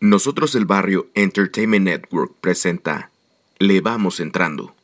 Nosotros 0.00 0.54
el 0.54 0.64
Barrio 0.64 1.08
Entertainment 1.14 1.84
Network 1.84 2.32
presenta 2.40 3.10
Le 3.58 3.80
Vamos 3.80 4.20
Entrando. 4.20 4.77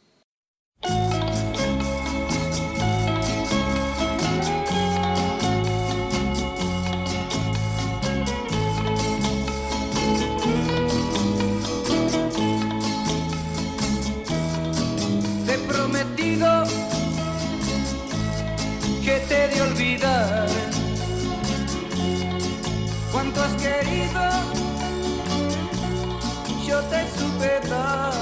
Yo 26.75 26.81
te 26.87 27.09
supe 27.09 27.69
dar, 27.69 28.13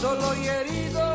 solo 0.00 0.34
y 0.34 0.46
herido. 0.46 1.14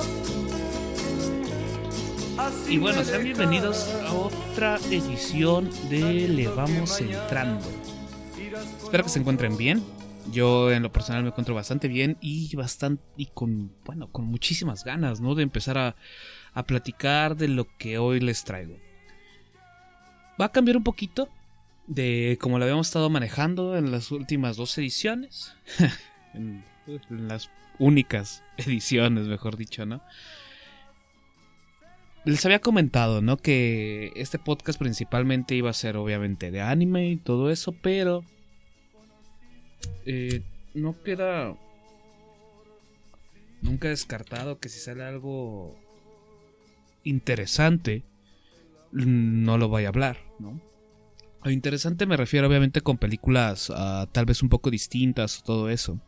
así 2.38 2.76
Y 2.76 2.78
bueno, 2.78 3.04
sean 3.04 3.24
bienvenidos 3.24 3.90
a 4.06 4.14
otra 4.14 4.76
edición 4.92 5.72
de 5.90 6.28
Le 6.28 6.48
Vamos 6.50 7.02
Entrando. 7.02 7.66
Espero 8.84 9.04
que 9.06 9.10
se 9.10 9.18
encuentren 9.18 9.58
bien. 9.58 9.84
Yo 10.32 10.72
en 10.72 10.84
lo 10.84 10.92
personal 10.92 11.24
me 11.24 11.30
encuentro 11.30 11.56
bastante 11.56 11.88
bien 11.88 12.18
y 12.22 12.56
bastante 12.56 13.02
y 13.18 13.26
con 13.26 13.72
bueno, 13.86 14.12
con 14.12 14.26
muchísimas 14.26 14.84
ganas, 14.84 15.20
¿no? 15.20 15.34
De 15.34 15.42
empezar 15.42 15.80
a, 15.80 15.96
a 16.54 16.62
platicar 16.62 17.36
de 17.36 17.48
lo 17.48 17.66
que 17.80 17.98
hoy 17.98 18.20
les 18.20 18.44
traigo. 18.44 18.78
Va 20.40 20.46
a 20.46 20.52
cambiar 20.52 20.78
un 20.78 20.84
poquito 20.84 21.28
de 21.88 22.38
como 22.42 22.58
lo 22.58 22.66
habíamos 22.66 22.88
estado 22.88 23.10
manejando 23.10 23.78
en 23.78 23.92
las 23.92 24.12
últimas 24.12 24.58
dos 24.58 24.78
ediciones. 24.78 25.56
en, 26.34 26.64
las 27.10 27.50
únicas 27.80 28.44
ediciones, 28.58 29.28
mejor 29.28 29.58
dicho, 29.58 29.86
¿no? 29.86 30.02
Les 32.26 32.44
había 32.46 32.60
comentado, 32.60 33.22
¿no? 33.22 33.38
Que 33.38 34.12
este 34.16 34.40
podcast 34.40 34.80
principalmente 34.80 35.56
iba 35.56 35.70
a 35.70 35.74
ser 35.74 35.96
obviamente 35.98 36.50
de 36.50 36.62
anime 36.62 37.10
y 37.10 37.18
todo 37.18 37.52
eso, 37.52 37.72
pero 37.72 38.24
eh, 40.06 40.42
no 40.74 41.02
queda 41.04 41.56
nunca 43.62 43.90
descartado 43.90 44.60
que 44.60 44.70
si 44.70 44.80
sale 44.80 45.04
algo 45.04 45.76
interesante, 47.04 48.04
no 48.92 49.60
lo 49.60 49.70
vaya 49.70 49.88
a 49.88 49.90
hablar, 49.90 50.18
¿no? 50.40 50.60
Lo 51.46 51.52
interesante 51.52 52.08
me 52.08 52.18
refiero 52.18 52.48
obviamente 52.48 52.82
con 52.82 52.98
películas 52.98 53.72
ah, 53.74 54.08
tal 54.12 54.26
vez 54.26 54.42
un 54.42 54.50
poco 54.50 54.72
distintas 54.72 55.40
o 55.40 55.44
todo 55.44 55.70
eso. 55.70 56.00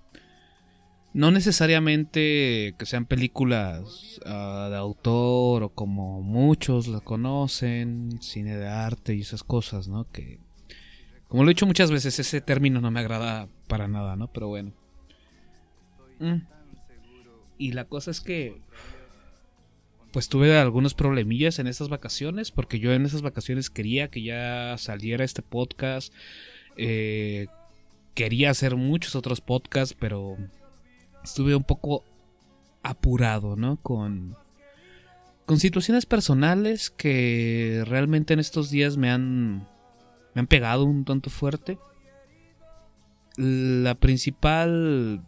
No 1.13 1.29
necesariamente 1.29 2.73
que 2.75 2.85
sean 2.87 3.05
películas 3.05 4.19
ah, 4.25 4.67
de 4.71 4.77
autor 4.77 5.61
o 5.61 5.69
como 5.69 6.23
muchos 6.23 6.87
la 6.87 7.01
conocen, 7.01 8.19
cine 8.19 8.57
de 8.57 8.67
arte 8.67 9.13
y 9.13 9.21
esas 9.21 9.43
cosas, 9.43 9.87
¿no? 9.87 10.09
Que, 10.11 10.39
como 11.27 11.43
lo 11.43 11.51
he 11.51 11.53
dicho 11.53 11.67
muchas 11.67 11.91
veces, 11.91 12.17
ese 12.17 12.41
término 12.41 12.81
no 12.81 12.89
me 12.89 12.99
agrada 12.99 13.47
para 13.67 13.87
nada, 13.87 14.15
¿no? 14.15 14.33
Pero 14.33 14.47
bueno. 14.47 14.73
Mm. 16.17 16.47
Y 17.59 17.73
la 17.73 17.85
cosa 17.85 18.09
es 18.09 18.21
que, 18.21 18.59
pues 20.11 20.29
tuve 20.29 20.57
algunos 20.57 20.93
problemillas 20.93 21.59
en 21.59 21.67
esas 21.67 21.89
vacaciones, 21.89 22.51
porque 22.51 22.79
yo 22.79 22.93
en 22.93 23.05
esas 23.05 23.21
vacaciones 23.21 23.69
quería 23.69 24.09
que 24.09 24.23
ya 24.23 24.75
saliera 24.77 25.23
este 25.23 25.41
podcast. 25.41 26.13
eh, 26.77 27.47
quería 28.13 28.49
hacer 28.49 28.75
muchos 28.75 29.15
otros 29.15 29.41
podcasts, 29.41 29.95
pero 29.97 30.37
estuve 31.23 31.55
un 31.55 31.63
poco 31.63 32.03
apurado, 32.81 33.55
¿no? 33.55 33.77
Con, 33.77 34.35
con 35.45 35.59
situaciones 35.59 36.07
personales 36.07 36.89
que 36.89 37.83
realmente 37.85 38.33
en 38.33 38.39
estos 38.39 38.71
días 38.71 38.97
me 38.97 39.11
han, 39.11 39.67
me 40.33 40.39
han 40.39 40.47
pegado 40.47 40.85
un 40.85 41.05
tanto 41.05 41.29
fuerte. 41.29 41.77
La 43.37 43.93
principal, 43.93 45.21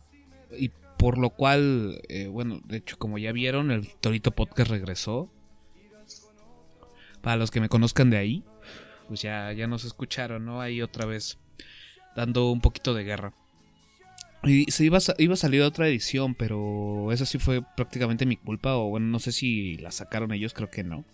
por 1.00 1.18
lo 1.18 1.30
cual, 1.30 2.02
eh, 2.10 2.28
bueno, 2.28 2.60
de 2.66 2.78
hecho, 2.78 3.00
como 3.00 3.18
ya 3.18 3.32
vieron, 3.32 3.72
el 3.72 3.88
Torito 3.88 4.32
Podcast 4.32 4.70
regresó. 4.70 5.32
Para 7.22 7.38
los 7.38 7.52
que 7.52 7.62
me 7.62 7.70
conozcan 7.70 8.10
de 8.10 8.18
ahí, 8.18 8.44
pues 9.08 9.22
ya, 9.22 9.54
ya 9.54 9.66
nos 9.66 9.86
escucharon, 9.86 10.44
¿no? 10.44 10.60
Ahí 10.60 10.82
otra 10.82 11.06
vez 11.06 11.40
dando 12.18 12.52
un 12.52 12.60
poquito 12.60 12.94
de 12.94 13.06
guerra. 13.06 13.34
Y 14.44 14.70
se 14.72 14.84
iba 14.84 14.98
a, 14.98 15.02
iba 15.18 15.36
a 15.36 15.38
salir 15.38 15.62
otra 15.62 15.88
edición, 15.88 16.36
pero 16.36 17.14
eso 17.14 17.26
sí 17.26 17.40
fue 17.40 17.62
prácticamente 17.78 18.26
mi 18.26 18.36
culpa. 18.36 18.76
O 18.76 18.90
bueno, 18.90 19.08
no 19.08 19.20
sé 19.20 19.32
si 19.32 19.78
la 19.78 19.92
sacaron 19.92 20.34
ellos, 20.34 20.54
creo 20.54 20.70
que 20.70 20.84
no. 20.84 21.06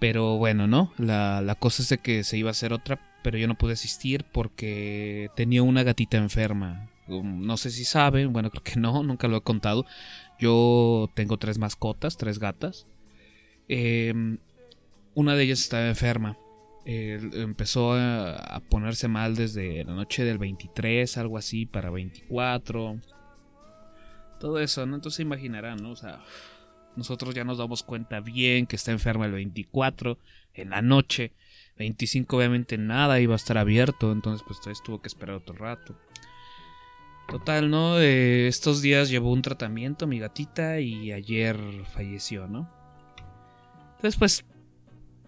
Pero 0.00 0.36
bueno, 0.36 0.66
¿no? 0.66 0.92
La, 0.98 1.40
la 1.40 1.54
cosa 1.54 1.82
es 1.82 1.88
de 1.88 1.96
que 1.96 2.24
se 2.24 2.36
iba 2.36 2.50
a 2.50 2.52
hacer 2.52 2.74
otra, 2.74 3.00
pero 3.22 3.38
yo 3.38 3.48
no 3.48 3.56
pude 3.56 3.72
asistir 3.72 4.24
porque 4.24 5.30
tenía 5.34 5.62
una 5.62 5.82
gatita 5.82 6.18
enferma. 6.18 6.89
No 7.10 7.56
sé 7.56 7.70
si 7.70 7.84
saben, 7.84 8.32
bueno, 8.32 8.50
creo 8.50 8.62
que 8.62 8.78
no, 8.78 9.02
nunca 9.02 9.28
lo 9.28 9.36
he 9.36 9.42
contado. 9.42 9.84
Yo 10.38 11.10
tengo 11.14 11.36
tres 11.36 11.58
mascotas, 11.58 12.16
tres 12.16 12.38
gatas. 12.38 12.86
Em, 13.68 14.38
una 15.14 15.34
de 15.34 15.44
ellas 15.44 15.60
estaba 15.60 15.88
enferma. 15.88 16.38
Empezó 16.84 17.92
a, 17.92 18.60
ponerse 18.68 19.06
mal 19.06 19.36
desde 19.36 19.84
la 19.84 19.94
noche 19.94 20.24
del 20.24 20.38
23, 20.38 21.18
algo 21.18 21.36
así, 21.38 21.66
para 21.66 21.90
24. 21.90 23.00
Todo 24.40 24.58
eso, 24.58 24.86
¿no? 24.86 24.96
Entonces 24.96 25.16
se 25.16 25.22
imaginarán, 25.22 25.82
¿no? 25.82 25.90
O 25.90 25.96
sea, 25.96 26.20
nosotros 26.96 27.34
ya 27.34 27.44
nos 27.44 27.58
damos 27.58 27.82
cuenta 27.82 28.20
bien 28.20 28.66
que 28.66 28.76
está 28.76 28.92
enferma 28.92 29.26
el 29.26 29.32
24 29.32 30.18
en 30.54 30.70
la 30.70 30.82
noche. 30.82 31.32
25 31.78 32.36
obviamente 32.36 32.76
nada 32.76 33.20
iba 33.20 33.34
a 33.34 33.36
estar 33.36 33.56
abierto, 33.56 34.12
entonces 34.12 34.44
pues 34.46 34.60
tuvo 34.82 35.00
que 35.00 35.08
esperar 35.08 35.36
otro 35.36 35.54
rato. 35.54 35.96
Total, 37.30 37.70
¿no? 37.70 37.98
Estos 38.00 38.82
días 38.82 39.08
llevó 39.08 39.32
un 39.32 39.42
tratamiento 39.42 40.06
mi 40.06 40.18
gatita 40.18 40.80
y 40.80 41.12
ayer 41.12 41.56
falleció, 41.94 42.48
¿no? 42.48 42.68
Entonces 43.96 44.16
pues, 44.18 44.44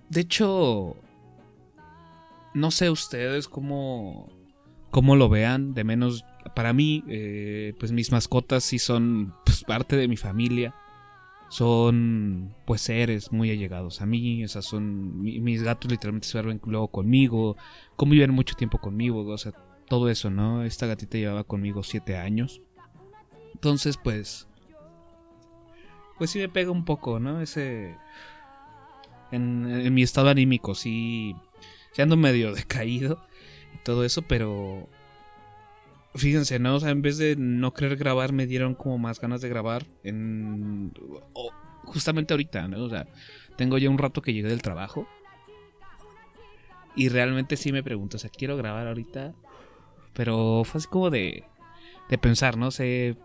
de 0.08 0.20
hecho, 0.22 0.96
no 2.54 2.70
sé 2.72 2.90
ustedes 2.90 3.46
cómo, 3.46 4.28
cómo 4.90 5.14
lo 5.14 5.28
vean, 5.28 5.74
de 5.74 5.84
menos 5.84 6.24
para 6.56 6.72
mí, 6.72 7.04
eh, 7.08 7.74
pues 7.78 7.92
mis 7.92 8.10
mascotas 8.10 8.64
sí 8.64 8.78
son 8.80 9.32
pues, 9.44 9.62
parte 9.62 9.96
de 9.96 10.08
mi 10.08 10.16
familia 10.16 10.74
son 11.50 12.54
pues 12.64 12.80
seres 12.80 13.30
muy 13.30 13.50
allegados 13.50 14.00
a 14.00 14.06
mí, 14.06 14.42
o 14.42 14.48
sea, 14.48 14.62
son 14.62 15.20
mi- 15.22 15.38
mis 15.38 15.62
gatos 15.62 15.90
literalmente 15.90 16.26
se 16.26 16.38
duermen 16.38 16.58
luego 16.64 16.88
conmigo, 16.88 17.58
conviven 17.94 18.30
mucho 18.30 18.54
tiempo 18.54 18.78
conmigo, 18.78 19.22
o 19.26 19.36
sea, 19.38 19.52
todo 19.92 20.08
eso, 20.08 20.30
¿no? 20.30 20.64
Esta 20.64 20.86
gatita 20.86 21.18
llevaba 21.18 21.44
conmigo 21.44 21.82
siete 21.82 22.16
años, 22.16 22.62
entonces 23.52 23.98
pues, 23.98 24.48
pues 26.16 26.30
sí 26.30 26.38
me 26.38 26.48
pega 26.48 26.70
un 26.70 26.86
poco, 26.86 27.20
¿no? 27.20 27.42
Ese, 27.42 27.98
en, 29.32 29.92
mi 29.92 30.02
estado 30.02 30.30
anímico, 30.30 30.74
sí, 30.74 31.36
sí 31.92 32.00
ando 32.00 32.16
medio 32.16 32.54
decaído 32.54 33.22
y 33.74 33.84
todo 33.84 34.06
eso, 34.06 34.22
pero 34.22 34.88
Fíjense, 36.14 36.58
¿no? 36.58 36.76
O 36.76 36.80
sea, 36.80 36.88
en 36.88 37.02
vez 37.02 37.18
de 37.18 37.36
no 37.36 37.74
querer 37.74 37.96
grabar, 37.96 38.32
me 38.32 38.46
dieron 38.46 38.74
como 38.74 38.96
más 38.96 39.20
ganas 39.20 39.42
de 39.42 39.50
grabar. 39.50 39.84
En. 40.04 40.92
justamente 41.84 42.32
ahorita, 42.32 42.66
¿no? 42.66 42.82
O 42.82 42.88
sea, 42.88 43.06
tengo 43.56 43.76
ya 43.76 43.90
un 43.90 43.98
rato 43.98 44.22
que 44.22 44.32
llegué 44.32 44.48
del 44.48 44.62
trabajo. 44.62 45.06
Y 46.96 47.10
realmente 47.10 47.56
sí 47.56 47.72
me 47.72 47.82
pregunto, 47.82 48.16
o 48.16 48.20
sea, 48.20 48.30
quiero 48.30 48.56
grabar 48.56 48.86
ahorita. 48.86 49.34
Pero 50.12 50.62
fue 50.64 50.78
así 50.78 50.88
como 50.88 51.10
de. 51.10 51.44
De 52.08 52.18
pensar, 52.18 52.56
¿no? 52.58 52.70
sé 52.70 53.16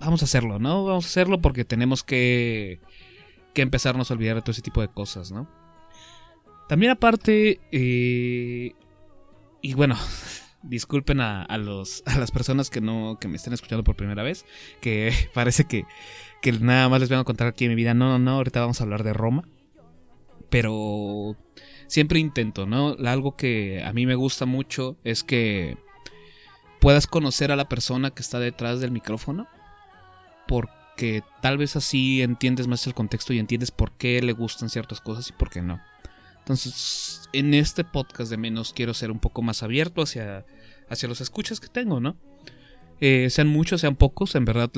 vamos 0.00 0.22
a 0.22 0.24
hacerlo, 0.24 0.58
¿no? 0.58 0.84
Vamos 0.84 1.04
a 1.04 1.08
hacerlo 1.08 1.40
porque 1.40 1.64
tenemos 1.64 2.02
que. 2.02 2.80
Que 3.54 3.62
empezarnos 3.62 4.10
a 4.10 4.14
olvidar 4.14 4.36
de 4.36 4.42
todo 4.42 4.52
ese 4.52 4.62
tipo 4.62 4.80
de 4.80 4.88
cosas, 4.88 5.32
¿no? 5.32 5.48
También 6.68 6.92
aparte. 6.92 7.60
eh, 7.72 8.72
y 9.60 9.74
bueno, 9.74 9.96
disculpen 10.62 11.20
a, 11.20 11.42
a 11.42 11.58
los, 11.58 12.02
a 12.06 12.18
las 12.18 12.30
personas 12.30 12.70
que 12.70 12.80
no 12.80 13.18
que 13.20 13.28
me 13.28 13.36
estén 13.36 13.52
escuchando 13.52 13.84
por 13.84 13.96
primera 13.96 14.22
vez, 14.22 14.44
que 14.80 15.12
parece 15.34 15.64
que, 15.64 15.84
que 16.42 16.52
nada 16.52 16.88
más 16.88 17.00
les 17.00 17.08
vengo 17.08 17.22
a 17.22 17.24
contar 17.24 17.48
aquí 17.48 17.64
en 17.64 17.70
mi 17.70 17.76
vida. 17.76 17.94
No, 17.94 18.08
no, 18.10 18.18
no, 18.18 18.32
ahorita 18.32 18.60
vamos 18.60 18.80
a 18.80 18.84
hablar 18.84 19.02
de 19.02 19.12
Roma. 19.12 19.44
Pero 20.50 21.36
siempre 21.88 22.18
intento, 22.18 22.66
¿no? 22.66 22.96
Algo 23.04 23.36
que 23.36 23.82
a 23.84 23.92
mí 23.92 24.06
me 24.06 24.14
gusta 24.14 24.46
mucho 24.46 24.96
es 25.04 25.22
que 25.22 25.76
puedas 26.80 27.06
conocer 27.06 27.52
a 27.52 27.56
la 27.56 27.68
persona 27.68 28.10
que 28.10 28.22
está 28.22 28.38
detrás 28.38 28.80
del 28.80 28.90
micrófono. 28.90 29.46
Porque 30.46 31.22
tal 31.42 31.58
vez 31.58 31.76
así 31.76 32.22
entiendes 32.22 32.66
más 32.66 32.86
el 32.86 32.94
contexto 32.94 33.32
y 33.32 33.38
entiendes 33.38 33.70
por 33.70 33.92
qué 33.92 34.22
le 34.22 34.32
gustan 34.32 34.70
ciertas 34.70 35.00
cosas 35.00 35.28
y 35.28 35.32
por 35.32 35.50
qué 35.50 35.60
no. 35.62 35.80
Entonces, 36.38 37.28
en 37.34 37.52
este 37.52 37.84
podcast 37.84 38.30
de 38.30 38.38
menos 38.38 38.72
quiero 38.72 38.94
ser 38.94 39.10
un 39.10 39.18
poco 39.18 39.42
más 39.42 39.62
abierto 39.62 40.00
hacia, 40.00 40.46
hacia 40.88 41.06
los 41.06 41.20
escuchas 41.20 41.60
que 41.60 41.68
tengo, 41.68 42.00
¿no? 42.00 42.16
Eh, 43.00 43.28
sean 43.30 43.48
muchos, 43.48 43.82
sean 43.82 43.94
pocos, 43.94 44.34
en 44.34 44.44
verdad 44.44 44.70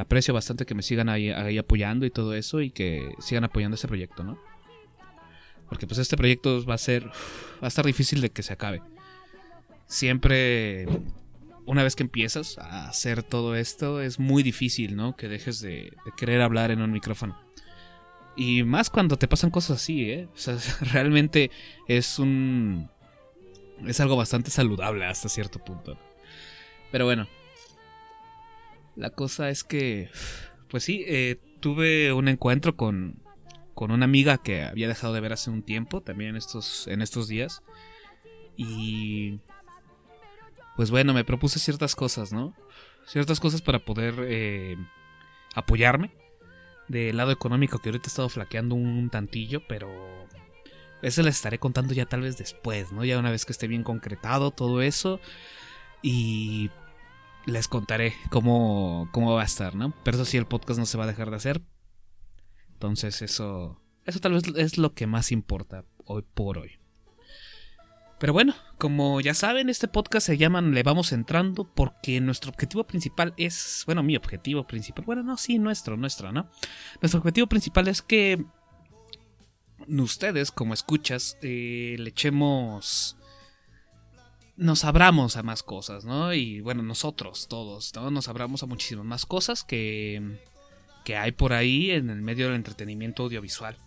aprecio 0.00 0.32
bastante 0.32 0.64
que 0.64 0.74
me 0.74 0.82
sigan 0.82 1.08
ahí, 1.08 1.30
ahí 1.30 1.58
apoyando 1.58 2.06
y 2.06 2.10
todo 2.10 2.34
eso 2.34 2.62
y 2.62 2.70
que 2.70 3.14
sigan 3.18 3.44
apoyando 3.44 3.74
este 3.74 3.88
proyecto, 3.88 4.24
¿no? 4.24 4.38
Porque 5.68 5.86
pues 5.86 5.98
este 5.98 6.16
proyecto 6.16 6.64
va 6.64 6.74
a 6.74 6.78
ser, 6.78 7.06
va 7.06 7.62
a 7.62 7.68
estar 7.68 7.84
difícil 7.84 8.20
de 8.20 8.30
que 8.30 8.42
se 8.42 8.52
acabe. 8.52 8.80
Siempre, 9.86 10.86
una 11.68 11.82
vez 11.82 11.94
que 11.94 12.02
empiezas 12.02 12.56
a 12.56 12.88
hacer 12.88 13.22
todo 13.22 13.54
esto, 13.54 14.00
es 14.00 14.18
muy 14.18 14.42
difícil, 14.42 14.96
¿no? 14.96 15.16
Que 15.16 15.28
dejes 15.28 15.60
de, 15.60 15.92
querer 16.16 16.40
hablar 16.40 16.70
en 16.70 16.80
un 16.80 16.90
micrófono. 16.90 17.38
Y 18.36 18.62
más 18.62 18.88
cuando 18.88 19.18
te 19.18 19.28
pasan 19.28 19.50
cosas 19.50 19.82
así, 19.82 20.10
¿eh? 20.10 20.28
O 20.32 20.38
sea, 20.38 20.56
realmente 20.92 21.50
es 21.86 22.18
un... 22.18 22.88
Es 23.86 24.00
algo 24.00 24.16
bastante 24.16 24.50
saludable 24.50 25.04
hasta 25.04 25.28
cierto 25.28 25.62
punto. 25.62 25.98
Pero 26.90 27.04
bueno. 27.04 27.28
La 28.96 29.10
cosa 29.10 29.50
es 29.50 29.62
que... 29.62 30.08
Pues 30.70 30.84
sí, 30.84 31.04
eh, 31.06 31.38
tuve 31.60 32.14
un 32.14 32.28
encuentro 32.28 32.76
con, 32.76 33.22
con 33.74 33.90
una 33.90 34.06
amiga 34.06 34.38
que 34.38 34.62
había 34.62 34.88
dejado 34.88 35.12
de 35.12 35.20
ver 35.20 35.34
hace 35.34 35.50
un 35.50 35.62
tiempo, 35.62 36.00
también 36.00 36.34
estos, 36.34 36.88
en 36.88 37.02
estos 37.02 37.28
días. 37.28 37.62
Y... 38.56 39.40
Pues 40.78 40.92
bueno, 40.92 41.12
me 41.12 41.24
propuse 41.24 41.58
ciertas 41.58 41.96
cosas, 41.96 42.32
¿no? 42.32 42.54
Ciertas 43.04 43.40
cosas 43.40 43.62
para 43.62 43.80
poder 43.80 44.14
eh, 44.20 44.76
apoyarme. 45.56 46.12
Del 46.86 47.16
lado 47.16 47.32
económico 47.32 47.80
que 47.80 47.88
ahorita 47.88 48.06
he 48.06 48.10
estado 48.10 48.28
flaqueando 48.28 48.76
un 48.76 49.10
tantillo, 49.10 49.66
pero 49.66 49.88
eso 51.02 51.22
les 51.24 51.34
estaré 51.34 51.58
contando 51.58 51.94
ya 51.94 52.06
tal 52.06 52.20
vez 52.20 52.38
después, 52.38 52.92
¿no? 52.92 53.04
Ya 53.04 53.18
una 53.18 53.32
vez 53.32 53.44
que 53.44 53.50
esté 53.50 53.66
bien 53.66 53.82
concretado 53.82 54.52
todo 54.52 54.80
eso. 54.80 55.18
Y 56.00 56.70
les 57.44 57.66
contaré 57.66 58.14
cómo, 58.30 59.08
cómo 59.10 59.34
va 59.34 59.42
a 59.42 59.46
estar, 59.46 59.74
¿no? 59.74 59.92
Pero 60.04 60.16
eso 60.16 60.24
sí, 60.24 60.36
el 60.36 60.46
podcast 60.46 60.78
no 60.78 60.86
se 60.86 60.96
va 60.96 61.02
a 61.02 61.08
dejar 61.08 61.30
de 61.30 61.36
hacer. 61.38 61.60
Entonces 62.74 63.20
eso, 63.20 63.82
eso 64.04 64.20
tal 64.20 64.34
vez 64.34 64.44
es 64.54 64.78
lo 64.78 64.94
que 64.94 65.08
más 65.08 65.32
importa 65.32 65.84
hoy 66.04 66.22
por 66.22 66.56
hoy. 66.56 66.78
Pero 68.18 68.32
bueno, 68.32 68.54
como 68.78 69.20
ya 69.20 69.32
saben, 69.32 69.68
este 69.68 69.86
podcast 69.86 70.26
se 70.26 70.38
llama 70.38 70.60
Le 70.60 70.82
vamos 70.82 71.12
entrando 71.12 71.64
porque 71.72 72.20
nuestro 72.20 72.50
objetivo 72.50 72.84
principal 72.84 73.32
es, 73.36 73.84
bueno, 73.86 74.02
mi 74.02 74.16
objetivo 74.16 74.66
principal, 74.66 75.04
bueno, 75.04 75.22
no, 75.22 75.36
sí, 75.36 75.58
nuestro, 75.58 75.96
nuestro, 75.96 76.32
¿no? 76.32 76.50
Nuestro 77.00 77.20
objetivo 77.20 77.46
principal 77.46 77.86
es 77.86 78.02
que 78.02 78.44
ustedes, 79.86 80.50
como 80.50 80.74
escuchas, 80.74 81.38
eh, 81.42 81.96
le 81.98 82.10
echemos 82.10 83.16
nos 84.56 84.84
abramos 84.84 85.36
a 85.36 85.44
más 85.44 85.62
cosas, 85.62 86.04
¿no? 86.04 86.34
Y 86.34 86.60
bueno, 86.60 86.82
nosotros 86.82 87.46
todos, 87.48 87.94
¿no? 87.94 88.10
Nos 88.10 88.26
abramos 88.26 88.64
a 88.64 88.66
muchísimas 88.66 89.04
más 89.04 89.24
cosas 89.24 89.62
que, 89.62 90.40
que 91.04 91.16
hay 91.16 91.30
por 91.30 91.52
ahí 91.52 91.92
en 91.92 92.10
el 92.10 92.20
medio 92.20 92.46
del 92.46 92.56
entretenimiento 92.56 93.22
audiovisual. 93.22 93.78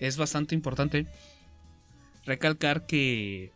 Es 0.00 0.16
bastante 0.16 0.54
importante 0.54 1.06
recalcar 2.24 2.86
que 2.86 3.52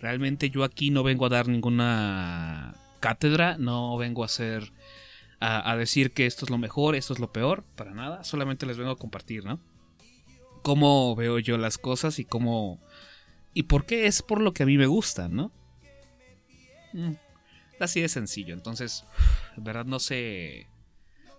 realmente 0.00 0.50
yo 0.50 0.64
aquí 0.64 0.90
no 0.90 1.02
vengo 1.02 1.26
a 1.26 1.30
dar 1.30 1.48
ninguna 1.48 2.74
cátedra, 3.00 3.56
no 3.58 3.96
vengo 3.96 4.22
a 4.22 4.26
hacer 4.26 4.72
a, 5.40 5.76
decir 5.76 6.12
que 6.12 6.24
esto 6.24 6.46
es 6.46 6.50
lo 6.50 6.56
mejor, 6.56 6.94
esto 6.94 7.12
es 7.12 7.18
lo 7.18 7.30
peor, 7.30 7.64
para 7.76 7.92
nada, 7.92 8.24
solamente 8.24 8.64
les 8.64 8.78
vengo 8.78 8.92
a 8.92 8.96
compartir, 8.96 9.44
¿no? 9.44 9.60
Cómo 10.62 11.14
veo 11.14 11.38
yo 11.38 11.58
las 11.58 11.76
cosas 11.76 12.18
y 12.18 12.24
cómo 12.24 12.80
y 13.52 13.64
por 13.64 13.84
qué 13.84 14.06
es 14.06 14.22
por 14.22 14.40
lo 14.40 14.54
que 14.54 14.62
a 14.62 14.66
mí 14.66 14.78
me 14.78 14.86
gustan, 14.86 15.36
¿no? 15.36 15.52
Mm, 16.94 17.12
Así 17.80 18.00
de 18.00 18.08
sencillo. 18.08 18.54
Entonces, 18.54 19.04
en 19.56 19.64
verdad 19.64 19.84
no 19.84 19.98
se. 19.98 20.66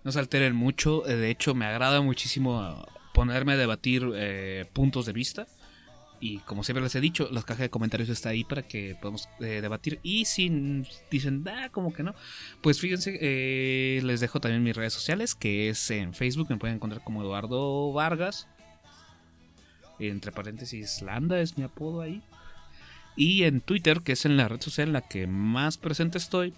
No 0.04 0.12
se 0.12 0.18
alteren 0.18 0.54
mucho. 0.54 1.00
De 1.00 1.30
hecho, 1.30 1.54
me 1.54 1.66
agrada 1.66 2.00
muchísimo 2.00 2.86
ponerme 3.12 3.54
a 3.54 3.56
debatir 3.56 4.08
eh, 4.14 4.66
puntos 4.72 5.06
de 5.06 5.12
vista. 5.12 5.46
Y 6.18 6.38
como 6.38 6.64
siempre 6.64 6.82
les 6.82 6.94
he 6.94 7.00
dicho, 7.00 7.28
la 7.30 7.42
caja 7.42 7.64
de 7.64 7.70
comentarios 7.70 8.08
está 8.08 8.30
ahí 8.30 8.42
para 8.42 8.62
que 8.62 8.96
podamos 9.00 9.28
eh, 9.40 9.60
debatir. 9.60 10.00
Y 10.02 10.24
si 10.24 10.82
dicen, 11.10 11.44
ah, 11.48 11.68
como 11.70 11.92
que 11.92 12.02
no, 12.02 12.14
pues 12.62 12.80
fíjense, 12.80 13.18
eh, 13.20 14.00
les 14.02 14.20
dejo 14.20 14.40
también 14.40 14.62
mis 14.62 14.74
redes 14.74 14.94
sociales, 14.94 15.34
que 15.34 15.68
es 15.68 15.90
en 15.90 16.14
Facebook, 16.14 16.48
me 16.48 16.56
pueden 16.56 16.76
encontrar 16.76 17.04
como 17.04 17.22
Eduardo 17.22 17.92
Vargas. 17.92 18.48
Entre 19.98 20.32
paréntesis, 20.32 21.02
Landa 21.02 21.40
es 21.40 21.58
mi 21.58 21.64
apodo 21.64 22.00
ahí. 22.00 22.22
Y 23.14 23.44
en 23.44 23.60
Twitter, 23.60 24.00
que 24.02 24.12
es 24.12 24.24
en 24.26 24.36
la 24.36 24.48
red 24.48 24.60
social 24.60 24.88
en 24.88 24.94
la 24.94 25.02
que 25.02 25.26
más 25.26 25.78
presente 25.78 26.18
estoy, 26.18 26.54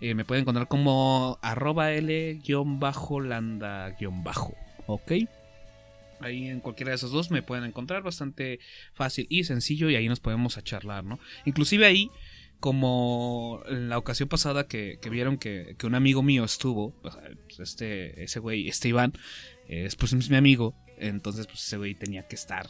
eh, 0.00 0.14
me 0.14 0.24
pueden 0.24 0.42
encontrar 0.42 0.68
como 0.68 1.38
arroba 1.42 1.90
L-landa-bajo. 1.92 4.54
¿Ok? 4.86 5.12
Ahí 6.20 6.48
en 6.48 6.60
cualquiera 6.60 6.90
de 6.90 6.96
esos 6.96 7.10
dos 7.10 7.30
me 7.30 7.42
pueden 7.42 7.64
encontrar 7.64 8.02
bastante 8.02 8.60
fácil 8.94 9.26
y 9.30 9.44
sencillo 9.44 9.90
y 9.90 9.96
ahí 9.96 10.08
nos 10.08 10.20
podemos 10.20 10.58
a 10.58 10.62
charlar, 10.62 11.04
¿no? 11.04 11.18
Inclusive 11.44 11.86
ahí, 11.86 12.10
como 12.60 13.62
en 13.68 13.88
la 13.88 13.98
ocasión 13.98 14.28
pasada 14.28 14.66
que, 14.66 14.98
que 15.00 15.10
vieron 15.10 15.38
que, 15.38 15.76
que 15.78 15.86
un 15.86 15.94
amigo 15.94 16.22
mío 16.22 16.44
estuvo, 16.44 16.92
pues, 17.02 17.16
este, 17.60 18.24
ese 18.24 18.40
güey, 18.40 18.68
este 18.68 18.88
Iván, 18.88 19.12
es 19.68 19.96
pues 19.96 20.12
es 20.12 20.30
mi 20.30 20.36
amigo, 20.36 20.74
entonces 20.98 21.46
pues 21.46 21.64
ese 21.64 21.76
güey 21.76 21.94
tenía 21.94 22.26
que 22.26 22.34
estar 22.34 22.66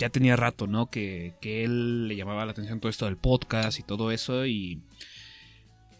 ya 0.00 0.08
tenía 0.08 0.34
rato, 0.34 0.66
¿no? 0.66 0.90
Que, 0.90 1.34
que 1.42 1.62
él 1.62 2.08
le 2.08 2.16
llamaba 2.16 2.46
la 2.46 2.52
atención 2.52 2.80
todo 2.80 2.88
esto 2.88 3.04
del 3.04 3.18
podcast 3.18 3.78
y 3.78 3.82
todo 3.82 4.10
eso. 4.10 4.46
Y, 4.46 4.80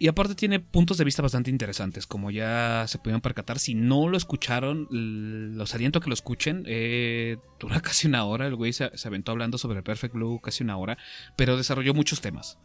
y 0.01 0.09
aparte 0.09 0.35
tiene 0.35 0.61
puntos 0.61 0.97
de 0.97 1.05
vista 1.05 1.21
bastante 1.21 1.51
interesantes, 1.51 2.07
como 2.07 2.31
ya 2.31 2.87
se 2.89 2.99
pudieron 2.99 3.21
percatar. 3.21 3.59
Si 3.59 3.75
no 3.75 4.09
lo 4.09 4.17
escucharon, 4.17 4.89
los 4.91 5.75
aliento 5.75 5.99
a 5.99 6.03
que 6.03 6.09
lo 6.09 6.15
escuchen. 6.15 6.65
Eh, 6.67 7.37
dura 7.61 7.81
casi 7.83 8.09
una 8.09 8.25
hora, 8.25 8.47
el 8.47 8.57
güey 8.57 8.73
se, 8.73 8.97
se 8.97 9.09
aventó 9.09 9.31
hablando 9.31 9.59
sobre 9.59 9.83
Perfect 9.83 10.15
Blue 10.15 10.41
casi 10.41 10.65
una 10.65 10.79
hora, 10.79 10.97
pero 11.37 11.59
desarrolló 11.59 11.93
muchos 11.93 12.23
temas. 12.23 12.59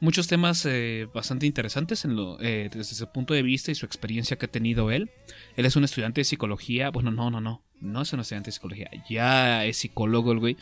Muchos 0.00 0.28
temas 0.28 0.64
eh, 0.66 1.08
bastante 1.12 1.46
interesantes 1.46 2.06
eh, 2.40 2.70
desde 2.72 2.94
su 2.94 3.10
punto 3.10 3.34
de 3.34 3.42
vista 3.42 3.72
y 3.72 3.74
su 3.74 3.84
experiencia 3.84 4.38
que 4.38 4.46
ha 4.46 4.50
tenido 4.50 4.92
él. 4.92 5.10
Él 5.56 5.66
es 5.66 5.74
un 5.74 5.82
estudiante 5.82 6.20
de 6.20 6.24
psicología. 6.26 6.90
Bueno, 6.90 7.10
no, 7.10 7.28
no, 7.28 7.40
no. 7.40 7.64
No 7.80 8.02
es 8.02 8.12
un 8.12 8.20
estudiante 8.20 8.48
de 8.48 8.52
psicología. 8.52 8.88
Ya 9.10 9.64
es 9.64 9.78
psicólogo 9.78 10.30
el 10.30 10.38
güey. 10.38 10.56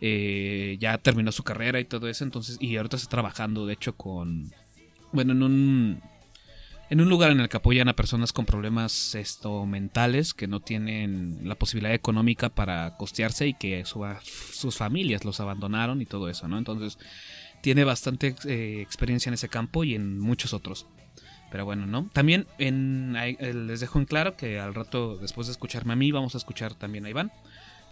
Eh, 0.00 0.78
ya 0.80 0.96
terminó 0.98 1.30
su 1.32 1.42
carrera 1.42 1.80
y 1.80 1.84
todo 1.84 2.08
eso. 2.08 2.24
Entonces, 2.24 2.56
y 2.60 2.76
ahorita 2.76 2.96
está 2.96 3.10
trabajando, 3.10 3.66
de 3.66 3.74
hecho, 3.74 3.94
con. 3.94 4.50
Bueno, 5.12 5.32
en 5.32 5.42
un. 5.42 6.02
En 6.90 7.00
un 7.00 7.08
lugar 7.08 7.30
en 7.30 7.40
el 7.40 7.48
que 7.48 7.56
apoyan 7.56 7.88
a 7.88 7.96
personas 7.96 8.34
con 8.34 8.44
problemas 8.44 9.14
esto, 9.14 9.64
mentales 9.64 10.34
que 10.34 10.46
no 10.46 10.60
tienen 10.60 11.40
la 11.42 11.54
posibilidad 11.54 11.94
económica 11.94 12.50
para 12.50 12.98
costearse 12.98 13.46
y 13.46 13.54
que 13.54 13.86
su- 13.86 14.04
sus 14.52 14.76
familias 14.76 15.24
los 15.24 15.40
abandonaron 15.40 16.02
y 16.02 16.06
todo 16.06 16.28
eso, 16.28 16.48
¿no? 16.48 16.58
Entonces, 16.58 16.98
tiene 17.62 17.84
bastante 17.84 18.34
eh, 18.44 18.82
experiencia 18.82 19.30
en 19.30 19.34
ese 19.34 19.48
campo 19.48 19.84
y 19.84 19.94
en 19.94 20.20
muchos 20.20 20.52
otros. 20.52 20.84
Pero 21.50 21.64
bueno, 21.64 21.86
¿no? 21.86 22.10
También 22.12 22.46
en, 22.58 23.14
eh, 23.16 23.54
les 23.54 23.80
dejo 23.80 23.98
en 23.98 24.04
claro 24.04 24.36
que 24.36 24.60
al 24.60 24.74
rato, 24.74 25.16
después 25.16 25.46
de 25.46 25.52
escucharme 25.52 25.94
a 25.94 25.96
mí, 25.96 26.12
vamos 26.12 26.34
a 26.34 26.38
escuchar 26.38 26.74
también 26.74 27.06
a 27.06 27.10
Iván, 27.10 27.32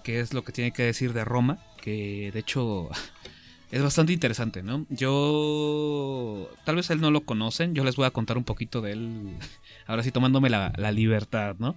que 0.05 0.21
es 0.21 0.35
lo 0.35 0.45
que 0.45 0.53
tiene 0.53 0.73
que 0.73 0.83
decir 0.83 1.15
de 1.15 1.25
Roma, 1.25 1.59
que 1.81 2.31
de 2.35 2.39
hecho 2.41 2.91
es 3.71 3.83
bastante 3.83 4.13
interesante, 4.13 4.63
¿no? 4.63 4.87
Yo, 4.91 6.51
tal 6.65 6.77
vez 6.77 6.91
él 6.91 7.01
no 7.01 7.11
lo 7.11 7.23
conocen, 7.23 7.75
yo 7.75 7.85
les 7.85 7.97
voy 7.97 8.07
a 8.07 8.11
contar 8.11 8.37
un 8.37 8.45
poquito 8.45 8.81
de 8.81 8.93
él, 8.93 9.37
ahora 9.87 10.03
sí 10.03 10.11
tomándome 10.11 10.51
la, 10.51 10.73
la 10.77 10.93
libertad, 10.93 11.57
¿no? 11.59 11.77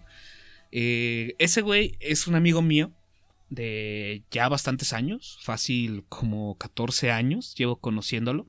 Eh, 0.71 1.35
ese 1.38 1.62
güey 1.62 1.95
es 2.00 2.25
un 2.27 2.33
amigo 2.33 2.63
mío 2.63 2.91
de 3.51 4.23
ya 4.31 4.50
bastantes 4.50 4.91
años, 4.91 5.38
fácil 5.43 6.03
como 6.09 6.57
14 6.57 7.12
años, 7.12 7.53
llevo 7.55 7.75
conociéndolo. 7.75 8.47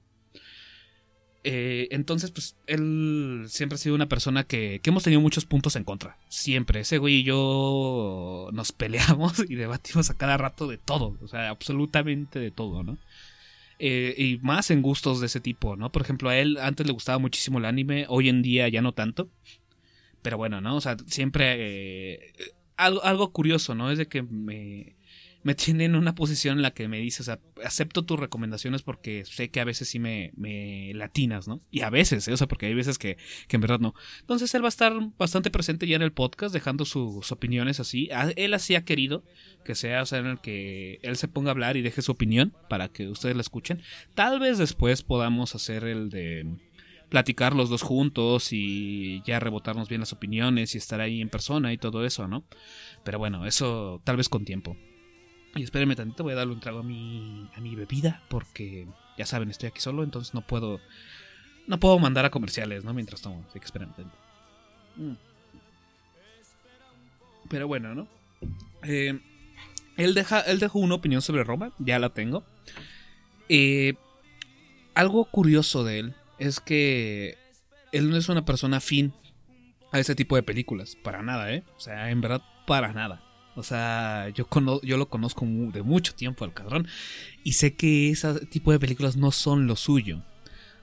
Eh, 1.46 1.88
entonces, 1.90 2.30
pues, 2.30 2.56
él 2.66 3.44
siempre 3.48 3.74
ha 3.74 3.78
sido 3.78 3.94
una 3.94 4.08
persona 4.08 4.44
que, 4.44 4.80
que 4.82 4.88
hemos 4.88 5.02
tenido 5.02 5.20
muchos 5.20 5.44
puntos 5.44 5.76
en 5.76 5.84
contra. 5.84 6.16
Siempre. 6.30 6.80
Ese 6.80 6.96
güey 6.96 7.16
y 7.16 7.24
yo 7.24 8.48
nos 8.54 8.72
peleamos 8.72 9.38
y 9.50 9.54
debatimos 9.54 10.08
a 10.08 10.16
cada 10.16 10.38
rato 10.38 10.66
de 10.66 10.78
todo. 10.78 11.18
O 11.20 11.28
sea, 11.28 11.50
absolutamente 11.50 12.38
de 12.38 12.50
todo, 12.50 12.82
¿no? 12.82 12.96
Eh, 13.78 14.14
y 14.16 14.38
más 14.42 14.70
en 14.70 14.82
gustos 14.82 15.20
de 15.20 15.26
ese 15.26 15.40
tipo, 15.40 15.76
¿no? 15.76 15.90
Por 15.90 16.02
ejemplo, 16.02 16.28
a 16.28 16.36
él 16.38 16.58
antes 16.58 16.86
le 16.86 16.92
gustaba 16.92 17.18
muchísimo 17.18 17.58
el 17.58 17.64
anime, 17.64 18.06
hoy 18.08 18.28
en 18.28 18.42
día 18.42 18.68
ya 18.68 18.82
no 18.82 18.92
tanto. 18.92 19.28
Pero 20.22 20.36
bueno, 20.36 20.60
¿no? 20.60 20.76
O 20.76 20.80
sea, 20.80 20.96
siempre... 21.06 21.54
eh, 21.58 22.32
algo, 22.76 23.04
algo 23.04 23.32
curioso, 23.32 23.74
¿no? 23.74 23.90
Es 23.90 23.98
de 23.98 24.08
que 24.08 24.22
me, 24.22 24.96
me 25.44 25.54
tiene 25.54 25.84
en 25.84 25.94
una 25.94 26.14
posición 26.14 26.56
en 26.56 26.62
la 26.62 26.72
que 26.72 26.88
me 26.88 26.98
dice, 26.98 27.22
o 27.22 27.24
sea, 27.24 27.38
acepto 27.62 28.02
tus 28.02 28.18
recomendaciones 28.18 28.82
porque 28.82 29.24
sé 29.26 29.50
que 29.50 29.60
a 29.60 29.64
veces 29.64 29.88
sí 29.88 29.98
me, 29.98 30.32
me 30.36 30.92
latinas, 30.94 31.46
¿no? 31.46 31.60
Y 31.70 31.82
a 31.82 31.90
veces, 31.90 32.26
¿eh? 32.26 32.32
o 32.32 32.36
sea, 32.36 32.48
porque 32.48 32.64
hay 32.66 32.74
veces 32.74 32.96
que, 32.96 33.18
que, 33.46 33.56
en 33.56 33.60
verdad 33.60 33.78
no. 33.78 33.94
Entonces 34.20 34.54
él 34.54 34.62
va 34.62 34.68
a 34.68 34.70
estar 34.70 34.94
bastante 35.18 35.50
presente 35.50 35.86
ya 35.86 35.96
en 35.96 36.02
el 36.02 36.12
podcast, 36.12 36.54
dejando 36.54 36.86
sus 36.86 37.30
opiniones 37.30 37.78
así. 37.78 38.08
Él 38.36 38.54
así 38.54 38.74
ha 38.74 38.86
querido 38.86 39.22
que 39.66 39.74
sea, 39.74 40.00
o 40.02 40.06
sea, 40.06 40.20
en 40.20 40.26
el 40.26 40.40
que 40.40 40.98
él 41.02 41.16
se 41.16 41.28
ponga 41.28 41.50
a 41.50 41.52
hablar 41.52 41.76
y 41.76 41.82
deje 41.82 42.00
su 42.00 42.12
opinión 42.12 42.54
para 42.70 42.88
que 42.88 43.08
ustedes 43.08 43.36
la 43.36 43.42
escuchen. 43.42 43.82
Tal 44.14 44.40
vez 44.40 44.56
después 44.56 45.02
podamos 45.02 45.54
hacer 45.54 45.84
el 45.84 46.08
de 46.08 46.56
platicar 47.10 47.54
los 47.54 47.68
dos 47.68 47.82
juntos 47.82 48.48
y 48.50 49.22
ya 49.26 49.40
rebotarnos 49.40 49.90
bien 49.90 50.00
las 50.00 50.14
opiniones 50.14 50.74
y 50.74 50.78
estar 50.78 51.02
ahí 51.02 51.20
en 51.20 51.28
persona 51.28 51.70
y 51.74 51.76
todo 51.76 52.06
eso, 52.06 52.28
¿no? 52.28 52.46
Pero 53.04 53.18
bueno, 53.18 53.44
eso 53.44 54.00
tal 54.04 54.16
vez 54.16 54.30
con 54.30 54.46
tiempo. 54.46 54.74
Y 55.56 55.62
espérenme 55.62 55.94
tantito, 55.94 56.24
voy 56.24 56.32
a 56.32 56.36
darle 56.36 56.52
un 56.52 56.60
trago 56.60 56.80
a 56.80 56.82
mi, 56.82 57.48
a 57.56 57.60
mi 57.60 57.76
bebida 57.76 58.22
porque 58.28 58.86
ya 59.16 59.26
saben, 59.26 59.50
estoy 59.50 59.68
aquí 59.68 59.80
solo, 59.80 60.02
entonces 60.02 60.34
no 60.34 60.40
puedo 60.40 60.80
no 61.66 61.80
puedo 61.80 61.98
mandar 61.98 62.24
a 62.24 62.30
comerciales, 62.30 62.84
¿no? 62.84 62.92
Mientras 62.92 63.22
tomo, 63.22 63.44
así 63.48 63.58
que 63.58 63.64
espérenme 63.64 63.94
tantito. 63.94 64.18
Mm. 64.96 65.12
Pero 67.48 67.68
bueno, 67.68 67.94
¿no? 67.94 68.08
Eh, 68.82 69.18
él, 69.96 70.14
deja, 70.14 70.40
él 70.40 70.58
dejó 70.58 70.78
una 70.78 70.96
opinión 70.96 71.22
sobre 71.22 71.44
Roma, 71.44 71.72
ya 71.78 71.98
la 71.98 72.10
tengo. 72.10 72.44
Eh, 73.48 73.94
algo 74.94 75.24
curioso 75.26 75.84
de 75.84 76.00
él 76.00 76.14
es 76.38 76.60
que 76.60 77.38
él 77.92 78.10
no 78.10 78.16
es 78.16 78.28
una 78.28 78.44
persona 78.44 78.78
afín 78.78 79.12
a 79.92 80.00
ese 80.00 80.14
tipo 80.14 80.36
de 80.36 80.42
películas, 80.42 80.96
para 80.96 81.22
nada, 81.22 81.52
¿eh? 81.52 81.64
O 81.76 81.80
sea, 81.80 82.10
en 82.10 82.20
verdad, 82.20 82.42
para 82.66 82.92
nada. 82.92 83.22
O 83.56 83.62
sea, 83.62 84.28
yo, 84.30 84.46
yo 84.82 84.96
lo 84.96 85.08
conozco 85.08 85.46
de 85.46 85.82
mucho 85.82 86.14
tiempo 86.14 86.44
al 86.44 86.52
cadrón 86.52 86.88
y 87.44 87.52
sé 87.52 87.74
que 87.74 88.10
ese 88.10 88.46
tipo 88.46 88.72
de 88.72 88.80
películas 88.80 89.16
no 89.16 89.30
son 89.30 89.66
lo 89.66 89.76
suyo. 89.76 90.22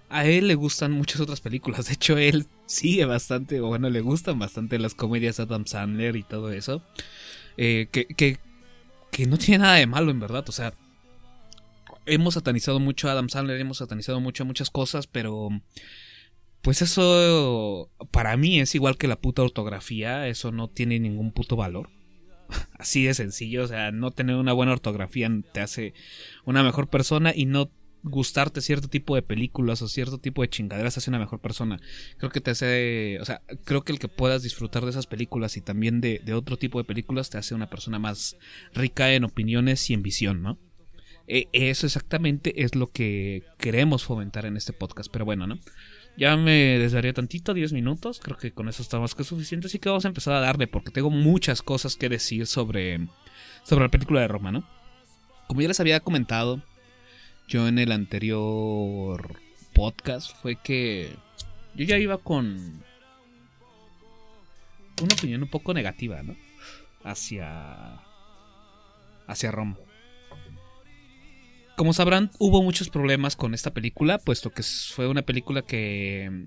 A 0.09 0.25
él 0.25 0.47
le 0.47 0.55
gustan 0.55 0.91
muchas 0.91 1.21
otras 1.21 1.41
películas. 1.41 1.85
De 1.87 1.93
hecho, 1.93 2.17
él 2.17 2.47
sigue 2.65 3.05
bastante, 3.05 3.61
o 3.61 3.67
bueno, 3.67 3.89
le 3.89 4.01
gustan 4.01 4.39
bastante 4.39 4.79
las 4.79 4.93
comedias 4.93 5.39
Adam 5.39 5.65
Sandler 5.65 6.15
y 6.15 6.23
todo 6.23 6.51
eso. 6.51 6.81
Eh, 7.57 7.87
que, 7.91 8.05
que, 8.05 8.37
que 9.11 9.25
no 9.25 9.37
tiene 9.37 9.59
nada 9.59 9.75
de 9.75 9.87
malo, 9.87 10.11
en 10.11 10.19
verdad. 10.19 10.45
O 10.47 10.51
sea, 10.51 10.73
hemos 12.05 12.33
satanizado 12.33 12.79
mucho 12.79 13.07
a 13.07 13.13
Adam 13.13 13.29
Sandler, 13.29 13.59
hemos 13.59 13.77
satanizado 13.77 14.19
mucho 14.19 14.43
a 14.43 14.45
muchas 14.45 14.69
cosas, 14.69 15.07
pero 15.07 15.49
pues 16.61 16.81
eso 16.81 17.89
para 18.11 18.37
mí 18.37 18.59
es 18.59 18.75
igual 18.75 18.97
que 18.97 19.07
la 19.07 19.19
puta 19.19 19.41
ortografía, 19.41 20.27
eso 20.27 20.51
no 20.51 20.67
tiene 20.67 20.99
ningún 20.99 21.31
puto 21.31 21.55
valor. 21.55 21.89
Así 22.77 23.05
de 23.05 23.13
sencillo, 23.13 23.63
o 23.63 23.67
sea, 23.67 23.91
no 23.91 24.11
tener 24.11 24.35
una 24.35 24.53
buena 24.53 24.73
ortografía 24.73 25.29
te 25.51 25.59
hace 25.59 25.93
una 26.45 26.63
mejor 26.63 26.87
persona 26.87 27.33
y 27.35 27.45
no 27.45 27.71
gustarte 28.03 28.61
cierto 28.61 28.87
tipo 28.87 29.13
de 29.15 29.21
películas 29.21 29.81
o 29.81 29.87
cierto 29.87 30.17
tipo 30.17 30.41
de 30.41 30.49
chingaderas 30.49 30.97
hace 30.97 31.09
una 31.09 31.19
mejor 31.19 31.39
persona. 31.39 31.79
Creo 32.17 32.31
que 32.31 32.41
te 32.41 32.51
hace, 32.51 33.19
o 33.21 33.25
sea, 33.25 33.41
creo 33.63 33.83
que 33.83 33.91
el 33.91 33.99
que 33.99 34.07
puedas 34.07 34.43
disfrutar 34.43 34.83
de 34.83 34.89
esas 34.89 35.07
películas 35.07 35.55
y 35.57 35.61
también 35.61 36.01
de, 36.01 36.19
de 36.23 36.33
otro 36.33 36.57
tipo 36.57 36.79
de 36.79 36.85
películas 36.85 37.29
te 37.29 37.37
hace 37.37 37.53
una 37.53 37.69
persona 37.69 37.99
más 37.99 38.37
rica 38.73 39.13
en 39.13 39.23
opiniones 39.23 39.89
y 39.89 39.93
en 39.93 40.01
visión, 40.01 40.41
¿no? 40.41 40.57
E, 41.27 41.47
eso 41.53 41.85
exactamente 41.85 42.63
es 42.63 42.75
lo 42.75 42.87
que 42.87 43.43
queremos 43.57 44.03
fomentar 44.03 44.45
en 44.45 44.57
este 44.57 44.73
podcast. 44.73 45.09
Pero 45.11 45.25
bueno, 45.25 45.47
¿no? 45.47 45.59
Ya 46.17 46.35
me 46.35 46.77
desdaría 46.77 47.13
tantito, 47.13 47.53
10 47.53 47.73
minutos. 47.73 48.19
Creo 48.21 48.37
que 48.37 48.51
con 48.51 48.69
eso 48.69 48.81
está 48.81 48.99
más 48.99 49.15
que 49.15 49.23
suficiente. 49.23 49.67
Así 49.67 49.79
que 49.79 49.89
vamos 49.89 50.05
a 50.05 50.09
empezar 50.09 50.33
a 50.33 50.39
darle, 50.39 50.67
porque 50.67 50.91
tengo 50.91 51.09
muchas 51.09 51.61
cosas 51.61 51.95
que 51.95 52.09
decir 52.09 52.47
sobre, 52.47 53.07
sobre 53.63 53.85
la 53.85 53.91
película 53.91 54.21
de 54.21 54.27
Roma, 54.27 54.51
¿no? 54.51 54.67
Como 55.47 55.61
ya 55.61 55.67
les 55.67 55.79
había 55.79 55.99
comentado 55.99 56.61
yo 57.47 57.67
en 57.67 57.79
el 57.79 57.91
anterior 57.91 59.39
podcast, 59.73 60.35
fue 60.41 60.55
que 60.55 61.15
yo 61.75 61.85
ya 61.85 61.97
iba 61.97 62.17
con 62.17 62.83
una 65.01 65.13
opinión 65.13 65.41
un 65.41 65.49
poco 65.49 65.73
negativa, 65.73 66.21
¿no? 66.23 66.35
Hacia, 67.03 67.99
hacia 69.27 69.51
Roma. 69.51 69.77
Como 71.81 71.93
sabrán, 71.93 72.29
hubo 72.37 72.61
muchos 72.61 72.89
problemas 72.89 73.35
con 73.35 73.55
esta 73.55 73.73
película, 73.73 74.19
puesto 74.19 74.51
que 74.51 74.61
fue 74.61 75.07
una 75.07 75.23
película 75.23 75.63
que 75.63 76.45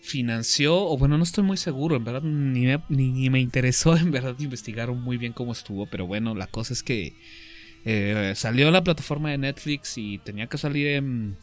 financió, 0.00 0.74
o 0.74 0.96
bueno, 0.96 1.18
no 1.18 1.22
estoy 1.22 1.44
muy 1.44 1.58
seguro, 1.58 1.96
en 1.96 2.04
verdad 2.04 2.22
ni 2.22 3.28
me, 3.28 3.40
interesó 3.40 3.94
en 3.98 4.10
verdad 4.10 4.34
investigar 4.38 4.90
muy 4.90 5.18
bien 5.18 5.34
cómo 5.34 5.52
estuvo, 5.52 5.84
pero 5.84 6.06
bueno, 6.06 6.34
la 6.34 6.46
cosa 6.46 6.72
es 6.72 6.82
que 6.82 7.12
eh, 7.84 8.32
salió 8.34 8.68
a 8.68 8.70
la 8.70 8.82
plataforma 8.82 9.28
de 9.28 9.36
Netflix 9.36 9.98
y 9.98 10.16
tenía 10.16 10.46
que 10.46 10.56
salir 10.56 10.86
en 10.86 11.36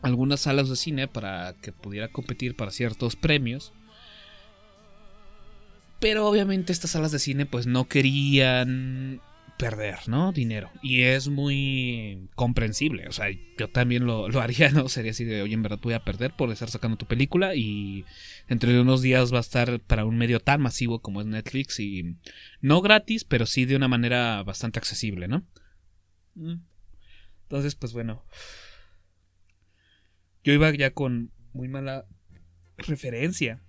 algunas 0.00 0.40
salas 0.40 0.70
de 0.70 0.76
cine 0.76 1.08
para 1.08 1.56
que 1.60 1.72
pudiera 1.72 2.08
competir 2.08 2.56
para 2.56 2.70
ciertos 2.70 3.16
premios. 3.16 3.74
Pero 5.98 6.26
obviamente 6.26 6.72
estas 6.72 6.92
salas 6.92 7.12
de 7.12 7.18
cine 7.18 7.44
pues 7.44 7.66
no 7.66 7.86
querían 7.86 9.20
perder, 9.60 10.08
¿no? 10.08 10.32
Dinero. 10.32 10.70
Y 10.82 11.02
es 11.02 11.28
muy 11.28 12.28
comprensible. 12.34 13.06
O 13.08 13.12
sea, 13.12 13.26
yo 13.58 13.68
también 13.68 14.06
lo, 14.06 14.26
haría, 14.40 14.70
¿no? 14.70 14.88
Sería 14.88 15.10
así 15.10 15.24
de, 15.24 15.42
oye, 15.42 15.54
en 15.54 15.62
verdad 15.62 15.78
voy 15.82 15.92
a 15.92 16.04
perder 16.04 16.34
por 16.34 16.50
estar 16.50 16.70
sacando 16.70 16.96
tu 16.96 17.06
película 17.06 17.54
y 17.54 18.06
entre 18.48 18.80
unos 18.80 19.02
días 19.02 19.32
va 19.32 19.38
a 19.38 19.42
estar 19.42 19.80
para 19.80 20.06
un 20.06 20.16
medio 20.16 20.40
tan 20.40 20.62
masivo 20.62 21.00
como 21.00 21.20
es 21.20 21.26
Netflix 21.26 21.78
y 21.78 22.16
no 22.62 22.80
gratis, 22.80 23.24
pero 23.24 23.44
sí 23.44 23.66
de 23.66 23.76
una 23.76 23.88
manera 23.88 24.42
bastante 24.42 24.78
accesible, 24.78 25.28
¿no? 25.28 25.46
Mm. 26.34 26.62
Entonces, 27.42 27.74
pues 27.74 27.92
bueno. 27.92 28.24
Yo 30.42 30.54
iba 30.54 30.74
ya 30.74 30.92
con 30.92 31.32
muy 31.52 31.68
mala 31.68 32.06
referencia 32.78 33.62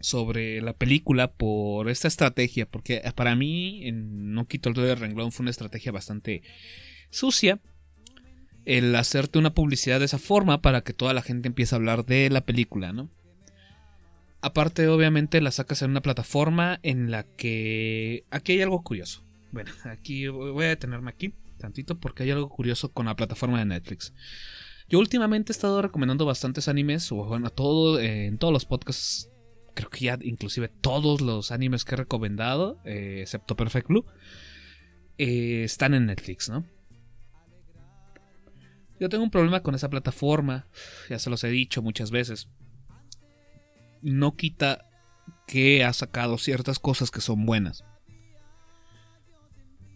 sobre 0.00 0.60
la 0.60 0.72
película 0.72 1.32
por 1.32 1.88
esta 1.88 2.08
estrategia, 2.08 2.66
porque 2.66 3.02
para 3.14 3.34
mí, 3.34 3.86
en 3.86 4.32
No 4.32 4.46
quito 4.46 4.68
el 4.68 4.74
dedo 4.74 4.86
de 4.86 4.94
renglón, 4.94 5.32
fue 5.32 5.44
una 5.44 5.50
estrategia 5.50 5.92
bastante 5.92 6.42
sucia. 7.10 7.60
El 8.64 8.94
hacerte 8.96 9.38
una 9.38 9.54
publicidad 9.54 9.98
de 9.98 10.04
esa 10.04 10.18
forma 10.18 10.60
para 10.60 10.82
que 10.82 10.92
toda 10.92 11.14
la 11.14 11.22
gente 11.22 11.48
empiece 11.48 11.74
a 11.74 11.78
hablar 11.78 12.04
de 12.04 12.28
la 12.28 12.42
película, 12.42 12.92
¿no? 12.92 13.08
Aparte, 14.40 14.86
obviamente, 14.88 15.40
la 15.40 15.50
sacas 15.50 15.82
en 15.82 15.90
una 15.90 16.02
plataforma 16.02 16.78
en 16.82 17.10
la 17.10 17.24
que... 17.24 18.24
Aquí 18.30 18.52
hay 18.52 18.62
algo 18.62 18.82
curioso. 18.82 19.24
Bueno, 19.50 19.72
aquí 19.84 20.28
voy 20.28 20.66
a 20.66 20.68
detenerme 20.68 21.10
aquí, 21.10 21.32
tantito, 21.58 21.98
porque 21.98 22.22
hay 22.22 22.30
algo 22.30 22.48
curioso 22.48 22.92
con 22.92 23.06
la 23.06 23.16
plataforma 23.16 23.58
de 23.58 23.64
Netflix. 23.64 24.12
Yo 24.88 24.98
últimamente 24.98 25.50
he 25.50 25.54
estado 25.54 25.82
recomendando 25.82 26.24
bastantes 26.26 26.68
animes, 26.68 27.10
o 27.10 27.16
bueno, 27.16 27.50
todo, 27.50 27.98
en 27.98 28.38
todos 28.38 28.52
los 28.52 28.64
podcasts 28.64 29.30
creo 29.78 29.90
que 29.90 30.06
ya 30.06 30.18
inclusive 30.22 30.66
todos 30.66 31.20
los 31.20 31.52
animes 31.52 31.84
que 31.84 31.94
he 31.94 31.98
recomendado, 31.98 32.80
eh, 32.84 33.20
excepto 33.22 33.54
Perfect 33.54 33.86
Blue, 33.86 34.04
eh, 35.18 35.62
están 35.62 35.94
en 35.94 36.06
Netflix, 36.06 36.48
¿no? 36.48 36.66
Yo 38.98 39.08
tengo 39.08 39.22
un 39.22 39.30
problema 39.30 39.62
con 39.62 39.76
esa 39.76 39.88
plataforma, 39.88 40.66
ya 41.08 41.20
se 41.20 41.30
los 41.30 41.44
he 41.44 41.48
dicho 41.48 41.80
muchas 41.80 42.10
veces. 42.10 42.48
No 44.02 44.34
quita 44.34 44.84
que 45.46 45.84
ha 45.84 45.92
sacado 45.92 46.38
ciertas 46.38 46.80
cosas 46.80 47.12
que 47.12 47.20
son 47.20 47.46
buenas. 47.46 47.84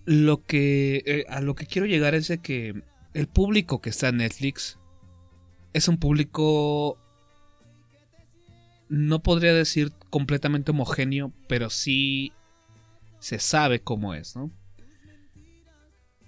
Lo 0.04 0.44
que 0.44 1.02
eh, 1.06 1.24
a 1.28 1.40
lo 1.40 1.56
que 1.56 1.66
quiero 1.66 1.86
llegar 1.86 2.14
es 2.14 2.28
de 2.28 2.38
que 2.38 2.84
el 3.14 3.26
público 3.26 3.80
que 3.80 3.90
está 3.90 4.10
en 4.10 4.18
Netflix 4.18 4.78
es 5.72 5.88
un 5.88 5.98
público 5.98 7.01
no 8.92 9.22
podría 9.22 9.54
decir 9.54 9.90
completamente 10.10 10.70
homogéneo, 10.70 11.32
pero 11.48 11.70
sí 11.70 12.30
se 13.20 13.38
sabe 13.38 13.80
cómo 13.80 14.12
es, 14.12 14.36
¿no? 14.36 14.50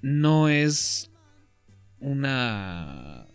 No 0.01 0.49
es 0.49 1.11
una 2.01 3.27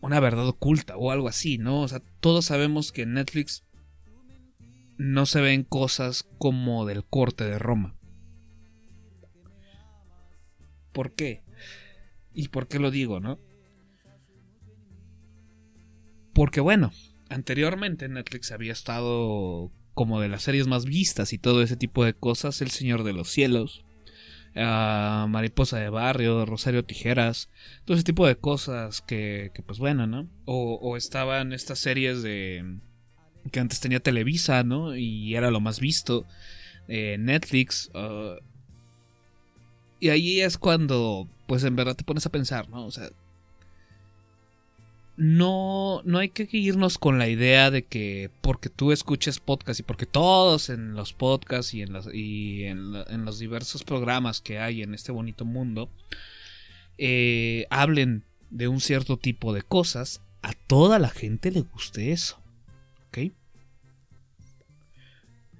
una 0.00 0.20
verdad 0.20 0.48
oculta 0.48 0.96
o 0.96 1.10
algo 1.10 1.28
así, 1.28 1.58
¿no? 1.58 1.82
O 1.82 1.88
sea, 1.88 2.00
todos 2.20 2.46
sabemos 2.46 2.90
que 2.90 3.02
en 3.02 3.12
Netflix 3.12 3.64
no 4.96 5.26
se 5.26 5.42
ven 5.42 5.62
cosas 5.62 6.26
como 6.38 6.86
del 6.86 7.04
corte 7.04 7.44
de 7.44 7.58
Roma. 7.58 7.94
¿Por 10.92 11.12
qué? 11.12 11.42
¿Y 12.32 12.48
por 12.48 12.66
qué 12.66 12.78
lo 12.78 12.90
digo, 12.90 13.20
no? 13.20 13.38
Porque 16.32 16.60
bueno, 16.60 16.90
anteriormente 17.28 18.08
Netflix 18.08 18.52
había 18.52 18.72
estado 18.72 19.70
como 19.94 20.20
de 20.20 20.28
las 20.28 20.42
series 20.42 20.66
más 20.66 20.84
vistas 20.84 21.32
y 21.32 21.38
todo 21.38 21.62
ese 21.62 21.76
tipo 21.76 22.04
de 22.04 22.14
cosas, 22.14 22.60
El 22.60 22.70
Señor 22.70 23.04
de 23.04 23.12
los 23.12 23.28
Cielos, 23.28 23.84
ah, 24.56 25.26
Mariposa 25.28 25.78
de 25.78 25.88
Barrio, 25.88 26.44
Rosario 26.46 26.84
Tijeras, 26.84 27.48
todo 27.84 27.96
ese 27.96 28.04
tipo 28.04 28.26
de 28.26 28.36
cosas 28.36 29.00
que, 29.02 29.52
pues 29.66 29.78
bueno, 29.78 30.06
¿no? 30.06 30.28
O, 30.44 30.96
estaban 30.96 31.52
estas 31.52 31.78
series 31.78 32.22
de 32.22 32.78
que 33.52 33.60
antes 33.60 33.80
tenía 33.80 34.00
Televisa, 34.00 34.64
¿no? 34.64 34.96
Y 34.96 35.34
era 35.36 35.50
lo 35.50 35.60
más 35.60 35.78
visto. 35.80 36.26
Eh, 36.88 37.16
Netflix. 37.18 37.90
Ah, 37.94 38.36
Y 40.00 40.08
ahí 40.10 40.40
es 40.40 40.58
cuando, 40.58 41.28
pues 41.46 41.64
en 41.64 41.76
verdad 41.76 41.94
te 41.94 42.04
pones 42.04 42.26
a 42.26 42.32
pensar, 42.32 42.68
¿no? 42.68 42.84
O 42.86 42.90
sea, 42.90 43.10
no, 45.16 46.02
no 46.04 46.18
hay 46.18 46.30
que 46.30 46.48
irnos 46.50 46.98
con 46.98 47.18
la 47.18 47.28
idea 47.28 47.70
de 47.70 47.84
que 47.84 48.30
porque 48.40 48.68
tú 48.68 48.90
escuches 48.90 49.38
podcast 49.38 49.80
y 49.80 49.84
porque 49.84 50.06
todos 50.06 50.70
en 50.70 50.94
los 50.94 51.12
podcasts 51.12 51.72
y 51.74 51.82
en, 51.82 51.92
los, 51.92 52.12
y 52.12 52.64
en, 52.64 53.24
los 53.24 53.38
diversos 53.38 53.84
programas 53.84 54.40
que 54.40 54.58
hay 54.58 54.82
en 54.82 54.94
este 54.94 55.12
bonito 55.12 55.44
mundo 55.44 55.88
eh, 56.98 57.66
hablen 57.70 58.24
de 58.50 58.68
un 58.68 58.80
cierto 58.80 59.16
tipo 59.16 59.52
de 59.52 59.62
cosas, 59.62 60.20
a 60.42 60.52
toda 60.52 60.98
la 60.98 61.08
gente 61.08 61.50
le 61.50 61.60
guste 61.60 62.12
eso. 62.12 62.40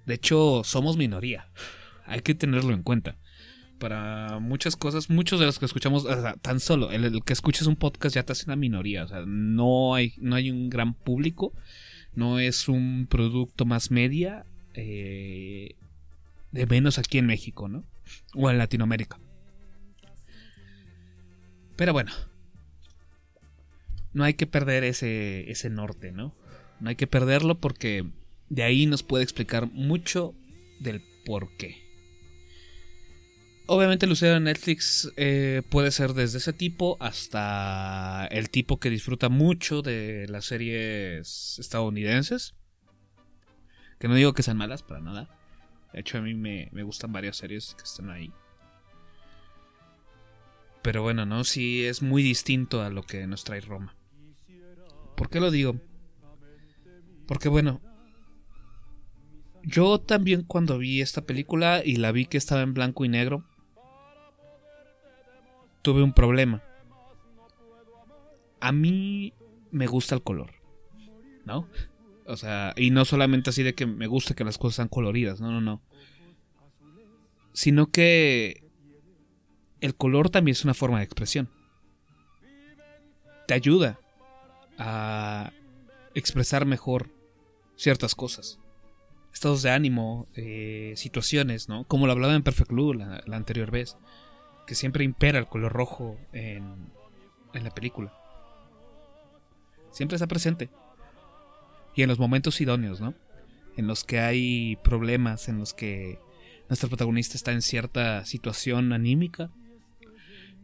De 0.07 0.15
hecho, 0.15 0.63
somos 0.65 0.99
minoría. 0.99 1.49
Hay 2.07 2.21
que 2.21 2.35
tenerlo 2.35 2.75
en 2.75 2.83
cuenta 2.83 3.17
para 3.79 4.39
muchas 4.39 4.77
cosas, 4.77 5.11
muchos 5.11 5.41
de 5.41 5.47
los 5.47 5.59
que 5.59 5.67
escuchamos, 5.67 6.07
tan 6.41 6.61
solo 6.61 6.91
el, 6.91 7.23
que 7.25 7.33
escuches 7.33 7.67
un 7.67 7.77
podcast 7.77 8.15
ya 8.15 8.23
te 8.23 8.33
hace 8.33 8.45
una 8.47 8.57
minoría, 8.57 9.05
o 9.05 9.09
sea, 9.09 9.25
no 9.27 9.95
hay, 9.95 10.15
no 10.19 10.37
hay 10.37 10.51
un 10.51 10.71
gran 10.71 10.95
público, 10.95 11.53
no 12.15 12.39
es 12.39 12.69
un 12.69 13.07
producto 13.09 13.65
más 13.65 13.91
media, 13.91 14.47
eh, 14.75 15.77
de 16.53 16.67
menos 16.67 16.99
aquí 16.99 17.19
en 17.19 17.27
México, 17.27 17.69
¿no? 17.69 17.85
O 18.35 18.51
en 18.51 18.59
Latinoamérica. 18.59 19.19
Pero 21.77 21.93
bueno, 21.93 22.13
no 24.13 24.25
hay 24.25 24.35
que 24.35 24.47
perder 24.47 24.85
ese, 24.85 25.51
ese 25.51 25.71
norte, 25.71 26.13
¿no? 26.13 26.35
No 26.81 26.89
hay 26.89 26.97
que 26.97 27.07
perderlo 27.07 27.61
porque 27.61 28.07
de 28.49 28.63
ahí 28.63 28.87
nos 28.87 29.03
puede 29.03 29.25
explicar 29.25 29.71
mucho 29.73 30.35
del 30.81 31.03
por 31.25 31.57
qué. 31.57 31.84
Obviamente 33.67 34.05
el 34.05 34.13
usuario 34.13 34.35
de 34.35 34.41
Netflix 34.41 35.11
eh, 35.17 35.63
puede 35.71 35.91
ser 35.91 36.13
desde 36.13 36.37
ese 36.37 36.53
tipo 36.53 36.99
hasta 37.01 38.27
el 38.31 38.51
tipo 38.51 38.79
que 38.79 38.91
disfruta 38.91 39.31
mucho 39.31 39.81
de 39.81 40.27
las 40.29 40.45
series 40.45 41.59
estadounidenses. 41.59 42.55
Que 43.99 44.07
no 44.07 44.17
digo 44.17 44.35
que 44.35 44.43
sean 44.43 44.59
malas 44.59 44.83
para 44.83 45.01
nada. 45.01 45.31
De 45.95 46.01
hecho 46.01 46.19
a 46.19 46.21
mí 46.21 46.35
me, 46.35 46.69
gustan 46.83 47.13
varias 47.13 47.39
series 47.39 47.75
que 47.75 47.85
están 47.85 48.11
ahí. 48.11 48.31
Pero 50.83 51.01
bueno, 51.01 51.25
¿no? 51.25 51.43
Sí 51.45 51.87
es 51.87 52.03
muy 52.03 52.23
distinto 52.23 52.83
a 52.83 52.91
lo 52.91 53.03
que 53.03 53.27
nos 53.27 53.45
trae 53.45 53.63
Roma. 53.63 53.97
¿Por 55.17 55.31
qué 55.31 55.41
lo 55.41 55.51
digo? 55.51 55.81
Porque 57.27 57.49
bueno, 57.49 57.81
yo 59.63 59.99
también 60.01 60.43
cuando 60.43 60.77
vi 60.77 61.01
esta 61.01 61.25
película 61.25 61.81
y 61.83 61.97
la 61.97 62.13
vi 62.13 62.27
que 62.27 62.37
estaba 62.37 62.61
en 62.61 62.75
blanco 62.75 63.07
y 63.07 63.09
negro, 63.09 63.47
tuve 65.85 66.03
un 66.03 66.15
problema. 66.15 66.65
A 68.59 68.73
mí 68.73 69.35
me 69.71 69.87
gusta 69.87 70.15
el 70.15 70.23
color, 70.23 70.51
¿no? 71.45 71.69
O 72.27 72.37
sea, 72.39 72.73
y 72.77 72.91
no 72.91 73.05
solamente 73.05 73.51
así 73.51 73.63
de 73.63 73.75
que 73.75 73.87
me 73.87 74.07
gusta 74.07 74.35
que 74.35 74.45
las 74.45 74.57
cosas 74.57 74.77
sean 74.77 74.89
coloridas, 74.89 75.43
no, 75.43 75.53
no, 75.53 75.61
no. 75.61 75.83
Sino 77.53 77.89
que 77.89 78.65
el 79.83 79.95
color 79.95 80.31
también 80.31 80.55
es 80.55 80.65
una 80.65 80.73
forma 80.73 80.99
de 80.99 81.05
expresión. 81.05 81.51
Te 83.47 83.53
ayuda 83.53 84.01
a 84.79 85.53
expresar 86.15 86.65
mejor 86.65 87.11
ciertas 87.77 88.15
cosas. 88.15 88.59
Estados 89.35 89.63
de 89.63 89.71
ánimo, 89.71 90.29
eh, 90.35 90.95
situaciones, 90.97 91.69
¿no? 91.69 91.85
Como 91.85 92.07
lo 92.07 92.13
hablaba 92.13 92.35
en 92.35 92.43
Perfect 92.43 92.71
Blue 92.71 92.95
la 92.95 93.37
anterior 93.37 93.71
vez 93.71 93.99
que 94.67 94.75
siempre 94.75 95.05
impera 95.05 95.39
el 95.39 95.47
color 95.47 95.73
rojo 95.73 96.19
en, 96.33 96.93
en 97.53 97.65
la 97.65 97.71
película. 97.71 98.13
Siempre 99.91 100.17
está 100.17 100.27
presente. 100.27 100.71
Y 101.95 102.03
en 102.03 102.09
los 102.09 102.19
momentos 102.19 102.61
idóneos, 102.61 103.01
¿no? 103.01 103.15
En 103.77 103.87
los 103.87 104.05
que 104.05 104.21
hay 104.21 104.77
problemas, 104.83 105.49
en 105.49 105.59
los 105.59 105.73
que 105.75 106.19
nuestro 106.69 106.89
protagonista 106.89 107.37
está 107.37 107.53
en 107.53 107.63
cierta 107.63 108.25
situación 108.25 108.93
anímica. 108.93 109.51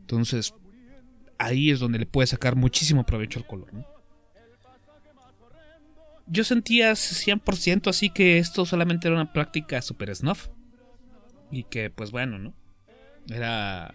Entonces, 0.00 0.54
ahí 1.38 1.70
es 1.70 1.78
donde 1.78 1.98
le 1.98 2.06
puede 2.06 2.26
sacar 2.26 2.56
muchísimo 2.56 3.04
provecho 3.04 3.38
al 3.38 3.46
color, 3.46 3.72
¿no? 3.72 3.86
Yo 6.26 6.44
sentía 6.44 6.92
100% 6.92 7.88
así 7.88 8.08
que 8.08 8.38
esto 8.38 8.64
solamente 8.64 9.08
era 9.08 9.16
una 9.16 9.32
práctica 9.32 9.82
super 9.82 10.14
snuff. 10.14 10.48
Y 11.50 11.64
que, 11.64 11.90
pues 11.90 12.12
bueno, 12.12 12.38
¿no? 12.38 12.54
Era. 13.28 13.94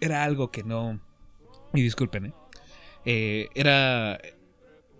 Era 0.00 0.24
algo 0.24 0.50
que 0.50 0.62
no. 0.62 1.00
Y 1.74 1.82
disculpen, 1.82 2.26
¿eh? 2.26 2.34
¿eh? 3.04 3.48
era. 3.54 4.20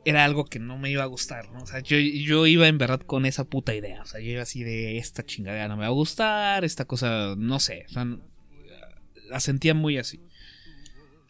Era 0.04 0.24
algo 0.24 0.46
que 0.46 0.58
no 0.58 0.78
me 0.78 0.90
iba 0.90 1.04
a 1.04 1.06
gustar, 1.06 1.48
¿no? 1.52 1.62
O 1.62 1.66
sea, 1.66 1.78
yo, 1.78 1.96
yo 1.96 2.46
iba 2.48 2.66
en 2.66 2.76
verdad 2.76 3.00
con 3.00 3.24
esa 3.24 3.44
puta 3.44 3.72
idea. 3.72 4.02
O 4.02 4.04
sea, 4.04 4.20
yo 4.20 4.32
iba 4.32 4.42
así 4.42 4.64
de 4.64 4.98
esta 4.98 5.24
chingadera 5.24 5.68
no 5.68 5.76
me 5.76 5.82
va 5.82 5.88
a 5.88 5.90
gustar, 5.90 6.64
esta 6.64 6.86
cosa, 6.86 7.36
no 7.38 7.60
sé. 7.60 7.86
La 9.28 9.38
sentía 9.38 9.74
muy 9.74 9.98
así. 9.98 10.20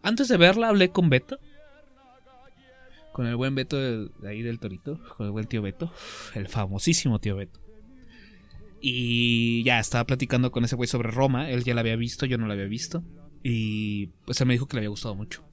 Antes 0.03 0.29
de 0.29 0.38
verla 0.38 0.68
hablé 0.68 0.88
con 0.88 1.11
Beto. 1.11 1.38
Con 3.12 3.27
el 3.27 3.37
buen 3.37 3.55
Beto 3.55 3.77
de, 3.77 4.09
de 4.20 4.29
ahí 4.29 4.40
del 4.40 4.59
Torito. 4.59 4.98
Con 5.18 5.27
el 5.27 5.33
buen 5.33 5.46
tío 5.46 5.61
Beto. 5.61 5.92
El 6.35 6.48
famosísimo 6.48 7.18
tío 7.18 7.37
Beto. 7.37 7.62
Y 8.85 9.62
ya 9.62 9.79
estaba 9.79 10.05
platicando 10.05 10.51
con 10.51 10.64
ese 10.64 10.75
güey 10.75 10.88
sobre 10.88 11.09
Roma. 11.12 11.49
Él 11.49 11.62
ya 11.62 11.73
la 11.73 11.83
había 11.83 11.95
visto, 11.95 12.27
yo 12.27 12.37
no 12.37 12.49
la 12.49 12.55
había 12.55 12.66
visto. 12.66 13.05
Y 13.45 14.09
pues 14.25 14.40
él 14.40 14.49
me 14.49 14.55
dijo 14.55 14.66
que 14.66 14.75
le 14.75 14.81
había 14.81 14.88
gustado 14.88 15.14
mucho. 15.14 15.45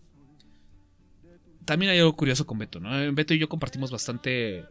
También 1.64 1.92
hay 1.92 2.00
algo 2.00 2.16
curioso 2.16 2.48
con 2.48 2.58
Beto, 2.58 2.80
¿no? 2.80 2.90
Beto 3.14 3.36
y 3.36 3.40
yo 3.40 3.48
compartimos 3.48 3.92
bastante. 3.92 4.66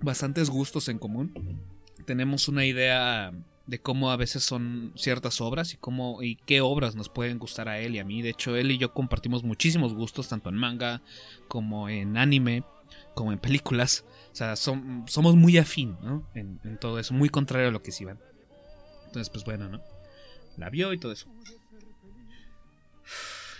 bastantes 0.00 0.48
gustos 0.48 0.88
en 0.88 0.98
común. 0.98 1.60
Tenemos 2.06 2.48
una 2.48 2.64
idea 2.64 3.30
de 3.66 3.78
cómo 3.78 4.10
a 4.10 4.16
veces 4.16 4.42
son 4.42 4.92
ciertas 4.96 5.42
obras 5.42 5.74
y 5.74 5.76
cómo 5.76 6.22
y 6.22 6.36
qué 6.36 6.62
obras 6.62 6.94
nos 6.94 7.10
pueden 7.10 7.38
gustar 7.38 7.68
a 7.68 7.78
él 7.78 7.94
y 7.94 7.98
a 7.98 8.04
mí. 8.04 8.22
De 8.22 8.30
hecho, 8.30 8.56
él 8.56 8.70
y 8.70 8.78
yo 8.78 8.94
compartimos 8.94 9.44
muchísimos 9.44 9.92
gustos, 9.92 10.28
tanto 10.28 10.48
en 10.48 10.56
manga 10.56 11.02
como 11.48 11.90
en 11.90 12.16
anime, 12.16 12.62
como 13.14 13.32
en 13.32 13.38
películas. 13.38 14.06
O 14.38 14.54
sea, 14.54 14.54
somos 14.54 15.34
muy 15.34 15.58
afín, 15.58 15.96
¿no? 16.00 16.24
En, 16.32 16.78
todo 16.78 17.00
eso, 17.00 17.12
muy 17.12 17.28
contrario 17.28 17.70
a 17.70 17.72
lo 17.72 17.82
que 17.82 17.90
se 17.90 18.04
iban. 18.04 18.20
Entonces, 19.06 19.30
pues 19.30 19.44
bueno, 19.44 19.68
¿no? 19.68 19.82
La 20.56 20.70
vio 20.70 20.92
y 20.92 20.98
todo 20.98 21.10
eso. 21.10 21.26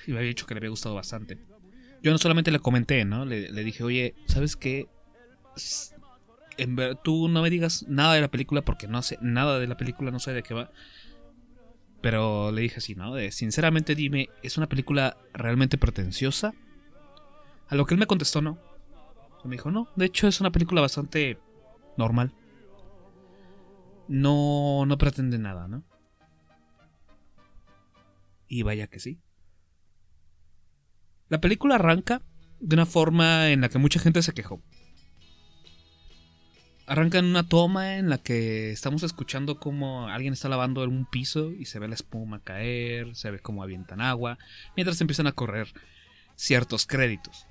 Y 0.07 0.12
me 0.12 0.19
había 0.19 0.29
dicho 0.29 0.47
que 0.47 0.55
le 0.55 0.59
había 0.59 0.71
gustado 0.71 0.95
bastante. 0.95 1.37
Yo 2.01 2.12
no 2.12 2.19
solamente 2.19 2.53
le 2.53 2.61
comenté, 2.61 3.05
¿no? 3.05 3.25
Le, 3.25 3.51
dije, 3.64 3.83
oye, 3.83 4.14
¿sabes 4.27 4.55
qué? 4.55 4.87
En 6.59 6.77
tú 7.03 7.27
no 7.27 7.43
me 7.43 7.51
digas 7.51 7.85
nada 7.88 8.14
de 8.14 8.21
la 8.21 8.29
película 8.29 8.62
porque 8.62 8.87
no 8.87 9.03
sé 9.03 9.19
nada 9.21 9.59
de 9.59 9.67
la 9.67 9.77
película, 9.77 10.12
no 10.12 10.21
sé 10.21 10.33
de 10.33 10.45
qué 10.45 10.55
va. 10.55 10.71
Pero 12.01 12.53
le 12.53 12.61
dije 12.61 12.77
así, 12.77 12.95
¿no? 12.95 13.14
Sinceramente 13.33 13.97
dime, 13.97 14.29
¿es 14.45 14.57
una 14.57 14.69
película 14.69 15.17
realmente 15.35 15.77
pretenciosa? 15.77 16.55
A 17.67 17.75
lo 17.75 17.85
que 17.85 17.95
él 17.95 17.99
me 17.99 18.07
contestó, 18.07 18.43
no. 18.43 18.78
Me 19.44 19.57
dijo, 19.57 19.70
no, 19.70 19.88
de 19.96 20.07
hecho 20.07 20.29
es 20.29 20.40
una 20.40 20.51
película 20.51 20.81
bastante 20.81 21.38
normal. 21.96 22.33
No, 24.09 24.85
no 24.87 24.98
pretende 24.98 25.38
nada, 25.38 25.68
¿no? 25.68 25.85
Y 28.48 28.62
vaya 28.62 28.87
que 28.87 28.98
sí. 28.98 29.20
La 31.29 31.40
película 31.40 31.74
arranca 31.74 32.22
de 32.61 32.74
una 32.74 32.87
forma 32.87 33.51
en 33.51 33.61
la 33.61 33.68
que 33.68 33.79
mucha 33.79 34.01
gente 34.01 34.22
se 34.22 34.33
quejó. 34.33 34.62
Arranca 36.87 37.18
en 37.18 37.27
una 37.27 37.46
toma 37.46 37.98
en 37.98 38.09
la 38.09 38.16
que 38.16 38.70
estamos 38.70 39.03
escuchando 39.03 39.61
como 39.61 40.09
alguien 40.09 40.33
está 40.33 40.48
lavando 40.48 40.83
en 40.85 40.90
un 40.90 41.05
piso 41.05 41.51
y 41.53 41.66
se 41.66 41.79
ve 41.79 41.87
la 41.87 41.94
espuma 41.94 42.42
caer, 42.42 43.14
se 43.14 43.31
ve 43.31 43.40
como 43.40 43.62
avientan 43.62 44.01
agua, 44.01 44.38
mientras 44.74 44.98
empiezan 45.03 45.27
a 45.27 45.33
correr 45.33 45.68
ciertos 46.35 46.87
créditos. 46.87 47.46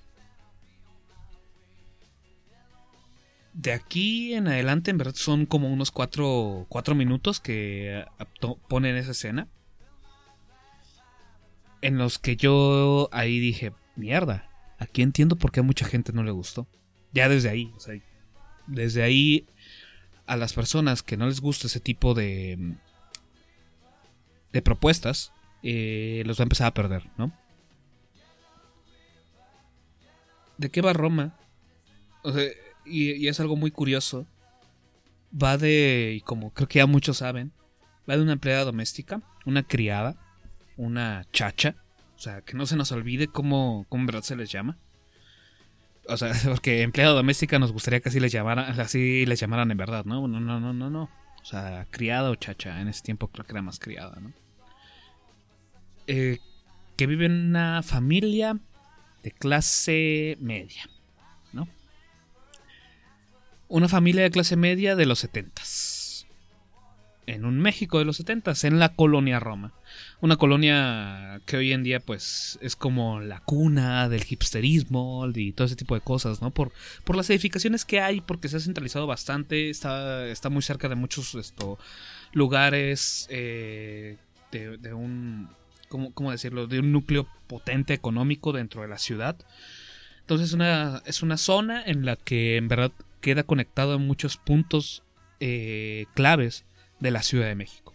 De 3.57 3.73
aquí 3.73 4.35
en 4.35 4.47
adelante, 4.47 4.91
en 4.91 4.99
verdad, 4.99 5.15
son 5.15 5.47
como 5.47 5.73
unos 5.73 5.89
cuatro, 5.89 6.67
cuatro 6.69 6.93
minutos 6.93 7.39
que 7.39 8.05
ponen 8.69 8.95
esa 8.95 9.11
escena. 9.11 9.47
En 11.81 11.97
los 11.97 12.19
que 12.19 12.35
yo 12.35 13.09
ahí 13.11 13.39
dije, 13.39 13.73
mierda, 13.95 14.47
aquí 14.77 15.01
entiendo 15.01 15.37
por 15.37 15.51
qué 15.51 15.61
a 15.61 15.63
mucha 15.63 15.87
gente 15.87 16.13
no 16.13 16.23
le 16.23 16.29
gustó. 16.29 16.67
Ya 17.13 17.29
desde 17.29 17.49
ahí, 17.49 17.73
desde 18.67 19.01
ahí 19.01 19.47
a 20.27 20.37
las 20.37 20.53
personas 20.53 21.01
que 21.01 21.17
no 21.17 21.25
les 21.25 21.41
gusta 21.41 21.65
ese 21.65 21.79
tipo 21.79 22.13
de, 22.13 22.75
de 24.53 24.61
propuestas, 24.61 25.33
eh, 25.63 26.21
los 26.27 26.39
va 26.39 26.43
a 26.43 26.45
empezar 26.45 26.67
a 26.67 26.73
perder, 26.75 27.09
¿no? 27.17 27.33
¿De 30.59 30.69
qué 30.69 30.81
va 30.81 30.93
Roma? 30.93 31.35
O 32.21 32.31
sea, 32.31 32.51
y, 32.89 33.27
es 33.27 33.39
algo 33.39 33.55
muy 33.55 33.71
curioso. 33.71 34.25
Va 35.31 35.57
de, 35.57 36.15
y 36.17 36.21
como 36.21 36.51
creo 36.51 36.67
que 36.67 36.79
ya 36.79 36.85
muchos 36.85 37.17
saben, 37.17 37.51
Va 38.09 38.15
de 38.15 38.23
una 38.23 38.33
empleada 38.33 38.63
doméstica, 38.63 39.21
una 39.45 39.63
criada, 39.63 40.15
una 40.77 41.25
chacha. 41.33 41.75
O 42.15 42.19
sea, 42.19 42.41
que 42.41 42.53
no 42.53 42.65
se 42.65 42.77
nos 42.77 42.91
olvide 42.91 43.27
cómo, 43.27 43.85
cómo 43.89 44.03
en 44.03 44.07
verdad 44.07 44.21
se 44.21 44.35
les 44.35 44.49
llama. 44.49 44.77
O 46.07 46.15
sea, 46.15 46.31
porque 46.45 46.83
empleada 46.83 47.13
doméstica 47.13 47.59
nos 47.59 47.73
gustaría 47.73 47.99
que 47.99 48.09
así 48.09 48.19
les 48.19 48.31
llamaran, 48.31 48.79
así 48.79 49.25
les 49.25 49.39
llamaran 49.39 49.69
en 49.71 49.77
verdad, 49.77 50.05
¿no? 50.05 50.25
No, 50.27 50.39
no, 50.39 50.59
no, 50.59 50.73
no, 50.73 50.89
no. 50.89 51.09
O 51.41 51.45
sea, 51.45 51.85
criada 51.91 52.29
o 52.29 52.35
chacha. 52.35 52.79
En 52.81 52.87
ese 52.87 53.03
tiempo 53.03 53.27
creo 53.27 53.45
que 53.45 53.51
era 53.51 53.61
más 53.61 53.79
criada, 53.79 54.17
¿no? 54.21 54.31
Eh, 56.07 56.39
que 56.95 57.07
vive 57.07 57.25
en 57.25 57.33
una 57.33 57.83
familia 57.83 58.57
de 59.21 59.31
clase 59.31 60.37
media. 60.39 60.89
Una 63.69 63.87
familia 63.87 64.23
de 64.23 64.31
clase 64.31 64.55
media 64.55 64.95
de 64.95 65.05
los 65.05 65.19
setentas 65.19 65.97
en 67.27 67.43
un 67.43 67.59
México 67.59 67.99
de 67.99 68.05
los 68.05 68.17
70 68.17 68.53
en 68.63 68.79
la 68.79 68.95
colonia 68.95 69.39
Roma. 69.39 69.73
Una 70.21 70.37
colonia 70.37 71.41
que 71.45 71.57
hoy 71.57 71.73
en 71.73 71.83
día 71.83 71.99
pues 71.99 72.57
es 72.61 72.75
como 72.77 73.19
la 73.19 73.41
cuna 73.41 74.07
del 74.07 74.23
hipsterismo 74.27 75.27
y 75.35 75.51
todo 75.51 75.67
ese 75.67 75.75
tipo 75.75 75.93
de 75.93 76.01
cosas, 76.01 76.41
¿no? 76.41 76.51
Por, 76.51 76.71
por 77.03 77.17
las 77.17 77.29
edificaciones 77.29 77.83
que 77.83 77.99
hay, 77.99 78.21
porque 78.21 78.47
se 78.47 78.57
ha 78.57 78.59
centralizado 78.61 79.07
bastante, 79.07 79.69
está, 79.69 80.25
está 80.27 80.49
muy 80.49 80.61
cerca 80.61 80.87
de 80.87 80.95
muchos 80.95 81.35
esto, 81.35 81.77
lugares 82.31 83.27
eh, 83.29 84.17
de, 84.51 84.93
un, 84.93 85.49
¿cómo, 85.89 86.13
¿cómo, 86.13 86.31
decirlo? 86.31 86.65
De 86.65 86.79
un 86.79 86.93
núcleo 86.93 87.27
potente 87.47 87.93
económico 87.93 88.53
dentro 88.53 88.81
de 88.81 88.87
la 88.87 88.97
ciudad. 88.97 89.35
Entonces 90.21 90.53
una, 90.53 91.03
es 91.05 91.21
una 91.21 91.37
zona 91.37 91.83
en 91.85 92.05
la 92.05 92.15
que 92.15 92.55
en 92.55 92.69
verdad 92.69 92.91
queda 93.21 93.43
conectado 93.43 93.95
en 93.95 94.07
muchos 94.07 94.37
puntos 94.37 95.03
eh, 95.39 96.05
claves 96.13 96.65
de 96.99 97.11
la 97.11 97.21
Ciudad 97.21 97.47
de 97.47 97.55
México. 97.55 97.93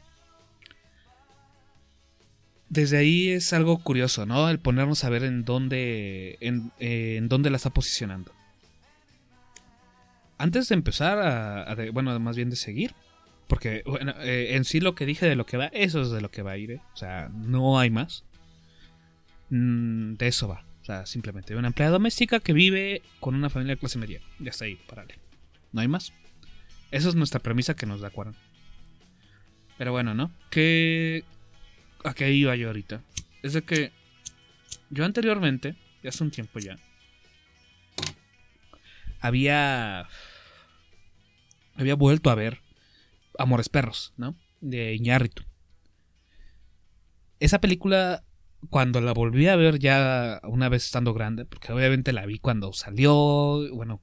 Desde 2.69 2.97
ahí 2.97 3.29
es 3.29 3.53
algo 3.53 3.79
curioso, 3.79 4.25
¿no? 4.25 4.49
El 4.49 4.59
ponernos 4.59 5.05
a 5.05 5.11
ver 5.11 5.25
en 5.25 5.45
dónde, 5.45 6.39
en, 6.41 7.29
dónde 7.29 7.51
la 7.51 7.57
está 7.57 7.71
posicionando. 7.71 8.33
Antes 10.39 10.69
de 10.69 10.75
empezar 10.75 11.19
a, 11.19 11.77
bueno, 11.93 12.19
más 12.19 12.35
bien 12.35 12.49
de 12.49 12.57
seguir, 12.57 12.95
porque 13.47 13.83
bueno, 13.85 14.15
eh, 14.21 14.57
en 14.57 14.65
sí 14.65 14.81
lo 14.81 14.95
que 14.95 15.05
dije 15.05 15.27
de 15.27 15.37
lo 15.37 15.45
que 15.45 15.59
va, 15.59 15.67
eso 15.67 16.01
es 16.01 16.11
de 16.11 16.23
lo 16.23 16.31
que 16.31 16.43
va 16.43 16.53
a 16.53 16.57
ir, 16.57 16.71
¿eh? 16.71 16.81
o 16.95 16.97
sea, 16.97 17.29
no 17.29 17.79
hay 17.79 17.91
más. 17.91 18.25
Mm, 19.51 20.15
de 20.15 20.29
eso 20.29 20.49
va, 20.49 20.65
o 20.83 20.85
sea, 20.85 21.07
simplemente 21.07 21.55
una 21.55 21.69
empleada 21.69 21.93
doméstica 21.93 22.41
que 22.41 22.53
vive 22.53 23.03
con 23.21 23.37
una 23.37 23.49
familia 23.49 23.77
de 23.77 23.81
clase 23.81 23.99
media. 23.99 24.21
Ya 24.41 24.51
está 24.51 24.65
ahí, 24.65 24.77
parale. 24.89 25.15
No 25.71 25.81
hay 25.81 25.87
más. 25.87 26.13
Esa 26.91 27.09
es 27.09 27.15
nuestra 27.15 27.41
premisa 27.41 27.75
que 27.77 27.87
nos 27.87 28.01
da 28.01 28.11
Cuarón. 28.11 28.35
Pero 29.79 29.93
bueno, 29.93 30.15
¿no? 30.15 30.33
¿Qué... 30.51 31.25
¿A 32.05 32.15
qué 32.15 32.33
iba 32.33 32.57
yo 32.57 32.67
ahorita? 32.67 33.01
Es 33.43 33.53
de 33.53 33.63
que 33.63 33.93
yo 34.91 35.05
anteriormente, 35.05 35.77
ya 36.03 36.09
hace 36.11 36.25
un 36.25 36.33
tiempo 36.33 36.59
ya, 36.59 36.77
había... 39.21 40.09
Había 41.77 41.95
vuelto 41.95 42.29
a 42.29 42.35
ver 42.35 42.61
Amores 43.39 43.69
Perros, 43.69 44.13
¿no? 44.17 44.37
De 44.61 44.95
Iñárritu. 44.95 45.45
Esa 47.39 47.61
película, 47.61 48.25
cuando 48.71 49.01
la 49.01 49.13
volví 49.13 49.47
a 49.49 49.57
ver 49.57 49.79
ya 49.79 50.41
una 50.45 50.69
vez 50.69 50.85
estando 50.85 51.15
grande, 51.15 51.45
porque 51.45 51.73
obviamente 51.73 52.13
la 52.13 52.27
vi 52.27 52.39
cuando 52.39 52.73
salió, 52.73 53.61
bueno, 53.75 54.01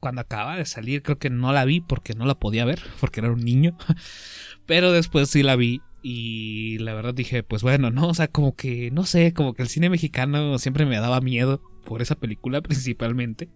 cuando 0.00 0.20
acaba 0.20 0.56
de 0.56 0.64
salir, 0.64 1.02
creo 1.02 1.18
que 1.18 1.30
no 1.30 1.52
la 1.52 1.64
vi 1.64 1.80
porque 1.80 2.14
no 2.14 2.24
la 2.26 2.38
podía 2.38 2.64
ver, 2.64 2.80
porque 3.00 3.20
era 3.20 3.32
un 3.32 3.44
niño. 3.44 3.76
Pero 4.66 4.92
después 4.92 5.30
sí 5.30 5.42
la 5.42 5.56
vi 5.56 5.80
y 6.02 6.78
la 6.78 6.94
verdad 6.94 7.14
dije, 7.14 7.42
pues 7.42 7.62
bueno, 7.62 7.90
no, 7.90 8.08
o 8.08 8.14
sea, 8.14 8.28
como 8.28 8.54
que, 8.54 8.90
no 8.90 9.04
sé, 9.04 9.32
como 9.32 9.54
que 9.54 9.62
el 9.62 9.68
cine 9.68 9.90
mexicano 9.90 10.58
siempre 10.58 10.86
me 10.86 10.98
daba 11.00 11.20
miedo 11.20 11.60
por 11.84 12.02
esa 12.02 12.14
película 12.14 12.60
principalmente. 12.62 13.48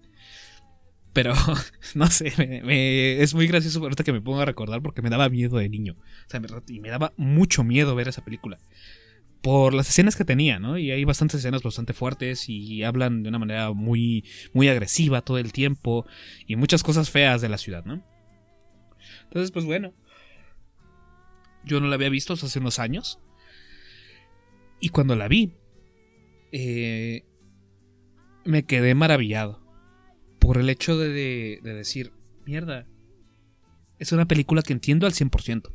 Pero, 1.12 1.34
no 1.94 2.06
sé, 2.06 2.32
es 3.22 3.34
muy 3.34 3.46
gracioso 3.46 3.80
ahorita 3.80 4.02
que 4.02 4.14
me 4.14 4.22
pongo 4.22 4.40
a 4.40 4.46
recordar 4.46 4.80
porque 4.80 5.02
me 5.02 5.10
daba 5.10 5.28
miedo 5.28 5.58
de 5.58 5.68
niño. 5.68 5.96
O 6.26 6.30
sea, 6.30 6.40
y 6.68 6.80
me 6.80 6.88
daba 6.88 7.12
mucho 7.18 7.64
miedo 7.64 7.94
ver 7.94 8.08
esa 8.08 8.24
película. 8.24 8.58
Por 9.42 9.74
las 9.74 9.88
escenas 9.88 10.14
que 10.14 10.24
tenía, 10.24 10.58
¿no? 10.60 10.78
Y 10.78 10.92
hay 10.92 11.04
bastantes 11.04 11.40
escenas 11.40 11.62
bastante 11.62 11.92
fuertes 11.92 12.48
y 12.48 12.84
hablan 12.84 13.22
de 13.22 13.28
una 13.28 13.40
manera 13.40 13.72
muy, 13.72 14.24
muy 14.52 14.68
agresiva 14.68 15.22
todo 15.22 15.38
el 15.38 15.52
tiempo 15.52 16.06
y 16.46 16.56
muchas 16.56 16.82
cosas 16.82 17.10
feas 17.10 17.40
de 17.40 17.48
la 17.48 17.58
ciudad, 17.58 17.84
¿no? 17.84 18.04
Entonces, 19.24 19.50
pues 19.50 19.64
bueno, 19.64 19.92
yo 21.64 21.80
no 21.80 21.88
la 21.88 21.94
había 21.94 22.08
visto 22.08 22.34
hace 22.34 22.58
unos 22.58 22.78
años. 22.78 23.18
Y 24.80 24.90
cuando 24.90 25.16
la 25.16 25.28
vi, 25.28 25.54
eh, 26.52 27.24
me 28.44 28.64
quedé 28.64 28.94
maravillado. 28.94 29.60
Por 30.38 30.58
el 30.58 30.68
hecho 30.70 30.98
de, 30.98 31.60
de 31.62 31.74
decir, 31.74 32.12
mierda, 32.44 32.86
es 33.98 34.10
una 34.12 34.26
película 34.26 34.62
que 34.62 34.72
entiendo 34.72 35.06
al 35.06 35.12
100%. 35.12 35.72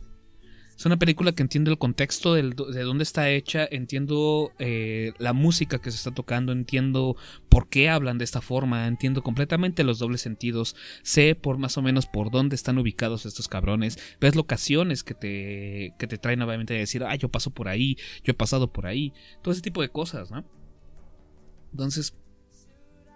Es 0.77 0.85
una 0.85 0.99
película 0.99 1.31
que 1.31 1.41
entiendo 1.41 1.71
el 1.71 1.79
contexto 1.79 2.35
de 2.35 2.51
dónde 2.83 3.01
está 3.03 3.31
hecha, 3.31 3.67
entiendo 3.71 4.51
eh, 4.59 5.11
la 5.17 5.33
música 5.33 5.79
que 5.79 5.89
se 5.89 5.97
está 5.97 6.11
tocando, 6.11 6.51
entiendo 6.51 7.17
por 7.49 7.67
qué 7.67 7.89
hablan 7.89 8.19
de 8.19 8.25
esta 8.25 8.41
forma, 8.41 8.85
entiendo 8.85 9.23
completamente 9.23 9.83
los 9.83 9.97
dobles 9.97 10.21
sentidos, 10.21 10.75
sé 11.01 11.33
por 11.33 11.57
más 11.57 11.79
o 11.79 11.81
menos 11.81 12.05
por 12.05 12.29
dónde 12.29 12.55
están 12.55 12.77
ubicados 12.77 13.25
estos 13.25 13.47
cabrones, 13.47 13.97
ves 14.21 14.35
locaciones 14.35 15.03
que 15.03 15.15
te, 15.15 15.95
que 15.97 16.05
te 16.05 16.19
traen 16.19 16.37
nuevamente 16.37 16.75
a 16.75 16.77
decir, 16.77 17.03
ah, 17.03 17.15
yo 17.15 17.29
paso 17.29 17.49
por 17.49 17.69
ahí, 17.69 17.97
yo 18.23 18.33
he 18.33 18.35
pasado 18.35 18.71
por 18.71 18.85
ahí, 18.85 19.13
todo 19.41 19.53
ese 19.53 19.63
tipo 19.63 19.81
de 19.81 19.89
cosas, 19.89 20.29
¿no? 20.29 20.45
Entonces, 21.71 22.15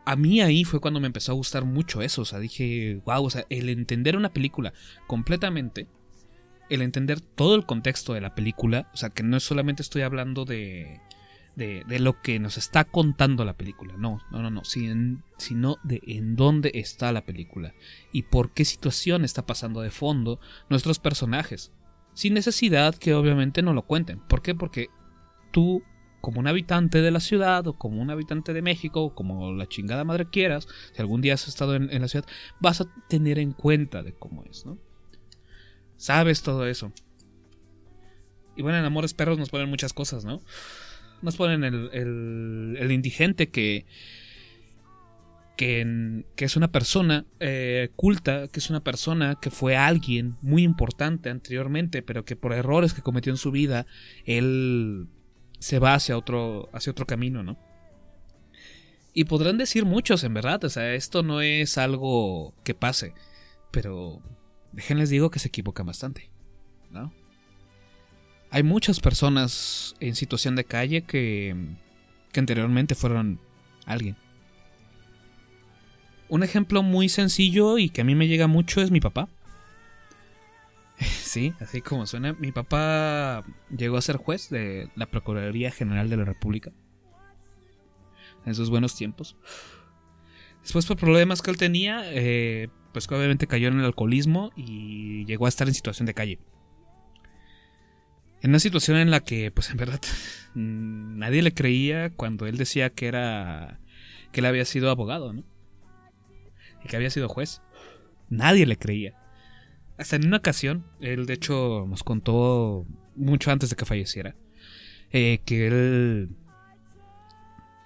a 0.04 0.16
mí 0.16 0.42
ahí 0.42 0.64
fue 0.64 0.80
cuando 0.80 1.00
me 1.00 1.06
empezó 1.06 1.32
a 1.32 1.36
gustar 1.36 1.64
mucho 1.64 2.02
eso. 2.02 2.24
O 2.24 2.26
sea, 2.26 2.40
dije, 2.40 3.02
wow, 3.06 3.24
o 3.24 3.30
sea, 3.30 3.46
el 3.50 3.70
entender 3.70 4.18
una 4.18 4.34
película 4.34 4.74
completamente 5.06 5.88
el 6.72 6.82
entender 6.82 7.20
todo 7.20 7.56
el 7.56 7.66
contexto 7.66 8.14
de 8.14 8.22
la 8.22 8.34
película, 8.34 8.90
o 8.94 8.98
sea, 8.98 9.10
que 9.10 9.24
no 9.24 9.40
solamente 9.42 9.82
estoy 9.82 10.04
hablando 10.04 10.46
de, 10.46 11.02
de, 11.56 12.00
lo 12.00 12.22
que 12.22 12.40
nos 12.40 12.58
está 12.58 12.86
contando 12.86 13.44
la 13.44 13.58
película, 13.58 13.96
no, 13.98 14.20
no, 14.32 14.42
no, 14.42 14.50
no, 14.50 14.62
sino 14.64 15.78
de 15.84 16.02
en 16.08 16.38
dónde 16.38 16.72
está 16.76 17.12
la 17.12 17.26
película 17.26 17.74
y 18.14 18.24
por 18.24 18.54
qué 18.54 18.64
situación 18.64 19.26
está 19.26 19.46
pasando 19.46 19.82
de 19.82 19.92
fondo 19.92 20.40
nuestros 20.70 21.00
personajes, 21.00 21.74
sin 22.14 22.34
necesidad 22.34 22.96
que 22.96 23.14
obviamente 23.16 23.62
no 23.62 23.74
lo 23.74 23.84
cuenten. 23.84 24.20
¿Por 24.20 24.42
qué? 24.42 24.56
Porque 24.56 24.88
tú 25.52 25.84
como 26.22 26.40
un 26.40 26.48
habitante 26.48 27.02
de 27.02 27.12
la 27.12 27.20
ciudad 27.20 27.68
o 27.68 27.78
como 27.78 28.02
un 28.02 28.12
habitante 28.12 28.54
de 28.54 28.62
México 28.62 29.02
o 29.02 29.14
como 29.14 29.52
la 29.52 29.68
chingada 29.68 30.06
madre 30.06 30.30
quieras, 30.30 30.70
si 30.94 31.02
algún 31.02 31.20
día 31.20 31.34
has 31.34 31.50
estado 31.50 31.76
en, 31.76 31.92
en 31.92 32.02
la 32.02 32.08
ciudad, 32.08 32.26
vas 32.62 32.80
a 32.80 32.86
tener 33.10 33.40
en 33.40 33.52
cuenta 33.52 34.04
de 34.04 34.14
cómo 34.14 34.46
es, 34.46 34.66
¿no? 34.66 34.78
Sabes 36.02 36.42
todo 36.42 36.66
eso. 36.66 36.92
Y 38.56 38.64
bueno, 38.64 38.80
en 38.80 38.86
Amores 38.86 39.14
Perros 39.14 39.38
nos 39.38 39.50
ponen 39.50 39.70
muchas 39.70 39.94
cosas, 39.94 40.26
¿no? 40.26 40.42
Nos 41.22 41.36
ponen 41.36 41.64
el, 41.64 42.76
el, 42.80 42.92
indigente 42.92 43.52
que, 43.52 43.86
que, 45.56 46.26
que, 46.36 46.46
es 46.46 46.56
una 46.56 46.72
persona 46.72 47.28
eh, 47.40 47.92
culta, 47.96 48.48
que 48.48 48.60
es 48.60 48.72
una 48.72 48.84
persona 48.84 49.38
que 49.40 49.52
fue 49.52 49.78
alguien 49.78 50.38
muy 50.42 50.64
importante 50.64 51.30
anteriormente, 51.30 52.02
pero 52.02 52.26
que 52.26 52.36
por 52.36 52.54
errores 52.54 52.96
que 52.96 53.04
cometió 53.04 53.32
en 53.32 53.38
su 53.38 53.52
vida, 53.52 53.86
él 54.26 55.08
se 55.60 55.78
va 55.78 55.94
hacia 55.94 56.18
otro, 56.18 56.72
hacia 56.74 56.90
otro 56.90 57.06
camino, 57.06 57.44
¿no? 57.44 57.60
Y 59.14 59.26
podrán 59.26 59.60
decir 59.60 59.86
muchos, 59.86 60.24
en 60.24 60.34
verdad, 60.34 60.64
o 60.64 60.70
sea, 60.70 60.96
esto 60.96 61.22
no 61.22 61.42
es 61.42 61.78
algo 61.78 62.56
que 62.64 62.74
pase, 62.74 63.14
pero 63.70 64.24
déjenles 64.72 65.10
digo 65.10 65.32
que 65.32 65.40
se 65.40 65.48
equivocan 65.48 65.86
bastante, 65.86 66.30
¿no? 66.90 67.14
Hay 68.50 68.64
muchas 68.64 69.00
personas 69.00 69.96
en 70.00 70.16
situación 70.16 70.56
de 70.56 70.66
calle 70.66 71.04
que, 71.04 71.56
que 72.32 72.40
anteriormente 72.40 72.96
fueron 72.96 73.40
alguien. 73.86 74.18
Un 76.28 76.44
ejemplo 76.44 76.84
muy 76.84 77.08
sencillo 77.10 77.78
y 77.78 77.90
que 77.90 78.02
a 78.02 78.04
mí 78.04 78.14
me 78.16 78.28
llega 78.28 78.48
mucho 78.48 78.82
es 78.82 78.92
mi 78.92 79.00
papá. 79.00 79.30
Sí, 81.32 81.54
así 81.62 81.82
como 81.82 82.06
suena. 82.06 82.34
Mi 82.34 82.52
papá 82.52 83.46
llegó 83.76 83.96
a 83.96 84.02
ser 84.02 84.18
juez 84.18 84.50
de 84.50 84.90
la 84.96 85.06
Procuraduría 85.06 85.72
General 85.72 86.10
de 86.10 86.18
la 86.18 86.26
República. 86.26 86.72
En 88.46 88.54
sus 88.54 88.70
buenos 88.70 88.96
tiempos. 88.96 89.38
Después 90.62 90.86
por 90.86 90.98
problemas 90.98 91.42
que 91.42 91.52
él 91.52 91.58
tenía, 91.58 92.02
eh, 92.06 92.70
pues 92.94 93.08
obviamente 93.10 93.48
cayó 93.48 93.68
en 93.68 93.80
el 93.80 93.86
alcoholismo 93.86 94.52
y 94.56 95.26
llegó 95.26 95.46
a 95.46 95.50
estar 95.50 95.68
en 95.68 95.74
situación 95.74 96.06
de 96.06 96.14
calle. 96.14 96.40
En 98.42 98.50
una 98.50 98.60
situación 98.60 98.98
en 98.98 99.12
la 99.12 99.20
que, 99.20 99.52
pues 99.52 99.70
en 99.70 99.78
verdad, 99.78 100.02
nadie 100.56 101.42
le 101.42 101.54
creía 101.54 102.10
cuando 102.10 102.48
él 102.48 102.58
decía 102.58 102.90
que 102.90 103.08
era. 103.08 103.80
que 104.32 104.40
él 104.40 104.46
había 104.46 104.66
sido 104.66 104.90
abogado, 104.90 105.34
¿no? 105.34 105.44
Y 106.84 106.88
que 106.88 106.96
había 106.96 107.10
sido 107.12 107.30
juez. 107.30 107.62
Nadie 108.30 108.66
le 108.66 108.78
creía. 108.78 109.14
hasta 109.98 110.16
en 110.16 110.26
una 110.26 110.38
ocasión, 110.38 110.86
él 111.00 111.26
de 111.26 111.34
hecho 111.34 111.86
nos 111.88 112.04
contó 112.04 112.88
mucho 113.16 113.52
antes 113.52 113.70
de 113.70 113.76
que 113.76 113.86
falleciera, 113.86 114.36
eh, 115.12 115.42
que 115.46 115.68
él 115.68 116.30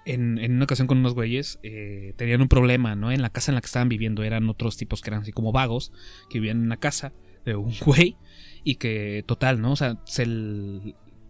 en, 0.06 0.52
una 0.52 0.64
ocasión 0.64 0.86
con 0.86 0.98
unos 0.98 1.14
güeyes 1.14 1.58
eh, 1.62 2.14
tenían 2.16 2.40
un 2.40 2.48
problema, 2.48 2.94
¿no? 2.94 3.10
En 3.10 3.20
la 3.20 3.30
casa 3.30 3.50
en 3.50 3.56
la 3.56 3.60
que 3.60 3.66
estaban 3.66 3.88
viviendo 3.88 4.22
eran 4.22 4.48
otros 4.48 4.76
tipos 4.76 5.02
que 5.02 5.10
eran 5.10 5.22
así 5.22 5.32
como 5.32 5.52
vagos, 5.52 5.92
que 6.30 6.38
vivían 6.38 6.58
en 6.58 6.64
una 6.64 6.78
casa 6.78 7.12
de 7.44 7.56
un 7.56 7.74
güey 7.84 8.16
y 8.64 8.76
que 8.76 9.24
total, 9.26 9.60
¿no? 9.60 9.72
O 9.72 9.76
sea, 9.76 10.00
se 10.04 10.22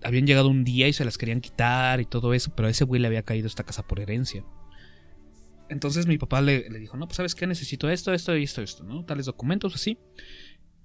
habían 0.02 0.26
llegado 0.26 0.48
un 0.48 0.62
día 0.62 0.88
y 0.88 0.92
se 0.92 1.04
las 1.04 1.16
querían 1.16 1.40
quitar 1.40 2.00
y 2.00 2.04
todo 2.04 2.34
eso, 2.34 2.52
pero 2.54 2.68
a 2.68 2.70
ese 2.70 2.84
güey 2.84 3.00
le 3.00 3.08
había 3.08 3.22
caído 3.22 3.46
esta 3.46 3.64
casa 3.64 3.82
por 3.86 3.98
herencia. 3.98 4.44
Entonces 5.68 6.06
mi 6.06 6.18
papá 6.18 6.42
le, 6.42 6.68
le, 6.68 6.78
dijo, 6.78 6.96
no, 6.96 7.06
pues 7.06 7.16
sabes 7.16 7.34
qué, 7.34 7.46
necesito 7.46 7.90
esto, 7.90 8.12
esto 8.12 8.36
y 8.36 8.44
esto, 8.44 8.62
esto, 8.62 8.84
¿no? 8.84 9.04
Tales 9.04 9.26
documentos 9.26 9.74
así. 9.74 9.98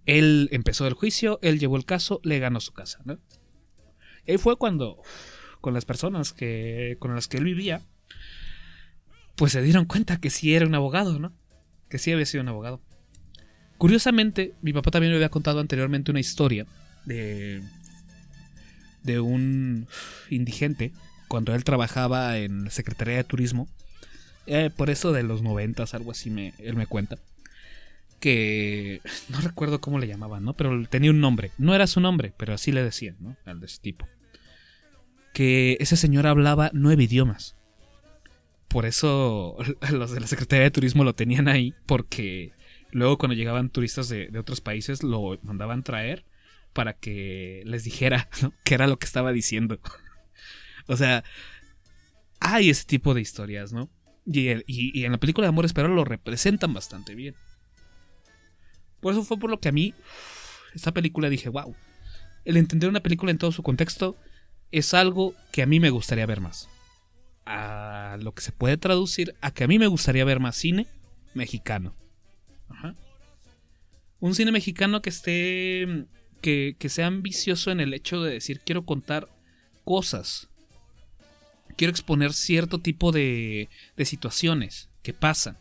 Él 0.05 0.49
empezó 0.51 0.87
el 0.87 0.93
juicio, 0.93 1.39
él 1.41 1.59
llevó 1.59 1.75
el 1.75 1.85
caso, 1.85 2.21
le 2.23 2.39
ganó 2.39 2.59
su 2.61 2.71
casa, 2.71 2.99
¿no? 3.05 3.19
Él 4.25 4.39
fue 4.39 4.55
cuando, 4.55 5.01
con 5.61 5.73
las 5.73 5.85
personas 5.85 6.33
que, 6.33 6.97
con 6.99 7.15
las 7.15 7.27
que 7.27 7.37
él 7.37 7.45
vivía, 7.45 7.81
pues 9.35 9.53
se 9.53 9.61
dieron 9.61 9.85
cuenta 9.85 10.17
que 10.17 10.29
sí 10.29 10.53
era 10.53 10.65
un 10.65 10.75
abogado, 10.75 11.19
¿no? 11.19 11.33
Que 11.89 11.97
sí 11.97 12.11
había 12.11 12.25
sido 12.25 12.41
un 12.41 12.49
abogado. 12.49 12.81
Curiosamente, 13.77 14.53
mi 14.61 14.73
papá 14.73 14.91
también 14.91 15.11
me 15.11 15.17
había 15.17 15.29
contado 15.29 15.59
anteriormente 15.59 16.11
una 16.11 16.19
historia 16.19 16.67
de, 17.05 17.61
de 19.03 19.19
un 19.19 19.87
indigente 20.29 20.91
cuando 21.27 21.55
él 21.55 21.63
trabajaba 21.63 22.37
en 22.37 22.65
la 22.65 22.69
Secretaría 22.71 23.15
de 23.15 23.23
Turismo. 23.23 23.67
Eh, 24.47 24.69
por 24.75 24.89
eso 24.89 25.11
de 25.11 25.23
los 25.23 25.41
noventas, 25.41 25.93
algo 25.93 26.11
así 26.11 26.29
me, 26.29 26.53
él 26.59 26.75
me 26.75 26.87
cuenta. 26.87 27.17
Que 28.19 29.01
no 29.29 29.41
recuerdo 29.41 29.81
cómo 29.81 29.97
le 29.97 30.07
llamaban, 30.07 30.43
¿no? 30.43 30.53
Pero 30.53 30.87
tenía 30.87 31.09
un 31.09 31.21
nombre. 31.21 31.51
No 31.57 31.73
era 31.73 31.87
su 31.87 31.99
nombre, 31.99 32.33
pero 32.37 32.53
así 32.53 32.71
le 32.71 32.83
decían, 32.83 33.15
¿no? 33.19 33.35
Al 33.45 33.59
de 33.59 33.65
ese 33.65 33.79
tipo. 33.81 34.07
Que 35.33 35.77
ese 35.79 35.95
señor 35.97 36.27
hablaba 36.27 36.71
nueve 36.73 37.03
idiomas. 37.03 37.55
Por 38.67 38.85
eso 38.85 39.57
los 39.91 40.11
de 40.11 40.19
la 40.19 40.27
Secretaría 40.27 40.63
de 40.63 40.71
Turismo 40.71 41.03
lo 41.03 41.15
tenían 41.15 41.47
ahí, 41.47 41.73
porque 41.85 42.53
luego 42.91 43.17
cuando 43.17 43.35
llegaban 43.35 43.69
turistas 43.69 44.09
de, 44.09 44.27
de 44.27 44.39
otros 44.39 44.61
países 44.61 45.03
lo 45.03 45.39
mandaban 45.43 45.83
traer 45.83 46.25
para 46.73 46.93
que 46.93 47.63
les 47.65 47.83
dijera 47.83 48.29
qué 48.63 48.75
era 48.75 48.87
lo 48.87 48.97
que 48.97 49.05
estaba 49.05 49.31
diciendo. 49.31 49.79
o 50.87 50.95
sea, 50.95 51.23
hay 52.39 52.69
ese 52.69 52.85
tipo 52.85 53.13
de 53.13 53.21
historias, 53.21 53.73
¿no? 53.73 53.89
Y, 54.25 54.49
y, 54.49 54.63
y, 54.67 55.05
en 55.05 55.11
la 55.11 55.19
película 55.19 55.45
de 55.45 55.49
Amores 55.49 55.73
Perros 55.73 55.95
lo 55.95 56.05
representan 56.05 56.73
bastante 56.73 57.15
bien. 57.15 57.35
Por 58.99 59.13
eso 59.13 59.23
fue 59.23 59.37
por 59.37 59.49
lo 59.49 59.59
que 59.59 59.69
a 59.69 59.71
mí, 59.71 59.95
esta 60.75 60.93
película 60.93 61.27
dije, 61.27 61.49
wow, 61.49 61.75
el 62.45 62.57
entender 62.57 62.89
una 62.89 63.01
película 63.01 63.31
en 63.31 63.39
todo 63.39 63.51
su 63.51 63.63
contexto 63.63 64.17
es 64.71 64.93
algo 64.93 65.35
que 65.51 65.61
a 65.61 65.65
mí 65.65 65.79
me 65.79 65.89
gustaría 65.89 66.25
ver 66.25 66.41
más. 66.41 66.69
A 67.45 68.17
lo 68.21 68.33
que 68.33 68.41
se 68.41 68.51
puede 68.51 68.77
traducir 68.77 69.35
a 69.41 69.51
que 69.51 69.63
a 69.63 69.67
mí 69.67 69.79
me 69.79 69.87
gustaría 69.87 70.25
ver 70.25 70.39
más 70.39 70.55
cine 70.55 70.87
mexicano. 71.33 71.95
Ajá. 72.69 72.95
Un 74.19 74.35
cine 74.35 74.51
mexicano 74.51 75.01
que 75.01 75.09
esté 75.09 76.05
que, 76.41 76.75
que, 76.77 76.89
sea 76.89 77.07
ambicioso 77.07 77.71
en 77.71 77.79
el 77.79 77.93
hecho 77.93 78.21
de 78.21 78.33
decir 78.33 78.61
quiero 78.61 78.85
contar 78.85 79.27
cosas. 79.83 80.49
Quiero 81.75 81.91
exponer 81.91 82.33
cierto 82.33 82.79
tipo 82.79 83.11
de, 83.11 83.69
de 83.97 84.05
situaciones 84.05 84.89
que 85.01 85.13
pasan. 85.13 85.57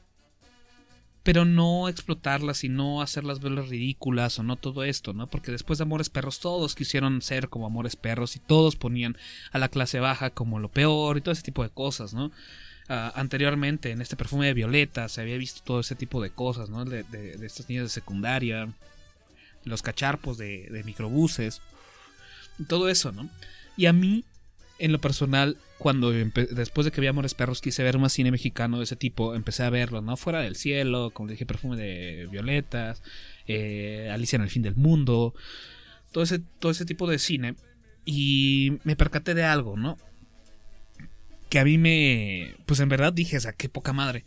Pero 1.22 1.44
no 1.44 1.88
explotarlas 1.88 2.64
y 2.64 2.68
no 2.68 3.02
hacerlas 3.02 3.40
verlas 3.40 3.68
ridículas 3.68 4.38
o 4.38 4.42
no 4.42 4.56
todo 4.56 4.84
esto, 4.84 5.12
¿no? 5.12 5.28
Porque 5.28 5.52
después 5.52 5.78
de 5.78 5.82
Amores 5.82 6.08
Perros 6.08 6.40
todos 6.40 6.74
quisieron 6.74 7.20
ser 7.20 7.48
como 7.48 7.66
Amores 7.66 7.96
Perros 7.96 8.36
y 8.36 8.38
todos 8.38 8.76
ponían 8.76 9.16
a 9.52 9.58
la 9.58 9.68
clase 9.68 10.00
baja 10.00 10.30
como 10.30 10.58
lo 10.58 10.70
peor 10.70 11.18
y 11.18 11.20
todo 11.20 11.32
ese 11.32 11.42
tipo 11.42 11.62
de 11.62 11.70
cosas, 11.70 12.14
¿no? 12.14 12.26
Uh, 12.88 13.12
anteriormente 13.14 13.92
en 13.92 14.00
este 14.00 14.16
perfume 14.16 14.46
de 14.46 14.54
Violeta 14.54 15.08
se 15.08 15.20
había 15.20 15.36
visto 15.36 15.60
todo 15.62 15.80
ese 15.80 15.94
tipo 15.94 16.20
de 16.20 16.30
cosas, 16.30 16.70
¿no? 16.70 16.84
De, 16.84 17.04
de, 17.04 17.36
de 17.36 17.46
estos 17.46 17.68
niños 17.68 17.84
de 17.84 17.90
secundaria, 17.90 18.68
los 19.64 19.82
cacharpos 19.82 20.38
de, 20.38 20.68
de 20.70 20.84
microbuses, 20.84 21.60
todo 22.66 22.88
eso, 22.88 23.12
¿no? 23.12 23.28
Y 23.76 23.86
a 23.86 23.92
mí, 23.92 24.24
en 24.80 24.92
lo 24.92 25.00
personal, 25.00 25.58
cuando 25.78 26.10
después 26.10 26.84
de 26.84 26.90
que 26.90 27.00
vi 27.00 27.06
Amores 27.06 27.34
Perros 27.34 27.60
quise 27.60 27.82
ver 27.82 27.98
más 27.98 28.12
cine 28.12 28.30
mexicano 28.30 28.78
de 28.78 28.84
ese 28.84 28.96
tipo, 28.96 29.34
empecé 29.34 29.62
a 29.62 29.70
verlo, 29.70 30.00
¿no? 30.00 30.16
Fuera 30.16 30.40
del 30.40 30.56
cielo, 30.56 31.10
como 31.12 31.28
dije, 31.28 31.46
perfume 31.46 31.76
de 31.76 32.26
violetas, 32.30 33.02
eh, 33.46 34.10
Alicia 34.12 34.36
en 34.36 34.42
el 34.42 34.50
fin 34.50 34.62
del 34.62 34.74
mundo, 34.74 35.34
todo 36.12 36.24
ese, 36.24 36.40
todo 36.58 36.72
ese 36.72 36.84
tipo 36.84 37.08
de 37.08 37.18
cine. 37.18 37.54
Y 38.04 38.78
me 38.84 38.96
percaté 38.96 39.34
de 39.34 39.44
algo, 39.44 39.76
¿no? 39.76 39.98
Que 41.48 41.58
a 41.58 41.64
mí 41.64 41.78
me... 41.78 42.54
Pues 42.66 42.80
en 42.80 42.88
verdad 42.88 43.12
dije, 43.12 43.36
o 43.36 43.40
sea, 43.40 43.52
qué 43.52 43.68
poca 43.68 43.92
madre. 43.92 44.24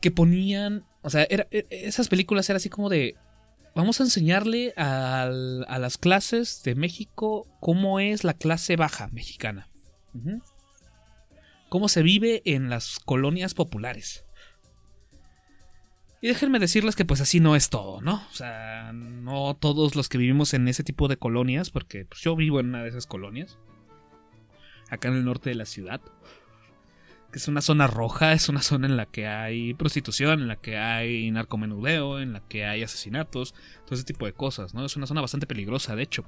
Que 0.00 0.10
ponían... 0.10 0.84
O 1.02 1.10
sea, 1.10 1.26
era, 1.30 1.48
esas 1.50 2.08
películas 2.08 2.48
eran 2.50 2.58
así 2.58 2.68
como 2.68 2.90
de 2.90 3.16
vamos 3.76 4.00
a 4.00 4.04
enseñarle 4.04 4.72
a, 4.76 5.28
las 5.30 5.98
clases 5.98 6.62
de 6.64 6.74
México 6.74 7.46
cómo 7.60 8.00
es 8.00 8.24
la 8.24 8.34
clase 8.34 8.74
baja 8.74 9.08
mexicana. 9.12 9.68
Cómo 11.68 11.88
se 11.88 12.02
vive 12.02 12.42
en 12.46 12.70
las 12.70 12.98
colonias 12.98 13.52
populares. 13.52 14.24
Y 16.22 16.28
déjenme 16.28 16.58
decirles 16.58 16.96
que 16.96 17.04
pues 17.04 17.20
así 17.20 17.38
no 17.38 17.54
es 17.54 17.68
todo, 17.68 18.00
¿no? 18.00 18.14
O 18.32 18.34
sea, 18.34 18.92
no 18.94 19.54
todos 19.54 19.94
los 19.94 20.08
que 20.08 20.16
vivimos 20.16 20.54
en 20.54 20.66
ese 20.68 20.82
tipo 20.82 21.06
de 21.06 21.18
colonias, 21.18 21.68
porque 21.68 22.06
pues, 22.06 22.22
yo 22.22 22.34
vivo 22.34 22.58
en 22.58 22.70
una 22.70 22.82
de 22.82 22.88
esas 22.88 23.06
colonias, 23.06 23.58
acá 24.88 25.08
en 25.08 25.14
el 25.14 25.24
norte 25.26 25.50
de 25.50 25.56
la 25.56 25.66
ciudad 25.66 26.00
es 27.36 27.48
una 27.48 27.60
zona 27.60 27.86
roja, 27.86 28.32
es 28.32 28.48
una 28.48 28.62
zona 28.62 28.86
en 28.86 28.96
la 28.96 29.04
que 29.04 29.26
hay 29.26 29.74
prostitución, 29.74 30.40
en 30.40 30.48
la 30.48 30.56
que 30.56 30.78
hay 30.78 31.30
narcomenudeo, 31.30 32.18
en 32.18 32.32
la 32.32 32.40
que 32.40 32.64
hay 32.64 32.82
asesinatos, 32.82 33.54
todo 33.84 33.94
ese 33.94 34.04
tipo 34.04 34.24
de 34.24 34.32
cosas, 34.32 34.72
¿no? 34.72 34.86
Es 34.86 34.96
una 34.96 35.06
zona 35.06 35.20
bastante 35.20 35.46
peligrosa, 35.46 35.94
de 35.94 36.02
hecho. 36.02 36.24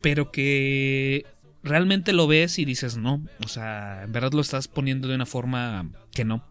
Pero 0.00 0.30
que 0.30 1.26
realmente 1.64 2.12
lo 2.12 2.28
ves 2.28 2.60
y 2.60 2.64
dices, 2.64 2.98
no, 2.98 3.20
o 3.44 3.48
sea, 3.48 4.04
en 4.04 4.12
verdad 4.12 4.32
lo 4.32 4.40
estás 4.40 4.68
poniendo 4.68 5.08
de 5.08 5.16
una 5.16 5.26
forma 5.26 5.90
que 6.12 6.24
no. 6.24 6.44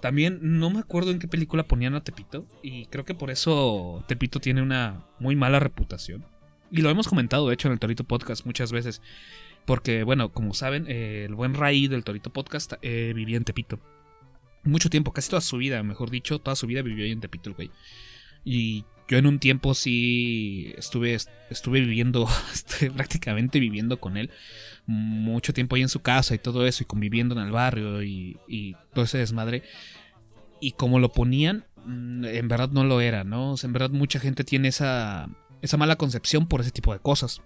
También 0.00 0.38
no 0.40 0.70
me 0.70 0.80
acuerdo 0.80 1.10
en 1.10 1.18
qué 1.18 1.28
película 1.28 1.64
ponían 1.64 1.94
a 1.94 2.02
Tepito 2.02 2.46
y 2.62 2.86
creo 2.86 3.04
que 3.04 3.14
por 3.14 3.30
eso 3.30 4.02
Tepito 4.08 4.40
tiene 4.40 4.62
una 4.62 5.04
muy 5.18 5.36
mala 5.36 5.60
reputación. 5.60 6.24
Y 6.70 6.80
lo 6.80 6.88
hemos 6.88 7.08
comentado, 7.08 7.46
de 7.46 7.54
hecho, 7.54 7.68
en 7.68 7.72
el 7.72 7.78
Torito 7.78 8.04
Podcast 8.04 8.46
muchas 8.46 8.72
veces. 8.72 9.02
Porque, 9.64 10.02
bueno, 10.02 10.30
como 10.30 10.54
saben, 10.54 10.86
eh, 10.88 11.24
el 11.26 11.34
buen 11.34 11.54
Raí 11.54 11.88
del 11.88 12.04
Torito 12.04 12.30
Podcast 12.30 12.74
eh, 12.82 13.12
vivía 13.14 13.36
en 13.36 13.44
Tepito. 13.44 13.80
Mucho 14.62 14.90
tiempo, 14.90 15.12
casi 15.12 15.30
toda 15.30 15.40
su 15.40 15.56
vida, 15.56 15.82
mejor 15.82 16.10
dicho, 16.10 16.38
toda 16.38 16.56
su 16.56 16.66
vida 16.66 16.82
vivió 16.82 17.04
ahí 17.04 17.12
en 17.12 17.20
Tepito 17.20 17.54
güey. 17.54 17.70
Y 18.44 18.84
yo 19.08 19.18
en 19.18 19.26
un 19.26 19.38
tiempo 19.38 19.74
sí 19.74 20.72
estuve, 20.76 21.16
estuve 21.50 21.80
viviendo, 21.80 22.26
estuve 22.52 22.90
prácticamente 22.90 23.60
viviendo 23.60 24.00
con 24.00 24.16
él. 24.16 24.30
Mucho 24.86 25.52
tiempo 25.52 25.76
ahí 25.76 25.82
en 25.82 25.88
su 25.88 26.00
casa 26.00 26.34
y 26.34 26.38
todo 26.38 26.66
eso, 26.66 26.82
y 26.82 26.86
conviviendo 26.86 27.34
en 27.34 27.46
el 27.46 27.52
barrio 27.52 28.02
y, 28.02 28.38
y 28.46 28.76
todo 28.92 29.04
ese 29.04 29.18
desmadre. 29.18 29.62
Y 30.60 30.72
como 30.72 30.98
lo 30.98 31.12
ponían, 31.12 31.64
mm, 31.84 32.24
en 32.24 32.48
verdad 32.48 32.70
no 32.70 32.84
lo 32.84 33.00
era, 33.00 33.24
¿no? 33.24 33.52
O 33.52 33.56
sea, 33.56 33.68
en 33.68 33.72
verdad 33.72 33.90
mucha 33.90 34.20
gente 34.20 34.44
tiene 34.44 34.68
esa, 34.68 35.28
esa 35.62 35.76
mala 35.76 35.96
concepción 35.96 36.46
por 36.48 36.60
ese 36.60 36.70
tipo 36.70 36.92
de 36.92 37.00
cosas. 37.00 37.42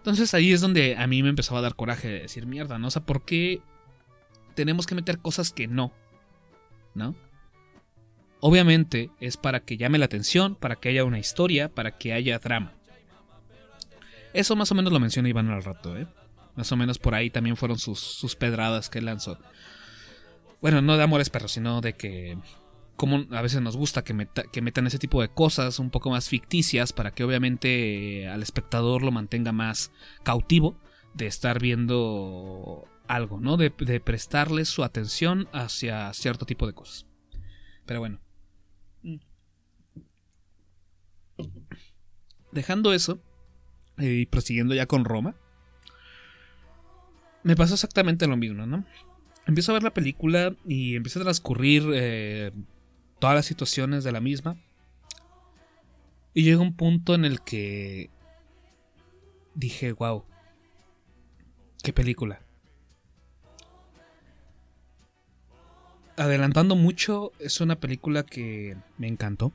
Entonces 0.00 0.32
ahí 0.32 0.52
es 0.52 0.62
donde 0.62 0.96
a 0.96 1.06
mí 1.06 1.22
me 1.22 1.28
empezaba 1.28 1.58
a 1.58 1.62
dar 1.62 1.74
coraje 1.74 2.08
de 2.08 2.20
decir, 2.20 2.46
mierda, 2.46 2.78
¿no? 2.78 2.86
O 2.86 2.90
sea, 2.90 3.04
¿por 3.04 3.22
qué 3.22 3.60
tenemos 4.54 4.86
que 4.86 4.94
meter 4.94 5.18
cosas 5.18 5.52
que 5.52 5.68
no? 5.68 5.92
¿No? 6.94 7.14
Obviamente 8.40 9.10
es 9.20 9.36
para 9.36 9.60
que 9.60 9.76
llame 9.76 9.98
la 9.98 10.06
atención, 10.06 10.54
para 10.54 10.76
que 10.76 10.88
haya 10.88 11.04
una 11.04 11.18
historia, 11.18 11.68
para 11.68 11.98
que 11.98 12.14
haya 12.14 12.38
drama. 12.38 12.72
Eso 14.32 14.56
más 14.56 14.72
o 14.72 14.74
menos 14.74 14.90
lo 14.90 15.00
menciona 15.00 15.28
Iván 15.28 15.50
al 15.50 15.62
rato, 15.62 15.98
¿eh? 15.98 16.06
Más 16.56 16.72
o 16.72 16.76
menos 16.76 16.98
por 16.98 17.14
ahí 17.14 17.28
también 17.28 17.58
fueron 17.58 17.78
sus, 17.78 18.00
sus 18.00 18.36
pedradas 18.36 18.88
que 18.88 19.02
lanzó. 19.02 19.38
Bueno, 20.62 20.80
no 20.80 20.96
de 20.96 21.02
amores 21.02 21.28
perros, 21.28 21.52
sino 21.52 21.82
de 21.82 21.92
que 21.92 22.38
como 23.00 23.24
a 23.30 23.40
veces 23.40 23.62
nos 23.62 23.78
gusta 23.78 24.04
que, 24.04 24.12
meta, 24.12 24.42
que, 24.42 24.60
metan 24.60 24.86
ese 24.86 24.98
tipo 24.98 25.22
de 25.22 25.30
cosas 25.30 25.78
un 25.78 25.88
poco 25.88 26.10
más 26.10 26.28
ficticias 26.28 26.92
para 26.92 27.12
que 27.12 27.24
obviamente 27.24 28.28
al 28.28 28.42
espectador 28.42 29.02
lo 29.02 29.10
mantenga 29.10 29.52
más 29.52 29.90
cautivo 30.22 30.78
de 31.14 31.26
estar 31.26 31.62
viendo 31.62 32.86
algo, 33.08 33.40
¿no? 33.40 33.56
De, 33.56 33.72
de 33.78 34.00
prestarle 34.00 34.66
su 34.66 34.84
atención 34.84 35.48
hacia 35.54 36.12
cierto 36.12 36.44
tipo 36.44 36.66
de 36.66 36.74
cosas. 36.74 37.06
Pero 37.86 38.00
bueno. 38.00 38.20
Dejando 42.52 42.92
eso 42.92 43.22
eh, 43.96 44.12
y 44.12 44.26
prosiguiendo 44.26 44.74
ya 44.74 44.84
con 44.84 45.06
Roma, 45.06 45.36
me 47.44 47.56
pasó 47.56 47.72
exactamente 47.72 48.26
lo 48.26 48.36
mismo, 48.36 48.66
¿no? 48.66 48.84
Empiezo 49.46 49.72
a 49.72 49.76
ver 49.76 49.84
la 49.84 49.94
película 49.94 50.54
y 50.66 50.96
empieza 50.96 51.18
a 51.20 51.22
transcurrir 51.22 51.84
eh, 51.94 52.52
todas 53.20 53.36
las 53.36 53.46
situaciones 53.46 54.02
de 54.02 54.12
la 54.12 54.20
misma. 54.20 54.56
Y 56.34 56.42
llega 56.42 56.60
un 56.60 56.74
punto 56.74 57.14
en 57.14 57.24
el 57.24 57.40
que 57.42 58.10
dije, 59.54 59.92
wow, 59.92 60.24
qué 61.82 61.92
película. 61.92 62.42
Adelantando 66.16 66.76
mucho, 66.76 67.32
es 67.38 67.60
una 67.60 67.78
película 67.78 68.24
que 68.24 68.76
me 68.98 69.08
encantó. 69.08 69.52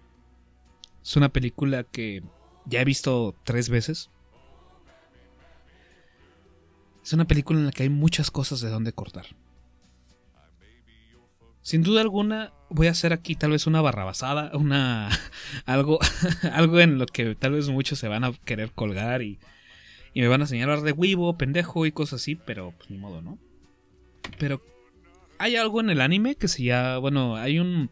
Es 1.03 1.15
una 1.15 1.29
película 1.29 1.83
que 1.83 2.23
ya 2.65 2.81
he 2.81 2.85
visto 2.85 3.35
tres 3.43 3.69
veces. 3.69 4.09
Es 7.03 7.13
una 7.13 7.25
película 7.25 7.59
en 7.59 7.67
la 7.67 7.71
que 7.71 7.83
hay 7.83 7.89
muchas 7.89 8.31
cosas 8.31 8.61
de 8.61 8.69
donde 8.69 8.91
cortar. 8.91 9.27
Sin 11.65 11.81
duda 11.81 12.01
alguna, 12.01 12.53
voy 12.69 12.85
a 12.85 12.91
hacer 12.91 13.11
aquí 13.11 13.33
tal 13.33 13.49
vez 13.49 13.65
una 13.65 13.81
barrabasada, 13.81 14.51
una 14.53 15.09
algo, 15.65 15.97
algo 16.53 16.79
en 16.79 16.99
lo 16.99 17.07
que 17.07 17.33
tal 17.33 17.53
vez 17.53 17.69
muchos 17.69 17.97
se 17.97 18.07
van 18.07 18.23
a 18.23 18.33
querer 18.45 18.69
colgar 18.69 19.23
y, 19.23 19.39
y 20.13 20.21
me 20.21 20.27
van 20.27 20.43
a 20.43 20.45
señalar 20.45 20.81
de 20.81 20.91
huevo, 20.91 21.39
pendejo 21.39 21.87
y 21.87 21.91
cosas 21.91 22.21
así, 22.21 22.35
pero 22.35 22.71
pues 22.77 22.91
ni 22.91 22.99
modo, 22.99 23.23
¿no? 23.23 23.39
Pero 24.37 24.61
hay 25.39 25.55
algo 25.55 25.79
en 25.79 25.89
el 25.89 26.01
anime 26.01 26.35
que 26.35 26.47
se 26.47 26.61
llama, 26.61 26.99
bueno, 26.99 27.35
hay 27.35 27.57
un, 27.57 27.89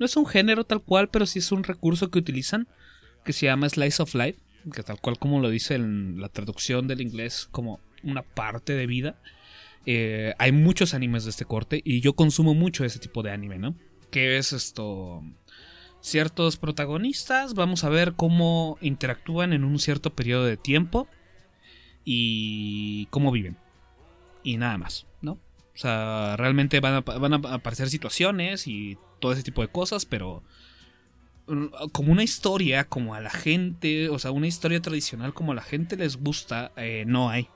no 0.00 0.06
es 0.06 0.16
un 0.16 0.26
género 0.26 0.64
tal 0.64 0.82
cual, 0.82 1.08
pero 1.08 1.24
sí 1.24 1.38
es 1.38 1.52
un 1.52 1.62
recurso 1.62 2.10
que 2.10 2.18
utilizan 2.18 2.66
que 3.24 3.32
se 3.32 3.46
llama 3.46 3.68
Slice 3.68 4.02
of 4.02 4.16
Life, 4.16 4.40
que 4.74 4.82
tal 4.82 5.00
cual 5.00 5.20
como 5.20 5.38
lo 5.38 5.48
dice 5.48 5.76
en 5.76 6.20
la 6.20 6.28
traducción 6.28 6.88
del 6.88 7.00
inglés 7.00 7.46
como 7.52 7.78
una 8.02 8.22
parte 8.22 8.72
de 8.72 8.88
vida. 8.88 9.14
Eh, 9.86 10.34
hay 10.38 10.52
muchos 10.52 10.94
animes 10.94 11.24
de 11.24 11.30
este 11.30 11.44
corte 11.44 11.80
y 11.84 12.00
yo 12.00 12.14
consumo 12.14 12.54
mucho 12.54 12.84
ese 12.84 12.98
tipo 12.98 13.22
de 13.22 13.32
anime, 13.32 13.58
¿no? 13.58 13.74
Que 14.10 14.38
es 14.38 14.52
esto... 14.52 15.22
Ciertos 16.00 16.56
protagonistas, 16.56 17.54
vamos 17.54 17.84
a 17.84 17.88
ver 17.88 18.14
cómo 18.14 18.76
interactúan 18.80 19.52
en 19.52 19.62
un 19.62 19.78
cierto 19.78 20.12
periodo 20.12 20.44
de 20.44 20.56
tiempo 20.56 21.06
y 22.04 23.06
cómo 23.10 23.30
viven. 23.30 23.56
Y 24.42 24.56
nada 24.56 24.78
más, 24.78 25.06
¿no? 25.20 25.32
O 25.74 25.78
sea, 25.78 26.34
realmente 26.36 26.80
van 26.80 27.04
a, 27.04 27.54
aparecer 27.54 27.88
situaciones 27.88 28.66
y 28.66 28.98
todo 29.20 29.32
ese 29.32 29.42
tipo 29.44 29.62
de 29.62 29.68
cosas, 29.68 30.04
pero 30.04 30.42
mm, 31.46 31.66
como 31.92 32.12
una 32.12 32.24
historia, 32.24 32.84
como 32.84 33.14
a 33.14 33.20
la 33.20 33.30
gente, 33.30 34.08
o 34.08 34.18
sea, 34.18 34.32
una 34.32 34.48
historia 34.48 34.82
tradicional 34.82 35.32
como 35.32 35.52
a 35.52 35.54
la 35.54 35.62
gente 35.62 35.96
les 35.96 36.16
gusta, 36.16 36.72
eh, 36.76 37.04
no 37.06 37.30
hay. 37.30 37.48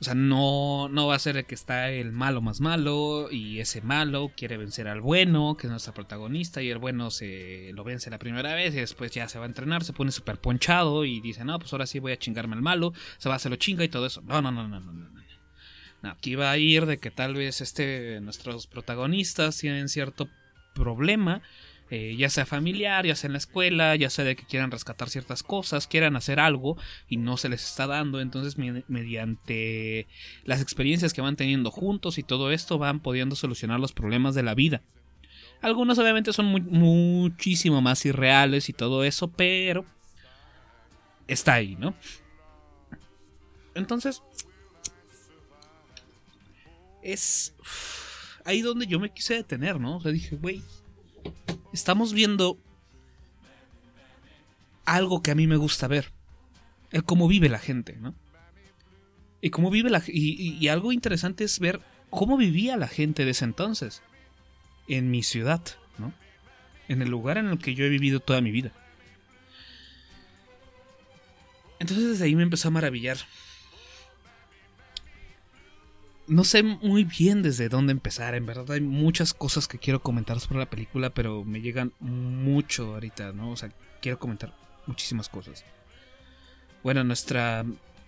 O 0.00 0.04
sea, 0.04 0.14
no, 0.14 0.88
no 0.88 1.08
va 1.08 1.14
a 1.14 1.18
ser 1.18 1.36
el 1.36 1.44
que 1.44 1.54
está 1.54 1.90
el 1.90 2.10
malo 2.10 2.40
más 2.40 2.62
malo 2.62 3.28
y 3.30 3.60
ese 3.60 3.82
malo 3.82 4.32
quiere 4.34 4.56
vencer 4.56 4.88
al 4.88 5.02
bueno, 5.02 5.58
que 5.58 5.66
es 5.66 5.70
nuestra 5.70 5.92
protagonista, 5.92 6.62
y 6.62 6.70
el 6.70 6.78
bueno 6.78 7.10
se 7.10 7.70
lo 7.74 7.84
vence 7.84 8.08
la 8.08 8.18
primera 8.18 8.54
vez 8.54 8.72
y 8.72 8.78
después 8.78 9.10
ya 9.12 9.28
se 9.28 9.38
va 9.38 9.44
a 9.44 9.48
entrenar, 9.48 9.84
se 9.84 9.92
pone 9.92 10.10
súper 10.10 10.38
ponchado 10.38 11.04
y 11.04 11.20
dice, 11.20 11.44
no, 11.44 11.58
pues 11.58 11.70
ahora 11.74 11.86
sí 11.86 11.98
voy 11.98 12.12
a 12.12 12.18
chingarme 12.18 12.56
al 12.56 12.62
malo, 12.62 12.94
se 13.18 13.28
va 13.28 13.34
a 13.34 13.36
hacer 13.36 13.50
lo 13.50 13.56
chinga 13.56 13.84
y 13.84 13.90
todo 13.90 14.06
eso. 14.06 14.22
No, 14.22 14.40
no, 14.40 14.50
no, 14.50 14.66
no, 14.66 14.80
no, 14.80 14.92
no. 14.92 15.10
no. 16.02 16.10
Aquí 16.10 16.34
va 16.34 16.50
a 16.50 16.56
ir 16.56 16.86
de 16.86 16.96
que 16.96 17.10
tal 17.10 17.34
vez 17.34 17.60
este, 17.60 18.22
nuestros 18.22 18.66
protagonistas 18.66 19.58
tienen 19.58 19.90
cierto 19.90 20.30
problema 20.72 21.42
eh, 21.90 22.14
ya 22.16 22.30
sea 22.30 22.46
familiar, 22.46 23.04
ya 23.04 23.16
sea 23.16 23.26
en 23.28 23.32
la 23.32 23.38
escuela, 23.38 23.96
ya 23.96 24.10
sea 24.10 24.24
de 24.24 24.36
que 24.36 24.44
quieran 24.44 24.70
rescatar 24.70 25.10
ciertas 25.10 25.42
cosas, 25.42 25.88
quieran 25.88 26.14
hacer 26.14 26.38
algo 26.38 26.76
y 27.08 27.16
no 27.16 27.36
se 27.36 27.48
les 27.48 27.64
está 27.64 27.88
dando, 27.88 28.20
entonces 28.20 28.56
mediante 28.56 30.06
las 30.44 30.62
experiencias 30.62 31.12
que 31.12 31.20
van 31.20 31.34
teniendo 31.34 31.72
juntos 31.72 32.18
y 32.18 32.22
todo 32.22 32.52
esto 32.52 32.78
van 32.78 33.00
pudiendo 33.00 33.34
solucionar 33.34 33.80
los 33.80 33.92
problemas 33.92 34.36
de 34.36 34.44
la 34.44 34.54
vida. 34.54 34.82
Algunos 35.62 35.98
obviamente 35.98 36.32
son 36.32 36.46
muchísimo 36.46 37.82
más 37.82 38.06
irreales 38.06 38.68
y 38.68 38.72
todo 38.72 39.02
eso, 39.02 39.28
pero 39.28 39.84
está 41.26 41.54
ahí, 41.54 41.76
¿no? 41.76 41.94
Entonces, 43.74 44.22
es 47.02 47.54
ahí 48.44 48.62
donde 48.62 48.86
yo 48.86 49.00
me 49.00 49.12
quise 49.12 49.34
detener, 49.34 49.80
¿no? 49.80 49.96
O 49.96 50.00
sea, 50.00 50.12
dije, 50.12 50.36
güey, 50.36 50.62
estamos 51.72 52.12
viendo 52.12 52.58
algo 54.84 55.22
que 55.22 55.30
a 55.30 55.34
mí 55.34 55.46
me 55.46 55.56
gusta 55.56 55.88
ver. 55.88 56.12
El 56.90 57.04
cómo 57.04 57.28
vive 57.28 57.48
la 57.48 57.58
gente, 57.58 57.96
¿no? 57.96 58.14
Y 59.40 59.50
cómo 59.50 59.70
vive 59.70 59.90
la 59.90 60.02
y, 60.06 60.56
y 60.58 60.68
algo 60.68 60.92
interesante 60.92 61.44
es 61.44 61.58
ver 61.60 61.80
cómo 62.10 62.36
vivía 62.36 62.76
la 62.76 62.88
gente 62.88 63.24
de 63.24 63.30
ese 63.30 63.44
entonces. 63.44 64.02
En 64.88 65.10
mi 65.10 65.22
ciudad, 65.22 65.62
¿no? 65.98 66.12
En 66.88 67.00
el 67.00 67.08
lugar 67.08 67.38
en 67.38 67.46
el 67.46 67.58
que 67.58 67.74
yo 67.74 67.84
he 67.84 67.88
vivido 67.88 68.20
toda 68.20 68.40
mi 68.40 68.50
vida. 68.50 68.72
Entonces 71.78 72.08
desde 72.08 72.24
ahí 72.24 72.34
me 72.34 72.42
empezó 72.42 72.68
a 72.68 72.72
maravillar 72.72 73.18
no 76.30 76.44
sé 76.44 76.62
muy 76.62 77.02
bien 77.02 77.42
desde 77.42 77.68
dónde 77.68 77.90
empezar. 77.90 78.36
En 78.36 78.46
verdad 78.46 78.70
hay 78.70 78.80
muchas 78.80 79.34
cosas 79.34 79.66
que 79.66 79.78
quiero 79.78 80.00
comentar 80.00 80.38
sobre 80.38 80.60
la 80.60 80.70
película, 80.70 81.10
pero 81.10 81.44
me 81.44 81.60
llegan 81.60 81.92
mucho 81.98 82.94
ahorita, 82.94 83.32
¿no? 83.32 83.50
O 83.50 83.56
sea, 83.56 83.72
quiero 84.00 84.20
comentar 84.20 84.54
muchísimas 84.86 85.28
cosas. 85.28 85.64
Bueno, 86.84 87.02
nuestra, 87.02 87.64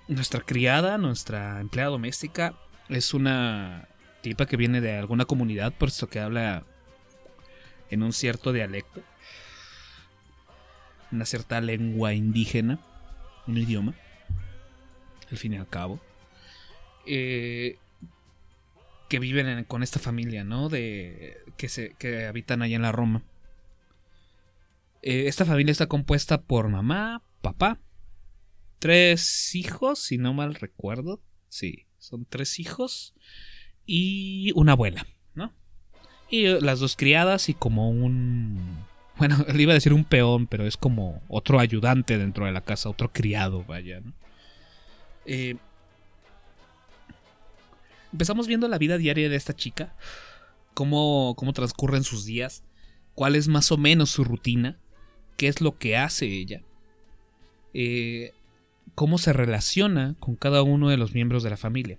nuestra 0.06 0.40
criada, 0.40 0.98
nuestra 0.98 1.60
empleada 1.60 1.90
doméstica, 1.90 2.54
es 2.88 3.12
una 3.12 3.88
tipa 4.20 4.46
que 4.46 4.56
viene 4.56 4.80
de 4.80 4.96
alguna 4.96 5.24
comunidad, 5.24 5.72
por 5.72 5.88
eso 5.88 6.08
que 6.08 6.20
habla 6.20 6.64
en 7.90 8.04
un 8.04 8.12
cierto 8.12 8.52
dialecto, 8.52 9.02
una 11.10 11.24
cierta 11.24 11.60
lengua 11.60 12.14
indígena, 12.14 12.78
un 13.48 13.58
idioma, 13.58 13.94
al 15.28 15.38
fin 15.38 15.54
y 15.54 15.56
al 15.56 15.68
cabo. 15.68 16.00
Eh, 17.04 17.78
que 19.12 19.18
viven 19.18 19.64
con 19.64 19.82
esta 19.82 19.98
familia, 19.98 20.42
¿no? 20.42 20.70
De 20.70 21.36
que 21.58 21.68
se 21.68 21.90
que 21.98 22.24
habitan 22.24 22.62
allá 22.62 22.76
en 22.76 22.80
la 22.80 22.92
Roma. 22.92 23.22
Eh, 25.02 25.24
esta 25.26 25.44
familia 25.44 25.70
está 25.70 25.86
compuesta 25.86 26.40
por 26.40 26.70
mamá, 26.70 27.22
papá, 27.42 27.78
tres 28.78 29.54
hijos, 29.54 29.98
si 29.98 30.16
no 30.16 30.32
mal 30.32 30.54
recuerdo. 30.54 31.20
Sí, 31.50 31.84
son 31.98 32.24
tres 32.24 32.58
hijos 32.58 33.12
y 33.84 34.50
una 34.54 34.72
abuela, 34.72 35.06
¿no? 35.34 35.52
Y 36.30 36.46
las 36.46 36.80
dos 36.80 36.96
criadas 36.96 37.50
y 37.50 37.52
como 37.52 37.90
un 37.90 38.78
bueno, 39.18 39.44
le 39.54 39.62
iba 39.62 39.72
a 39.72 39.74
decir 39.74 39.92
un 39.92 40.04
peón, 40.04 40.46
pero 40.46 40.66
es 40.66 40.78
como 40.78 41.22
otro 41.28 41.60
ayudante 41.60 42.16
dentro 42.16 42.46
de 42.46 42.52
la 42.52 42.62
casa, 42.62 42.88
otro 42.88 43.12
criado, 43.12 43.62
vaya, 43.64 44.00
¿no? 44.00 44.14
Eh, 45.26 45.56
empezamos 48.12 48.46
viendo 48.46 48.68
la 48.68 48.78
vida 48.78 48.98
diaria 48.98 49.28
de 49.28 49.36
esta 49.36 49.54
chica, 49.54 49.96
cómo, 50.74 51.34
cómo 51.36 51.52
transcurren 51.52 52.04
sus 52.04 52.24
días, 52.24 52.64
cuál 53.14 53.36
es 53.36 53.48
más 53.48 53.72
o 53.72 53.76
menos 53.76 54.10
su 54.10 54.24
rutina, 54.24 54.78
qué 55.36 55.48
es 55.48 55.60
lo 55.60 55.78
que 55.78 55.96
hace 55.96 56.26
ella, 56.26 56.62
eh, 57.74 58.32
cómo 58.94 59.18
se 59.18 59.32
relaciona 59.32 60.14
con 60.20 60.36
cada 60.36 60.62
uno 60.62 60.88
de 60.88 60.96
los 60.96 61.14
miembros 61.14 61.42
de 61.42 61.50
la 61.50 61.56
familia. 61.56 61.98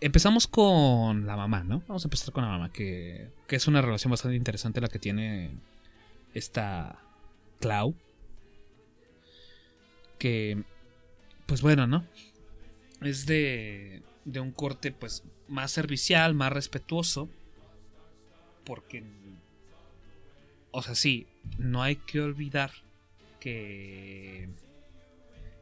Empezamos 0.00 0.46
con 0.46 1.26
la 1.26 1.36
mamá, 1.36 1.64
¿no? 1.64 1.82
Vamos 1.88 2.04
a 2.04 2.06
empezar 2.06 2.32
con 2.32 2.44
la 2.44 2.50
mamá, 2.50 2.72
que, 2.72 3.30
que 3.48 3.56
es 3.56 3.66
una 3.66 3.82
relación 3.82 4.12
bastante 4.12 4.36
interesante 4.36 4.80
la 4.80 4.88
que 4.88 5.00
tiene 5.00 5.50
esta 6.34 7.00
Clau. 7.58 7.94
Que, 10.18 10.62
pues 11.46 11.62
bueno, 11.62 11.86
¿no? 11.86 12.04
Es 13.00 13.26
de, 13.26 14.02
de 14.24 14.40
un 14.40 14.52
corte 14.52 14.92
pues 14.92 15.24
más 15.46 15.70
servicial, 15.72 16.34
más 16.34 16.52
respetuoso. 16.52 17.28
Porque, 18.64 19.02
o 20.70 20.82
sea, 20.82 20.94
sí, 20.94 21.26
no 21.58 21.82
hay 21.82 21.96
que 21.96 22.20
olvidar 22.20 22.70
que, 23.40 24.48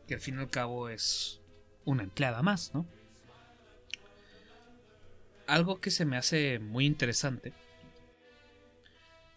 que 0.08 0.14
al 0.14 0.20
fin 0.20 0.36
y 0.36 0.40
al 0.40 0.50
cabo 0.50 0.88
es 0.88 1.40
una 1.84 2.02
empleada 2.02 2.42
más, 2.42 2.74
¿no? 2.74 2.86
Algo 5.46 5.80
que 5.80 5.92
se 5.92 6.04
me 6.04 6.16
hace 6.16 6.58
muy 6.58 6.86
interesante. 6.86 7.52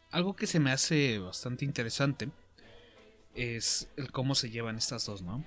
Algo 0.09 0.35
que 0.35 0.47
se 0.47 0.59
me 0.59 0.71
hace 0.71 1.19
bastante 1.19 1.65
interesante 1.65 2.29
es 3.35 3.87
el 3.95 4.11
cómo 4.11 4.33
se 4.33 4.49
llevan 4.49 4.77
estas 4.77 5.05
dos, 5.05 5.21
¿no? 5.21 5.45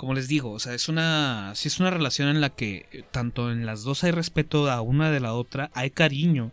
Como 0.00 0.14
les 0.14 0.28
digo, 0.28 0.52
o 0.52 0.58
sea, 0.58 0.72
es 0.72 0.88
una, 0.88 1.52
si 1.54 1.68
es 1.68 1.78
una 1.78 1.90
relación 1.90 2.30
en 2.30 2.40
la 2.40 2.48
que 2.48 2.88
eh, 2.90 3.04
tanto 3.10 3.52
en 3.52 3.66
las 3.66 3.82
dos 3.82 4.02
hay 4.02 4.12
respeto 4.12 4.70
a 4.70 4.80
una 4.80 5.10
de 5.10 5.20
la 5.20 5.34
otra, 5.34 5.70
hay 5.74 5.90
cariño 5.90 6.52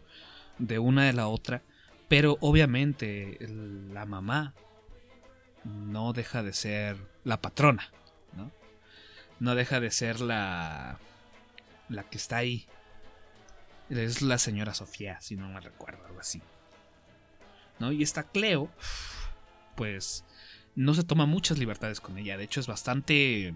de 0.57 0.79
una 0.79 1.05
de 1.05 1.13
la 1.13 1.29
otra, 1.29 1.61
pero 2.09 2.37
obviamente 2.41 3.37
la 3.39 4.05
mamá 4.05 4.53
no 5.63 6.11
deja 6.11 6.43
de 6.43 6.51
ser 6.51 6.97
la 7.23 7.39
patrona, 7.39 7.89
¿no? 8.33 8.51
No 9.39 9.55
deja 9.55 9.79
de 9.79 9.91
ser 9.91 10.19
la, 10.19 10.99
la 11.87 12.03
que 12.03 12.17
está 12.17 12.35
ahí. 12.35 12.65
Es 13.89 14.21
la 14.21 14.39
señora 14.39 14.73
Sofía, 14.73 15.21
si 15.21 15.37
no 15.37 15.47
me 15.47 15.61
recuerdo, 15.61 16.05
algo 16.05 16.19
así. 16.19 16.41
¿no? 17.79 17.93
Y 17.93 18.03
esta 18.03 18.23
Cleo, 18.23 18.69
pues, 19.77 20.25
no 20.77 20.93
se 20.93 21.03
toma 21.03 21.25
muchas 21.25 21.57
libertades 21.57 21.99
con 21.99 22.19
ella. 22.19 22.37
De 22.37 22.43
hecho, 22.43 22.59
es 22.59 22.67
bastante 22.67 23.55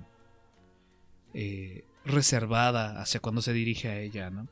eh, 1.36 1.86
reservada 2.04 3.00
hacia 3.00 3.20
cuando 3.20 3.44
se 3.44 3.54
dirige 3.54 3.90
a 3.90 4.00
ella, 4.00 4.32
¿no? 4.32 4.48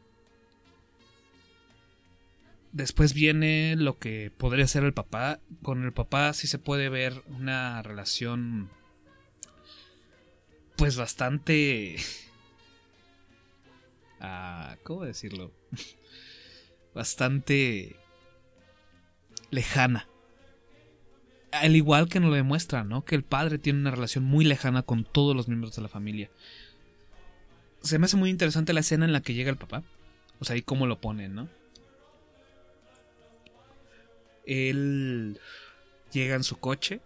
Después 2.71 3.15
viene 3.15 3.75
lo 3.75 3.97
que 3.97 4.31
podría 4.37 4.67
ser 4.67 4.83
el 4.83 4.93
papá. 4.93 5.39
Con 5.63 5.83
el 5.83 5.93
papá 5.93 6.31
sí 6.33 6.45
se 6.45 6.59
puede 6.59 6.89
ver 6.89 7.23
una 7.27 7.81
relación 7.81 8.69
pues 10.77 10.95
bastante... 10.95 11.97
Ah, 14.21 14.75
¿Cómo 14.83 15.05
decirlo? 15.05 15.53
bastante 16.93 17.95
lejana. 19.49 20.08
Al 21.51 21.75
igual 21.75 22.09
que 22.09 22.19
nos 22.19 22.29
lo 22.29 22.35
demuestra, 22.35 22.83
¿no? 22.83 23.03
Que 23.03 23.15
el 23.15 23.23
padre 23.23 23.57
tiene 23.57 23.79
una 23.79 23.91
relación 23.91 24.23
muy 24.23 24.45
lejana 24.45 24.83
con 24.83 25.03
todos 25.03 25.35
los 25.35 25.47
miembros 25.47 25.75
de 25.75 25.81
la 25.81 25.87
familia. 25.87 26.29
Se 27.81 27.97
me 27.97 28.05
hace 28.05 28.17
muy 28.17 28.29
interesante 28.29 28.73
la 28.73 28.81
escena 28.81 29.05
en 29.05 29.13
la 29.13 29.21
que 29.21 29.33
llega 29.33 29.49
el 29.49 29.57
papá. 29.57 29.83
O 30.39 30.45
sea, 30.45 30.55
ahí 30.55 30.61
cómo 30.61 30.85
lo 30.85 31.01
ponen, 31.01 31.33
¿no? 31.33 31.49
Él 34.45 35.39
llega 36.11 36.35
en 36.35 36.43
su 36.43 36.59
coche. 36.59 37.01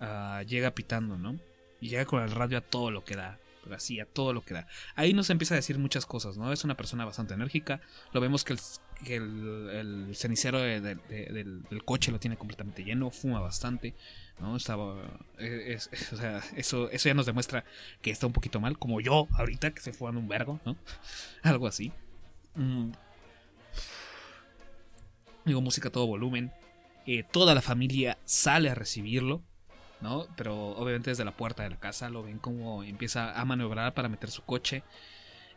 Ah, 0.00 0.42
llega 0.46 0.74
pitando, 0.74 1.16
¿no? 1.16 1.38
Y 1.80 1.88
llega 1.88 2.04
con 2.04 2.22
el 2.22 2.30
radio 2.30 2.58
a 2.58 2.62
todo 2.62 2.90
lo 2.90 3.04
que 3.04 3.16
da. 3.16 3.38
Pero 3.62 3.76
así, 3.76 4.00
a 4.00 4.06
todo 4.06 4.32
lo 4.32 4.44
que 4.44 4.54
da. 4.54 4.66
Ahí 4.96 5.14
nos 5.14 5.30
empieza 5.30 5.54
a 5.54 5.56
decir 5.56 5.78
muchas 5.78 6.06
cosas, 6.06 6.36
¿no? 6.36 6.52
Es 6.52 6.64
una 6.64 6.76
persona 6.76 7.04
bastante 7.04 7.34
enérgica. 7.34 7.80
Lo 8.12 8.20
vemos 8.20 8.44
que 8.44 8.54
el, 8.54 8.60
cenicero 10.14 10.60
del, 10.60 11.82
coche 11.84 12.10
lo 12.10 12.18
tiene 12.20 12.36
completamente 12.36 12.84
lleno. 12.84 13.10
Fuma 13.10 13.40
bastante, 13.40 13.94
¿no? 14.40 14.56
Estaba. 14.56 14.96
Sea, 15.78 16.42
eso, 16.56 16.90
eso 16.90 17.08
ya 17.08 17.14
nos 17.14 17.26
demuestra 17.26 17.64
que 18.00 18.10
está 18.10 18.26
un 18.26 18.32
poquito 18.32 18.60
mal. 18.60 18.78
Como 18.78 19.00
yo, 19.00 19.28
ahorita, 19.32 19.70
que 19.70 19.78
estoy 19.78 19.92
fumando 19.92 20.20
un 20.20 20.28
vergo, 20.28 20.60
¿no? 20.64 20.76
Algo 21.42 21.66
así. 21.66 21.92
Mm. 22.54 22.92
Digo, 25.44 25.60
música 25.60 25.88
a 25.88 25.92
todo 25.92 26.06
volumen. 26.06 26.52
Eh, 27.06 27.24
toda 27.30 27.54
la 27.54 27.62
familia 27.62 28.18
sale 28.24 28.70
a 28.70 28.74
recibirlo. 28.74 29.42
¿no? 30.02 30.26
Pero 30.36 30.70
obviamente 30.70 31.10
desde 31.10 31.24
la 31.24 31.36
puerta 31.36 31.62
de 31.62 31.70
la 31.70 31.78
casa 31.78 32.10
lo 32.10 32.24
ven 32.24 32.38
como 32.38 32.82
empieza 32.82 33.40
a 33.40 33.44
maniobrar 33.44 33.94
para 33.94 34.08
meter 34.08 34.30
su 34.30 34.42
coche. 34.42 34.82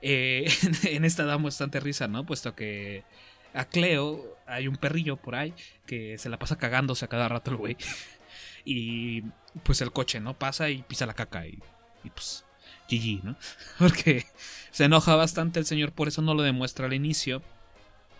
Eh, 0.01 0.47
en 0.83 1.03
esta 1.03 1.25
da 1.25 1.37
bastante 1.37 1.79
risa, 1.79 2.07
¿no? 2.07 2.25
Puesto 2.25 2.55
que 2.55 3.03
a 3.55 3.65
Cleo 3.65 4.37
hay 4.45 4.67
un 4.67 4.77
perrillo 4.77 5.17
por 5.17 5.35
ahí 5.35 5.53
que 5.85 6.17
se 6.17 6.29
la 6.29 6.37
pasa 6.37 6.57
cagándose 6.57 7.05
a 7.05 7.07
cada 7.07 7.29
rato 7.29 7.51
el 7.51 7.57
güey. 7.57 7.77
Y 8.67 9.21
pues 9.61 9.81
el 9.81 9.91
coche, 9.91 10.19
¿no? 10.19 10.33
Pasa 10.39 10.71
y 10.71 10.81
pisa 10.81 11.05
la 11.05 11.13
caca 11.13 11.45
y, 11.45 11.59
y 12.03 12.09
pues 12.09 12.43
GG, 12.89 13.23
¿no? 13.23 13.35
Porque 13.77 14.25
se 14.71 14.85
enoja 14.85 15.15
bastante 15.15 15.59
el 15.59 15.67
señor, 15.67 15.91
por 15.91 16.07
eso 16.07 16.23
no 16.23 16.33
lo 16.33 16.41
demuestra 16.41 16.87
al 16.87 16.93
inicio. 16.93 17.43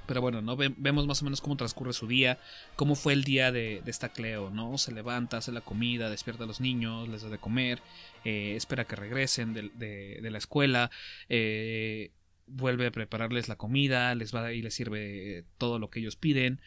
Pero 0.05 0.21
bueno, 0.21 0.43
¿no? 0.43 0.55
vemos 0.55 1.07
más 1.07 1.23
o 1.23 1.25
menos 1.25 1.41
cómo 1.41 1.57
transcurre 1.57 1.91
su 1.91 2.05
día, 2.05 2.37
cómo 2.75 2.93
fue 2.93 3.13
el 3.13 3.23
día 3.23 3.51
de, 3.51 3.81
esta 3.87 4.09
Cleo, 4.09 4.51
¿no? 4.51 4.77
Se 4.77 4.91
levanta, 4.91 5.37
hace 5.37 5.51
la 5.51 5.61
comida, 5.61 6.11
despierta 6.11 6.43
a 6.43 6.47
los 6.47 6.61
niños, 6.61 7.09
les 7.09 7.23
da 7.23 7.29
de 7.29 7.39
comer, 7.39 7.81
eh, 8.23 8.53
espera 8.55 8.85
que 8.85 8.95
regresen 8.95 9.55
de, 9.55 10.29
la 10.29 10.37
escuela, 10.37 10.91
eh, 11.27 12.11
vuelve 12.47 12.87
a 12.87 12.91
prepararles 12.91 13.47
la 13.47 13.55
comida, 13.55 14.13
les 14.15 14.33
va 14.33 14.53
y 14.53 14.61
les 14.61 14.73
sirve 14.73 15.45
todo 15.57 15.79
lo 15.79 15.89
que 15.89 15.99
ellos 15.99 16.15
piden. 16.15 16.61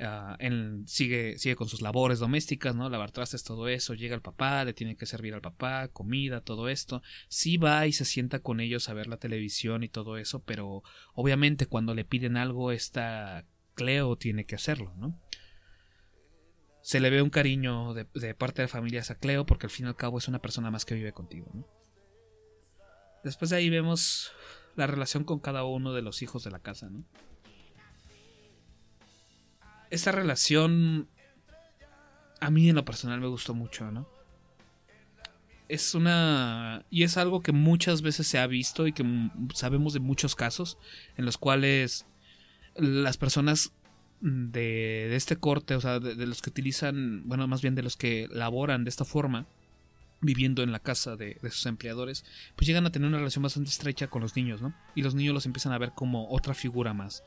Ah, 0.00 0.38
sigue, 0.86 1.38
sigue 1.38 1.56
con 1.56 1.68
sus 1.68 1.82
labores 1.82 2.20
domésticas, 2.20 2.76
¿no? 2.76 2.88
Lavar 2.88 3.10
trastes, 3.10 3.42
todo 3.42 3.68
eso. 3.68 3.94
Llega 3.94 4.14
el 4.14 4.22
papá, 4.22 4.64
le 4.64 4.72
tiene 4.72 4.96
que 4.96 5.06
servir 5.06 5.34
al 5.34 5.40
papá, 5.40 5.88
comida, 5.88 6.40
todo 6.40 6.68
esto. 6.68 7.02
Sí 7.28 7.56
va 7.56 7.86
y 7.86 7.92
se 7.92 8.04
sienta 8.04 8.38
con 8.38 8.60
ellos 8.60 8.88
a 8.88 8.94
ver 8.94 9.08
la 9.08 9.16
televisión 9.16 9.82
y 9.82 9.88
todo 9.88 10.16
eso, 10.16 10.42
pero 10.44 10.82
obviamente 11.14 11.66
cuando 11.66 11.94
le 11.94 12.04
piden 12.04 12.36
algo, 12.36 12.70
esta 12.70 13.44
Cleo 13.74 14.16
tiene 14.16 14.44
que 14.44 14.54
hacerlo, 14.54 14.94
¿no? 14.96 15.18
Se 16.80 17.00
le 17.00 17.10
ve 17.10 17.20
un 17.20 17.30
cariño 17.30 17.92
de, 17.92 18.34
parte 18.34 18.62
de 18.62 18.68
familias 18.68 19.10
a 19.10 19.16
Cleo 19.16 19.46
porque 19.46 19.66
al 19.66 19.70
fin 19.70 19.86
y 19.86 19.88
al 19.88 19.96
cabo 19.96 20.18
es 20.18 20.28
una 20.28 20.40
persona 20.40 20.70
más 20.70 20.84
que 20.84 20.94
vive 20.94 21.12
contigo, 21.12 21.50
¿no? 21.52 21.66
Después 23.24 23.50
de 23.50 23.56
ahí 23.56 23.68
vemos 23.68 24.32
la 24.78 24.86
relación 24.86 25.24
con 25.24 25.38
cada 25.40 25.64
uno 25.64 25.92
de 25.92 26.02
los 26.02 26.22
hijos 26.22 26.44
de 26.44 26.50
la 26.50 26.60
casa, 26.60 26.88
¿no? 26.88 27.04
esa 29.90 30.12
relación 30.12 31.08
a 32.40 32.50
mí 32.50 32.68
en 32.68 32.76
lo 32.76 32.84
personal 32.84 33.20
me 33.20 33.26
gustó 33.26 33.54
mucho, 33.54 33.90
¿no? 33.90 34.08
Es 35.68 35.94
una... 35.94 36.86
y 36.88 37.02
es 37.02 37.16
algo 37.18 37.42
que 37.42 37.52
muchas 37.52 38.00
veces 38.00 38.26
se 38.26 38.38
ha 38.38 38.46
visto 38.46 38.86
y 38.86 38.92
que 38.92 39.04
sabemos 39.54 39.92
de 39.92 40.00
muchos 40.00 40.34
casos 40.34 40.78
en 41.16 41.26
los 41.26 41.36
cuales 41.36 42.06
las 42.74 43.18
personas 43.18 43.72
de, 44.20 45.14
este 45.14 45.36
corte, 45.36 45.74
o 45.74 45.80
sea, 45.80 46.00
de, 46.00 46.26
los 46.26 46.40
que 46.40 46.50
utilizan, 46.50 47.22
bueno, 47.26 47.46
más 47.48 47.60
bien 47.60 47.74
de 47.74 47.82
los 47.82 47.96
que 47.96 48.28
laboran 48.30 48.84
de 48.84 48.90
esta 48.90 49.04
forma, 49.04 49.46
viviendo 50.20 50.62
en 50.62 50.72
la 50.72 50.80
casa 50.80 51.16
de, 51.16 51.38
sus 51.42 51.66
empleadores, 51.66 52.24
pues 52.56 52.66
llegan 52.66 52.86
a 52.86 52.92
tener 52.92 53.08
una 53.08 53.18
relación 53.18 53.42
bastante 53.42 53.70
estrecha 53.70 54.08
con 54.08 54.22
los 54.22 54.36
niños, 54.36 54.60
¿no? 54.60 54.74
Y 54.94 55.02
los 55.02 55.14
niños 55.14 55.34
los 55.34 55.46
empiezan 55.46 55.72
a 55.72 55.78
ver 55.78 55.92
como 55.94 56.28
otra 56.30 56.54
figura 56.54 56.92
más 56.94 57.22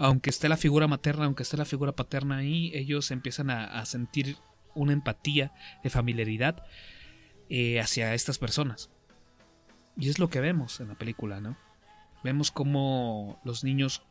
aunque 0.00 0.30
esté 0.30 0.48
la 0.48 0.56
figura 0.56 0.88
materna, 0.88 1.26
aunque 1.26 1.42
esté 1.42 1.58
la 1.58 1.66
figura 1.66 1.92
paterna 1.92 2.38
ahí, 2.38 2.72
ellos 2.74 3.10
empiezan 3.10 3.50
a, 3.50 3.84
sentir 3.84 4.38
una 4.74 4.94
empatía 4.94 5.52
de 5.82 5.90
familiaridad 5.90 6.64
eh, 7.50 7.80
hacia 7.80 8.14
estas 8.14 8.38
personas. 8.38 8.90
Y 9.98 10.08
es 10.08 10.18
lo 10.18 10.30
que 10.30 10.40
vemos 10.40 10.80
en 10.80 10.88
la 10.88 10.94
película, 10.94 11.42
¿no? 11.42 11.58
Vemos 12.24 12.50
cómo 12.50 13.42
los 13.44 13.62
niños, 13.62 14.02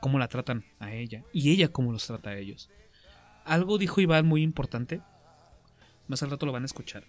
cómo 0.00 0.18
la 0.18 0.26
tratan 0.26 0.64
a 0.80 0.92
ella 0.92 1.22
y 1.32 1.52
ella 1.52 1.68
cómo 1.68 1.92
los 1.92 2.04
trata 2.04 2.30
a 2.30 2.36
ellos. 2.36 2.68
Algo 3.44 3.78
dijo 3.78 4.00
Iván 4.00 4.26
muy 4.26 4.42
importante, 4.42 5.02
más 6.08 6.24
al 6.24 6.30
rato 6.30 6.46
lo 6.46 6.52
van 6.52 6.64
a 6.64 6.66
escuchar, 6.66 7.04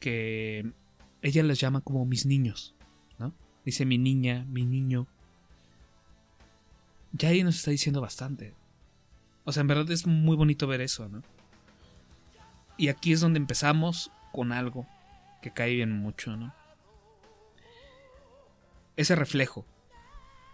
que 0.00 0.72
ella 1.22 1.42
les 1.44 1.60
llama 1.60 1.82
como 1.82 2.04
mis 2.04 2.26
niños, 2.26 2.74
¿no? 3.18 3.32
Dice 3.64 3.84
mi 3.86 3.98
niña, 3.98 4.44
mi 4.48 4.64
niño, 4.64 5.06
ya 7.12 7.28
ahí 7.28 7.44
nos 7.44 7.56
está 7.56 7.70
diciendo 7.70 8.00
bastante. 8.00 8.54
O 9.44 9.52
sea, 9.52 9.60
en 9.60 9.68
verdad 9.68 9.90
es 9.90 10.06
muy 10.06 10.36
bonito 10.36 10.66
ver 10.66 10.80
eso, 10.80 11.08
¿no? 11.08 11.22
Y 12.76 12.88
aquí 12.88 13.12
es 13.12 13.20
donde 13.20 13.38
empezamos 13.38 14.10
con 14.32 14.52
algo 14.52 14.86
que 15.42 15.52
cae 15.52 15.74
bien 15.74 15.92
mucho, 15.92 16.36
¿no? 16.36 16.54
Ese 18.96 19.14
reflejo 19.14 19.66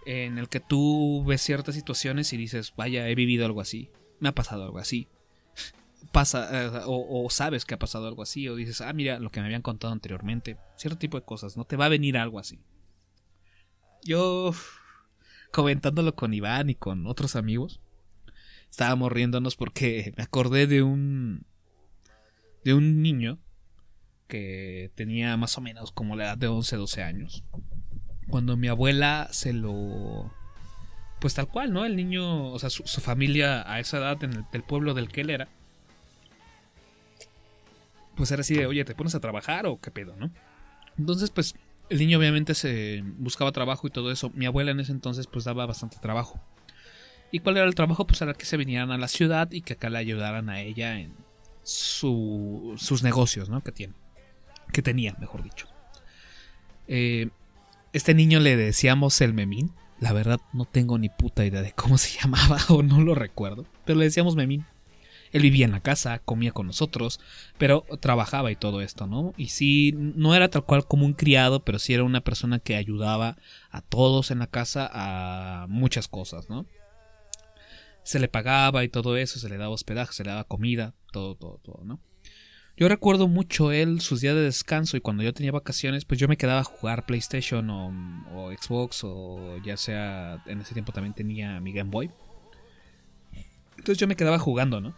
en 0.06 0.38
el 0.38 0.48
que 0.48 0.60
tú 0.60 1.24
ves 1.26 1.42
ciertas 1.42 1.74
situaciones 1.74 2.32
y 2.32 2.36
dices, 2.36 2.74
vaya, 2.76 3.08
he 3.08 3.14
vivido 3.14 3.44
algo 3.44 3.60
así, 3.60 3.90
me 4.20 4.28
ha 4.28 4.34
pasado 4.34 4.64
algo 4.64 4.78
así. 4.78 5.08
Pasa, 6.12 6.48
eh, 6.52 6.82
o, 6.86 7.28
sabes 7.30 7.64
que 7.64 7.74
ha 7.74 7.78
pasado 7.78 8.06
algo 8.06 8.22
así, 8.22 8.48
o 8.48 8.56
dices, 8.56 8.80
ah, 8.80 8.92
mira, 8.92 9.18
lo 9.18 9.30
que 9.30 9.40
me 9.40 9.46
habían 9.46 9.62
contado 9.62 9.92
anteriormente, 9.92 10.56
cierto 10.76 10.98
tipo 10.98 11.18
de 11.18 11.24
cosas, 11.24 11.56
¿no? 11.56 11.64
Te 11.64 11.76
va 11.76 11.86
a 11.86 11.90
venir 11.90 12.16
algo 12.16 12.38
así. 12.38 12.60
Yo 14.02 14.52
comentándolo 15.50 16.14
con 16.14 16.34
Iván 16.34 16.70
y 16.70 16.74
con 16.74 17.06
otros 17.06 17.34
amigos. 17.34 17.80
Estábamos 18.70 19.10
riéndonos 19.10 19.56
porque 19.56 20.12
me 20.18 20.22
acordé 20.22 20.66
de 20.66 20.82
un 20.82 21.46
de 22.64 22.74
un 22.74 23.00
niño 23.00 23.38
que 24.28 24.90
tenía 24.96 25.36
más 25.36 25.56
o 25.56 25.60
menos 25.60 25.92
como 25.92 26.16
la 26.16 26.24
edad 26.24 26.38
de 26.38 26.48
11, 26.48 26.76
12 26.76 27.02
años. 27.02 27.44
Cuando 28.28 28.56
mi 28.56 28.68
abuela 28.68 29.28
se 29.30 29.52
lo 29.52 30.32
pues 31.20 31.34
tal 31.34 31.48
cual, 31.48 31.72
¿no? 31.72 31.84
El 31.84 31.96
niño, 31.96 32.52
o 32.52 32.58
sea, 32.58 32.68
su, 32.68 33.00
familia 33.00 33.70
a 33.70 33.80
esa 33.80 33.98
edad 33.98 34.22
en 34.22 34.44
el 34.52 34.62
pueblo 34.62 34.92
del 34.94 35.08
que 35.08 35.22
él 35.22 35.30
era, 35.30 35.48
pues 38.16 38.30
era 38.30 38.40
así 38.40 38.54
de, 38.54 38.66
oye, 38.66 38.84
¿te 38.84 38.94
pones 38.94 39.14
a 39.14 39.20
trabajar 39.20 39.66
o 39.66 39.80
qué 39.80 39.90
pedo, 39.90 40.16
no? 40.16 40.30
Entonces, 40.98 41.30
pues 41.30 41.54
el 41.88 41.98
niño 41.98 42.18
obviamente 42.18 42.54
se 42.54 43.02
buscaba 43.18 43.52
trabajo 43.52 43.86
y 43.86 43.90
todo 43.90 44.10
eso. 44.10 44.30
Mi 44.34 44.46
abuela 44.46 44.70
en 44.72 44.80
ese 44.80 44.92
entonces 44.92 45.26
pues 45.26 45.44
daba 45.44 45.66
bastante 45.66 45.98
trabajo. 45.98 46.40
¿Y 47.30 47.40
cuál 47.40 47.56
era 47.58 47.66
el 47.66 47.74
trabajo? 47.74 48.06
Pues 48.06 48.20
era 48.22 48.34
que 48.34 48.44
se 48.44 48.56
vinieran 48.56 48.90
a 48.90 48.98
la 48.98 49.08
ciudad 49.08 49.50
y 49.50 49.62
que 49.62 49.74
acá 49.74 49.90
le 49.90 49.98
ayudaran 49.98 50.48
a 50.48 50.60
ella 50.60 50.98
en 50.98 51.12
sus 51.62 53.02
negocios, 53.02 53.48
¿no? 53.48 53.62
Que 53.62 53.72
tiene. 53.72 53.94
Que 54.72 54.82
tenía, 54.82 55.16
mejor 55.18 55.42
dicho. 55.42 55.66
Eh, 56.88 57.28
este 57.92 58.14
niño 58.14 58.40
le 58.40 58.56
decíamos 58.56 59.20
el 59.20 59.34
memín. 59.34 59.72
La 59.98 60.12
verdad 60.12 60.40
no 60.52 60.66
tengo 60.66 60.98
ni 60.98 61.08
puta 61.08 61.44
idea 61.44 61.62
de 61.62 61.72
cómo 61.72 61.98
se 61.98 62.18
llamaba 62.22 62.58
o 62.68 62.82
no 62.82 63.00
lo 63.00 63.14
recuerdo. 63.14 63.66
Pero 63.84 63.98
le 63.98 64.04
decíamos 64.04 64.36
memín. 64.36 64.64
Él 65.36 65.42
vivía 65.42 65.66
en 65.66 65.72
la 65.72 65.80
casa, 65.80 66.18
comía 66.20 66.52
con 66.52 66.66
nosotros, 66.66 67.20
pero 67.58 67.84
trabajaba 68.00 68.50
y 68.50 68.56
todo 68.56 68.80
esto, 68.80 69.06
¿no? 69.06 69.34
Y 69.36 69.48
sí, 69.48 69.92
no 69.96 70.34
era 70.34 70.48
tal 70.48 70.64
cual 70.64 70.86
como 70.86 71.06
un 71.06 71.12
criado, 71.12 71.64
pero 71.64 71.78
sí 71.78 71.94
era 71.94 72.04
una 72.04 72.22
persona 72.22 72.58
que 72.58 72.76
ayudaba 72.76 73.36
a 73.70 73.82
todos 73.82 74.30
en 74.30 74.38
la 74.38 74.46
casa 74.46 74.90
a 74.92 75.66
muchas 75.68 76.08
cosas, 76.08 76.48
¿no? 76.48 76.66
se 78.06 78.20
le 78.20 78.28
pagaba 78.28 78.84
y 78.84 78.88
todo 78.88 79.16
eso, 79.16 79.40
se 79.40 79.48
le 79.48 79.56
daba 79.56 79.74
hospedaje, 79.74 80.12
se 80.12 80.22
le 80.22 80.30
daba 80.30 80.44
comida, 80.44 80.94
todo, 81.10 81.34
todo, 81.34 81.58
todo, 81.64 81.82
¿no? 81.84 81.98
Yo 82.76 82.88
recuerdo 82.88 83.26
mucho 83.26 83.72
él, 83.72 84.00
sus 84.00 84.20
días 84.20 84.36
de 84.36 84.42
descanso 84.42 84.96
y 84.96 85.00
cuando 85.00 85.24
yo 85.24 85.34
tenía 85.34 85.50
vacaciones, 85.50 86.04
pues 86.04 86.20
yo 86.20 86.28
me 86.28 86.36
quedaba 86.36 86.60
a 86.60 86.64
jugar 86.64 87.04
PlayStation 87.04 87.68
o, 87.68 88.52
Xbox 88.52 89.00
o 89.02 89.56
ya 89.64 89.76
sea, 89.76 90.40
en 90.46 90.60
ese 90.60 90.72
tiempo 90.72 90.92
también 90.92 91.14
tenía 91.14 91.58
mi 91.58 91.72
Game 91.72 91.90
Boy. 91.90 92.12
Entonces 93.76 93.98
yo 93.98 94.06
me 94.06 94.14
quedaba 94.14 94.38
jugando, 94.38 94.80
¿no? 94.80 94.94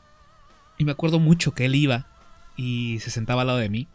Y 0.79 0.85
me 0.85 0.93
acuerdo 0.93 1.19
mucho 1.19 1.53
que 1.53 1.65
él 1.67 1.75
iba 1.75 2.07
y 2.57 2.99
se 3.01 3.11
sentaba 3.11 3.43
al 3.43 3.49
lado 3.49 3.59
de 3.59 3.69
mí 3.69 3.89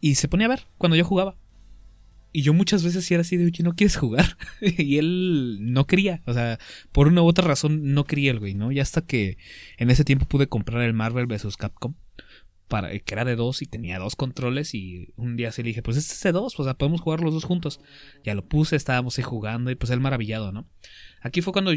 y 0.00 0.16
se 0.16 0.28
ponía 0.28 0.46
a 0.46 0.50
ver 0.50 0.66
cuando 0.76 0.96
yo 0.96 1.04
jugaba. 1.04 1.36
Y 2.30 2.42
yo 2.42 2.52
muchas 2.52 2.82
veces 2.82 3.08
era 3.10 3.20
así 3.20 3.36
de, 3.36 3.46
oye, 3.46 3.62
¿no 3.62 3.74
quieres 3.74 3.96
jugar? 3.96 4.36
y 4.60 4.98
él 4.98 5.58
no 5.60 5.86
quería, 5.86 6.20
o 6.26 6.34
sea, 6.34 6.58
por 6.92 7.06
una 7.06 7.22
u 7.22 7.26
otra 7.26 7.46
razón 7.46 7.94
no 7.94 8.04
quería 8.04 8.32
el 8.32 8.40
güey, 8.40 8.54
¿no? 8.54 8.72
Y 8.72 8.80
hasta 8.80 9.02
que 9.02 9.38
en 9.78 9.90
ese 9.90 10.04
tiempo 10.04 10.26
pude 10.26 10.48
comprar 10.48 10.82
el 10.82 10.92
Marvel 10.92 11.26
vs. 11.26 11.56
Capcom 11.56 11.94
para, 12.68 12.98
que 12.98 13.14
era 13.14 13.24
de 13.24 13.36
dos 13.36 13.62
y 13.62 13.66
tenía 13.66 13.98
dos 13.98 14.16
controles 14.16 14.74
y 14.74 15.12
un 15.16 15.36
día 15.36 15.52
sí 15.52 15.62
le 15.62 15.68
dije, 15.68 15.82
pues 15.82 15.96
este 15.96 16.14
es 16.14 16.22
de 16.22 16.32
dos, 16.32 16.58
o 16.58 16.64
sea, 16.64 16.74
podemos 16.74 17.00
jugar 17.00 17.20
los 17.20 17.34
dos 17.34 17.44
juntos. 17.44 17.80
Ya 18.24 18.34
lo 18.34 18.44
puse, 18.44 18.76
estábamos 18.76 19.18
ahí 19.18 19.24
jugando 19.24 19.70
y 19.70 19.74
pues 19.74 19.90
él 19.90 20.00
maravillado, 20.00 20.52
¿no? 20.52 20.66
Aquí 21.20 21.40
fue 21.40 21.52
cuando 21.52 21.72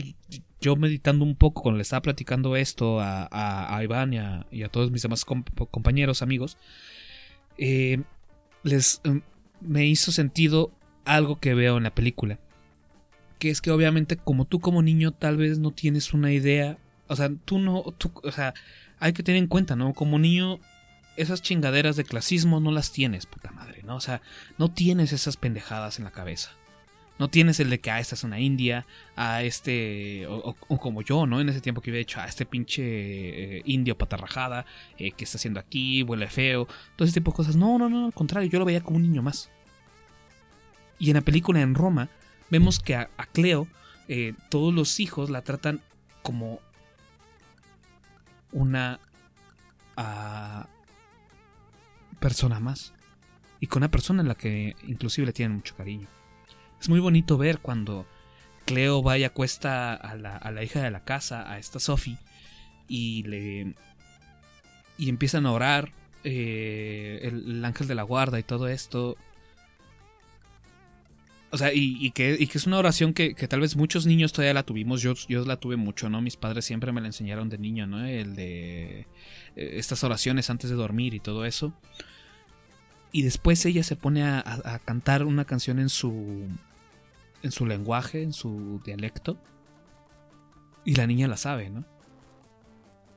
yo 0.61 0.75
meditando 0.75 1.23
un 1.23 1.35
poco, 1.35 1.61
cuando 1.63 1.77
le 1.77 1.83
estaba 1.83 2.01
platicando 2.01 2.55
esto 2.55 2.99
a, 2.99 3.79
Iván 3.83 4.13
y 4.13 4.63
a, 4.63 4.69
todos 4.69 4.91
mis 4.91 5.01
demás 5.01 5.25
compañeros, 5.25 6.21
amigos, 6.21 6.57
eh, 7.57 8.01
les 8.63 9.01
em, 9.03 9.21
me 9.61 9.85
hizo 9.85 10.11
sentido 10.11 10.73
algo 11.05 11.39
que 11.39 11.53
veo 11.53 11.77
en 11.77 11.83
la 11.83 11.95
película. 11.95 12.39
Que 13.39 13.49
es 13.49 13.61
que 13.61 13.71
obviamente 13.71 14.17
como 14.17 14.45
tú 14.45 14.59
como 14.59 14.81
niño 14.81 15.11
tal 15.11 15.37
vez 15.37 15.59
no 15.59 15.71
tienes 15.71 16.13
una 16.13 16.31
idea, 16.31 16.77
o 17.07 17.15
sea, 17.15 17.29
tú 17.45 17.59
no, 17.59 17.83
tú, 17.97 18.11
o 18.23 18.31
sea, 18.31 18.53
hay 18.99 19.13
que 19.13 19.23
tener 19.23 19.39
en 19.39 19.47
cuenta, 19.47 19.75
¿no? 19.75 19.93
Como 19.93 20.19
niño 20.19 20.59
esas 21.17 21.41
chingaderas 21.41 21.95
de 21.95 22.05
clasismo 22.05 22.59
no 22.59 22.71
las 22.71 22.91
tienes, 22.91 23.25
puta 23.25 23.51
madre, 23.51 23.81
¿no? 23.83 23.95
O 23.95 23.99
sea, 23.99 24.21
no 24.57 24.71
tienes 24.71 25.11
esas 25.11 25.35
pendejadas 25.35 25.97
en 25.97 26.05
la 26.05 26.11
cabeza. 26.11 26.51
No 27.19 27.29
tienes 27.29 27.59
el 27.59 27.71
de 27.71 27.79
que, 27.79 27.89
ah, 27.89 27.99
esta 27.99 28.13
es 28.13 28.23
una 28.23 28.39
india, 28.39 28.85
a 29.15 29.41
este, 29.41 30.27
o, 30.27 30.53
como 30.77 31.01
yo, 31.01 31.25
¿no? 31.25 31.41
En 31.41 31.49
ese 31.49 31.61
tiempo 31.61 31.81
que 31.81 31.89
había 31.89 32.01
hecho, 32.01 32.21
a 32.21 32.25
este 32.25 32.45
pinche 32.45 32.83
eh, 33.57 33.61
indio 33.65 33.97
patarrajada, 33.97 34.67
eh, 34.99 35.11
que 35.11 35.23
está 35.23 35.37
haciendo 35.37 35.59
aquí, 35.59 36.03
huele 36.03 36.29
feo, 36.29 36.67
todo 36.95 37.07
ese 37.07 37.15
tipo 37.15 37.31
de 37.31 37.37
cosas. 37.37 37.55
No, 37.55 37.79
no, 37.79 37.89
no, 37.89 38.05
al 38.05 38.13
contrario, 38.13 38.49
yo 38.49 38.59
lo 38.59 38.65
veía 38.65 38.81
como 38.81 38.97
un 38.97 39.03
niño 39.03 39.23
más. 39.23 39.49
Y 40.99 41.09
en 41.09 41.15
la 41.15 41.21
película 41.21 41.59
en 41.61 41.73
Roma, 41.73 42.09
vemos 42.51 42.79
que 42.79 42.95
a, 42.95 43.09
Cleo, 43.33 43.67
eh, 44.07 44.33
todos 44.49 44.71
los 44.71 44.99
hijos 44.99 45.31
la 45.31 45.41
tratan 45.41 45.81
como 46.21 46.59
una 48.51 48.99
ah, 49.95 50.67
persona 52.19 52.59
más. 52.59 52.93
Y 53.59 53.67
con 53.67 53.81
una 53.81 53.91
persona 53.91 54.21
en 54.21 54.27
la 54.27 54.35
que 54.35 54.75
inclusive 54.87 55.27
le 55.27 55.33
tienen 55.33 55.57
mucho 55.57 55.75
cariño. 55.75 56.07
Es 56.79 56.89
muy 56.89 56.99
bonito 56.99 57.37
ver 57.37 57.59
cuando 57.59 58.05
Cleo 58.65 59.01
va 59.01 59.17
y 59.17 59.23
acuesta 59.23 59.93
a 59.93 60.15
la, 60.15 60.37
a 60.37 60.51
la 60.51 60.63
hija 60.63 60.81
de 60.81 60.91
la 60.91 61.03
casa, 61.03 61.51
a 61.51 61.57
esta 61.57 61.79
Sophie, 61.79 62.17
y 62.87 63.23
le. 63.23 63.73
y 64.97 65.09
empiezan 65.09 65.45
a 65.45 65.51
orar. 65.51 65.91
Eh, 66.23 67.19
el, 67.23 67.63
ángel 67.63 67.87
de 67.87 67.95
la 67.95 68.03
guarda 68.03 68.37
y 68.37 68.43
todo 68.43 68.67
esto. 68.67 69.15
O 71.49 71.57
sea, 71.57 71.71
y, 71.73 72.11
que, 72.11 72.35
y 72.37 72.47
que, 72.47 72.57
es 72.57 72.67
una 72.67 72.77
oración 72.77 73.13
que, 73.13 73.33
que, 73.33 73.47
tal 73.47 73.61
vez 73.61 73.77
muchos 73.77 74.05
niños 74.05 74.33
todavía 74.33 74.53
la 74.53 74.63
tuvimos. 74.63 75.01
Yo, 75.01 75.13
yo 75.29 75.45
la 75.45 75.55
tuve 75.57 75.77
mucho, 75.77 76.09
¿no? 76.09 76.21
Mis 76.21 76.35
padres 76.35 76.65
siempre 76.65 76.91
me 76.91 76.99
la 76.99 77.07
enseñaron 77.07 77.47
de 77.47 77.57
niño, 77.57 77.87
¿no? 77.87 78.05
El 78.05 78.35
de 78.35 79.07
estas 79.57 80.03
oraciones 80.03 80.49
antes 80.49 80.69
de 80.69 80.75
dormir 80.75 81.13
y 81.13 81.19
todo 81.19 81.45
eso. 81.45 81.73
Y 83.11 83.23
después 83.23 83.65
ella 83.65 83.83
se 83.83 83.95
pone 83.95 84.23
a, 84.23 84.81
cantar 84.85 85.23
una 85.23 85.45
canción 85.45 85.79
en 85.79 85.89
su. 85.89 86.47
en 87.41 87.51
su 87.51 87.65
lenguaje, 87.65 88.21
en 88.21 88.33
su 88.33 88.81
dialecto. 88.85 89.37
Y 90.85 90.95
la 90.95 91.07
niña 91.07 91.27
la 91.27 91.37
sabe, 91.37 91.69
¿no? 91.69 91.85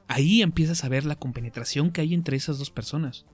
Ahí 0.09 0.43
empiezas 0.43 0.83
a 0.85 0.89
ver 0.89 1.05
la 1.05 1.17
compenetración 1.17 1.93
que 1.93 2.01
hay 2.01 2.15
entre 2.15 2.37
esas 2.37 2.59
dos 2.59 2.71
personas. 2.71 3.27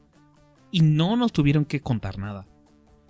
Y 0.71 0.81
no 0.81 1.17
nos 1.17 1.33
tuvieron 1.33 1.65
que 1.65 1.81
contar 1.81 2.19
nada. 2.19 2.47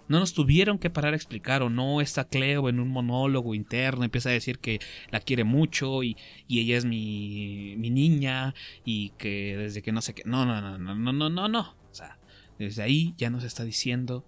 No 0.08 0.20
nos 0.20 0.34
tuvieron 0.34 0.78
que 0.78 0.90
parar 0.90 1.12
a 1.12 1.16
explicar 1.16 1.62
o 1.62 1.70
no 1.70 2.00
está 2.00 2.28
Cleo 2.28 2.68
en 2.68 2.80
un 2.80 2.88
monólogo 2.88 3.54
interno, 3.54 4.04
empieza 4.04 4.28
a 4.28 4.32
decir 4.32 4.58
que 4.58 4.80
la 5.10 5.20
quiere 5.20 5.44
mucho 5.44 6.02
y, 6.02 6.16
y 6.46 6.60
ella 6.60 6.76
es 6.76 6.84
mi, 6.84 7.74
mi 7.78 7.90
niña 7.90 8.54
y 8.84 9.10
que 9.10 9.56
desde 9.56 9.82
que 9.82 9.92
no 9.92 10.00
sé 10.00 10.14
qué... 10.14 10.22
No, 10.24 10.46
no, 10.46 10.60
no, 10.60 10.78
no, 10.78 10.94
no, 10.94 11.12
no, 11.12 11.30
no, 11.30 11.48
no. 11.48 11.60
O 11.60 11.94
sea, 11.94 12.18
desde 12.58 12.82
ahí 12.82 13.14
ya 13.16 13.30
nos 13.30 13.44
está 13.44 13.64
diciendo 13.64 14.24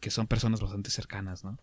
que 0.00 0.10
son 0.10 0.26
personas 0.26 0.60
bastante 0.60 0.90
cercanas, 0.90 1.44
¿no? 1.44 1.58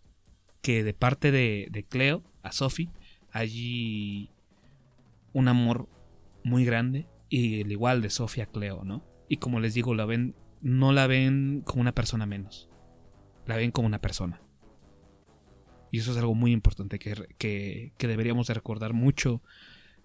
Que 0.62 0.84
de 0.84 0.94
parte 0.94 1.32
de, 1.32 1.68
de 1.72 1.84
Cleo 1.84 2.24
a 2.44 2.52
Sophie 2.52 2.90
hay 3.32 4.30
un 5.34 5.48
amor 5.48 5.88
muy 6.44 6.66
grande 6.66 7.08
y 7.30 7.62
el 7.62 7.72
igual 7.72 8.02
de 8.02 8.10
Sophie 8.10 8.44
a 8.44 8.48
Cleo, 8.48 8.84
¿no? 8.84 9.04
Y 9.30 9.38
como 9.38 9.60
les 9.60 9.74
digo, 9.74 9.96
la 9.96 10.06
ven, 10.06 10.36
no 10.62 10.92
la 10.92 11.08
ven 11.08 11.62
como 11.66 11.82
una 11.82 11.96
persona 11.96 12.26
menos, 12.26 12.70
la 13.52 13.58
ven 13.58 13.72
como 13.72 13.88
una 13.88 14.00
persona. 14.00 14.42
Y 15.92 16.00
eso 16.00 16.12
es 16.12 16.18
algo 16.18 16.34
muy 16.34 16.54
importante 16.54 17.00
que, 17.00 17.28
que, 17.38 17.92
que 17.98 18.08
deberíamos 18.08 18.48
de 18.48 18.54
recordar 18.54 18.94
mucho 18.94 19.42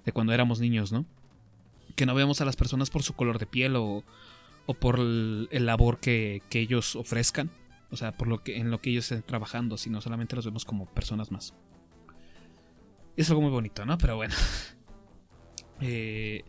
de 0.04 0.12
cuando 0.12 0.32
éramos 0.32 0.58
niños, 0.58 0.90
¿no? 0.90 1.06
Que 1.94 2.06
no 2.06 2.14
veamos 2.14 2.40
a 2.40 2.44
las 2.44 2.56
personas 2.56 2.90
por 2.90 3.04
su 3.04 3.14
color 3.14 3.38
de 3.38 3.46
piel 3.46 3.76
o, 3.76 4.02
o 4.66 4.74
por 4.74 4.98
el, 4.98 5.48
labor 5.66 5.98
que, 6.00 6.42
ellos 6.50 6.96
ofrezcan, 6.96 7.50
o 7.90 7.96
sea, 7.96 8.16
por 8.16 8.26
lo 8.26 8.42
que 8.42 8.58
en 8.58 8.70
lo 8.70 8.80
que 8.80 8.90
ellos 8.90 9.04
estén 9.04 9.22
trabajando, 9.22 9.78
sino 9.78 10.00
solamente 10.00 10.34
los 10.34 10.44
vemos 10.44 10.64
como 10.64 10.86
personas 10.86 11.30
más. 11.30 11.54
Es 13.16 13.30
algo 13.30 13.42
muy 13.42 13.50
bonito, 13.50 13.86
¿no? 13.86 13.96
Pero 13.96 14.16
bueno. 14.16 14.34
Eh, 15.82 16.42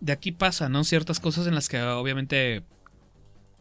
de 0.00 0.12
aquí 0.12 0.30
pasa, 0.30 0.68
¿no? 0.68 0.84
Ciertas 0.84 1.18
cosas 1.18 1.48
en 1.48 1.56
las 1.56 1.68
que 1.68 1.82
obviamente 1.82 2.62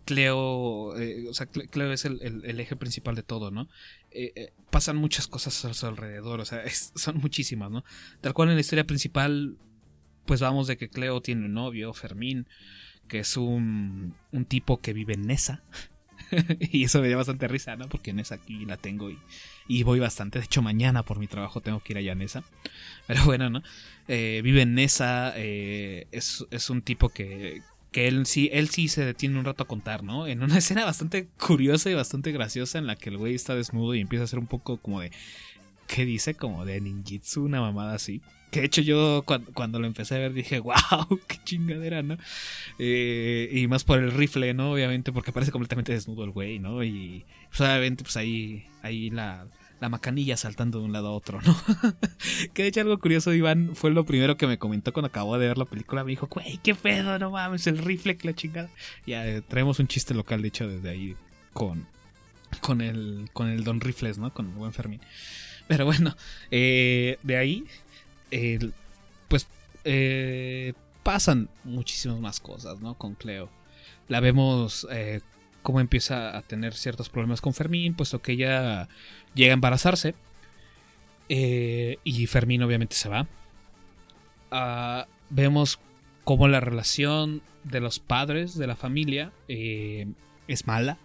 Cleo, 0.05 0.97
eh, 0.97 1.27
o 1.29 1.33
sea, 1.33 1.47
Cleo 1.47 1.91
es 1.91 2.05
el, 2.05 2.59
eje 2.59 2.75
principal 2.75 3.15
de 3.15 3.23
todo, 3.23 3.51
¿no? 3.51 3.67
Eh, 4.11 4.53
pasan 4.69 4.97
muchas 4.97 5.27
cosas 5.27 5.65
a 5.65 5.73
su 5.73 5.85
alrededor, 5.85 6.39
o 6.39 6.45
sea, 6.45 6.63
son 6.95 7.17
muchísimas, 7.17 7.71
¿no? 7.71 7.83
Tal 8.21 8.33
cual 8.33 8.49
en 8.49 8.55
la 8.55 8.61
historia 8.61 8.85
principal, 8.85 9.57
pues 10.25 10.41
vamos 10.41 10.67
de 10.67 10.77
que 10.77 10.89
Cleo 10.89 11.21
tiene 11.21 11.45
un 11.45 11.53
novio, 11.53 11.93
Fermín, 11.93 12.47
que 13.07 13.19
es 13.19 13.37
un, 13.37 14.15
tipo 14.47 14.81
que 14.81 14.93
vive 14.93 15.13
en 15.13 15.27
Nesa. 15.27 15.63
y 16.59 16.85
eso 16.85 17.01
me 17.01 17.07
dio 17.07 17.17
bastante 17.17 17.47
risa, 17.47 17.75
¿no? 17.75 17.87
Porque 17.89 18.13
Nesa 18.13 18.35
aquí 18.35 18.65
la 18.65 18.77
tengo 18.77 19.09
y, 19.09 19.19
y, 19.67 19.83
voy 19.83 19.99
bastante. 19.99 20.39
De 20.39 20.45
hecho, 20.45 20.61
mañana 20.61 21.03
por 21.03 21.19
mi 21.19 21.27
trabajo 21.27 21.61
tengo 21.61 21.81
que 21.81 21.93
ir 21.93 21.97
allá 21.97 22.13
a 22.13 22.15
Nesa. 22.15 22.43
Pero 23.07 23.25
bueno, 23.25 23.49
¿no? 23.49 23.61
Eh, 24.07 24.41
vive 24.43 24.61
en 24.61 24.75
Nesa. 24.75 25.33
Eh, 25.35 26.07
es, 26.11 26.45
es, 26.51 26.69
un 26.69 26.81
tipo 26.81 27.09
que, 27.09 27.61
que 27.95 28.09
él 28.09 28.25
sí, 28.25 28.49
él 28.51 28.67
sí 28.67 28.89
se 28.89 29.05
detiene 29.05 29.39
un 29.39 29.45
rato 29.45 29.63
a 29.63 29.67
contar, 29.67 30.03
¿no? 30.03 30.27
En 30.27 30.43
una 30.43 30.57
escena 30.57 30.83
bastante 30.83 31.29
curiosa 31.39 31.89
y 31.89 31.93
bastante 31.93 32.33
graciosa 32.33 32.77
en 32.77 32.87
la 32.87 32.97
que 32.97 33.09
el 33.09 33.15
güey 33.15 33.35
está 33.35 33.55
desnudo 33.55 33.95
y 33.95 34.01
empieza 34.01 34.23
a 34.23 34.25
hacer 34.25 34.37
un 34.37 34.47
poco 34.47 34.75
como 34.75 34.99
de. 34.99 35.11
¿Qué 35.87 36.03
dice? 36.03 36.33
Como 36.33 36.65
de 36.65 36.81
ninjitsu, 36.81 37.45
una 37.45 37.61
mamada 37.61 37.93
así. 37.93 38.21
Que 38.51 38.59
de 38.59 38.65
hecho 38.65 38.81
yo 38.81 39.23
cuando, 39.23 39.79
lo 39.79 39.87
empecé 39.87 40.15
a 40.15 40.17
ver 40.17 40.33
dije, 40.33 40.59
wow, 40.59 41.21
qué 41.25 41.37
chingadera, 41.45 42.03
¿no? 42.03 42.17
Eh, 42.79 43.49
y 43.53 43.65
más 43.67 43.85
por 43.85 43.99
el 43.99 44.11
rifle, 44.11 44.53
¿no? 44.53 44.73
Obviamente 44.73 45.13
porque 45.13 45.31
parece 45.31 45.53
completamente 45.53 45.93
desnudo 45.93 46.25
el 46.25 46.31
güey, 46.31 46.59
¿no? 46.59 46.83
Y 46.83 47.23
pues, 47.47 47.61
obviamente 47.61 48.03
pues 48.03 48.17
ahí, 48.17 48.65
ahí 48.81 49.09
la, 49.09 49.47
la 49.79 49.89
macanilla 49.89 50.37
saltando 50.37 50.79
de 50.79 50.85
un 50.85 50.93
lado 50.93 51.09
a 51.09 51.11
otro, 51.11 51.41
¿no? 51.41 51.55
que 52.53 52.63
de 52.63 52.69
hecho 52.69 52.81
algo 52.81 52.97
curioso, 52.99 53.33
Iván, 53.33 53.75
fue 53.75 53.91
lo 53.91 54.05
primero 54.05 54.37
que 54.37 54.47
me 54.47 54.57
comentó 54.57 54.93
cuando 54.93 55.07
acabó 55.07 55.37
de 55.37 55.47
ver 55.47 55.57
la 55.57 55.65
película. 55.65 56.03
Me 56.03 56.11
dijo, 56.11 56.27
güey, 56.27 56.59
qué 56.63 56.75
pedo, 56.75 57.19
no 57.19 57.31
mames, 57.31 57.67
el 57.67 57.77
rifle, 57.77 58.17
que 58.17 58.27
la 58.27 58.33
chingada. 58.33 58.69
Ya 59.05 59.27
eh, 59.27 59.41
traemos 59.41 59.79
un 59.79 59.87
chiste 59.87 60.13
local, 60.13 60.41
de 60.41 60.47
hecho, 60.47 60.67
desde 60.67 60.89
ahí 60.89 61.15
con, 61.53 61.87
con, 62.61 62.81
el, 62.81 63.29
con 63.33 63.49
el 63.49 63.63
Don 63.63 63.81
Rifles, 63.81 64.17
¿no? 64.17 64.33
Con 64.33 64.47
el 64.47 64.53
buen 64.53 64.73
Fermín. 64.73 65.01
Pero 65.67 65.85
bueno, 65.85 66.15
eh, 66.51 67.17
de 67.23 67.37
ahí 67.37 67.65
pues 69.27 69.47
eh, 69.83 70.73
pasan 71.03 71.49
muchísimas 71.63 72.19
más 72.19 72.39
cosas, 72.39 72.79
¿no? 72.81 72.97
Con 72.97 73.15
Cleo. 73.15 73.49
La 74.07 74.19
vemos 74.19 74.87
cómo 75.65 75.79
empieza 75.79 76.37
a 76.37 76.43
tener 76.43 76.75
ciertos 76.75 77.09
problemas 77.09 77.41
con 77.41 77.55
Fermín, 77.55 77.95
puesto 77.95 78.21
que 78.21 78.33
ella 78.33 78.87
llega 79.35 79.53
a 79.53 79.55
embarazarse. 79.55 80.15
Eh, 81.29 81.97
y 82.03 82.25
Fermín 82.27 82.63
obviamente 82.63 82.95
se 82.95 83.09
va. 83.09 83.27
Ah, 84.51 85.07
vemos 85.29 85.79
cómo 86.23 86.47
la 86.47 86.59
relación 86.59 87.41
de 87.63 87.81
los 87.81 87.99
padres 87.99 88.57
de 88.57 88.67
la 88.67 88.75
familia 88.75 89.31
es 89.47 90.67
mala. 90.67 90.97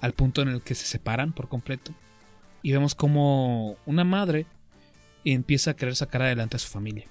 Al 0.00 0.14
punto 0.14 0.42
en 0.42 0.48
el 0.48 0.62
que 0.62 0.74
se 0.74 0.86
separan 0.86 1.32
por 1.32 1.48
completo. 1.48 1.92
Y 2.62 2.72
vemos 2.72 2.94
como 2.94 3.76
una 3.86 4.04
madre 4.04 4.46
empieza 5.24 5.72
a 5.72 5.76
querer 5.76 5.96
sacar 5.96 6.22
adelante 6.22 6.56
a 6.56 6.60
su 6.60 6.68
familia. 6.68 7.06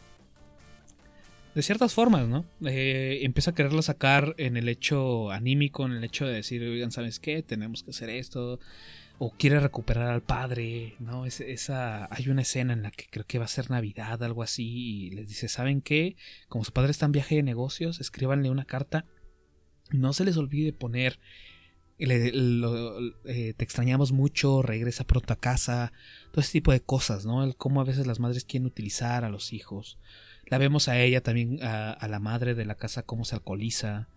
De 1.55 1.61
ciertas 1.61 1.93
formas, 1.93 2.27
¿no? 2.27 2.45
Eh, 2.65 3.19
empieza 3.23 3.51
a 3.51 3.55
quererla 3.55 3.81
sacar 3.81 4.35
en 4.37 4.55
el 4.55 4.69
hecho 4.69 5.31
anímico, 5.31 5.85
en 5.85 5.93
el 5.93 6.03
hecho 6.03 6.25
de 6.25 6.33
decir, 6.33 6.63
oigan, 6.63 6.91
¿sabes 6.91 7.19
qué? 7.19 7.43
Tenemos 7.43 7.83
que 7.83 7.91
hacer 7.91 8.09
esto. 8.09 8.59
O 9.23 9.29
quiere 9.37 9.59
recuperar 9.59 10.07
al 10.07 10.23
padre, 10.23 10.95
¿no? 10.97 11.27
esa, 11.27 12.07
hay 12.11 12.29
una 12.29 12.41
escena 12.41 12.73
en 12.73 12.81
la 12.81 12.89
que 12.89 13.05
creo 13.05 13.23
que 13.27 13.37
va 13.37 13.45
a 13.45 13.47
ser 13.47 13.69
Navidad, 13.69 14.23
algo 14.23 14.41
así, 14.41 14.65
y 14.65 15.09
les 15.11 15.27
dice, 15.27 15.47
¿saben 15.47 15.81
qué? 15.81 16.15
Como 16.49 16.63
su 16.63 16.71
padre 16.71 16.89
está 16.89 17.05
en 17.05 17.11
viaje 17.11 17.35
de 17.35 17.43
negocios, 17.43 18.01
escríbanle 18.01 18.49
una 18.49 18.65
carta. 18.65 19.05
No 19.91 20.13
se 20.13 20.25
les 20.25 20.37
olvide 20.37 20.73
poner 20.73 21.19
eh, 22.03 23.53
te 23.55 23.63
extrañamos 23.63 24.11
mucho, 24.11 24.63
regresa 24.63 25.03
pronto 25.03 25.33
a 25.33 25.35
casa, 25.35 25.93
todo 26.31 26.41
ese 26.41 26.53
tipo 26.53 26.71
de 26.71 26.79
cosas, 26.81 27.27
¿no? 27.27 27.43
El 27.43 27.55
cómo 27.55 27.79
a 27.79 27.83
veces 27.83 28.07
las 28.07 28.19
madres 28.19 28.43
quieren 28.43 28.65
utilizar 28.65 29.23
a 29.23 29.29
los 29.29 29.53
hijos. 29.53 29.99
La 30.47 30.57
vemos 30.57 30.87
a 30.87 30.99
ella 30.99 31.21
también, 31.21 31.59
a, 31.61 32.07
la 32.07 32.19
madre 32.19 32.55
de 32.55 32.65
la 32.65 32.73
casa, 32.73 33.03
cómo 33.03 33.23
se 33.23 33.35
alcoholiza, 33.35 34.07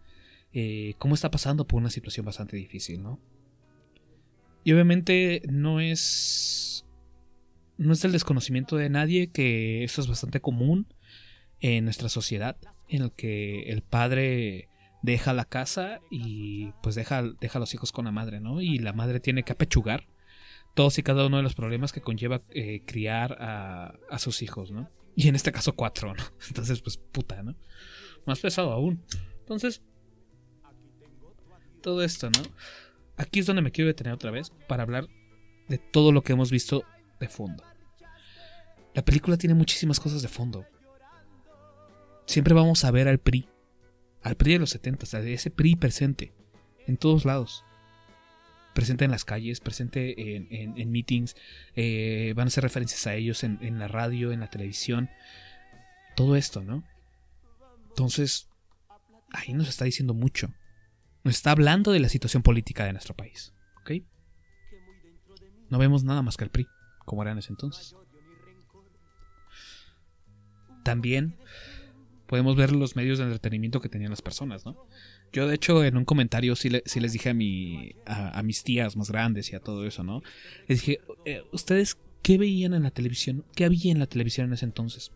eh, 0.55 0.95
cómo 0.99 1.15
está 1.15 1.31
pasando 1.31 1.67
por 1.67 1.79
una 1.79 1.91
situación 1.91 2.25
bastante 2.25 2.57
difícil, 2.57 3.03
¿no? 3.03 3.21
Y 4.65 4.73
obviamente 4.73 5.43
no 5.49 5.81
es. 5.81 6.85
No 7.77 7.93
es 7.93 8.01
del 8.03 8.13
desconocimiento 8.13 8.77
de 8.77 8.89
nadie 8.89 9.31
que 9.31 9.85
esto 9.85 10.01
es 10.01 10.07
bastante 10.07 10.41
común 10.41 10.87
en 11.61 11.85
nuestra 11.85 12.09
sociedad, 12.09 12.57
en 12.89 13.03
el 13.03 13.13
que 13.13 13.65
el 13.71 13.83
padre 13.83 14.69
deja 15.03 15.35
la 15.35 15.45
casa 15.45 16.01
y 16.11 16.73
pues 16.83 16.95
deja, 16.95 17.23
deja 17.41 17.59
a 17.59 17.61
los 17.61 17.75
hijos 17.75 17.93
con 17.93 18.07
la 18.07 18.13
madre, 18.13 18.41
¿no? 18.41 18.61
Y 18.61 18.79
la 18.79 18.93
madre 18.93 19.21
tiene 19.21 19.43
que 19.43 19.53
apechugar 19.53 20.07
todos 20.75 20.99
y 20.99 21.03
cada 21.03 21.27
uno 21.27 21.37
de 21.37 21.43
los 21.43 21.55
problemas 21.55 21.93
que 21.93 22.01
conlleva 22.01 22.43
eh, 22.51 22.83
criar 22.87 23.37
a, 23.41 23.95
a, 24.09 24.19
sus 24.19 24.41
hijos, 24.41 24.71
¿no? 24.71 24.89
Y 25.15 25.29
en 25.29 25.35
este 25.37 25.53
caso 25.53 25.75
cuatro, 25.75 26.15
¿no? 26.15 26.25
Entonces, 26.49 26.81
pues 26.81 26.97
puta, 26.97 27.43
¿no? 27.43 27.55
Más 28.25 28.41
pesado 28.41 28.73
aún. 28.73 29.05
Entonces, 29.41 29.83
todo 31.83 32.03
esto, 32.03 32.31
¿no? 32.31 32.43
Aquí 33.17 33.41
es 33.41 33.47
donde 33.47 33.63
me 33.63 33.71
quiero 33.71 33.89
detener 33.89 34.13
otra 34.13 34.31
vez 34.31 34.53
para 34.69 34.83
hablar 34.83 35.09
de 35.69 35.79
todo 35.79 36.13
lo 36.13 36.23
que 36.23 36.33
hemos 36.33 36.51
visto 36.51 36.85
de 37.21 37.29
fondo. 37.29 37.63
La 38.95 39.05
película 39.05 39.37
tiene 39.37 39.55
muchísimas 39.55 40.01
cosas 40.01 40.23
de 40.23 40.29
fondo. 40.29 40.65
Siempre 42.27 42.55
vamos 42.55 42.85
a 42.85 42.91
ver 42.91 43.09
al 43.09 43.19
PRI 43.19 43.49
al 44.25 44.37
PRI 44.37 44.55
de 44.55 44.59
los 44.59 44.71
70, 44.71 45.21
ese 45.21 45.51
PRI 45.51 45.77
presente 45.77 46.33
en 46.87 46.97
todos 46.97 47.25
lados. 47.25 47.63
Presente 48.73 49.05
en 49.05 49.13
las 49.13 49.25
calles, 49.25 49.61
presente 49.61 50.35
en, 50.37 50.91
meetings, 50.91 51.37
eh, 51.77 52.33
van 52.35 52.47
a 52.47 52.49
hacer 52.49 52.65
referencias 52.65 53.07
a 53.07 53.15
ellos 53.15 53.45
en, 53.45 53.79
la 53.79 53.87
radio, 53.87 54.33
en 54.33 54.41
la 54.41 54.51
televisión. 54.51 55.11
Todo 56.17 56.35
esto, 56.35 56.65
¿no? 56.65 56.83
Entonces, 57.91 58.49
ahí 59.31 59.53
nos 59.53 59.69
está 59.69 59.85
diciendo 59.85 60.15
mucho. 60.15 60.53
Nos 61.25 61.37
está 61.37 61.53
hablando 61.53 61.91
de 61.91 62.01
la 62.01 62.09
situación 62.09 62.43
política 62.43 62.85
de 62.85 62.93
nuestro 62.93 63.15
país. 63.15 63.55
¿Ok? 63.81 63.93
No 65.71 65.79
vemos 65.79 66.05
nada 66.05 66.23
más 66.23 66.37
que 66.37 66.45
el 66.45 66.51
PRI, 66.51 66.67
como 67.05 67.23
era 67.23 67.33
en 67.33 67.39
ese 67.39 67.51
entonces. 67.51 67.97
También 70.85 71.37
podemos 72.27 72.57
ver 72.57 72.73
los 72.73 72.95
medios 72.95 73.19
de 73.19 73.25
entretenimiento 73.25 73.81
que 73.81 73.89
tenían 73.89 74.11
las 74.11 74.21
personas, 74.21 74.67
¿no? 74.67 74.87
Yo, 75.33 75.49
de 75.49 75.55
hecho, 75.55 75.83
en 75.83 75.97
un 75.97 76.05
comentario 76.05 76.55
sí, 76.55 76.69
les 76.69 77.13
dije 77.13 77.31
a, 77.31 77.35
mi, 77.35 77.97
a, 78.07 78.41
mis 78.43 78.63
tías 78.63 78.97
más 78.97 79.11
grandes 79.11 79.51
y 79.53 79.57
a 79.57 79.61
todo 79.61 79.87
eso, 79.87 80.05
¿no? 80.05 80.23
Les 80.69 80.81
dije, 80.81 81.01
eh, 81.25 81.43
¿ustedes 81.53 81.99
qué 82.23 82.39
veían 82.39 82.75
en 82.75 82.85
la 82.85 82.91
televisión? 82.91 83.45
¿Qué 83.57 83.65
había 83.65 83.91
en 83.91 83.99
la 83.99 84.07
televisión 84.07 84.47
en 84.47 84.53
ese 84.53 84.67
entonces? 84.67 85.11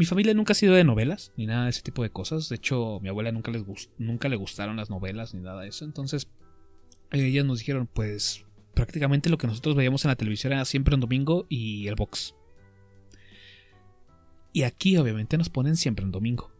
Mi 0.00 0.06
familia 0.06 0.32
nunca 0.32 0.52
ha 0.52 0.54
sido 0.54 0.72
de 0.72 0.82
novelas, 0.82 1.30
ni 1.36 1.44
nada 1.44 1.64
de 1.64 1.68
ese 1.68 1.82
tipo 1.82 2.02
de 2.02 2.08
cosas. 2.08 2.48
De 2.48 2.56
hecho, 2.56 3.00
mi 3.02 3.10
abuela 3.10 3.32
nunca, 3.32 3.50
les 3.50 3.62
nunca 3.98 4.30
le 4.30 4.36
gustaron 4.36 4.78
las 4.78 4.88
novelas, 4.88 5.34
ni 5.34 5.42
nada 5.42 5.60
de 5.60 5.68
eso. 5.68 5.84
Entonces, 5.84 6.26
ellas 7.10 7.44
nos 7.44 7.58
dijeron, 7.58 7.86
pues, 7.86 8.46
prácticamente 8.72 9.28
lo 9.28 9.36
que 9.36 9.46
nosotros 9.46 9.76
veíamos 9.76 10.02
en 10.06 10.08
la 10.08 10.16
televisión 10.16 10.54
era 10.54 10.64
siempre 10.64 10.94
un 10.94 11.02
domingo 11.02 11.44
y 11.50 11.86
el 11.86 11.96
box. 11.96 12.34
Y 14.54 14.62
aquí 14.62 14.96
obviamente 14.96 15.36
nos 15.36 15.50
ponen 15.50 15.76
siempre 15.76 16.02
en 16.02 16.12
domingo. 16.12 16.50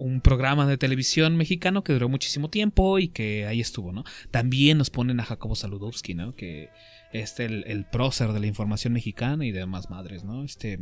Un 0.00 0.22
programa 0.22 0.66
de 0.66 0.78
televisión 0.78 1.36
mexicano 1.36 1.84
que 1.84 1.92
duró 1.92 2.08
muchísimo 2.08 2.48
tiempo 2.48 2.98
y 2.98 3.08
que 3.08 3.46
ahí 3.46 3.60
estuvo, 3.60 3.92
¿no? 3.92 4.04
También 4.30 4.78
nos 4.78 4.88
ponen 4.88 5.20
a 5.20 5.24
Jacobo 5.24 5.54
Saludowski, 5.54 6.14
¿no? 6.14 6.34
Que 6.34 6.70
es 7.12 7.38
el, 7.38 7.64
el 7.66 7.84
prócer 7.84 8.32
de 8.32 8.40
la 8.40 8.46
información 8.46 8.94
mexicana 8.94 9.44
y 9.44 9.52
demás 9.52 9.90
madres, 9.90 10.24
¿no? 10.24 10.42
Este, 10.42 10.78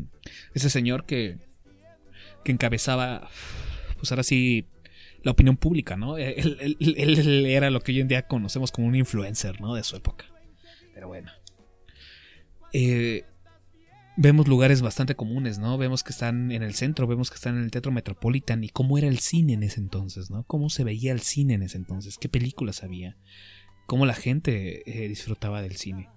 ese 0.54 0.70
señor 0.70 1.04
que, 1.04 1.38
que 2.44 2.52
encabezaba, 2.52 3.28
pues 3.96 4.12
ahora 4.12 4.22
sí, 4.22 4.66
la 5.22 5.32
opinión 5.32 5.56
pública, 5.56 5.96
¿no? 5.96 6.16
Él, 6.16 6.76
él, 6.80 7.46
era 7.46 7.70
lo 7.70 7.80
que 7.80 7.92
hoy 7.92 8.00
en 8.00 8.08
día 8.08 8.22
conocemos 8.22 8.70
como 8.70 8.86
un 8.86 8.94
influencer, 8.94 9.60
¿no? 9.60 9.74
De 9.74 9.82
su 9.82 9.96
época. 9.96 10.26
Pero 10.94 11.08
bueno. 11.08 11.32
Eh, 12.72 13.24
vemos 14.20 14.48
lugares 14.48 14.82
bastante 14.82 15.14
comunes, 15.14 15.60
¿no? 15.60 15.78
Vemos 15.78 16.02
que 16.02 16.10
están 16.10 16.50
en 16.50 16.64
el 16.64 16.74
centro, 16.74 17.06
vemos 17.06 17.30
que 17.30 17.36
están 17.36 17.56
en 17.56 17.62
el 17.62 17.70
Teatro 17.70 17.92
Metropolitan 17.92 18.64
y 18.64 18.68
cómo 18.68 18.98
era 18.98 19.06
el 19.06 19.20
cine 19.20 19.52
en 19.52 19.62
ese 19.62 19.78
entonces, 19.78 20.28
¿no? 20.28 20.42
Cómo 20.42 20.70
se 20.70 20.82
veía 20.82 21.12
el 21.12 21.20
cine 21.20 21.54
en 21.54 21.62
ese 21.62 21.76
entonces, 21.76 22.18
qué 22.18 22.28
películas 22.28 22.82
había, 22.82 23.16
cómo 23.86 24.06
la 24.06 24.14
gente 24.14 24.82
eh, 25.04 25.08
disfrutaba 25.08 25.62
del 25.62 25.76
cine. 25.76 26.08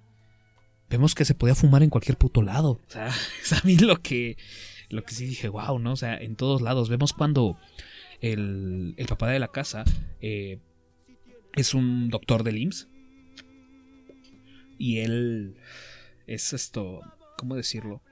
Vemos 0.90 1.14
que 1.14 1.26
se 1.26 1.36
podía 1.36 1.54
fumar 1.54 1.84
en 1.84 1.92
cualquier 1.92 2.18
puto 2.18 2.42
lado. 2.42 2.82
O 2.88 2.90
sea, 2.90 3.08
es 3.42 3.54
a 3.54 3.62
mí 3.64 3.78
lo 3.78 4.02
que, 4.02 4.36
lo 4.90 5.04
que 5.04 5.14
sí 5.14 5.28
dije, 5.28 5.48
wow, 5.48 5.78
¿no? 5.78 5.94
O 5.94 5.96
sea, 5.96 6.18
en 6.18 6.36
todos 6.36 6.62
lados. 6.62 6.90
Vemos 6.90 7.14
cuando 7.14 7.60
el, 8.20 8.96
el 8.98 9.06
papá 9.06 9.30
de 9.30 9.40
la 9.40 9.50
casa 9.50 9.86
eh, 10.22 10.60
es 11.56 11.76
un 11.76 12.10
doctor 12.10 12.44
del 12.44 12.58
IMSS. 12.58 12.90
Y 14.80 14.98
él 14.98 15.56
es 16.26 16.52
esto 16.54 17.02
¿cómo 17.42 17.56
decirlo? 17.56 18.04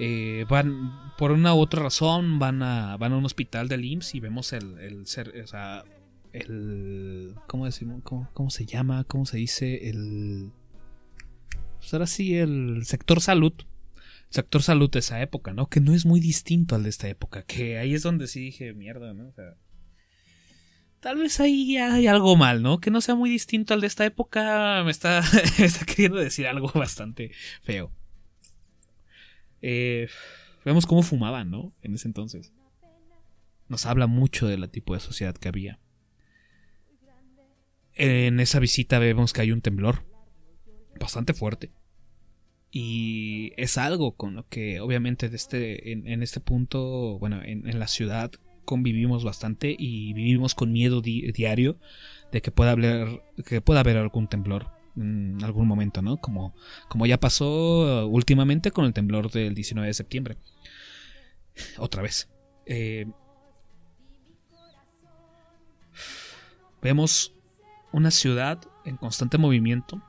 Eh, 0.00 0.44
van, 0.48 0.90
por 1.16 1.30
una 1.30 1.54
u 1.54 1.58
otra 1.60 1.80
razón, 1.80 2.40
van 2.40 2.60
a, 2.64 2.96
van 2.96 3.12
a 3.12 3.16
un 3.16 3.24
hospital 3.24 3.68
del 3.68 3.84
IMSS 3.84 4.16
y 4.16 4.20
vemos 4.20 4.52
el, 4.52 4.76
el 6.32 7.34
¿cómo 7.46 7.66
decimos? 7.66 8.02
¿Cómo, 8.02 8.50
se 8.50 8.66
llama? 8.66 9.04
¿Cómo 9.04 9.26
se 9.26 9.38
dice? 9.38 9.88
El, 9.88 10.50
pues 11.78 11.94
ahora 11.94 12.08
sí, 12.08 12.36
el 12.36 12.84
sector 12.84 13.20
salud. 13.20 13.52
Sector 14.28 14.62
salud 14.64 14.90
de 14.90 14.98
esa 14.98 15.22
época, 15.22 15.54
¿no? 15.54 15.68
Que 15.68 15.80
no 15.80 15.94
es 15.94 16.04
muy 16.04 16.18
distinto 16.18 16.74
al 16.74 16.82
de 16.82 16.90
esta 16.90 17.08
época. 17.08 17.44
Que 17.44 17.78
ahí 17.78 17.94
es 17.94 18.02
donde 18.02 18.26
sí 18.26 18.40
dije, 18.40 18.74
mierda, 18.74 19.14
¿no? 19.14 19.28
O 19.28 19.32
sea, 19.32 19.54
tal 20.98 21.18
vez 21.18 21.38
ahí 21.38 21.76
hay 21.76 22.08
algo 22.08 22.36
mal, 22.36 22.60
¿no? 22.60 22.80
Que 22.80 22.90
no 22.90 23.00
sea 23.00 23.14
muy 23.14 23.30
distinto 23.30 23.72
al 23.72 23.80
de 23.80 23.86
esta 23.86 24.04
época. 24.04 24.82
Me 24.84 24.90
está 24.90 25.22
queriendo 25.86 26.18
decir 26.18 26.48
algo 26.48 26.70
bastante 26.74 27.30
feo. 27.62 27.92
Eh, 29.62 30.08
vemos 30.64 30.86
cómo 30.86 31.02
fumaban, 31.02 31.50
¿no? 31.50 31.72
En 31.82 31.94
ese 31.94 32.08
entonces. 32.08 32.52
Nos 33.68 33.86
habla 33.86 34.06
mucho 34.06 34.46
del 34.46 34.68
tipo 34.70 34.94
de 34.94 35.00
sociedad 35.00 35.34
que 35.34 35.48
había. 35.48 35.78
En 37.94 38.38
esa 38.40 38.60
visita 38.60 38.98
vemos 38.98 39.32
que 39.32 39.40
hay 39.40 39.52
un 39.52 39.60
temblor 39.60 40.04
bastante 40.98 41.34
fuerte. 41.34 41.72
Y 42.70 43.52
es 43.56 43.78
algo 43.78 44.14
con 44.16 44.34
lo 44.34 44.46
que 44.48 44.80
obviamente 44.80 45.26
este, 45.26 45.92
en, 45.92 46.22
este 46.22 46.40
punto, 46.40 47.18
bueno, 47.18 47.40
en, 47.42 47.78
la 47.78 47.88
ciudad 47.88 48.30
convivimos 48.64 49.24
bastante 49.24 49.74
y 49.78 50.12
vivimos 50.12 50.54
con 50.54 50.72
miedo 50.72 51.00
diario 51.00 51.78
de 52.30 52.42
que 52.42 52.50
pueda 52.50 52.72
haber, 52.72 53.22
que 53.46 53.62
pueda 53.62 53.80
haber 53.80 53.96
algún 53.96 54.28
temblor 54.28 54.77
en 54.98 55.38
algún 55.42 55.66
momento, 55.66 56.02
¿no? 56.02 56.16
Como, 56.16 56.54
como 56.88 57.06
ya 57.06 57.18
pasó 57.18 58.06
últimamente 58.08 58.70
con 58.70 58.84
el 58.84 58.92
temblor 58.92 59.30
del 59.30 59.54
19 59.54 59.86
de 59.86 59.94
septiembre. 59.94 60.36
Otra 61.78 62.02
vez. 62.02 62.28
Eh, 62.66 63.06
vemos 66.82 67.34
una 67.92 68.10
ciudad 68.10 68.60
en 68.84 68.96
constante 68.96 69.38
movimiento. 69.38 70.02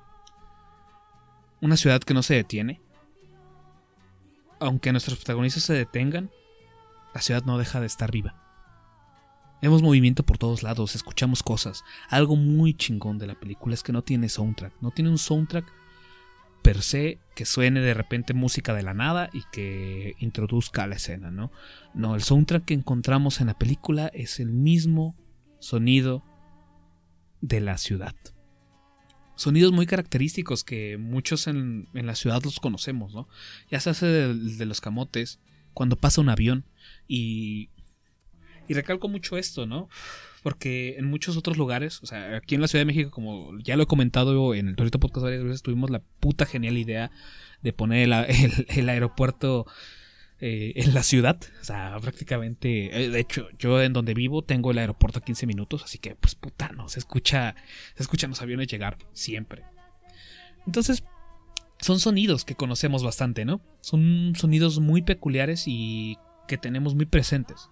Una 1.62 1.78
ciudad 1.78 2.02
que 2.02 2.14
no 2.14 2.24
se 2.24 2.36
detiene. 2.36 2.82
Aunque 4.60 4.92
nuestros 4.92 5.18
protagonistas 5.18 5.64
se 5.64 5.74
detengan, 5.74 6.32
la 7.14 7.22
ciudad 7.22 7.44
no 7.44 7.58
deja 7.58 7.80
de 7.80 7.88
estar 7.88 8.12
viva. 8.12 8.49
Vemos 9.62 9.82
movimiento 9.82 10.24
por 10.24 10.38
todos 10.38 10.64
lados, 10.64 10.96
escuchamos 10.96 11.44
cosas. 11.44 11.84
Algo 12.10 12.36
muy 12.36 12.74
chingón 12.74 13.18
de 13.18 13.28
la 13.28 13.40
película 13.40 13.74
es 13.74 13.84
que 13.84 13.92
no 13.92 14.04
tiene 14.04 14.30
soundtrack. 14.30 14.74
No 14.82 14.92
tiene 14.92 15.10
un 15.10 15.18
soundtrack 15.18 15.66
per 16.62 16.82
se 16.82 17.20
que 17.36 17.46
suene 17.46 17.80
de 17.80 17.94
repente 17.94 18.34
música 18.34 18.74
de 18.74 18.84
la 18.84 18.94
nada 18.94 19.30
y 19.34 19.44
que 19.52 20.16
introduzca 20.20 20.84
a 20.84 20.88
la 20.88 20.96
escena, 20.96 21.32
¿no? 21.32 21.52
No, 21.94 22.16
el 22.16 22.24
soundtrack 22.24 22.66
que 22.66 22.74
encontramos 22.74 23.42
en 23.42 23.48
la 23.48 23.58
película 23.58 24.08
es 24.14 24.40
el 24.40 24.52
mismo 24.52 25.16
sonido 25.60 26.24
de 27.42 27.60
la 27.60 27.78
ciudad. 27.78 28.16
Sonidos 29.36 29.72
muy 29.72 29.86
característicos 29.86 30.66
que 30.66 30.98
muchos 30.98 31.48
en, 31.48 31.88
la 31.94 32.16
ciudad 32.16 32.44
los 32.44 32.60
conocemos, 32.60 33.14
¿no? 33.14 33.30
Ya 33.72 33.80
se 33.80 33.90
hace 33.90 34.06
de 34.06 34.66
los 34.66 34.82
camotes, 34.82 35.40
cuando 35.74 35.96
pasa 35.96 36.22
un 36.22 36.30
avión 36.30 36.66
y... 37.08 37.70
Y 38.70 38.76
recalco 38.76 39.10
mucho 39.10 39.36
esto, 39.36 39.66
¿no? 39.66 39.90
Porque 40.44 40.96
en 40.98 41.06
muchos 41.06 41.36
otros 41.36 41.58
lugares, 41.58 42.02
o 42.04 42.06
sea, 42.06 42.38
aquí 42.38 42.54
en 42.54 42.62
la 42.62 42.68
Ciudad 42.68 42.82
de 42.82 42.86
México, 42.86 43.10
como 43.10 43.58
ya 43.60 43.76
lo 43.76 43.84
he 43.84 43.88
comentado 43.88 44.54
en 44.54 44.68
el 44.68 44.76
Torito 44.76 45.00
Podcast 45.00 45.24
varias 45.24 45.44
veces, 45.44 45.64
tuvimos 45.64 45.90
la 45.90 46.04
puta 46.20 46.46
genial 46.46 46.78
idea 46.78 47.12
de 47.64 47.74
poner 47.74 48.04
el, 48.04 48.14
aeropuerto 48.90 49.66
eh, 50.40 50.74
en 50.76 50.94
la 50.94 51.02
ciudad. 51.02 51.40
O 51.60 51.64
sea, 51.64 51.98
prácticamente. 52.00 53.06
eh, 53.06 53.10
de 53.10 53.20
hecho, 53.20 53.48
yo 53.58 53.82
en 53.82 53.92
donde 53.92 54.14
vivo 54.14 54.44
tengo 54.44 54.70
el 54.70 54.78
aeropuerto 54.78 55.18
a 55.18 55.24
15 55.24 55.48
minutos, 55.48 55.84
así 55.84 55.98
que, 55.98 56.14
pues 56.14 56.36
puta, 56.36 56.70
no, 56.70 56.88
se 56.90 57.00
escucha. 57.00 57.56
Se 57.96 58.04
escuchan 58.04 58.30
los 58.30 58.42
aviones 58.44 58.68
llegar 58.68 59.00
siempre. 59.14 59.64
Entonces, 60.68 61.04
son 61.80 62.00
sonidos 62.00 62.46
que 62.46 62.54
conocemos 62.54 63.04
bastante, 63.04 63.46
¿no? 63.46 63.62
Son 63.82 64.34
sonidos 64.38 64.80
muy 64.80 65.02
peculiares 65.02 65.64
y 65.66 66.18
que 66.48 66.60
tenemos 66.60 66.94
muy 66.94 67.08
presentes. 67.08 67.70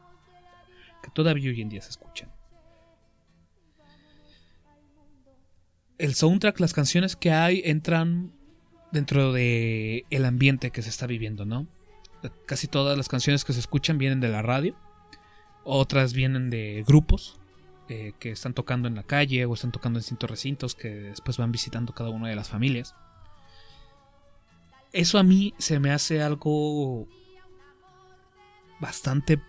Que 1.08 1.12
todavía 1.14 1.50
hoy 1.50 1.62
en 1.62 1.70
día 1.70 1.82
se 1.82 1.92
escuchan. 1.92 2.30
El 5.98 6.14
soundtrack, 6.14 6.60
las 6.60 6.74
canciones 6.74 7.16
que 7.16 7.32
hay 7.32 7.62
entran 7.64 8.34
dentro 8.92 9.32
de 9.32 10.06
el 10.10 10.26
ambiente 10.26 10.72
que 10.72 10.82
se 10.82 10.90
está 10.90 11.08
viviendo, 11.08 11.46
¿no? 11.46 11.66
Casi 12.46 12.68
todas 12.68 12.98
las 12.98 13.08
canciones 13.08 13.46
que 13.46 13.54
se 13.54 13.62
escuchan 13.62 13.98
vienen 13.98 14.20
de 14.20 14.28
la 14.28 14.42
radio, 14.42 14.76
otras 15.64 16.14
vienen 16.14 16.50
de 16.50 16.84
grupos 16.86 17.40
eh, 17.90 18.14
que 18.20 18.32
están 18.32 18.54
tocando 18.54 18.90
en 18.90 18.96
la 18.96 19.04
calle 19.04 19.46
o 19.46 19.54
están 19.54 19.72
tocando 19.72 19.98
en 19.98 20.02
distintos 20.02 20.30
recintos 20.30 20.76
que 20.76 20.90
después 20.90 21.38
van 21.38 21.54
visitando 21.54 21.94
cada 21.94 22.10
una 22.10 22.28
de 22.28 22.36
las 22.36 22.50
familias. 22.50 22.96
Eso 24.92 25.20
a 25.20 25.24
mí 25.24 25.54
se 25.58 25.80
me 25.80 25.92
hace 25.92 26.22
algo 26.22 27.08
bastante 28.80 29.42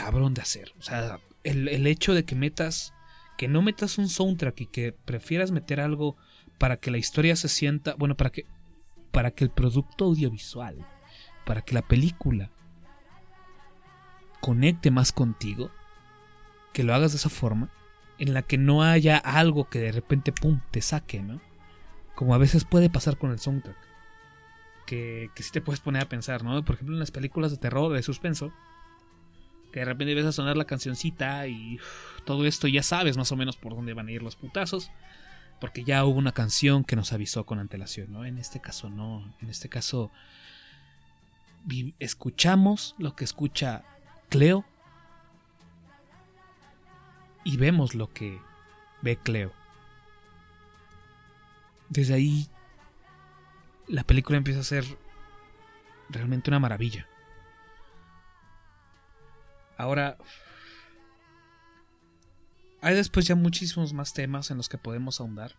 cabrón 0.00 0.32
de 0.32 0.40
hacer. 0.40 0.72
O 0.78 0.82
sea, 0.82 1.20
el, 1.44 1.68
el 1.68 1.86
hecho 1.86 2.14
de 2.14 2.24
que 2.24 2.34
metas, 2.34 2.94
que 3.36 3.48
no 3.48 3.60
metas 3.60 3.98
un 3.98 4.08
soundtrack 4.08 4.62
y 4.62 4.66
que 4.66 4.92
prefieras 4.92 5.50
meter 5.50 5.78
algo 5.78 6.16
para 6.56 6.78
que 6.78 6.90
la 6.90 6.96
historia 6.96 7.36
se 7.36 7.48
sienta, 7.48 7.94
bueno, 7.96 8.16
para 8.16 8.30
que, 8.30 8.46
para 9.12 9.30
que 9.30 9.44
el 9.44 9.50
producto 9.50 10.06
audiovisual, 10.06 10.86
para 11.44 11.60
que 11.60 11.74
la 11.74 11.82
película 11.82 12.50
conecte 14.40 14.90
más 14.90 15.12
contigo, 15.12 15.70
que 16.72 16.82
lo 16.82 16.94
hagas 16.94 17.12
de 17.12 17.18
esa 17.18 17.28
forma, 17.28 17.70
en 18.18 18.32
la 18.32 18.42
que 18.42 18.56
no 18.56 18.82
haya 18.82 19.18
algo 19.18 19.68
que 19.68 19.80
de 19.80 19.92
repente, 19.92 20.32
pum, 20.32 20.60
te 20.70 20.80
saque, 20.80 21.20
¿no? 21.20 21.42
Como 22.14 22.34
a 22.34 22.38
veces 22.38 22.64
puede 22.64 22.88
pasar 22.88 23.18
con 23.18 23.32
el 23.32 23.38
soundtrack. 23.38 23.76
Que, 24.86 25.30
que 25.34 25.42
sí 25.42 25.50
te 25.52 25.60
puedes 25.60 25.80
poner 25.80 26.02
a 26.02 26.08
pensar, 26.08 26.42
¿no? 26.42 26.64
Por 26.64 26.76
ejemplo, 26.76 26.94
en 26.94 27.00
las 27.00 27.10
películas 27.10 27.50
de 27.50 27.58
terror, 27.58 27.92
de 27.92 28.02
suspenso, 28.02 28.50
que 29.72 29.80
de 29.80 29.86
repente 29.86 30.14
ves 30.14 30.26
a 30.26 30.32
sonar 30.32 30.56
la 30.56 30.64
cancioncita 30.64 31.46
y 31.46 31.78
todo 32.24 32.46
esto 32.46 32.68
ya 32.68 32.82
sabes 32.82 33.16
más 33.16 33.30
o 33.32 33.36
menos 33.36 33.56
por 33.56 33.74
dónde 33.74 33.94
van 33.94 34.08
a 34.08 34.12
ir 34.12 34.22
los 34.22 34.36
putazos 34.36 34.90
porque 35.60 35.84
ya 35.84 36.04
hubo 36.04 36.18
una 36.18 36.32
canción 36.32 36.84
que 36.84 36.96
nos 36.96 37.12
avisó 37.12 37.44
con 37.44 37.58
antelación, 37.58 38.12
¿no? 38.12 38.24
En 38.24 38.38
este 38.38 38.60
caso 38.60 38.88
no, 38.88 39.32
en 39.40 39.50
este 39.50 39.68
caso 39.68 40.10
escuchamos 41.98 42.94
lo 42.98 43.14
que 43.14 43.24
escucha 43.24 43.84
Cleo 44.30 44.64
y 47.44 47.58
vemos 47.58 47.94
lo 47.94 48.12
que 48.12 48.40
ve 49.02 49.16
Cleo. 49.16 49.52
Desde 51.90 52.14
ahí 52.14 52.48
la 53.86 54.04
película 54.04 54.38
empieza 54.38 54.60
a 54.60 54.64
ser 54.64 54.84
realmente 56.08 56.50
una 56.50 56.58
maravilla. 56.58 57.06
Ahora 59.80 60.18
hay 62.82 62.94
después 62.94 63.26
ya 63.26 63.34
muchísimos 63.34 63.94
más 63.94 64.12
temas 64.12 64.50
en 64.50 64.58
los 64.58 64.68
que 64.68 64.76
podemos 64.76 65.20
ahondar. 65.20 65.54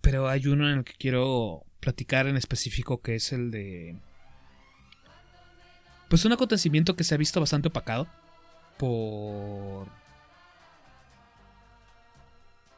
Pero 0.00 0.28
hay 0.28 0.48
uno 0.48 0.68
en 0.68 0.78
el 0.78 0.84
que 0.84 0.94
quiero 0.94 1.64
platicar 1.78 2.26
en 2.26 2.36
específico 2.36 3.00
que 3.00 3.14
es 3.14 3.32
el 3.32 3.52
de... 3.52 3.96
Pues 6.08 6.24
un 6.24 6.32
acontecimiento 6.32 6.96
que 6.96 7.04
se 7.04 7.14
ha 7.14 7.18
visto 7.18 7.38
bastante 7.38 7.68
opacado 7.68 8.08
por... 8.76 9.86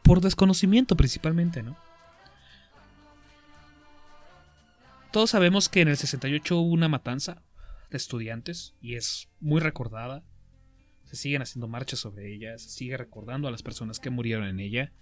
Por 0.03 0.20
desconocimiento 0.20 0.94
principalmente, 0.94 1.62
¿no? 1.62 1.74
Todos 5.11 5.30
sabemos 5.30 5.70
que 5.70 5.80
en 5.80 5.88
el 5.88 5.96
68 5.96 6.59
hubo 6.59 6.70
una 6.70 6.88
matanza 6.88 7.40
estudiantes 7.97 8.74
y 8.80 8.95
es 8.97 9.28
muy 9.40 9.61
recordada 9.61 10.24
se 11.12 11.16
siguen 11.16 11.43
haciendo 11.43 11.68
marchas 11.68 11.99
sobre 11.99 12.32
ella, 12.34 12.57
se 12.57 12.70
sigue 12.70 12.97
recordando 12.97 13.47
a 13.47 13.51
las 13.51 13.62
personas 13.62 14.01
que 14.01 14.09
murieron 14.09 14.47
en 14.47 14.61
ella. 14.61 14.93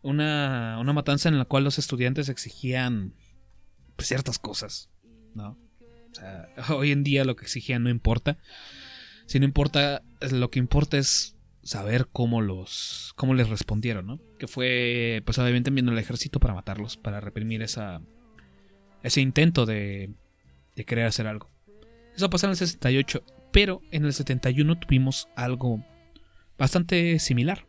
Una, 0.00 0.78
una 0.80 0.94
matanza 0.94 1.28
en 1.28 1.38
la 1.38 1.44
cual 1.44 1.62
los 1.62 1.78
estudiantes 1.78 2.30
exigían 2.30 3.12
pues, 3.96 4.08
ciertas 4.08 4.38
cosas, 4.38 4.88
¿no? 5.34 5.58
O 6.10 6.14
sea, 6.14 6.48
hoy 6.74 6.90
en 6.90 7.04
día 7.04 7.26
lo 7.26 7.36
que 7.36 7.44
exigían 7.44 7.82
no 7.82 7.90
importa. 7.90 8.38
Si 9.26 9.38
no 9.40 9.44
importa, 9.44 10.02
lo 10.30 10.50
que 10.50 10.58
importa 10.58 10.96
es 10.96 11.36
saber 11.62 12.08
cómo 12.10 12.40
los 12.40 13.12
cómo 13.14 13.34
les 13.34 13.50
respondieron, 13.50 14.06
¿no? 14.06 14.20
Que 14.38 14.48
fue 14.48 15.22
pues 15.26 15.38
obviamente 15.38 15.68
enviando 15.68 15.92
al 15.92 15.98
ejército 15.98 16.40
para 16.40 16.54
matarlos, 16.54 16.96
para 16.96 17.20
reprimir 17.20 17.62
esa 17.62 18.00
ese 19.02 19.20
intento 19.20 19.66
de 19.66 20.10
de 20.74 20.84
querer 20.84 21.04
hacer 21.04 21.26
algo. 21.26 21.51
Eso 22.14 22.30
pasó 22.30 22.46
en 22.46 22.50
el 22.50 22.56
68, 22.56 23.22
pero 23.52 23.80
en 23.90 24.04
el 24.04 24.12
71 24.12 24.78
tuvimos 24.78 25.28
algo 25.36 25.84
bastante 26.58 27.18
similar 27.18 27.66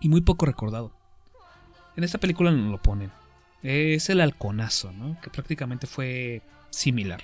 y 0.00 0.08
muy 0.08 0.20
poco 0.20 0.46
recordado. 0.46 0.94
En 1.96 2.04
esta 2.04 2.18
película 2.18 2.50
no 2.50 2.70
lo 2.70 2.80
ponen. 2.80 3.10
Es 3.62 4.08
el 4.08 4.20
halconazo, 4.20 4.92
¿no? 4.92 5.20
Que 5.20 5.30
prácticamente 5.30 5.86
fue 5.86 6.42
similar. 6.70 7.22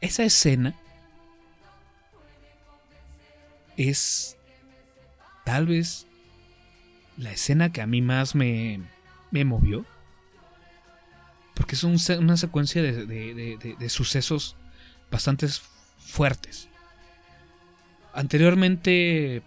Esa 0.00 0.24
escena 0.24 0.74
es 3.76 4.36
tal 5.44 5.66
vez 5.66 6.06
la 7.16 7.32
escena 7.32 7.72
que 7.72 7.82
a 7.82 7.86
mí 7.86 8.02
más 8.02 8.34
me, 8.34 8.80
me 9.30 9.44
movió. 9.44 9.84
Porque 11.62 11.76
es 11.76 11.84
una 11.84 12.36
secuencia 12.36 12.82
de, 12.82 13.88
sucesos 13.88 14.56
bastante 15.12 15.46
fuertes. 15.96 16.68
Anteriormente, 18.12 19.44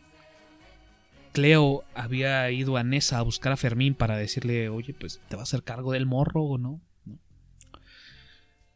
Cleo 1.34 1.84
había 1.94 2.50
ido 2.52 2.78
a 2.78 2.86
Nesa 2.86 3.20
a 3.20 3.22
buscar 3.22 3.52
a 3.52 3.58
Fermín 3.58 3.96
para 3.96 4.16
decirle, 4.16 4.70
oye, 4.70 4.94
pues 4.94 5.20
te 5.28 5.36
va 5.36 5.42
a 5.42 5.44
hacer 5.44 5.64
cargo 5.64 5.92
del 5.92 6.06
morro 6.06 6.44
o 6.44 6.58
no. 6.58 6.80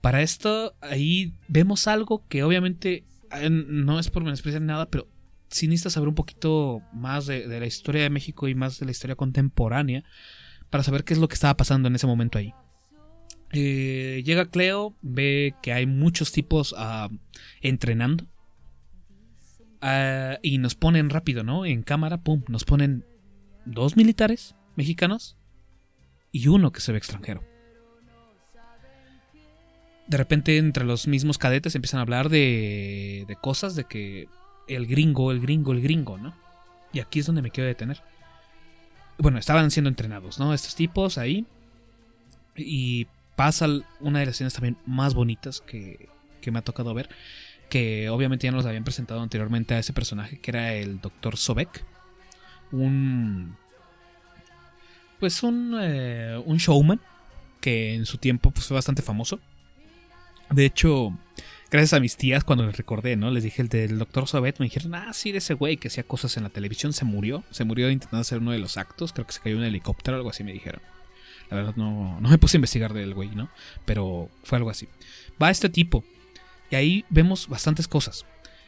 Para 0.01 0.21
esto, 0.21 0.75
ahí 0.81 1.33
vemos 1.47 1.87
algo 1.87 2.27
que 2.27 2.43
obviamente 2.43 3.05
eh, 3.31 3.49
no 3.49 3.99
es 3.99 4.09
por 4.09 4.25
menospreciar 4.25 4.63
nada, 4.63 4.89
pero 4.89 5.07
sí 5.47 5.69
necesitas 5.69 5.93
saber 5.93 6.09
un 6.09 6.15
poquito 6.15 6.81
más 6.91 7.25
de 7.25 7.47
la 7.57 7.65
historia 7.65 8.03
de 8.03 8.09
México 8.09 8.49
y 8.49 8.55
más 8.55 8.79
de 8.79 8.85
la 8.85 8.91
historia 8.91 9.15
contemporánea 9.15 10.03
para 10.69 10.83
saber 10.83 11.05
qué 11.05 11.13
es 11.13 11.19
lo 11.19 11.29
que 11.29 11.35
estaba 11.35 11.55
pasando 11.55 11.87
en 11.87 11.95
ese 11.95 12.05
momento 12.05 12.37
ahí. 12.37 12.53
Eh, 13.51 14.21
llega 14.25 14.49
Cleo, 14.49 14.95
ve 15.01 15.55
que 15.61 15.73
hay 15.73 15.85
muchos 15.85 16.31
tipos 16.31 16.75
ah, 16.77 17.09
entrenando. 17.61 18.25
Ah, 19.81 20.37
y 20.41 20.57
nos 20.57 20.75
ponen 20.75 21.09
rápido, 21.09 21.43
¿no? 21.43 21.65
En 21.65 21.83
cámara, 21.83 22.17
pum, 22.17 22.43
nos 22.47 22.65
ponen 22.65 23.05
dos 23.65 23.95
militares 23.95 24.55
mexicanos 24.75 25.37
y 26.31 26.47
uno 26.47 26.71
que 26.71 26.81
se 26.81 26.91
ve 26.91 26.97
extranjero. 26.97 27.43
De 30.07 30.17
repente 30.17 30.57
entre 30.57 30.85
los 30.85 31.07
mismos 31.07 31.37
cadetes 31.37 31.75
empiezan 31.75 31.99
a 31.99 32.01
hablar 32.01 32.29
de, 32.29 33.25
de 33.27 33.35
cosas, 33.35 33.75
de 33.75 33.83
que 33.83 34.27
el 34.67 34.87
gringo, 34.87 35.31
el 35.31 35.39
gringo, 35.39 35.71
el 35.71 35.81
gringo, 35.81 36.17
¿no? 36.17 36.35
Y 36.91 36.99
aquí 36.99 37.19
es 37.19 37.25
donde 37.25 37.41
me 37.41 37.51
quiero 37.51 37.67
detener. 37.67 38.01
Bueno, 39.17 39.37
estaban 39.37 39.69
siendo 39.69 39.89
entrenados, 39.89 40.39
¿no? 40.39 40.53
Estos 40.53 40.75
tipos 40.75 41.17
ahí. 41.17 41.45
Y 42.55 43.07
pasa 43.39 43.67
una 44.01 44.19
de 44.19 44.25
las 44.25 44.35
escenas 44.35 44.51
también 44.53 44.75
más 44.85 45.13
bonitas 45.13 45.61
que, 45.61 46.09
que 46.41 46.51
me 46.51 46.59
ha 46.59 46.61
tocado 46.61 46.93
ver. 46.93 47.07
Que 47.69 48.09
obviamente 48.09 48.45
ya 48.45 48.51
nos 48.51 48.65
habían 48.65 48.83
presentado 48.83 49.21
anteriormente 49.21 49.73
a 49.75 49.79
ese 49.79 49.93
personaje 49.93 50.39
que 50.39 50.51
era 50.51 50.73
el 50.73 50.99
Dr. 50.99 51.37
Sobek. 51.37 51.85
Un. 52.73 53.55
Pues 55.21 55.41
un, 55.41 55.77
eh, 55.81 56.37
un 56.45 56.57
showman 56.57 56.99
que 57.61 57.95
en 57.95 58.05
su 58.05 58.17
tiempo 58.17 58.51
pues, 58.51 58.67
fue 58.67 58.75
bastante 58.75 59.01
famoso. 59.01 59.39
De 60.49 60.65
hecho, 60.65 61.17
gracias 61.71 61.93
a 61.93 62.01
mis 62.01 62.17
tías 62.17 62.43
cuando 62.43 62.65
les 62.65 62.75
recordé, 62.75 63.15
¿no? 63.15 63.31
Les 63.31 63.45
dije 63.45 63.61
el 63.61 63.69
del 63.69 63.99
doctor 63.99 64.27
Sobet, 64.27 64.59
me 64.59 64.65
dijeron, 64.65 64.95
ah, 64.95 65.13
sí, 65.13 65.31
de 65.31 65.37
ese 65.37 65.53
güey 65.53 65.77
que 65.77 65.87
hacía 65.87 66.03
cosas 66.03 66.35
en 66.35 66.43
la 66.43 66.49
televisión, 66.49 66.91
se 66.91 67.05
murió. 67.05 67.45
Se 67.51 67.63
murió 67.63 67.89
intentando 67.89 68.19
hacer 68.19 68.39
uno 68.39 68.51
de 68.51 68.59
los 68.59 68.75
actos, 68.75 69.13
creo 69.13 69.25
que 69.25 69.31
se 69.31 69.39
cayó 69.39 69.55
en 69.55 69.61
un 69.61 69.67
helicóptero, 69.67 70.17
algo 70.17 70.29
así 70.29 70.43
me 70.43 70.51
dijeron. 70.51 70.81
La 71.49 71.57
verdad 71.57 71.75
no, 71.75 72.19
no 72.19 72.29
me 72.29 72.37
puse 72.37 72.57
a 72.57 72.59
investigar 72.59 72.93
del 72.93 73.13
güey, 73.13 73.29
¿no? 73.29 73.49
Pero 73.85 74.29
fue 74.43 74.57
algo 74.57 74.69
así. 74.69 74.87
Va 75.41 75.49
este 75.49 75.69
tipo. 75.69 76.03
Y 76.71 76.75
ahí 76.75 77.05
vemos 77.09 77.47
bastantes 77.47 77.87
cosas. 77.87 78.25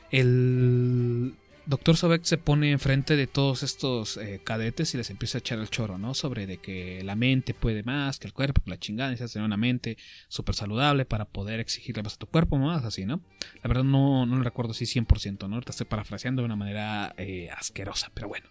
El 0.09 1.35
doctor 1.65 1.95
Sobek 1.95 2.23
se 2.23 2.37
pone 2.37 2.71
enfrente 2.71 3.15
de 3.15 3.27
todos 3.27 3.63
estos 3.63 4.17
eh, 4.17 4.41
cadetes 4.43 4.93
y 4.93 4.97
les 4.97 5.09
empieza 5.09 5.37
a 5.37 5.39
echar 5.39 5.59
el 5.59 5.69
choro, 5.69 5.97
¿no? 5.97 6.13
Sobre 6.13 6.47
de 6.47 6.57
que 6.57 7.03
la 7.03 7.15
mente 7.15 7.53
puede 7.53 7.83
más 7.83 8.19
que 8.19 8.27
el 8.27 8.33
cuerpo, 8.33 8.61
que 8.63 8.71
la 8.71 8.79
chingada, 8.79 9.09
necesitas 9.09 9.33
tener 9.33 9.45
una 9.45 9.57
mente 9.57 9.97
súper 10.27 10.55
saludable 10.55 11.05
para 11.05 11.25
poder 11.25 11.59
exigirle 11.59 12.03
más 12.03 12.15
a 12.15 12.17
tu 12.17 12.27
cuerpo, 12.27 12.57
más 12.57 12.83
así, 12.83 13.05
¿no? 13.05 13.21
La 13.63 13.67
verdad 13.67 13.83
no, 13.83 14.25
no 14.25 14.35
lo 14.35 14.43
recuerdo 14.43 14.71
así 14.71 14.85
100%, 14.85 15.47
¿no? 15.47 15.55
Ahorita 15.55 15.71
estoy 15.71 15.87
parafraseando 15.87 16.41
de 16.41 16.47
una 16.47 16.55
manera 16.55 17.13
eh, 17.17 17.49
asquerosa, 17.55 18.11
pero 18.13 18.27
bueno. 18.27 18.47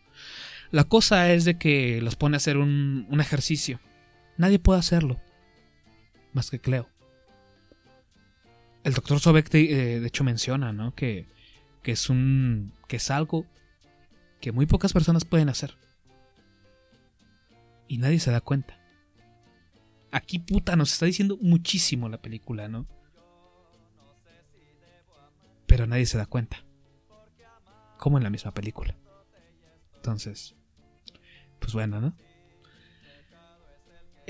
La 0.71 0.85
cosa 0.85 1.33
es 1.33 1.45
de 1.45 1.59
que 1.59 2.01
los 2.01 2.15
pone 2.15 2.37
a 2.37 2.39
hacer 2.39 2.57
un, 2.57 3.07
un 3.11 3.21
ejercicio. 3.21 3.81
Nadie 4.41 4.59
puede 4.59 4.79
hacerlo, 4.79 5.21
más 6.33 6.51
que 6.51 6.59
Cleo. 6.59 6.89
El 8.85 8.95
doctor 8.95 9.21
Sobek, 9.21 9.51
de, 9.51 9.61
eh, 9.97 10.01
de 10.01 10.07
hecho, 10.07 10.25
menciona, 10.25 10.73
¿no? 10.73 10.95
Que 10.95 11.29
que 11.83 11.93
es 11.93 12.09
un 12.11 12.73
que 12.89 12.97
es 12.97 13.11
algo 13.11 13.47
que 14.41 14.51
muy 14.51 14.65
pocas 14.65 14.95
personas 14.95 15.27
pueden 15.27 15.51
hacer. 15.51 15.77
Y 17.87 17.99
nadie 17.99 18.19
se 18.19 18.31
da 18.31 18.41
cuenta. 18.41 18.79
Aquí 20.11 20.39
puta 20.39 20.75
nos 20.75 20.91
está 20.91 21.05
diciendo 21.05 21.39
muchísimo 21.43 22.09
la 22.09 22.23
película, 22.23 22.67
¿no? 22.67 22.87
Pero 25.67 25.87
nadie 25.87 26.07
se 26.07 26.17
da 26.17 26.25
cuenta. 26.25 26.65
Como 27.99 28.17
en 28.17 28.25
la 28.25 28.31
misma 28.31 28.53
película. 28.53 28.97
Entonces, 29.97 30.57
pues 31.59 31.75
bueno, 31.75 32.01
¿no? 32.01 32.15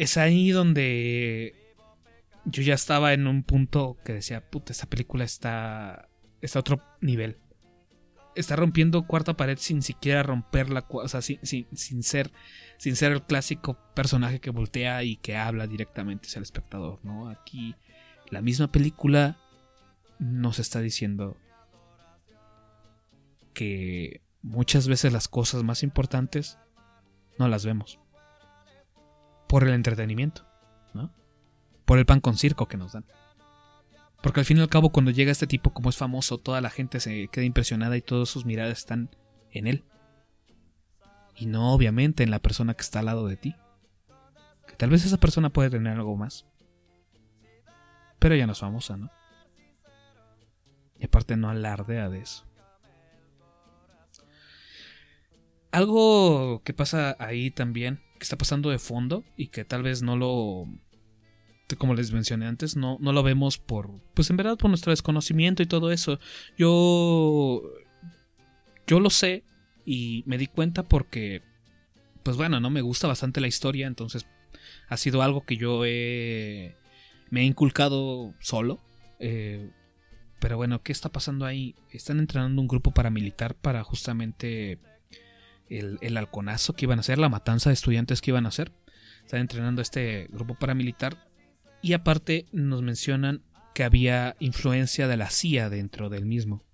Es 0.01 0.17
ahí 0.17 0.51
donde 0.51 1.55
yo 2.47 2.63
ya 2.63 2.73
estaba 2.73 3.13
en 3.13 3.27
un 3.27 3.43
punto 3.43 3.99
que 4.03 4.15
decía, 4.15 4.49
puta, 4.49 4.73
esta 4.73 4.87
película 4.87 5.25
está 5.25 6.09
está 6.41 6.59
a 6.59 6.61
otro 6.61 6.83
nivel. 7.03 7.37
Está 8.35 8.57
rompiendo 8.57 9.07
cuarta 9.07 9.37
pared 9.37 9.59
sin 9.59 9.83
siquiera 9.83 10.23
romperla, 10.23 10.87
o 10.89 11.07
sea, 11.07 11.21
sin, 11.21 11.39
sin, 11.45 12.03
ser, 12.03 12.33
sin 12.79 12.97
ser 12.97 13.13
el 13.13 13.23
clásico 13.23 13.77
personaje 13.95 14.41
que 14.41 14.49
voltea 14.49 15.05
y 15.05 15.17
que 15.17 15.37
habla 15.37 15.67
directamente 15.67 16.29
hacia 16.29 16.39
el 16.39 16.45
espectador, 16.45 17.01
¿no? 17.03 17.29
Aquí 17.29 17.75
la 18.31 18.41
misma 18.41 18.73
película 18.73 19.39
nos 20.19 20.61
está 20.61 20.81
diciendo 20.81 21.37
que 23.53 24.23
muchas 24.41 24.89
veces 24.89 25.13
las 25.13 25.29
cosas 25.29 25.63
más 25.63 25.83
importantes 25.83 26.57
no 27.39 27.49
las 27.49 27.67
vemos. 27.67 28.00
Por 29.51 29.65
el 29.65 29.75
entretenimiento, 29.75 30.47
¿no? 30.95 31.13
Por 31.85 31.99
el 31.99 32.07
pan 32.07 32.21
con 32.21 32.37
circo 32.37 32.69
que 32.69 32.77
nos 32.77 32.93
dan. 32.93 33.05
Porque 34.23 34.39
al 34.39 34.47
fin 34.47 34.59
y 34.59 34.61
al 34.61 34.69
cabo, 34.69 34.91
cuando 34.91 35.11
llega 35.11 35.33
este 35.33 35.49
tipo, 35.49 35.73
como 35.73 35.91
es 35.91 35.97
famoso, 35.97 36.39
toda 36.39 36.61
la 36.61 36.71
gente 36.71 37.01
se 37.01 37.27
queda 37.27 37.45
impresionada 37.45 37.97
y 37.97 38.01
todas 38.01 38.29
sus 38.29 38.45
miradas 38.45 38.79
están 38.79 39.11
en 39.51 39.67
él. 39.67 39.85
Y 41.35 41.47
no, 41.47 41.73
obviamente, 41.73 42.23
en 42.23 42.31
la 42.31 42.39
persona 42.39 42.75
que 42.75 42.83
está 42.83 43.01
al 43.01 43.07
lado 43.07 43.27
de 43.27 43.37
ti. 43.37 43.57
Que 44.69 44.77
tal 44.77 44.91
vez 44.91 45.05
esa 45.05 45.17
persona 45.17 45.51
puede 45.51 45.71
tener 45.71 45.97
algo 45.97 46.15
más. 46.17 46.47
Pero 48.21 48.37
ya 48.37 48.47
no 48.47 48.53
es 48.53 48.61
famosa, 48.61 48.97
¿no? 48.97 49.11
Y 50.97 51.07
aparte 51.07 51.37
no 51.37 51.51
alardea 51.51 52.09
de 52.09 52.21
eso. 52.21 52.47
Algo 55.73 56.63
que 56.63 56.73
pasa 56.73 57.17
ahí 57.19 57.51
también, 57.51 58.01
que 58.21 58.25
está 58.25 58.37
pasando 58.37 58.71
de 58.71 58.79
fondo 58.79 59.25
y 59.37 59.49
que 59.49 59.65
tal 59.65 59.83
vez 59.83 60.03
no 60.03 60.17
lo 60.17 60.69
como 61.77 61.95
les 61.95 62.13
mencioné 62.13 62.47
antes, 62.47 62.77
no, 62.77 62.99
no 63.01 63.13
lo 63.13 63.23
vemos 63.23 63.59
por, 63.59 63.91
pues 64.15 64.31
en 64.31 64.37
verdad 64.37 64.57
por 64.57 64.71
nuestro 64.71 64.91
desconocimiento 64.91 65.63
y 65.63 65.67
todo 65.67 65.93
eso. 65.93 66.19
Yo, 66.57 67.63
yo 68.87 69.01
lo 69.01 69.11
sé 69.11 69.45
y 69.85 70.23
me 70.27 70.39
di 70.39 70.47
cuenta 70.47 70.83
porque, 70.83 71.43
pues 72.23 72.37
bueno, 72.37 72.61
no 72.61 72.71
me 72.71 72.83
gusta 72.83 73.09
bastante 73.09 73.41
la 73.41 73.49
historia, 73.49 73.87
entonces 73.87 74.27
ha 74.89 74.97
sido 74.97 75.23
algo 75.23 75.45
que 75.45 75.57
yo 75.57 75.85
he, 75.85 76.77
me 77.31 77.43
he 77.43 77.45
inculcado 77.45 78.35
solo. 78.41 78.81
Eh, 79.19 79.71
pero 80.41 80.57
bueno, 80.57 80.83
¿qué 80.83 80.93
está 80.93 81.11
pasando 81.11 81.45
ahí? 81.45 81.75
Están 81.91 82.19
entrenando 82.19 82.61
un 82.61 82.69
grupo 82.69 82.93
paramilitar 82.93 83.55
para 83.55 83.85
justamente 83.85 84.79
el, 85.71 85.99
el 86.03 86.17
halconazo 86.17 86.75
que 86.75 86.85
iban 86.85 86.99
a 86.99 87.01
hacer, 87.01 87.19
la 87.19 87.29
matanza 87.29 87.71
de 87.71 87.75
estudiantes 87.75 88.21
que 88.21 88.31
iban 88.31 88.47
a 88.47 88.51
hacer. 88.51 88.73
Están 89.25 89.41
entrenando 89.41 89.81
este 89.81 90.29
grupo 90.31 90.55
paramilitar 90.55 91.17
y 91.83 91.93
aparte 91.93 92.47
nos 92.53 92.83
mencionan 92.83 93.43
que 93.75 93.85
había 93.85 94.37
influencia 94.41 95.09
de 95.09 95.17
la 95.17 95.31
CIA 95.31 95.71
dentro 95.71 96.11
del 96.11 96.27
mismo. 96.27 96.65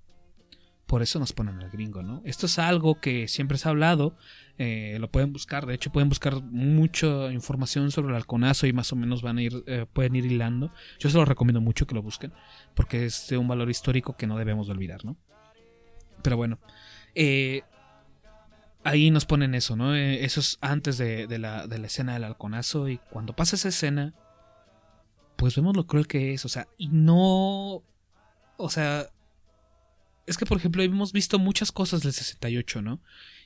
Por 0.86 1.02
eso 1.02 1.18
nos 1.18 1.32
ponen 1.32 1.60
al 1.60 1.70
gringo, 1.70 2.02
¿no? 2.02 2.22
Esto 2.24 2.46
es 2.46 2.60
algo 2.60 3.00
que 3.00 3.26
siempre 3.26 3.58
se 3.58 3.68
ha 3.68 3.72
hablado, 3.72 4.16
eh, 4.56 4.96
lo 5.00 5.10
pueden 5.10 5.32
buscar, 5.32 5.66
de 5.66 5.74
hecho 5.74 5.90
pueden 5.90 6.08
buscar 6.08 6.40
mucha 6.42 7.32
información 7.32 7.90
sobre 7.90 8.10
el 8.10 8.16
halconazo 8.16 8.68
y 8.68 8.72
más 8.72 8.92
o 8.92 8.96
menos 8.96 9.20
van 9.20 9.38
a 9.38 9.42
ir, 9.42 9.64
eh, 9.66 9.86
pueden 9.92 10.14
ir 10.14 10.26
hilando. 10.26 10.72
Yo 11.00 11.10
se 11.10 11.16
lo 11.16 11.24
recomiendo 11.24 11.60
mucho 11.60 11.88
que 11.88 11.94
lo 11.96 12.02
busquen, 12.02 12.32
porque 12.74 13.04
es 13.04 13.26
de 13.28 13.36
un 13.36 13.48
valor 13.48 13.68
histórico 13.68 14.16
que 14.16 14.28
no 14.28 14.38
debemos 14.38 14.68
de 14.68 14.74
olvidar, 14.74 15.04
¿no? 15.04 15.16
Pero 16.22 16.36
bueno, 16.36 16.60
eh, 17.16 17.62
ahí 18.86 19.10
nos 19.10 19.26
ponen 19.26 19.54
eso, 19.54 19.76
¿no? 19.76 19.94
eso 19.94 20.40
es 20.40 20.58
antes 20.60 20.96
de, 20.98 21.26
la, 21.38 21.66
la 21.66 21.86
escena 21.86 22.14
del 22.14 22.24
halconazo 22.24 22.88
y 22.88 22.98
cuando 23.10 23.34
pasa 23.34 23.56
esa 23.56 23.68
escena 23.68 24.14
pues 25.36 25.54
vemos 25.56 25.76
lo 25.76 25.86
cruel 25.86 26.06
que 26.06 26.32
es, 26.32 26.44
o 26.44 26.48
sea, 26.48 26.66
y 26.78 26.88
no, 26.88 27.82
o 28.56 28.70
sea, 28.70 29.10
es 30.26 30.38
que 30.38 30.46
por 30.46 30.56
ejemplo 30.56 30.82
hemos 30.82 31.12
visto 31.12 31.38
muchas 31.38 31.72
cosas 31.72 32.02
del 32.02 32.12
68, 32.12 32.80
¿no? 32.82 33.00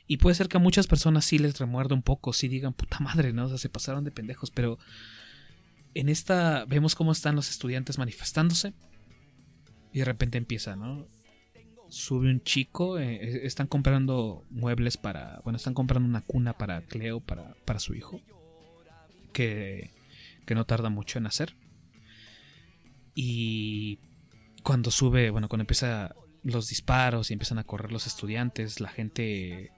Y 0.06 0.16
puede 0.16 0.34
ser 0.34 0.48
que 0.48 0.56
a 0.56 0.60
muchas 0.60 0.86
personas 0.86 1.24
sí 1.24 1.38
les 1.38 1.58
remuerda 1.58 1.94
un 1.94 2.02
poco, 2.02 2.32
sí 2.32 2.48
digan, 2.48 2.72
puta 2.72 2.98
madre, 3.00 3.32
¿no? 3.32 3.46
O 3.46 3.48
sea, 3.48 3.58
se 3.58 3.68
pasaron 3.68 4.04
de 4.04 4.10
pendejos, 4.10 4.50
pero 4.50 4.78
en 5.94 6.08
esta 6.08 6.64
vemos 6.66 6.94
cómo 6.94 7.12
están 7.12 7.34
los 7.34 7.50
estudiantes 7.50 7.98
manifestándose 7.98 8.72
y 9.92 9.98
de 9.98 10.04
repente 10.04 10.38
empieza, 10.38 10.76
¿no? 10.76 11.06
Sube 11.90 12.30
un 12.30 12.42
chico, 12.42 12.98
eh, 12.98 13.46
están 13.46 13.66
comprando 13.66 14.44
muebles 14.48 14.96
para, 14.96 15.40
bueno, 15.44 15.56
están 15.56 15.74
comprando 15.74 16.08
una 16.08 16.22
cuna 16.22 16.56
para 16.56 16.82
Cleo, 16.82 17.20
para, 17.20 17.54
para 17.64 17.80
su 17.80 17.94
hijo, 17.94 18.20
que, 19.32 19.90
que 20.46 20.54
no 20.54 20.64
tarda 20.64 20.88
mucho 20.88 21.18
en 21.18 21.26
hacer. 21.26 21.54
Y 23.14 23.98
cuando 24.62 24.90
sube, 24.90 25.30
bueno, 25.30 25.48
cuando 25.48 25.62
empieza 25.62 26.14
los 26.42 26.68
disparos 26.68 27.30
y 27.30 27.34
empiezan 27.34 27.58
a 27.58 27.64
correr 27.64 27.92
los 27.92 28.06
estudiantes, 28.06 28.80
la 28.80 28.88
gente 28.88 29.72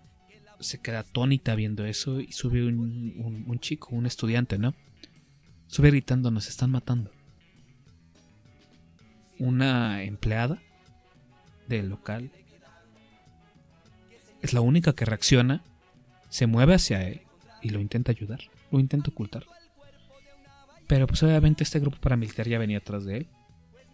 se 0.60 0.78
queda 0.78 1.00
atónita 1.00 1.54
viendo 1.54 1.84
eso 1.84 2.20
y 2.20 2.32
sube 2.32 2.64
un, 2.64 3.58
chico, 3.60 3.88
un 3.90 4.06
estudiante, 4.06 4.58
¿no? 4.58 4.74
Sube 5.66 5.90
gritando, 5.90 6.30
nos 6.30 6.48
están 6.48 6.70
matando. 6.70 7.10
Una 9.38 10.04
empleada 10.04 10.62
del 11.76 11.88
local 11.88 12.30
es 14.42 14.52
la 14.52 14.60
única 14.60 14.92
que 14.92 15.04
reacciona, 15.04 15.62
se 16.28 16.46
mueve 16.46 16.74
hacia 16.74 17.06
él 17.06 17.22
y 17.62 17.70
lo 17.70 17.80
intenta 17.80 18.10
ayudar, 18.10 18.40
lo 18.70 18.80
intenta 18.80 19.10
ocultar. 19.10 19.44
Pero 20.88 21.06
pues 21.06 21.22
obviamente 21.22 21.62
este 21.62 21.78
grupo 21.78 21.98
paramilitar 22.00 22.48
ya 22.48 22.58
venía 22.58 22.78
atrás 22.78 23.04
de 23.04 23.18
él. 23.18 23.28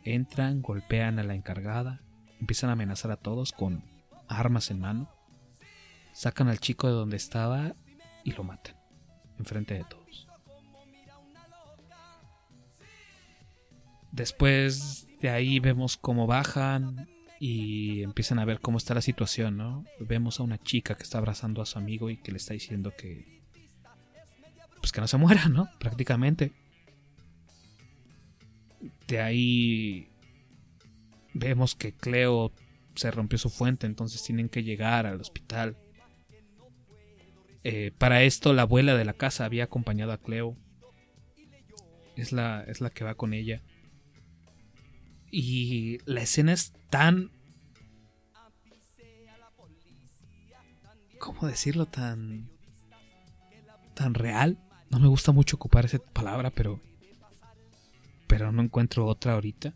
Entran, 0.05 0.63
golpean 0.63 1.19
a 1.19 1.23
la 1.23 1.35
encargada, 1.35 2.01
empiezan 2.41 2.71
a 2.71 2.73
amenazar 2.73 3.11
a 3.11 3.17
todos 3.17 3.53
con 3.53 3.85
armas 4.27 4.71
en 4.71 4.81
mano. 4.81 5.11
Sacan 6.13 6.49
al 6.49 6.61
chico 6.61 6.87
de 6.87 6.95
donde 6.95 7.17
estaba 7.17 7.77
y 8.25 8.33
lo 8.33 8.43
matan, 8.43 8.75
enfrente 9.39 9.75
de 9.75 9.85
todos. 9.85 10.27
Después 14.11 15.07
de 15.21 15.29
ahí 15.29 15.61
vemos 15.61 15.99
cómo 15.99 16.27
bajan 16.27 17.07
y 17.41 18.03
empiezan 18.03 18.39
a 18.39 18.45
ver 18.45 18.61
cómo 18.61 18.79
está 18.79 18.95
la 18.95 19.01
situación, 19.01 19.57
¿no? 19.57 19.85
Vemos 20.01 20.41
a 20.41 20.43
una 20.43 20.59
chica 20.59 20.97
que 20.97 21.03
está 21.03 21.19
abrazando 21.19 21.63
a 21.63 21.67
su 21.67 21.79
amigo 21.79 22.11
y 22.11 22.17
que 22.17 22.33
le 22.33 22.39
está 22.39 22.55
diciendo 22.55 22.93
que 22.97 23.39
pues 24.81 24.93
que 24.93 25.01
no 25.01 25.09
se 25.09 25.17
muera, 25.17 25.49
¿no? 25.49 25.69
Prácticamente 25.79 26.53
de 29.09 29.21
ahí 29.21 30.09
vemos 31.35 31.75
que 31.75 31.95
Cleo 31.95 32.53
se 32.95 33.11
rompió 33.11 33.39
su 33.39 33.51
fuente, 33.51 33.87
entonces 33.87 34.23
tienen 34.23 34.49
que 34.49 34.63
llegar 34.63 35.07
al 35.07 35.21
hospital. 35.21 35.77
Eh, 37.65 37.93
para 37.97 38.23
esto 38.23 38.53
la 38.53 38.63
abuela 38.63 38.97
de 38.97 39.05
la 39.05 39.15
casa 39.15 39.45
había 39.45 39.65
acompañado 39.65 40.13
a 40.13 40.19
Cleo. 40.19 40.57
Es 42.17 42.33
la, 42.33 42.65
es 42.65 42.81
la 42.81 42.91
que 42.91 43.05
va 43.05 43.15
con 43.15 43.33
ella. 43.33 43.63
Y 45.31 45.99
la 46.05 46.23
escena 46.23 46.53
es 46.53 46.73
tan... 46.91 47.31
¿Cómo 51.19 51.47
decirlo? 51.47 51.87
Tan... 51.87 52.49
Tan 53.95 54.15
real. 54.15 54.59
No 54.91 54.99
me 54.99 55.09
gusta 55.09 55.33
mucho 55.33 55.57
ocupar 55.57 55.85
esa 55.85 55.99
palabra, 55.99 56.51
pero... 56.51 56.81
Pero 58.27 58.53
no 58.53 58.63
encuentro 58.63 59.07
otra 59.07 59.35
ahorita. 59.35 59.75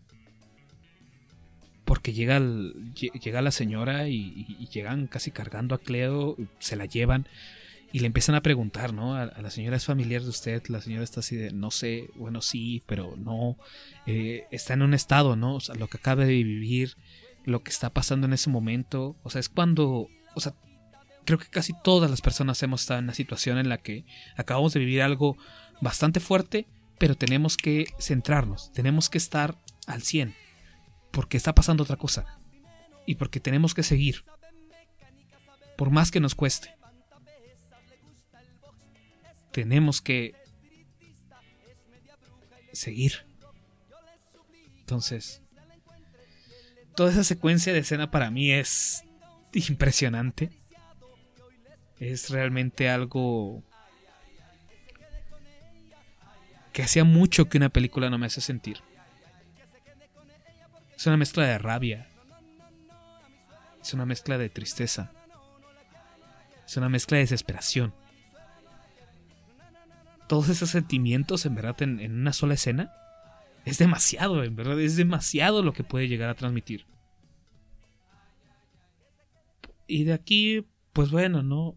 Porque 1.85 2.13
llega, 2.13 2.41
llega 2.41 3.43
la 3.43 3.51
señora 3.51 4.09
y, 4.09 4.69
llegan 4.73 5.07
casi 5.07 5.31
cargando 5.31 5.75
a 5.75 5.79
Cleo, 5.79 6.37
se 6.59 6.77
la 6.77 6.87
llevan 6.87 7.27
y 7.93 7.99
le 7.99 8.07
empiezan 8.07 8.35
a 8.35 8.43
preguntar, 8.43 8.95
¿no? 8.95 9.15
A, 9.15 9.27
la 9.27 9.51
señora 9.51 9.77
es 9.77 9.85
familiar 9.85 10.23
de 10.23 10.31
usted, 10.31 10.63
la 10.69 10.81
señora 10.81 11.05
está 11.05 11.21
así 11.21 11.37
de, 11.37 11.53
no 11.53 11.71
sé, 11.71 12.09
bueno, 12.17 12.41
sí, 12.41 12.83
pero 12.87 13.17
no, 13.17 13.59
eh, 14.07 14.47
está 14.51 14.73
en 14.73 14.83
un 14.83 14.95
estado, 14.95 15.37
¿no? 15.37 15.57
O 15.57 15.61
sea, 15.61 15.75
lo 15.75 15.89
que 15.89 15.99
acaba 15.99 16.25
de 16.25 16.33
vivir, 16.33 16.97
lo 17.45 17.63
que 17.63 17.71
está 17.71 17.91
pasando 17.91 18.27
en 18.27 18.33
ese 18.33 18.49
momento, 18.49 19.17
o 19.23 19.29
sea, 19.29 19.41
es 19.41 19.51
cuando, 19.51 20.09
o 20.35 20.41
sea, 20.41 20.55
creo 21.27 21.39
que 21.39 21.49
casi 21.49 21.75
todas 21.85 22.11
las 22.11 22.23
personas 22.23 22.63
hemos 22.63 22.81
estado 22.81 22.99
en 22.99 23.05
una 23.05 23.15
situación 23.15 23.59
en 23.59 23.69
la 23.69 23.79
que 23.79 24.07
acabamos 24.37 24.73
de 24.73 24.81
vivir 24.81 25.03
algo 25.03 25.37
bastante 25.83 26.19
fuerte, 26.19 26.67
pero 26.99 27.15
tenemos 27.15 27.59
que 27.59 27.89
centrarnos, 28.01 28.73
tenemos 28.73 29.11
que 29.11 29.19
estar 29.19 29.59
al 29.87 30.03
100, 30.03 30.35
porque 31.11 31.37
está 31.37 31.55
pasando 31.55 31.83
otra 31.83 31.97
cosa, 31.97 32.39
y 33.07 33.17
porque 33.17 33.39
tenemos 33.39 33.75
que 33.75 33.83
seguir, 33.83 34.25
por 35.77 35.91
más 35.91 36.11
que 36.11 36.21
nos 36.21 36.35
cueste 36.35 36.82
tenemos 39.53 40.01
que 40.01 40.35
seguir. 42.73 43.27
Entonces, 44.81 45.43
toda 46.97 47.11
esa 47.13 47.23
secuencia 47.23 47.73
de 47.73 47.81
escena 47.81 48.11
para 48.11 48.31
mí 48.31 48.51
es 48.51 49.05
impresionante. 49.53 50.51
Es 52.01 52.31
realmente 52.31 52.89
algo 52.89 53.63
que 56.73 56.83
hacía 56.83 57.05
mucho 57.05 57.49
que 57.49 57.59
una 57.59 57.69
película 57.69 58.11
no 58.11 58.19
me 58.19 58.27
hace 58.27 58.41
sentir. 58.41 58.79
Es 60.97 61.07
una 61.07 61.17
mezcla 61.17 61.47
de 61.47 61.59
rabia. 61.59 62.09
Es 63.81 63.93
una 63.95 64.07
mezcla 64.07 64.39
de 64.39 64.49
tristeza. 64.49 65.13
Es 66.67 66.77
una 66.77 66.89
mezcla 66.89 67.19
de 67.19 67.25
desesperación 67.25 68.02
todos 70.33 70.49
esos 70.49 70.71
sentimientos 70.71 71.45
en 71.45 71.55
verdad 71.55 71.83
en, 71.83 72.01
una 72.11 72.33
sola 72.33 72.55
escena, 72.55 72.91
es 73.67 73.77
demasiado, 73.77 74.43
en 74.45 74.57
verdad, 74.57 74.81
es 74.81 74.97
demasiado 74.97 75.63
lo 75.63 75.75
que 75.75 75.85
puede 75.85 76.09
llegar 76.09 76.31
a 76.31 76.35
transmitir. 76.35 76.87
Y 79.87 80.05
de 80.05 80.15
aquí, 80.15 80.67
pues 80.95 81.11
bueno, 81.11 81.43
¿no? 81.43 81.77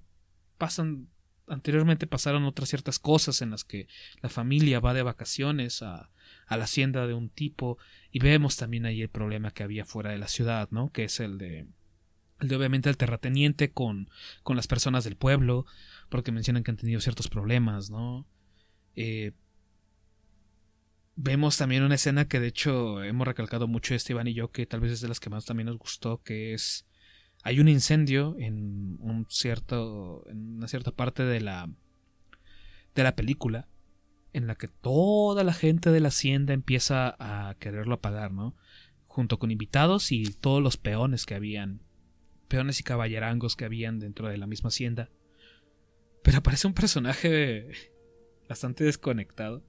Pasan, 0.58 1.10
anteriormente 1.50 2.08
pasaron 2.08 2.46
otras 2.46 2.70
ciertas 2.70 2.98
cosas 2.98 3.42
en 3.42 3.52
las 3.52 3.66
que 3.66 3.90
la 4.22 4.30
familia 4.30 4.80
va 4.80 4.94
de 4.94 5.04
vacaciones 5.04 5.82
a, 5.82 6.10
a 6.48 6.56
la 6.56 6.64
hacienda 6.64 7.08
de 7.08 7.14
un 7.14 7.28
tipo 7.28 7.78
y 8.10 8.20
vemos 8.20 8.56
también 8.56 8.86
ahí 8.86 9.02
el 9.02 9.10
problema 9.10 9.52
que 9.52 9.64
había 9.64 9.84
fuera 9.84 10.12
de 10.12 10.18
la 10.18 10.30
ciudad, 10.30 10.70
¿no? 10.72 10.94
Que 10.94 11.04
es 11.04 11.20
el 11.20 11.38
de, 11.38 11.68
el 12.40 12.48
de 12.48 12.56
obviamente 12.56 12.90
el 12.90 12.96
terrateniente 12.96 13.74
con, 13.74 14.10
con 14.44 14.56
las 14.56 14.68
personas 14.68 15.04
del 15.04 15.18
pueblo, 15.18 15.66
porque 16.08 16.32
mencionan 16.32 16.64
que 16.64 16.72
han 16.72 16.78
tenido 16.78 17.02
ciertos 17.02 17.28
problemas, 17.28 17.90
¿no? 17.90 18.26
Eh, 18.96 19.34
vemos 21.16 21.58
también 21.58 21.84
una 21.84 21.96
escena 21.96 22.28
que 22.28 22.40
de 22.40 22.48
hecho 22.48 23.04
hemos 23.04 23.28
recalcado 23.28 23.68
mucho 23.68 23.96
Esteban 23.96 24.28
y 24.28 24.34
yo, 24.34 24.52
que 24.52 24.66
tal 24.66 24.82
vez 24.82 24.92
es 24.92 25.02
de 25.02 25.08
las 25.08 25.20
que 25.20 25.30
más 25.30 25.46
también 25.46 25.68
nos 25.68 25.78
gustó, 25.78 26.22
que 26.22 26.54
es 26.54 26.86
hay 27.44 27.60
un 27.60 27.68
incendio 27.68 28.36
en 28.40 28.98
un 29.00 29.28
cierto 29.30 30.24
en 30.30 30.58
una 30.58 30.68
cierta 30.68 30.92
parte 30.92 31.24
de 31.24 31.42
la 31.42 31.70
de 32.96 33.04
la 33.04 33.16
película 33.16 33.68
en 34.34 34.48
la 34.48 34.56
que 34.56 34.68
toda 34.68 35.44
la 35.44 35.54
gente 35.54 35.92
de 35.92 36.00
la 36.02 36.10
hacienda 36.10 36.54
empieza 36.54 37.16
a 37.20 37.56
quererlo 37.56 37.96
apagar, 37.96 38.32
¿no? 38.32 38.56
Junto 39.08 39.40
con 39.40 39.50
invitados 39.50 40.12
y 40.12 40.26
todos 40.26 40.62
los 40.62 40.76
peones 40.76 41.26
que 41.26 41.36
habían, 41.36 41.82
peones 42.50 42.82
y 42.82 42.84
caballerangos 42.84 43.56
que 43.56 43.64
habían 43.64 44.00
dentro 44.00 44.28
de 44.28 44.38
la 44.38 44.46
misma 44.46 44.68
hacienda. 44.68 45.10
Pero 46.22 46.40
aparece 46.40 46.68
un 46.68 46.74
personaje 46.74 47.70
bastante 48.48 48.84
desconectado. 48.84 49.64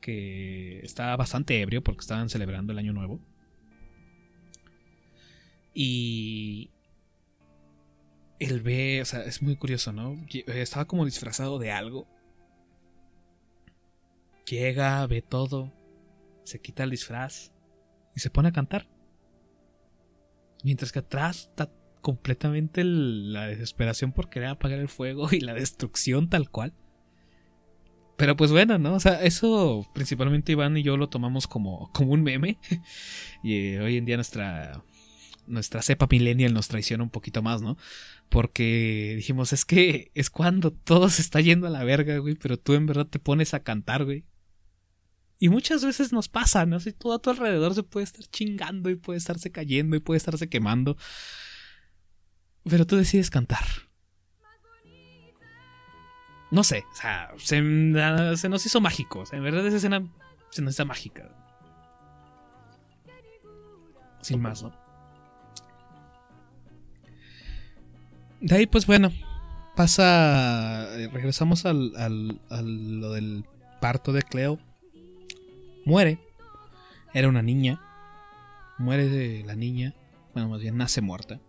Que 0.00 0.80
estaba 0.80 1.16
bastante 1.16 1.60
ebrio 1.60 1.82
porque 1.82 2.00
estaban 2.00 2.28
celebrando 2.28 2.72
el 2.72 2.78
año 2.78 2.92
nuevo. 2.92 3.20
Y 5.74 6.70
él 8.38 8.60
ve, 8.60 9.00
o 9.00 9.04
sea, 9.04 9.24
es 9.24 9.42
muy 9.42 9.56
curioso, 9.56 9.92
¿no? 9.92 10.16
Estaba 10.46 10.86
como 10.86 11.04
disfrazado 11.04 11.58
de 11.58 11.70
algo. 11.70 12.08
Llega, 14.46 15.06
ve 15.06 15.22
todo, 15.22 15.72
se 16.44 16.60
quita 16.60 16.82
el 16.82 16.90
disfraz 16.90 17.52
y 18.14 18.20
se 18.20 18.30
pone 18.30 18.48
a 18.48 18.52
cantar. 18.52 18.88
Mientras 20.64 20.92
que 20.92 20.98
atrás 20.98 21.48
está 21.50 21.72
completamente 22.00 22.82
la 22.84 23.46
desesperación 23.46 24.12
por 24.12 24.28
querer 24.28 24.48
apagar 24.50 24.80
el 24.80 24.88
fuego 24.88 25.28
y 25.30 25.40
la 25.40 25.54
destrucción 25.54 26.28
tal 26.28 26.50
cual. 26.50 26.74
Pero 28.22 28.36
pues 28.36 28.52
bueno, 28.52 28.78
¿no? 28.78 28.94
O 28.94 29.00
sea, 29.00 29.20
eso 29.24 29.84
principalmente 29.94 30.52
Iván 30.52 30.76
y 30.76 30.84
yo 30.84 30.96
lo 30.96 31.08
tomamos 31.08 31.48
como, 31.48 31.90
como 31.92 32.12
un 32.12 32.22
meme. 32.22 32.56
y 33.42 33.56
eh, 33.56 33.80
hoy 33.80 33.96
en 33.96 34.04
día 34.04 34.14
nuestra, 34.14 34.84
nuestra 35.48 35.82
cepa 35.82 36.06
millennial 36.08 36.54
nos 36.54 36.68
traiciona 36.68 37.02
un 37.02 37.10
poquito 37.10 37.42
más, 37.42 37.62
¿no? 37.62 37.76
Porque 38.28 39.14
dijimos, 39.16 39.52
es 39.52 39.64
que 39.64 40.12
es 40.14 40.30
cuando 40.30 40.70
todo 40.70 41.08
se 41.08 41.20
está 41.20 41.40
yendo 41.40 41.66
a 41.66 41.70
la 41.70 41.82
verga, 41.82 42.16
güey, 42.18 42.36
pero 42.36 42.56
tú 42.56 42.74
en 42.74 42.86
verdad 42.86 43.08
te 43.08 43.18
pones 43.18 43.54
a 43.54 43.64
cantar, 43.64 44.04
güey. 44.04 44.24
Y 45.40 45.48
muchas 45.48 45.84
veces 45.84 46.12
nos 46.12 46.28
pasa, 46.28 46.64
¿no? 46.64 46.78
Si 46.78 46.92
todo 46.92 47.14
a 47.14 47.18
tu 47.18 47.30
alrededor 47.30 47.74
se 47.74 47.82
puede 47.82 48.04
estar 48.04 48.24
chingando 48.26 48.88
y 48.88 48.94
puede 48.94 49.18
estarse 49.18 49.50
cayendo 49.50 49.96
y 49.96 49.98
puede 49.98 50.18
estarse 50.18 50.48
quemando. 50.48 50.96
Pero 52.62 52.86
tú 52.86 52.94
decides 52.94 53.30
cantar 53.30 53.66
no 56.52 56.62
sé, 56.64 56.84
o 56.92 56.94
sea, 56.94 57.32
se, 57.38 57.62
nos 57.62 58.66
hizo 58.66 58.80
mágico. 58.82 59.20
O 59.20 59.26
sea, 59.26 59.38
en 59.38 59.44
verdad 59.44 59.66
esa 59.66 59.78
escena 59.78 60.06
se 60.50 60.60
nos 60.60 60.74
hizo 60.74 60.84
mágica. 60.84 61.30
Sin 64.20 64.38
más, 64.38 64.62
¿no? 64.62 64.70
De 68.42 68.54
ahí, 68.54 68.66
pues 68.66 68.86
bueno, 68.86 69.10
pasa. 69.74 70.94
Eh, 70.98 71.08
regresamos 71.10 71.64
al, 71.64 71.96
al, 71.96 72.38
al, 72.50 73.00
lo 73.00 73.12
del 73.12 73.46
parto 73.80 74.12
de 74.12 74.20
Cleo. 74.20 74.58
Muere. 75.86 76.18
Era 77.14 77.28
una 77.28 77.40
niña. 77.40 77.80
Muere 78.76 79.08
de 79.08 79.42
la 79.44 79.54
niña. 79.54 79.94
Bueno, 80.34 80.50
más 80.50 80.60
bien 80.60 80.76
nace 80.76 81.00
muerta. 81.00 81.40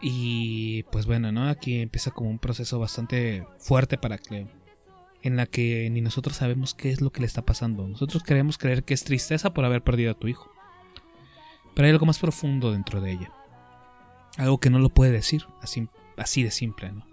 Y 0.00 0.84
pues 0.84 1.06
bueno, 1.06 1.32
¿no? 1.32 1.48
Aquí 1.48 1.80
empieza 1.80 2.10
como 2.10 2.30
un 2.30 2.38
proceso 2.38 2.78
bastante 2.78 3.46
fuerte 3.58 3.98
para 3.98 4.18
Cleo. 4.18 4.48
En 5.22 5.36
la 5.36 5.46
que 5.46 5.88
ni 5.90 6.00
nosotros 6.00 6.36
sabemos 6.36 6.74
qué 6.74 6.90
es 6.90 7.00
lo 7.00 7.10
que 7.10 7.20
le 7.20 7.26
está 7.26 7.42
pasando. 7.42 7.88
Nosotros 7.88 8.22
queremos 8.22 8.58
creer 8.58 8.84
que 8.84 8.94
es 8.94 9.02
tristeza 9.02 9.52
por 9.52 9.64
haber 9.64 9.82
perdido 9.82 10.12
a 10.12 10.18
tu 10.18 10.28
hijo. 10.28 10.50
Pero 11.74 11.86
hay 11.86 11.92
algo 11.92 12.06
más 12.06 12.18
profundo 12.18 12.72
dentro 12.72 13.00
de 13.00 13.12
ella. 13.12 13.32
Algo 14.36 14.58
que 14.58 14.70
no 14.70 14.78
lo 14.78 14.90
puede 14.90 15.10
decir, 15.10 15.44
así, 15.60 15.88
así 16.16 16.44
de 16.44 16.52
simple, 16.52 16.92
¿no? 16.92 17.04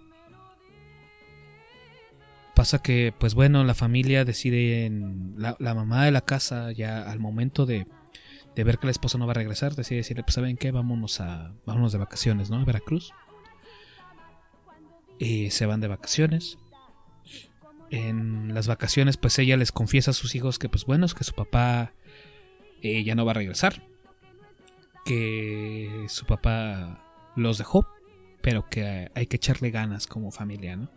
Pasa 2.54 2.80
que, 2.80 3.12
pues 3.18 3.34
bueno, 3.34 3.64
la 3.64 3.74
familia 3.74 4.24
decide, 4.24 4.86
en, 4.86 5.34
la, 5.36 5.56
la 5.58 5.74
mamá 5.74 6.04
de 6.04 6.10
la 6.12 6.22
casa 6.22 6.72
ya 6.72 7.02
al 7.02 7.18
momento 7.18 7.66
de 7.66 7.86
de 8.56 8.64
ver 8.64 8.78
que 8.78 8.86
la 8.86 8.90
esposa 8.90 9.18
no 9.18 9.26
va 9.26 9.32
a 9.32 9.34
regresar, 9.34 9.74
decide 9.74 9.98
decirle, 9.98 10.22
pues 10.22 10.34
saben 10.34 10.56
qué, 10.56 10.70
vámonos 10.72 11.20
a 11.20 11.54
vámonos 11.66 11.92
de 11.92 11.98
vacaciones, 11.98 12.48
¿no? 12.48 12.56
A 12.56 12.64
Veracruz. 12.64 13.12
Y 15.18 15.50
se 15.50 15.66
van 15.66 15.82
de 15.82 15.88
vacaciones. 15.88 16.56
En 17.90 18.54
las 18.54 18.66
vacaciones, 18.66 19.18
pues 19.18 19.38
ella 19.38 19.58
les 19.58 19.72
confiesa 19.72 20.10
a 20.12 20.14
sus 20.14 20.34
hijos 20.34 20.58
que, 20.58 20.70
pues 20.70 20.86
bueno, 20.86 21.04
es 21.04 21.12
que 21.12 21.22
su 21.22 21.34
papá 21.34 21.92
eh, 22.80 23.04
ya 23.04 23.14
no 23.14 23.26
va 23.26 23.32
a 23.32 23.34
regresar. 23.34 23.82
Que 25.04 26.06
su 26.08 26.24
papá 26.24 27.04
los 27.36 27.58
dejó, 27.58 27.86
pero 28.40 28.66
que 28.70 29.10
hay 29.14 29.26
que 29.26 29.36
echarle 29.36 29.70
ganas 29.70 30.06
como 30.06 30.30
familia, 30.30 30.76
¿no? 30.76 30.90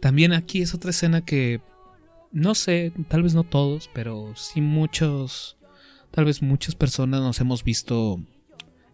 También 0.00 0.32
aquí 0.32 0.62
es 0.62 0.72
otra 0.72 0.90
escena 0.90 1.22
que 1.22 1.60
no 2.32 2.54
sé, 2.54 2.92
tal 3.08 3.22
vez 3.22 3.34
no 3.34 3.44
todos, 3.44 3.90
pero 3.92 4.34
sí 4.36 4.60
muchos 4.62 5.57
tal 6.10 6.24
vez 6.24 6.42
muchas 6.42 6.74
personas 6.74 7.20
nos 7.20 7.40
hemos 7.40 7.64
visto 7.64 8.20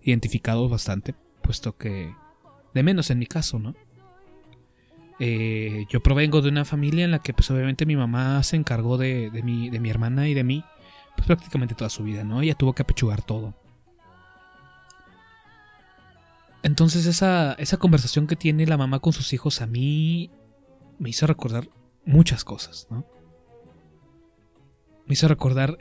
identificados 0.03 0.71
bastante, 0.71 1.15
puesto 1.43 1.77
que, 1.77 2.15
de 2.75 2.83
menos 2.83 3.11
en 3.11 3.19
mi 3.19 3.27
caso, 3.27 3.59
¿no? 3.59 3.75
Eh, 5.21 5.87
yo 5.89 6.03
provengo 6.03 6.43
de 6.43 6.49
una 6.49 6.65
familia 6.65 7.05
en 7.05 7.13
la 7.13 7.21
que 7.21 7.33
pues 7.33 7.49
obviamente 7.51 7.87
mi 7.87 7.95
mamá 7.95 8.43
se 8.43 8.57
encargó 8.57 8.99
de, 8.99 9.31
mi, 9.45 9.71
de 9.71 9.79
mi 9.79 9.89
hermana 9.89 10.29
y 10.29 10.35
de 10.35 10.43
mí 10.43 10.65
pues, 11.15 11.27
prácticamente 11.27 11.75
toda 11.75 11.91
su 11.91 12.03
vida, 12.03 12.25
¿no? 12.25 12.43
Ella 12.43 12.55
tuvo 12.55 12.73
que 12.73 12.83
apechugar 12.83 13.23
todo. 13.23 13.55
Entonces 16.63 17.07
esa, 17.07 17.53
esa 17.55 17.77
conversación 17.77 18.27
que 18.27 18.37
tiene 18.37 18.67
la 18.67 18.77
mamá 18.77 18.99
con 18.99 19.13
sus 19.13 19.33
hijos 19.33 19.61
a 19.61 19.67
mí 19.67 20.31
me 20.99 21.11
hizo 21.11 21.27
recordar 21.27 21.69
muchas 22.05 22.45
cosas, 22.45 22.89
¿no? 22.91 23.07
Me 25.07 25.13
hizo 25.13 25.29
recordar 25.29 25.79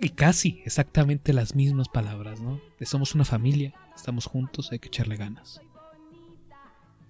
y 0.00 0.10
casi 0.10 0.60
exactamente 0.64 1.32
las 1.32 1.54
mismas 1.54 1.88
palabras, 1.88 2.40
¿no? 2.40 2.60
Somos 2.82 3.14
una 3.14 3.24
familia, 3.24 3.74
estamos 3.94 4.26
juntos, 4.26 4.70
hay 4.70 4.78
que 4.78 4.88
echarle 4.88 5.16
ganas. 5.16 5.60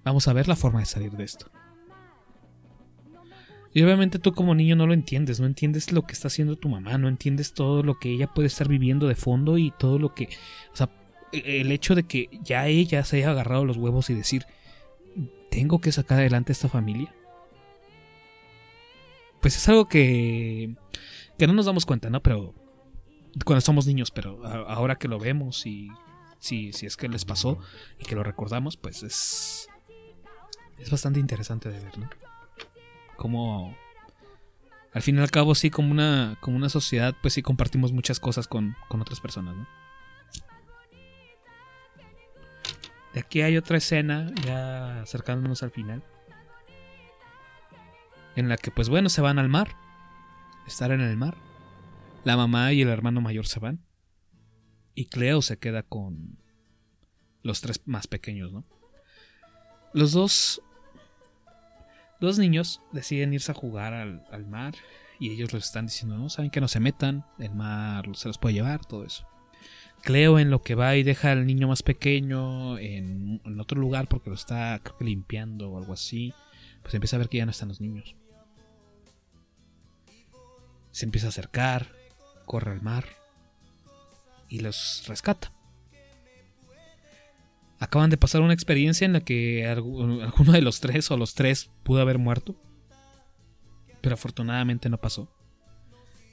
Vamos 0.05 0.26
a 0.26 0.32
ver 0.32 0.49
la 0.49 0.57
forma 0.57 0.80
de 0.80 0.86
salir 0.86 1.12
de 1.12 1.24
esto. 1.24 1.51
Y 3.74 3.82
obviamente 3.82 4.18
tú 4.18 4.32
como 4.32 4.55
niño 4.55 4.74
no 4.74 4.86
lo 4.86 4.95
entiendes, 4.95 5.39
no 5.39 5.47
entiendes 5.47 5.93
lo 5.93 6.07
que 6.07 6.14
está 6.14 6.28
haciendo 6.28 6.57
tu 6.57 6.70
mamá, 6.70 6.97
no 6.97 7.09
entiendes 7.09 7.53
todo 7.53 7.82
lo 7.82 7.99
que 7.99 8.11
ella 8.11 8.26
puede 8.26 8.47
estar 8.47 8.68
viviendo 8.68 9.07
de 9.07 9.14
fondo 9.14 9.59
y 9.59 9.70
todo 9.78 9.99
lo 9.99 10.14
que... 10.14 10.30
O 10.72 10.76
sea, 10.76 10.89
e-, 11.32 11.61
el 11.61 11.70
hecho 11.70 11.95
de 11.95 12.05
que 12.05 12.30
ya 12.43 12.66
ella 12.66 13.05
se 13.05 13.18
haya 13.18 13.30
agarrado 13.30 13.66
los 13.66 13.76
huevos 13.76 14.09
y 14.09 14.14
decir, 14.14 14.47
tengo 15.51 15.80
que 15.80 15.93
sacar 15.93 16.20
adelante 16.20 16.53
esta 16.53 16.70
familia. 16.70 17.14
Pues 19.43 19.57
es 19.57 19.68
algo 19.68 19.89
que, 19.89 20.74
que 21.39 21.47
no 21.47 21.53
nos 21.53 21.66
damos 21.66 21.84
cuenta, 21.84 22.09
¿no? 22.09 22.22
Pero 22.22 22.55
cuando 23.45 23.61
somos 23.61 23.86
niños, 23.86 24.11
pero 24.11 24.45
ahora 24.47 24.97
que 24.97 25.09
lo 25.09 25.18
vemos 25.18 25.66
y 25.66 25.91
si, 26.39 26.72
si 26.72 26.86
es 26.86 26.97
que 26.97 27.09
les 27.09 27.24
pasó 27.24 27.59
y 27.99 28.05
que 28.05 28.14
lo 28.14 28.22
recordamos, 28.22 28.76
pues 28.76 29.03
es, 29.03 29.68
es 30.78 30.91
bastante 30.91 31.20
interesante 31.20 31.68
de 31.68 31.80
ver, 31.80 31.99
¿no? 31.99 32.09
Como 33.16 33.76
al 34.93 35.03
fin 35.03 35.18
y 35.18 35.20
al 35.20 35.30
cabo, 35.30 35.55
sí, 35.55 35.70
como 35.70 35.91
una, 35.91 36.36
como 36.41 36.57
una 36.57 36.68
sociedad, 36.68 37.14
pues 37.20 37.34
sí 37.34 37.43
compartimos 37.43 37.93
muchas 37.93 38.20
cosas 38.20 38.49
con, 38.49 38.76
con 38.89 39.01
otras 39.01 39.20
personas, 39.20 39.57
¿no? 39.57 39.66
De 43.12 43.20
aquí 43.20 43.43
hay 43.43 43.57
otra 43.57 43.78
escena, 43.78 44.32
ya 44.45 45.01
acercándonos 45.03 45.62
al 45.62 45.70
final, 45.70 46.03
en 48.36 48.49
la 48.49 48.57
que 48.57 48.70
pues 48.70 48.89
bueno, 48.89 49.09
se 49.09 49.20
van 49.20 49.39
al 49.39 49.49
mar, 49.49 49.74
estar 50.66 50.93
en 50.93 51.01
el 51.01 51.16
mar. 51.16 51.36
La 52.29 52.37
mamá 52.37 52.74
y 52.74 52.83
el 52.83 52.91
hermano 52.91 53.22
mayor 53.22 53.47
se 53.47 53.59
van. 53.59 53.81
Y 54.95 55.07
Cleo 55.07 55.41
se 55.41 55.59
queda 55.59 55.83
con 55.83 56.37
los 57.43 57.62
tres 57.62 57.81
más 57.87 58.07
pequeños, 58.07 58.53
¿no? 58.53 58.66
Los 59.95 60.12
dos... 60.12 60.61
Dos 62.20 62.39
niños 62.39 62.83
deciden 62.93 63.33
irse 63.33 63.53
a 63.53 63.55
jugar 63.55 63.95
al, 63.95 64.47
mar 64.47 64.74
y 65.18 65.31
ellos 65.31 65.55
les 65.55 65.64
están 65.64 65.87
diciendo, 65.87 66.18
no, 66.18 66.29
saben 66.29 66.51
que 66.51 66.61
no 66.61 66.68
se 66.68 66.81
metan, 66.81 67.24
el 67.39 67.55
mar 67.55 68.05
se 68.12 68.29
los 68.29 68.37
puede 68.37 68.57
llevar, 68.57 68.85
todo 68.85 69.07
eso. 69.07 69.26
Cleo 70.03 70.39
en 70.39 70.51
lo 70.51 70.62
que 70.62 70.74
va 70.74 70.97
y 70.97 71.05
deja 71.05 71.33
al 71.33 71.47
niño 71.47 71.68
más 71.68 71.83
pequeño 71.83 72.76
en, 72.79 73.41
otro 73.59 73.81
lugar 73.81 74.07
porque 74.07 74.29
lo 74.29 74.37
está 74.37 74.79
creo 74.83 74.99
que 74.99 75.05
limpiando 75.07 75.70
o 75.70 75.79
algo 75.79 75.95
así, 75.95 76.35
pues 76.83 76.93
empieza 76.93 77.16
a 77.16 77.20
ver 77.20 77.31
que 77.31 77.39
ya 77.39 77.47
no 77.47 77.53
están 77.53 77.68
los 77.68 77.81
niños. 77.81 78.16
Se 80.91 81.07
empieza 81.07 81.29
a 81.29 81.31
acercar, 81.31 81.97
corre 82.49 82.72
al 82.72 82.82
mar 82.82 83.05
y 84.49 84.61
los 84.61 85.05
rescata. 85.07 85.53
Acaban 87.78 88.11
de 88.11 88.16
pasar 88.16 88.40
una 88.40 88.55
experiencia 88.55 89.05
en 89.05 89.12
la 89.12 89.20
que 89.20 89.64
alguno 89.68 90.53
de 90.53 90.62
los 90.62 90.80
tres 90.80 91.09
o 91.12 91.16
los 91.16 91.34
tres 91.34 91.70
pudo 91.84 92.01
haber 92.01 92.18
muerto, 92.18 92.57
pero 94.01 94.14
afortunadamente 94.14 94.88
no 94.88 94.99
pasó. 94.99 95.30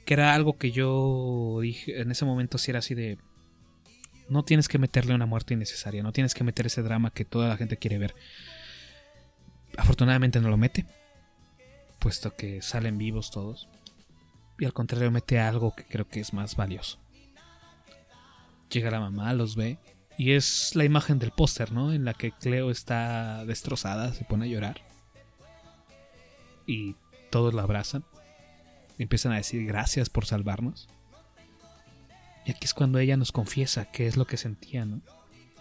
Que 0.04 0.14
era 0.14 0.34
algo 0.34 0.56
que 0.56 0.72
yo 0.72 1.58
dije 1.60 2.00
en 2.00 2.10
ese 2.10 2.24
momento 2.24 2.58
si 2.58 2.70
era 2.70 2.80
así 2.80 2.94
de 2.94 3.18
no 4.28 4.44
tienes 4.44 4.68
que 4.68 4.78
meterle 4.78 5.14
una 5.14 5.26
muerte 5.26 5.54
innecesaria, 5.54 6.02
no 6.02 6.12
tienes 6.12 6.34
que 6.34 6.42
meter 6.42 6.66
ese 6.66 6.82
drama 6.82 7.12
que 7.12 7.24
toda 7.24 7.48
la 7.48 7.56
gente 7.56 7.76
quiere 7.76 7.98
ver. 7.98 8.14
Afortunadamente 9.76 10.40
no 10.40 10.48
lo 10.48 10.56
mete, 10.56 10.86
puesto 12.00 12.34
que 12.34 12.62
salen 12.62 12.98
vivos 12.98 13.30
todos. 13.30 13.68
Y 14.58 14.64
al 14.64 14.72
contrario 14.72 15.10
mete 15.10 15.38
algo 15.38 15.74
que 15.74 15.84
creo 15.84 16.08
que 16.08 16.20
es 16.20 16.32
más 16.32 16.56
valioso. 16.56 16.98
Llega 18.70 18.90
la 18.90 19.00
mamá, 19.00 19.32
los 19.34 19.54
ve, 19.54 19.78
y 20.18 20.32
es 20.32 20.74
la 20.74 20.84
imagen 20.84 21.18
del 21.18 21.30
póster, 21.30 21.72
¿no? 21.72 21.92
En 21.92 22.04
la 22.04 22.14
que 22.14 22.32
Cleo 22.32 22.70
está 22.70 23.44
destrozada, 23.44 24.12
se 24.14 24.24
pone 24.24 24.46
a 24.46 24.48
llorar. 24.48 24.80
Y 26.66 26.96
todos 27.30 27.52
la 27.52 27.62
abrazan. 27.62 28.04
Y 28.98 29.02
empiezan 29.02 29.32
a 29.32 29.36
decir 29.36 29.66
gracias 29.66 30.08
por 30.08 30.24
salvarnos. 30.24 30.88
Y 32.46 32.52
aquí 32.52 32.64
es 32.64 32.74
cuando 32.74 32.98
ella 32.98 33.16
nos 33.16 33.32
confiesa 33.32 33.90
qué 33.90 34.06
es 34.06 34.16
lo 34.16 34.26
que 34.26 34.36
sentía, 34.36 34.84
¿no? 34.84 35.02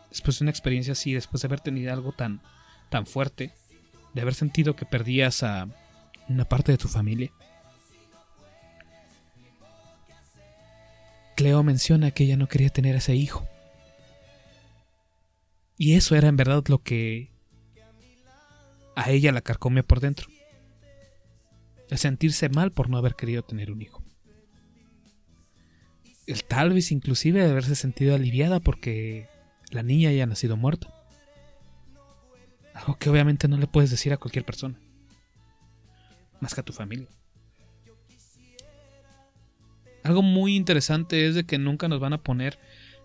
Después 0.09 0.39
de 0.39 0.45
una 0.45 0.51
experiencia 0.51 0.93
así, 0.93 1.13
después 1.13 1.41
de 1.41 1.47
haber 1.47 1.59
tenido 1.59 1.91
algo 1.91 2.13
tan, 2.13 2.41
tan 2.89 3.05
fuerte, 3.05 3.53
de 4.13 4.21
haber 4.21 4.35
sentido 4.35 4.75
que 4.75 4.85
perdías 4.85 5.43
a 5.43 5.67
una 6.29 6.45
parte 6.45 6.71
de 6.71 6.77
tu 6.77 6.87
familia. 6.87 7.31
Cleo 11.35 11.63
menciona 11.63 12.11
que 12.11 12.23
ella 12.23 12.37
no 12.37 12.47
quería 12.47 12.69
tener 12.69 12.95
a 12.95 12.99
ese 12.99 13.15
hijo. 13.15 13.47
Y 15.77 15.95
eso 15.95 16.15
era 16.15 16.29
en 16.29 16.37
verdad 16.37 16.63
lo 16.67 16.81
que 16.81 17.31
a 18.95 19.09
ella 19.11 19.31
la 19.31 19.41
carcomía 19.41 19.83
por 19.83 19.99
dentro. 19.99 20.27
El 21.89 21.97
sentirse 21.97 22.49
mal 22.49 22.71
por 22.71 22.89
no 22.89 22.97
haber 22.97 23.15
querido 23.15 23.43
tener 23.43 23.71
un 23.71 23.81
hijo 23.81 24.05
el 26.27 26.43
tal 26.43 26.73
vez 26.73 26.91
inclusive 26.91 27.43
de 27.43 27.51
haberse 27.51 27.75
sentido 27.75 28.15
aliviada 28.15 28.59
porque 28.59 29.27
la 29.69 29.83
niña 29.83 30.09
haya 30.09 30.25
nacido 30.25 30.57
muerta. 30.57 30.93
Algo 32.73 32.97
que 32.97 33.09
obviamente 33.09 33.47
no 33.47 33.57
le 33.57 33.67
puedes 33.67 33.91
decir 33.91 34.11
a 34.11 34.17
cualquier 34.17 34.45
persona. 34.45 34.79
Más 36.41 36.53
que 36.53 36.61
a 36.61 36.65
tu 36.65 36.73
familia. 36.73 37.07
Algo 40.05 40.21
muy 40.21 40.55
interesante 40.55 41.25
es 41.25 41.33
de 41.33 41.47
que 41.47 41.57
nunca 41.57 41.87
nos 41.87 41.99
van 41.99 42.13
a 42.13 42.21
poner 42.21 42.59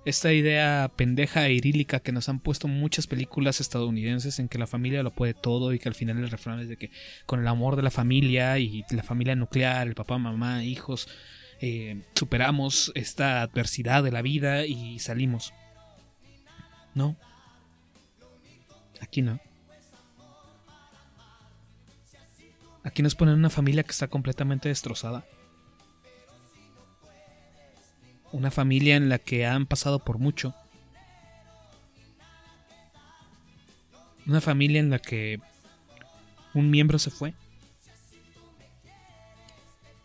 esta 0.05 0.35
idea 0.35 0.93
pendeja 0.95 1.47
e 1.47 1.55
irílica 1.55 2.01
que 2.01 2.13
nos 2.13 2.29
han 2.29 2.41
puesto 2.41 2.69
muchas 2.69 3.07
películas 3.07 3.59
estadounidenses 3.59 4.39
en 4.39 4.49
que 4.49 4.59
la 4.59 4.67
familia 4.67 5.03
lo 5.03 5.11
puede 5.11 5.33
todo 5.33 5.73
y 5.73 5.79
que 5.79 5.89
al 5.89 5.95
final 5.95 6.19
el 6.19 6.31
refrán 6.31 6.61
es 6.61 6.69
de 6.69 6.77
que 6.77 6.91
con 7.25 7.41
el 7.41 7.49
amor 7.49 7.77
de 7.77 7.83
la 7.83 7.91
familia 7.91 8.59
y 8.59 8.85
la 8.91 9.03
familia 9.03 9.35
nuclear, 9.35 9.89
el 9.89 9.95
papá, 9.95 10.19
mamá, 10.19 10.63
hijos, 10.63 11.09
eh, 11.63 12.03
superamos 12.15 12.93
esta 12.95 13.41
adversidad 13.41 14.03
de 14.03 14.13
la 14.13 14.21
vida 14.21 14.67
y 14.67 14.99
salimos. 14.99 15.55
No. 16.95 17.17
Aquí 19.01 19.23
no. 19.23 19.41
Aquí 22.85 23.03
nos 23.03 23.15
ponen 23.15 23.37
una 23.37 23.49
familia 23.49 23.85
que 23.85 23.93
está 23.93 24.09
completamente 24.09 24.69
destrozada. 24.69 25.25
Una 28.33 28.51
familia 28.51 28.97
en 28.97 29.09
la 29.09 29.19
que 29.19 29.47
han 29.47 29.67
pasado 29.67 29.99
por 29.99 30.19
mucho. 30.19 30.55
Una 34.27 34.41
familia 34.41 34.81
en 34.81 34.91
la 34.91 34.99
que 34.99 35.41
un 36.55 36.71
miembro 36.71 36.99
se 36.99 37.11
fue. 37.11 37.35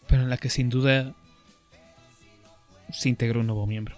Pero 0.08 0.24
en 0.24 0.30
la 0.30 0.38
que 0.38 0.50
sin 0.50 0.70
duda 0.70 1.14
se 2.92 3.10
integró 3.10 3.42
un 3.42 3.48
nuevo 3.48 3.68
miembro. 3.68 3.96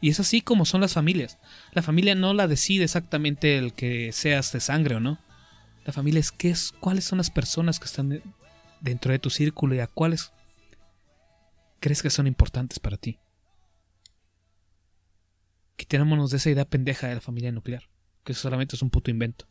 Y 0.00 0.08
es 0.08 0.18
así 0.18 0.40
como 0.40 0.64
son 0.64 0.80
las 0.80 0.94
familias. 0.94 1.38
La 1.72 1.82
familia 1.82 2.16
no 2.16 2.34
la 2.34 2.48
decide 2.48 2.84
exactamente 2.84 3.56
el 3.56 3.72
que 3.72 4.10
seas 4.12 4.52
de 4.52 4.58
sangre 4.58 4.96
o 4.96 5.00
no. 5.00 5.18
La 5.84 5.92
familia 5.92 6.18
es 6.18 6.32
qué 6.32 6.50
es, 6.50 6.72
cuáles 6.80 7.04
son 7.04 7.18
las 7.18 7.30
personas 7.30 7.78
que 7.78 7.86
están 7.86 8.20
dentro 8.80 9.12
de 9.12 9.20
tu 9.20 9.30
círculo 9.30 9.76
y 9.76 9.78
a 9.78 9.86
cuáles 9.86 10.32
crees 11.82 12.00
que 12.00 12.10
son 12.10 12.28
importantes 12.28 12.78
para 12.78 12.96
ti. 12.96 13.18
Quitémonos 15.76 16.30
de 16.30 16.36
esa 16.36 16.48
idea 16.48 16.64
pendeja 16.64 17.08
de 17.08 17.16
la 17.16 17.20
familia 17.20 17.50
nuclear, 17.50 17.90
que 18.24 18.34
solamente 18.34 18.76
es 18.76 18.82
un 18.82 18.90
puto 18.90 19.10
invento. 19.10 19.46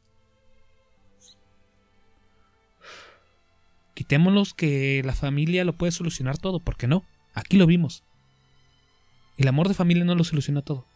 Quitémonos 3.94 4.53
que 4.53 5.02
la 5.03 5.14
familia 5.14 5.66
lo 5.66 5.78
puede 5.78 5.91
solucionar 5.91 6.38
todo, 6.38 6.62
porque 6.62 6.88
no, 6.88 7.03
aquí 7.34 7.58
lo 7.58 7.68
vimos. 7.68 8.06
El 9.38 9.49
amor 9.49 9.68
de 9.68 9.74
familia 9.74 10.06
no 10.06 10.16
lo 10.16 10.24
soluciona 10.24 10.62
todo. 10.62 10.88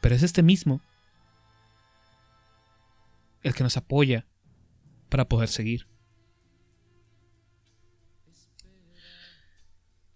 Pero 0.00 0.16
es 0.16 0.24
este 0.24 0.42
mismo 0.42 0.80
el 3.44 3.54
que 3.54 3.62
nos 3.62 3.76
apoya 3.76 4.26
para 5.08 5.28
poder 5.28 5.48
seguir. 5.48 5.86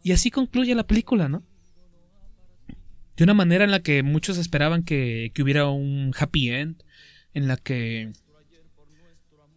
Y 0.02 0.12
así 0.12 0.30
concluye 0.30 0.74
la 0.74 0.86
película, 0.86 1.28
¿no? 1.28 1.42
De 3.16 3.24
una 3.24 3.34
manera 3.34 3.64
en 3.64 3.70
la 3.70 3.82
que 3.82 4.02
muchos 4.02 4.38
esperaban 4.38 4.82
que, 4.82 5.30
que 5.34 5.42
hubiera 5.42 5.68
un 5.68 6.12
happy 6.18 6.50
end, 6.50 6.82
en 7.34 7.46
la 7.46 7.56
que 7.56 8.12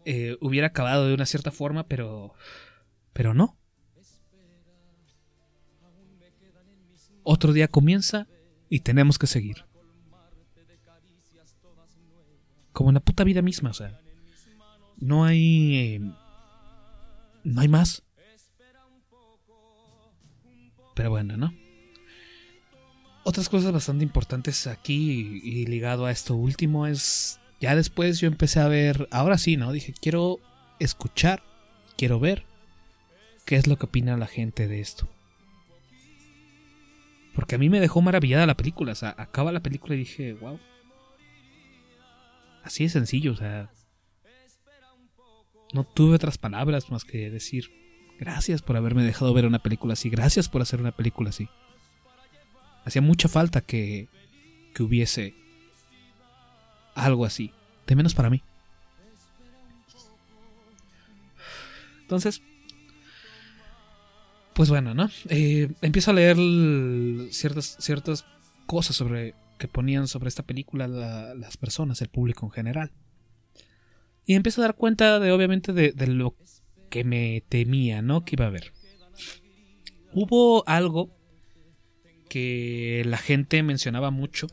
eh, 0.05 0.37
hubiera 0.39 0.67
acabado 0.67 1.07
de 1.07 1.13
una 1.15 1.25
cierta 1.25 1.51
forma, 1.51 1.87
pero. 1.87 2.33
Pero 3.11 3.33
no. 3.33 3.57
Otro 7.23 7.53
día 7.53 7.67
comienza 7.67 8.27
y 8.69 8.81
tenemos 8.81 9.17
que 9.17 9.25
seguir. 9.25 9.65
Como 12.71 12.91
en 12.91 12.95
la 12.95 12.99
puta 12.99 13.23
vida 13.23 13.41
misma, 13.41 13.71
o 13.71 13.73
sea. 13.73 13.99
No 14.97 15.25
hay. 15.25 15.75
Eh, 15.75 15.99
no 17.43 17.61
hay 17.61 17.67
más. 17.67 18.04
Pero 20.95 21.11
bueno, 21.11 21.37
¿no? 21.37 21.53
Otras 23.23 23.49
cosas 23.49 23.71
bastante 23.71 24.03
importantes 24.03 24.65
aquí 24.65 25.41
y, 25.43 25.65
ligado 25.65 26.05
a 26.05 26.11
esto 26.11 26.35
último 26.35 26.87
es... 26.87 27.39
Ya 27.59 27.75
después 27.75 28.19
yo 28.19 28.27
empecé 28.27 28.59
a 28.59 28.67
ver... 28.67 29.07
Ahora 29.11 29.37
sí, 29.37 29.57
¿no? 29.57 29.71
Dije, 29.71 29.93
quiero 29.99 30.39
escuchar, 30.79 31.43
quiero 31.97 32.19
ver 32.19 32.45
qué 33.45 33.55
es 33.55 33.67
lo 33.67 33.77
que 33.77 33.85
opina 33.85 34.17
la 34.17 34.27
gente 34.27 34.67
de 34.67 34.79
esto. 34.79 35.07
Porque 37.33 37.55
a 37.55 37.57
mí 37.57 37.69
me 37.69 37.79
dejó 37.79 38.01
maravillada 38.01 38.45
la 38.45 38.57
película. 38.57 38.93
O 38.93 38.95
sea, 38.95 39.13
acaba 39.17 39.51
la 39.51 39.61
película 39.61 39.95
y 39.95 39.99
dije, 39.99 40.33
wow. 40.33 40.59
Así 42.63 42.83
de 42.83 42.89
sencillo, 42.89 43.33
o 43.33 43.35
sea. 43.35 43.71
No 45.73 45.83
tuve 45.83 46.15
otras 46.15 46.37
palabras 46.37 46.89
más 46.89 47.03
que 47.03 47.29
decir, 47.29 47.69
gracias 48.19 48.61
por 48.61 48.77
haberme 48.77 49.03
dejado 49.03 49.33
ver 49.33 49.45
una 49.45 49.59
película 49.59 49.93
así, 49.93 50.09
gracias 50.09 50.49
por 50.49 50.61
hacer 50.61 50.79
una 50.79 50.91
película 50.91 51.29
así. 51.29 51.47
Hacía 52.85 53.01
mucha 53.01 53.27
falta 53.27 53.61
que, 53.61 54.07
que 54.73 54.83
hubiese 54.83 55.33
algo 56.93 57.25
así, 57.25 57.51
de 57.87 57.95
menos 57.95 58.13
para 58.13 58.29
mí. 58.29 58.41
Entonces, 62.01 62.41
pues 64.53 64.69
bueno, 64.69 64.93
¿no? 64.93 65.09
Eh, 65.29 65.71
empiezo 65.81 66.11
a 66.11 66.13
leer 66.13 66.37
ciertas, 67.31 67.77
ciertas 67.79 68.25
cosas 68.67 68.95
sobre 68.95 69.33
que 69.57 69.67
ponían 69.67 70.07
sobre 70.07 70.27
esta 70.29 70.43
película 70.43 70.87
la- 70.87 71.33
las 71.33 71.57
personas, 71.57 72.01
el 72.01 72.09
público 72.09 72.45
en 72.45 72.51
general. 72.51 72.91
Y 74.25 74.35
empiezo 74.35 74.61
a 74.61 74.65
dar 74.65 74.75
cuenta 74.75 75.19
de, 75.19 75.31
obviamente, 75.31 75.73
de, 75.73 75.91
de 75.91 76.07
lo 76.07 76.35
que 76.95 77.03
me 77.03 77.43
temía, 77.49 78.01
¿no? 78.01 78.23
Que 78.23 78.37
iba 78.37 78.45
a 78.45 78.47
haber. 78.47 78.71
Hubo 80.13 80.65
algo 80.65 81.13
que 82.29 83.03
la 83.05 83.17
gente 83.17 83.61
mencionaba 83.63 84.11
mucho, 84.11 84.47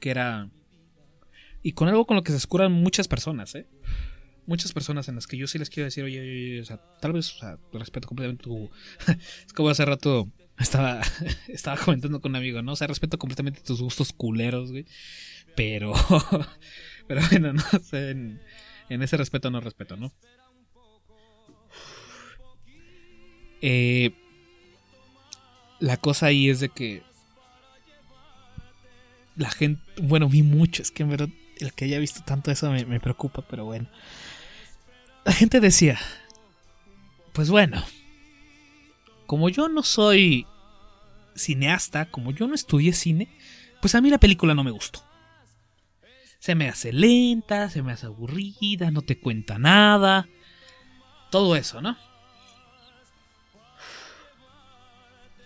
que 0.00 0.10
era... 0.10 0.50
Y 1.62 1.72
con 1.72 1.88
algo 1.88 2.04
con 2.04 2.18
lo 2.18 2.24
que 2.24 2.32
se 2.32 2.36
escuran 2.36 2.72
muchas 2.72 3.08
personas, 3.08 3.54
¿eh? 3.54 3.66
Muchas 4.44 4.74
personas 4.74 5.08
en 5.08 5.14
las 5.14 5.26
que 5.26 5.38
yo 5.38 5.46
sí 5.46 5.58
les 5.58 5.70
quiero 5.70 5.86
decir, 5.86 6.04
oye, 6.04 6.20
oye, 6.20 6.30
oye, 6.30 6.60
o 6.60 6.64
sea, 6.66 6.76
tal 7.00 7.14
vez, 7.14 7.34
o 7.36 7.38
sea, 7.38 7.58
respeto 7.72 8.06
completamente 8.06 8.44
tu... 8.44 8.68
es 9.46 9.52
como 9.54 9.70
hace 9.70 9.86
rato 9.86 10.30
estaba, 10.58 11.00
estaba 11.48 11.78
comentando 11.78 12.20
con 12.20 12.32
un 12.32 12.36
amigo, 12.36 12.60
¿no? 12.60 12.72
O 12.72 12.76
sea, 12.76 12.86
respeto 12.86 13.18
completamente 13.18 13.62
tus 13.62 13.80
gustos 13.80 14.12
culeros, 14.12 14.72
güey. 14.72 14.84
Pero... 15.56 15.94
pero 17.08 17.22
bueno, 17.30 17.54
no 17.54 17.62
en, 17.92 18.42
en 18.90 19.02
ese 19.02 19.16
respeto 19.16 19.50
no 19.50 19.60
respeto, 19.60 19.96
¿no? 19.96 20.12
Eh, 23.66 24.10
la 25.80 25.96
cosa 25.96 26.26
ahí 26.26 26.50
es 26.50 26.60
de 26.60 26.68
que 26.68 27.02
la 29.36 29.50
gente, 29.50 29.82
bueno, 30.02 30.28
vi 30.28 30.42
mucho, 30.42 30.82
es 30.82 30.90
que 30.90 31.02
en 31.02 31.08
verdad 31.08 31.30
el 31.56 31.72
que 31.72 31.86
haya 31.86 31.98
visto 31.98 32.20
tanto 32.26 32.50
eso 32.50 32.70
me, 32.70 32.84
me 32.84 33.00
preocupa, 33.00 33.40
pero 33.40 33.64
bueno. 33.64 33.88
La 35.24 35.32
gente 35.32 35.60
decía, 35.60 35.98
pues 37.32 37.48
bueno, 37.48 37.82
como 39.24 39.48
yo 39.48 39.70
no 39.70 39.82
soy 39.82 40.46
cineasta, 41.34 42.10
como 42.10 42.32
yo 42.32 42.46
no 42.46 42.54
estudié 42.54 42.92
cine, 42.92 43.28
pues 43.80 43.94
a 43.94 44.02
mí 44.02 44.10
la 44.10 44.18
película 44.18 44.54
no 44.54 44.62
me 44.62 44.72
gustó. 44.72 45.02
Se 46.38 46.54
me 46.54 46.68
hace 46.68 46.92
lenta, 46.92 47.70
se 47.70 47.82
me 47.82 47.92
hace 47.92 48.04
aburrida, 48.04 48.90
no 48.90 49.00
te 49.00 49.18
cuenta 49.18 49.58
nada. 49.58 50.28
Todo 51.30 51.56
eso, 51.56 51.80
¿no? 51.80 51.96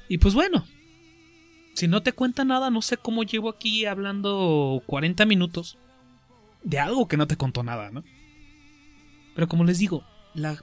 Y 0.09 0.18
pues 0.18 0.35
bueno, 0.35 0.64
si 1.74 1.86
no 1.86 2.02
te 2.02 2.12
cuenta 2.12 2.44
nada, 2.44 2.70
no 2.70 2.82
sé 2.82 2.97
cómo 2.97 3.22
llevo 3.22 3.51
aquí 3.51 3.85
hablando 3.85 4.82
40 4.86 5.26
minutos 5.26 5.78
de 6.62 6.78
algo 6.78 7.06
que 7.06 7.16
no 7.16 7.26
te 7.26 7.36
contó 7.36 7.62
nada, 7.62 7.90
¿no? 7.90 8.02
Pero 9.35 9.48
como 9.48 9.64
les 9.64 9.78
digo, 9.78 10.05
la 10.35 10.62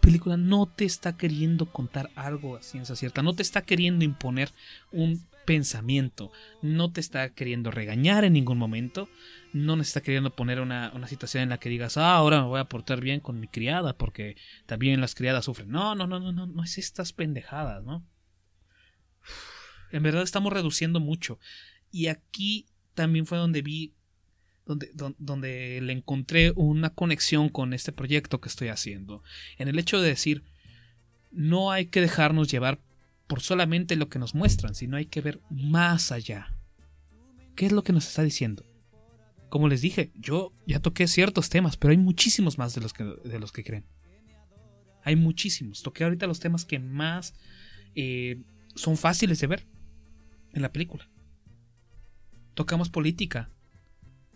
película 0.00 0.36
no 0.36 0.66
te 0.66 0.84
está 0.84 1.16
queriendo 1.16 1.66
contar 1.66 2.10
algo 2.14 2.56
a 2.56 2.62
ciencia 2.62 2.96
cierta, 2.96 3.22
no 3.22 3.34
te 3.34 3.42
está 3.42 3.62
queriendo 3.62 4.04
imponer 4.04 4.52
un 4.90 5.26
pensamiento, 5.44 6.30
no 6.62 6.92
te 6.92 7.00
está 7.00 7.30
queriendo 7.30 7.70
regañar 7.70 8.24
en 8.24 8.32
ningún 8.32 8.58
momento, 8.58 9.08
no 9.52 9.76
te 9.76 9.82
está 9.82 10.00
queriendo 10.00 10.30
poner 10.30 10.60
una, 10.60 10.92
una 10.94 11.08
situación 11.08 11.42
en 11.42 11.48
la 11.50 11.58
que 11.58 11.68
digas, 11.68 11.96
ah, 11.96 12.14
ahora 12.14 12.40
me 12.40 12.48
voy 12.48 12.60
a 12.60 12.68
portar 12.68 13.00
bien 13.00 13.20
con 13.20 13.40
mi 13.40 13.48
criada 13.48 13.96
porque 13.96 14.36
también 14.66 15.00
las 15.00 15.14
criadas 15.14 15.44
sufren. 15.44 15.68
No, 15.68 15.94
no, 15.94 16.06
no, 16.06 16.20
no, 16.20 16.32
no, 16.32 16.46
no 16.46 16.64
es 16.64 16.78
estas 16.78 17.12
pendejadas, 17.12 17.84
¿no? 17.84 18.04
En 19.92 20.02
verdad 20.02 20.22
estamos 20.22 20.52
reduciendo 20.52 21.00
mucho. 21.00 21.38
Y 21.90 22.06
aquí 22.08 22.66
también 22.94 23.26
fue 23.26 23.38
donde 23.38 23.62
vi, 23.62 23.94
donde, 24.66 24.90
don- 24.94 25.16
donde 25.18 25.80
le 25.82 25.92
encontré 25.92 26.52
una 26.56 26.90
conexión 26.90 27.48
con 27.48 27.72
este 27.72 27.92
proyecto 27.92 28.40
que 28.40 28.48
estoy 28.48 28.68
haciendo. 28.68 29.22
En 29.56 29.68
el 29.68 29.78
hecho 29.78 30.00
de 30.00 30.08
decir, 30.08 30.42
no 31.30 31.70
hay 31.70 31.86
que 31.86 32.00
dejarnos 32.00 32.50
llevar 32.50 32.80
por 33.26 33.40
solamente 33.40 33.96
lo 33.96 34.08
que 34.08 34.18
nos 34.18 34.34
muestran, 34.34 34.74
sino 34.74 34.96
hay 34.96 35.06
que 35.06 35.20
ver 35.20 35.40
más 35.50 36.12
allá. 36.12 36.54
¿Qué 37.54 37.66
es 37.66 37.72
lo 37.72 37.82
que 37.82 37.92
nos 37.92 38.06
está 38.06 38.22
diciendo? 38.22 38.64
Como 39.48 39.68
les 39.68 39.80
dije, 39.80 40.12
yo 40.14 40.52
ya 40.66 40.80
toqué 40.80 41.08
ciertos 41.08 41.48
temas, 41.48 41.76
pero 41.76 41.92
hay 41.92 41.98
muchísimos 41.98 42.58
más 42.58 42.74
de 42.74 42.80
los 42.80 42.92
que, 42.92 43.04
de 43.04 43.38
los 43.38 43.52
que 43.52 43.64
creen. 43.64 43.86
Hay 45.02 45.16
muchísimos. 45.16 45.82
Toqué 45.82 46.04
ahorita 46.04 46.26
los 46.26 46.40
temas 46.40 46.64
que 46.66 46.78
más 46.78 47.34
eh, 47.94 48.42
son 48.74 48.96
fáciles 48.96 49.40
de 49.40 49.46
ver 49.46 49.66
en 50.52 50.62
la 50.62 50.72
película. 50.72 51.08
Tocamos 52.54 52.88
política, 52.90 53.50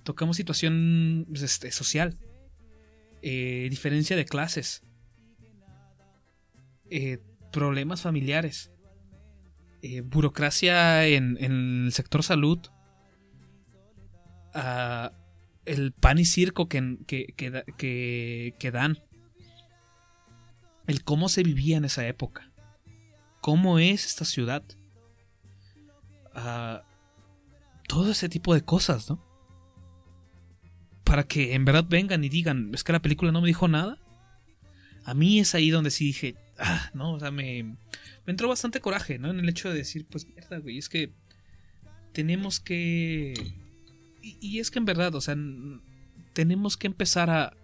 tocamos 0.04 0.36
situación 0.36 1.26
este, 1.34 1.72
social, 1.72 2.18
eh, 3.22 3.66
diferencia 3.70 4.16
de 4.16 4.24
clases, 4.24 4.82
eh, 6.90 7.18
problemas 7.50 8.02
familiares, 8.02 8.70
eh, 9.82 10.00
burocracia 10.02 11.06
en, 11.06 11.36
el 11.40 11.92
sector 11.92 12.22
salud, 12.22 12.58
ah, 14.54 15.12
el 15.64 15.92
pan 15.92 16.18
y 16.18 16.24
circo 16.24 16.68
que, 16.68 16.98
que- 17.06 18.54
que 18.58 18.70
dan, 18.70 18.98
el 20.86 21.04
cómo 21.04 21.28
se 21.28 21.42
vivía 21.42 21.76
en 21.76 21.84
esa 21.84 22.06
época, 22.06 22.50
cómo 23.40 23.78
es 23.78 24.04
esta 24.04 24.24
ciudad, 24.24 24.62
ah, 26.34 26.82
todo 27.88 28.10
ese 28.10 28.28
tipo 28.28 28.54
de 28.54 28.62
cosas, 28.62 29.10
¿no? 29.10 29.22
Para 31.04 31.24
que 31.24 31.54
en 31.54 31.64
verdad 31.64 31.84
vengan 31.88 32.24
y 32.24 32.28
digan, 32.28 32.70
es 32.74 32.84
que 32.84 32.92
la 32.92 33.02
película 33.02 33.32
no 33.32 33.40
me 33.40 33.48
dijo 33.48 33.68
nada. 33.68 33.98
A 35.04 35.14
mí 35.14 35.40
es 35.40 35.54
ahí 35.54 35.70
donde 35.70 35.90
sí 35.90 36.06
dije, 36.06 36.36
ah, 36.58 36.90
no, 36.94 37.14
o 37.14 37.20
sea, 37.20 37.30
me, 37.30 37.76
entró 38.26 38.48
bastante 38.48 38.80
coraje, 38.80 39.18
¿no? 39.18 39.30
En 39.30 39.40
el 39.40 39.48
hecho 39.48 39.68
de 39.68 39.76
decir, 39.76 40.06
pues 40.08 40.26
mierda, 40.26 40.58
güey, 40.58 40.78
es 40.78 40.88
que 40.88 41.12
tenemos 42.12 42.60
que... 42.60 43.34
Y, 44.22 44.38
y 44.40 44.60
es 44.60 44.70
que 44.70 44.78
en 44.78 44.84
verdad, 44.84 45.14
o 45.14 45.20
sea, 45.20 45.36
tenemos 46.32 46.76
que 46.76 46.86
empezar 46.86 47.30
a, 47.30 47.56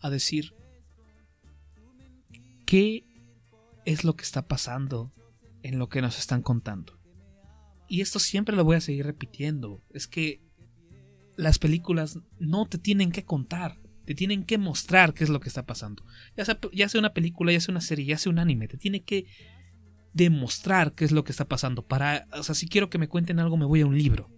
a 0.00 0.10
decir, 0.10 0.52
¿qué 2.66 3.04
es 3.84 4.04
lo 4.04 4.14
que 4.14 4.24
está 4.24 4.46
pasando 4.46 5.12
en 5.62 5.78
lo 5.78 5.88
que 5.88 6.02
nos 6.02 6.18
están 6.18 6.42
contando? 6.42 6.99
Y 7.90 8.02
esto 8.02 8.20
siempre 8.20 8.54
lo 8.54 8.62
voy 8.62 8.76
a 8.76 8.80
seguir 8.80 9.04
repitiendo, 9.04 9.82
es 9.92 10.06
que 10.06 10.40
las 11.36 11.58
películas 11.58 12.20
no 12.38 12.64
te 12.64 12.78
tienen 12.78 13.10
que 13.10 13.24
contar, 13.24 13.80
te 14.04 14.14
tienen 14.14 14.44
que 14.44 14.58
mostrar 14.58 15.12
qué 15.12 15.24
es 15.24 15.30
lo 15.30 15.40
que 15.40 15.48
está 15.48 15.66
pasando. 15.66 16.04
Ya 16.36 16.44
sea, 16.44 16.60
ya 16.72 16.88
sea 16.88 17.00
una 17.00 17.12
película, 17.14 17.50
ya 17.50 17.60
sea 17.60 17.72
una 17.72 17.80
serie, 17.80 18.04
ya 18.04 18.16
sea 18.16 18.30
un 18.30 18.38
anime, 18.38 18.68
te 18.68 18.76
tiene 18.76 19.02
que 19.02 19.26
demostrar 20.12 20.94
qué 20.94 21.04
es 21.04 21.10
lo 21.10 21.24
que 21.24 21.32
está 21.32 21.48
pasando. 21.48 21.84
Para, 21.84 22.28
o 22.32 22.44
sea, 22.44 22.54
si 22.54 22.68
quiero 22.68 22.90
que 22.90 22.98
me 22.98 23.08
cuenten 23.08 23.40
algo, 23.40 23.56
me 23.56 23.64
voy 23.64 23.80
a 23.80 23.86
un 23.86 23.98
libro. 23.98 24.30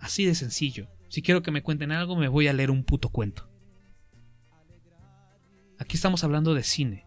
Así 0.00 0.24
de 0.24 0.34
sencillo. 0.34 0.88
Si 1.08 1.22
quiero 1.22 1.44
que 1.44 1.52
me 1.52 1.62
cuenten 1.62 1.92
algo, 1.92 2.16
me 2.16 2.26
voy 2.26 2.48
a 2.48 2.52
leer 2.52 2.72
un 2.72 2.82
puto 2.82 3.10
cuento. 3.10 3.48
Aquí 5.78 5.94
estamos 5.94 6.24
hablando 6.24 6.52
de 6.52 6.64
cine. 6.64 7.06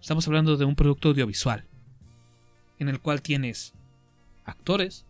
Estamos 0.00 0.26
hablando 0.26 0.56
de 0.56 0.64
un 0.64 0.74
producto 0.74 1.10
audiovisual. 1.10 1.68
En 2.82 2.88
el 2.88 2.98
cual 2.98 3.22
tienes 3.22 3.74
actores, 4.44 5.06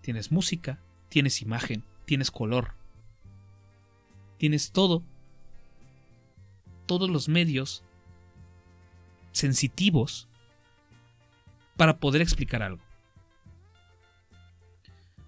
tienes 0.00 0.32
música, 0.32 0.80
tienes 1.10 1.42
imagen, 1.42 1.84
tienes 2.06 2.30
color. 2.30 2.72
Tienes 4.38 4.72
todo. 4.72 5.02
Todos 6.86 7.10
los 7.10 7.28
medios 7.28 7.84
sensitivos 9.32 10.26
para 11.76 11.98
poder 11.98 12.22
explicar 12.22 12.62
algo. 12.62 12.82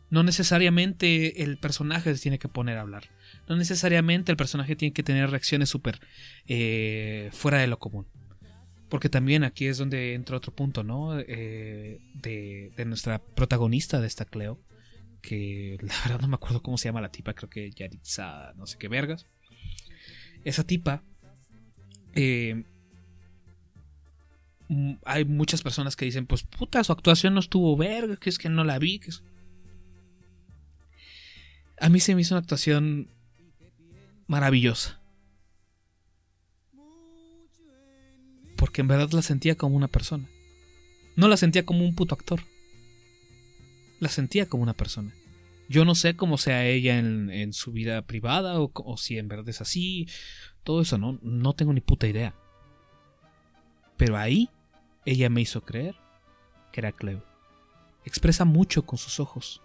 No 0.09 0.23
necesariamente 0.23 1.43
el 1.43 1.59
personaje 1.59 2.15
se 2.15 2.23
tiene 2.23 2.39
que 2.39 2.49
poner 2.49 2.79
a 2.79 2.81
hablar. 2.81 3.11
No 3.47 3.57
necesariamente 3.57 4.33
el 4.33 4.39
personaje 4.39 4.75
tiene 4.75 4.95
que 4.95 5.03
tener 5.03 5.29
reacciones 5.29 5.69
súper 5.69 6.01
eh, 6.47 7.29
fuera 7.35 7.59
de 7.59 7.67
lo 7.67 7.79
común. 7.79 8.07
Porque 8.95 9.09
también 9.09 9.43
aquí 9.43 9.67
es 9.67 9.79
donde 9.79 10.15
entra 10.15 10.37
otro 10.37 10.55
punto, 10.55 10.85
¿no? 10.85 11.19
Eh, 11.19 11.99
de, 12.15 12.73
de, 12.77 12.85
nuestra 12.85 13.19
protagonista 13.19 14.01
de 14.01 14.07
esta 14.07 14.25
Cleo. 14.25 14.61
Que 15.21 15.79
la 15.83 15.95
verdad 16.05 16.21
no 16.21 16.29
me 16.29 16.37
acuerdo 16.37 16.63
cómo 16.63 16.79
se 16.79 16.85
llama 16.85 17.01
la 17.01 17.11
tipa, 17.11 17.35
creo 17.35 17.51
que 17.51 17.73
Yaritza, 17.73 18.53
no 18.55 18.69
sé 18.69 18.79
qué 18.79 18.87
vergas. 18.87 19.27
Esa 20.45 20.63
tipa. 20.63 21.03
Eh, 22.15 22.63
hay 25.05 25.25
muchas 25.25 25.63
personas 25.63 25.97
que 25.97 26.05
dicen, 26.05 26.27
pues 26.27 26.45
puta, 26.45 26.85
su 26.85 26.93
actuación 26.93 27.35
no 27.35 27.41
estuvo 27.41 27.77
verga, 27.77 28.15
que 28.15 28.31
es 28.31 28.39
que 28.39 28.49
no 28.49 28.63
la 28.63 28.79
vi. 28.79 29.01
Que 29.01 29.11
es... 29.11 29.25
A 31.81 31.89
mí 31.89 31.99
se 31.99 32.15
me 32.15 32.21
hizo 32.21 32.37
una 32.37 32.43
actuación 32.43 33.09
maravillosa. 34.29 35.01
Porque 38.75 38.83
en 38.83 38.89
verdad 38.89 39.13
la 39.13 39.23
sentía 39.23 39.55
como 39.55 39.77
una 39.77 39.87
persona. 39.87 40.29
No 41.15 41.29
la 41.29 41.37
sentía 41.37 41.65
como 41.65 41.85
un 41.85 41.95
puto 41.95 42.17
actor. 42.17 42.41
La 44.01 44.09
sentía 44.09 44.49
como 44.49 44.65
una 44.65 44.73
persona. 44.75 45.15
Yo 45.69 45.85
no 45.85 45.95
sé 45.95 46.17
cómo 46.17 46.39
sea 46.39 46.67
ella 46.67 46.99
en, 46.99 47.53
su 47.53 47.71
vida 47.71 48.03
privada 48.03 48.61
o, 48.61 48.73
o, 48.75 48.97
si 48.97 49.17
en 49.17 49.29
verdad 49.29 49.49
es 49.49 49.61
así. 49.61 50.09
Todo 50.65 50.81
eso 50.81 50.99
no, 50.99 51.21
no 51.23 51.53
tengo 51.53 51.73
ni 51.73 51.81
puta 51.83 52.09
idea. 52.09 52.35
Pero 53.97 54.17
ahí 54.17 54.51
ella 55.05 55.31
me 55.31 55.43
hizo 55.43 55.65
creer 55.65 55.95
que 56.73 56.81
era 56.81 56.91
Cleo. 56.91 57.25
Expresa 58.05 58.45
mucho 58.45 58.85
con 58.85 58.99
sus 58.99 59.21
ojos. 59.21 59.63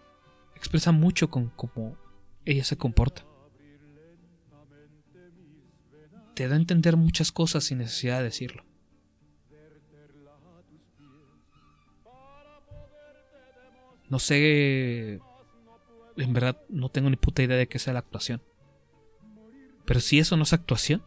Expresa 0.55 0.91
mucho 0.91 1.31
con 1.31 1.49
cómo 1.49 1.97
ella 2.45 2.63
se 2.63 2.77
comporta. 2.77 3.25
Te 6.35 6.47
da 6.47 6.53
a 6.53 6.59
entender 6.59 6.95
muchas 6.95 7.31
cosas 7.31 7.63
sin 7.63 7.79
necesidad 7.79 8.19
de 8.19 8.25
decirlo. 8.25 8.68
No 14.09 14.19
sé, 14.19 15.19
en 16.17 16.33
verdad 16.33 16.61
no 16.69 16.89
tengo 16.89 17.09
ni 17.09 17.15
puta 17.15 17.43
idea 17.43 17.57
de 17.57 17.67
qué 17.67 17.79
sea 17.79 17.93
la 17.93 17.99
actuación. 17.99 18.41
Pero 19.85 19.99
si 19.99 20.19
eso 20.19 20.35
no 20.35 20.43
es 20.43 20.53
actuación, 20.53 21.03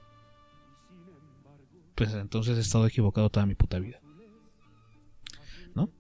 pues 1.94 2.14
entonces 2.14 2.56
he 2.56 2.60
estado 2.60 2.86
equivocado 2.86 3.30
toda 3.30 3.46
mi 3.46 3.54
puta 3.54 3.78
vida. 3.78 4.00
¿No? 5.74 5.90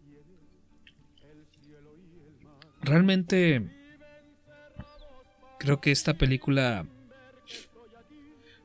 Realmente 2.80 3.70
creo 5.58 5.80
que 5.80 5.92
esta 5.92 6.14
película 6.14 6.86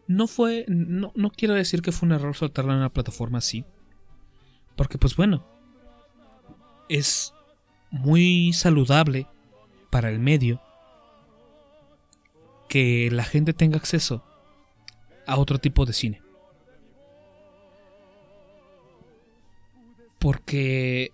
no 0.07 0.27
fue, 0.27 0.65
no, 0.67 1.11
no 1.15 1.29
quiero 1.29 1.53
decir 1.53 1.81
que 1.81 1.91
fue 1.91 2.07
un 2.07 2.13
error 2.13 2.35
soltarla 2.35 2.73
en 2.73 2.79
una 2.79 2.93
plataforma 2.93 3.39
así. 3.39 3.65
Porque 4.75 4.97
pues 4.97 5.15
bueno, 5.15 5.45
es 6.89 7.33
muy 7.91 8.53
saludable 8.53 9.27
para 9.89 10.09
el 10.09 10.19
medio 10.19 10.61
que 12.67 13.09
la 13.11 13.23
gente 13.23 13.53
tenga 13.53 13.77
acceso 13.77 14.23
a 15.25 15.37
otro 15.37 15.59
tipo 15.59 15.85
de 15.85 15.93
cine. 15.93 16.21
Porque 20.19 21.11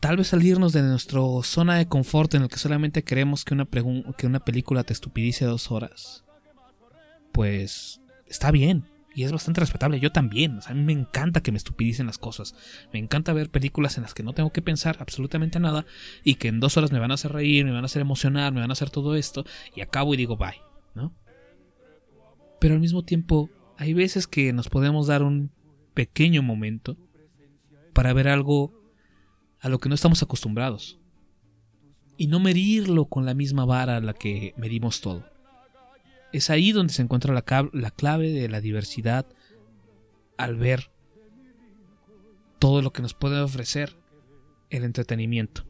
tal 0.00 0.18
vez 0.18 0.28
salirnos 0.28 0.72
de 0.72 0.82
nuestra 0.82 1.20
zona 1.42 1.76
de 1.76 1.88
confort 1.88 2.34
en 2.34 2.42
el 2.42 2.48
que 2.48 2.58
solamente 2.58 3.02
queremos 3.02 3.44
que 3.44 3.54
una, 3.54 3.66
que 4.16 4.26
una 4.26 4.40
película 4.40 4.84
te 4.84 4.92
estupidice 4.92 5.44
dos 5.44 5.70
horas, 5.70 6.24
pues 7.32 8.00
está 8.26 8.50
bien. 8.50 8.84
Y 9.16 9.24
es 9.24 9.32
bastante 9.32 9.60
respetable. 9.62 9.98
Yo 9.98 10.12
también. 10.12 10.60
a 10.66 10.74
mí 10.74 10.82
me 10.82 10.92
encanta 10.92 11.42
que 11.42 11.50
me 11.50 11.56
estupidicen 11.56 12.04
las 12.04 12.18
cosas. 12.18 12.54
Me 12.92 12.98
encanta 12.98 13.32
ver 13.32 13.48
películas 13.48 13.96
en 13.96 14.02
las 14.02 14.12
que 14.12 14.22
no 14.22 14.34
tengo 14.34 14.52
que 14.52 14.60
pensar 14.60 14.98
absolutamente 15.00 15.58
nada. 15.58 15.86
Y 16.22 16.34
que 16.34 16.48
en 16.48 16.60
dos 16.60 16.76
horas 16.76 16.92
me 16.92 16.98
van 16.98 17.10
a 17.10 17.14
hacer 17.14 17.32
reír, 17.32 17.64
me 17.64 17.72
van 17.72 17.82
a 17.82 17.86
hacer 17.86 18.02
emocionar, 18.02 18.52
me 18.52 18.60
van 18.60 18.68
a 18.68 18.74
hacer 18.74 18.90
todo 18.90 19.16
esto. 19.16 19.46
Y 19.74 19.80
acabo 19.80 20.12
y 20.12 20.18
digo 20.18 20.36
bye. 20.36 20.60
¿No? 20.94 21.14
Pero 22.60 22.74
al 22.74 22.80
mismo 22.80 23.04
tiempo, 23.04 23.48
hay 23.78 23.94
veces 23.94 24.26
que 24.26 24.52
nos 24.52 24.68
podemos 24.68 25.06
dar 25.06 25.22
un 25.22 25.50
pequeño 25.94 26.42
momento 26.42 26.98
para 27.94 28.12
ver 28.12 28.28
algo 28.28 28.78
a 29.60 29.70
lo 29.70 29.78
que 29.78 29.88
no 29.88 29.94
estamos 29.94 30.22
acostumbrados. 30.22 30.98
Y 32.18 32.26
no 32.26 32.38
medirlo 32.38 33.06
con 33.06 33.24
la 33.24 33.32
misma 33.32 33.64
vara 33.64 33.96
a 33.96 34.00
la 34.02 34.12
que 34.12 34.52
medimos 34.58 35.00
todo. 35.00 35.24
Es 36.32 36.50
ahí 36.50 36.72
donde 36.72 36.92
se 36.92 37.02
encuentra 37.02 37.32
la, 37.32 37.70
la 37.72 37.90
clave 37.90 38.30
de 38.30 38.48
la 38.48 38.60
diversidad 38.60 39.26
al 40.36 40.56
ver 40.56 40.90
todo 42.58 42.82
lo 42.82 42.92
que 42.92 43.02
nos 43.02 43.14
puede 43.14 43.40
ofrecer 43.40 43.96
el 44.70 44.84
entretenimiento. 44.84 45.64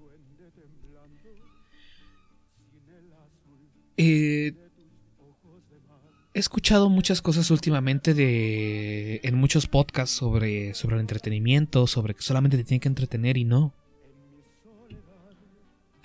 Eh, 3.97 4.53
he 6.35 6.39
escuchado 6.39 6.91
muchas 6.91 7.23
cosas 7.23 7.51
últimamente 7.51 8.13
de 8.13 9.21
en 9.23 9.35
muchos 9.37 9.67
podcasts 9.67 10.15
sobre, 10.15 10.75
sobre 10.75 10.97
el 10.97 11.01
entretenimiento, 11.01 11.87
sobre 11.87 12.15
que 12.15 12.23
solamente 12.23 12.59
te 12.59 12.65
tiene 12.65 12.81
que 12.81 12.89
entretener 12.89 13.37
y 13.37 13.45
no. 13.45 13.73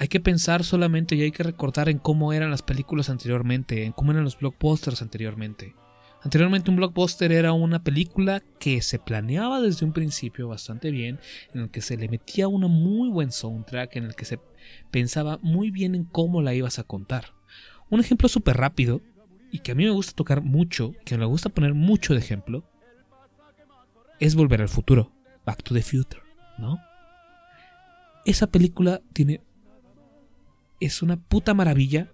Hay 0.01 0.07
que 0.07 0.19
pensar 0.19 0.63
solamente 0.63 1.13
y 1.13 1.21
hay 1.21 1.31
que 1.31 1.43
recordar 1.43 1.87
en 1.87 1.99
cómo 1.99 2.33
eran 2.33 2.49
las 2.49 2.63
películas 2.63 3.11
anteriormente, 3.11 3.85
en 3.85 3.91
cómo 3.91 4.11
eran 4.11 4.23
los 4.23 4.35
blockbusters 4.35 5.03
anteriormente. 5.03 5.75
Anteriormente 6.23 6.71
un 6.71 6.77
blockbuster 6.77 7.31
era 7.31 7.53
una 7.53 7.83
película 7.83 8.41
que 8.59 8.81
se 8.81 8.97
planeaba 8.97 9.61
desde 9.61 9.85
un 9.85 9.93
principio 9.93 10.47
bastante 10.47 10.89
bien, 10.89 11.19
en 11.53 11.61
el 11.61 11.69
que 11.69 11.81
se 11.81 11.97
le 11.97 12.09
metía 12.09 12.47
una 12.47 12.67
muy 12.67 13.09
buen 13.09 13.31
soundtrack, 13.31 13.95
en 13.97 14.05
el 14.05 14.15
que 14.15 14.25
se 14.25 14.39
pensaba 14.89 15.37
muy 15.43 15.69
bien 15.69 15.93
en 15.93 16.05
cómo 16.05 16.41
la 16.41 16.55
ibas 16.55 16.79
a 16.79 16.83
contar. 16.83 17.35
Un 17.91 17.99
ejemplo 17.99 18.27
súper 18.27 18.57
rápido, 18.57 19.01
y 19.51 19.59
que 19.59 19.73
a 19.73 19.75
mí 19.75 19.83
me 19.83 19.91
gusta 19.91 20.13
tocar 20.13 20.41
mucho, 20.41 20.95
que 21.05 21.15
me 21.15 21.25
gusta 21.25 21.49
poner 21.49 21.75
mucho 21.75 22.15
de 22.15 22.21
ejemplo, 22.21 22.63
es 24.19 24.33
Volver 24.33 24.63
al 24.63 24.69
Futuro, 24.69 25.11
Back 25.45 25.61
to 25.61 25.75
the 25.75 25.83
Future, 25.83 26.23
¿no? 26.57 26.79
Esa 28.25 28.47
película 28.47 29.03
tiene 29.13 29.41
es 30.81 31.01
una 31.01 31.15
puta 31.15 31.53
maravilla. 31.53 32.11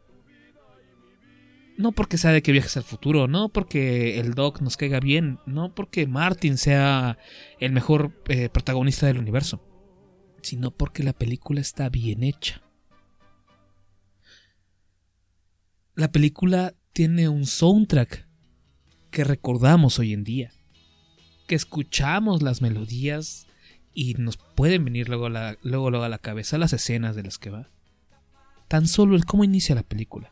No 1.77 1.91
porque 1.91 2.17
sea 2.17 2.31
de 2.31 2.41
que 2.41 2.51
viajes 2.51 2.75
al 2.77 2.83
futuro, 2.83 3.27
no 3.27 3.49
porque 3.49 4.19
el 4.19 4.33
Doc 4.33 4.61
nos 4.61 4.77
caiga 4.77 4.99
bien, 4.99 5.39
no 5.45 5.73
porque 5.73 6.07
Martin 6.07 6.57
sea 6.57 7.17
el 7.59 7.71
mejor 7.71 8.19
eh, 8.29 8.49
protagonista 8.49 9.05
del 9.05 9.19
universo, 9.19 9.63
sino 10.41 10.71
porque 10.71 11.03
la 11.03 11.13
película 11.13 11.61
está 11.61 11.89
bien 11.89 12.23
hecha. 12.23 12.63
La 15.93 16.11
película 16.11 16.73
tiene 16.93 17.29
un 17.29 17.45
soundtrack 17.45 18.27
que 19.11 19.23
recordamos 19.23 19.99
hoy 19.99 20.13
en 20.13 20.23
día, 20.23 20.51
que 21.47 21.55
escuchamos 21.55 22.41
las 22.41 22.61
melodías 22.63 23.45
y 23.93 24.15
nos 24.15 24.37
pueden 24.37 24.83
venir 24.83 25.09
luego, 25.09 25.29
la, 25.29 25.57
luego, 25.61 25.91
luego 25.91 26.05
a 26.05 26.09
la 26.09 26.17
cabeza 26.17 26.57
las 26.57 26.73
escenas 26.73 27.15
de 27.15 27.23
las 27.23 27.37
que 27.37 27.51
va 27.51 27.69
tan 28.67 28.87
solo 28.87 29.15
el 29.15 29.25
cómo 29.25 29.43
inicia 29.43 29.75
la 29.75 29.83
película. 29.83 30.31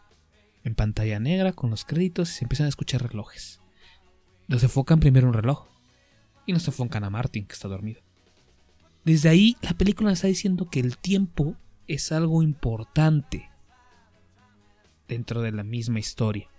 En 0.63 0.75
pantalla 0.75 1.19
negra, 1.19 1.53
con 1.53 1.69
los 1.69 1.85
créditos, 1.85 2.29
y 2.29 2.33
se 2.33 2.45
empiezan 2.45 2.65
a 2.65 2.69
escuchar 2.69 3.03
relojes. 3.03 3.59
Nos 4.47 4.63
enfocan 4.63 4.99
primero 4.99 5.27
un 5.27 5.33
reloj. 5.33 5.67
Y 6.45 6.53
nos 6.53 6.67
enfocan 6.67 7.03
a 7.03 7.09
Martin, 7.09 7.45
que 7.45 7.53
está 7.53 7.67
dormido. 7.67 8.01
Desde 9.03 9.29
ahí, 9.29 9.57
la 9.61 9.73
película 9.73 10.09
nos 10.09 10.19
está 10.19 10.27
diciendo 10.27 10.69
que 10.69 10.79
el 10.79 10.97
tiempo 10.97 11.55
es 11.87 12.11
algo 12.11 12.41
importante 12.41 13.49
dentro 15.07 15.41
de 15.41 15.51
la 15.51 15.63
misma 15.63 15.99
historia. 15.99 16.49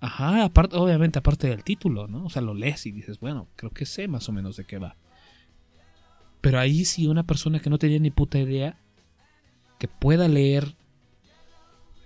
Ajá, 0.00 0.44
aparte, 0.44 0.76
obviamente 0.76 1.20
aparte 1.20 1.48
del 1.48 1.62
título, 1.62 2.08
¿no? 2.08 2.24
O 2.24 2.30
sea, 2.30 2.42
lo 2.42 2.54
lees 2.54 2.86
y 2.86 2.92
dices, 2.92 3.20
bueno, 3.20 3.48
creo 3.54 3.70
que 3.70 3.86
sé 3.86 4.08
más 4.08 4.28
o 4.28 4.32
menos 4.32 4.56
de 4.56 4.64
qué 4.64 4.78
va. 4.78 4.96
Pero 6.42 6.58
ahí 6.58 6.84
sí 6.84 7.06
una 7.06 7.22
persona 7.22 7.60
que 7.60 7.70
no 7.70 7.78
tenía 7.78 8.00
ni 8.00 8.10
puta 8.10 8.38
idea, 8.38 8.76
que 9.78 9.88
pueda 9.88 10.28
leer 10.28 10.76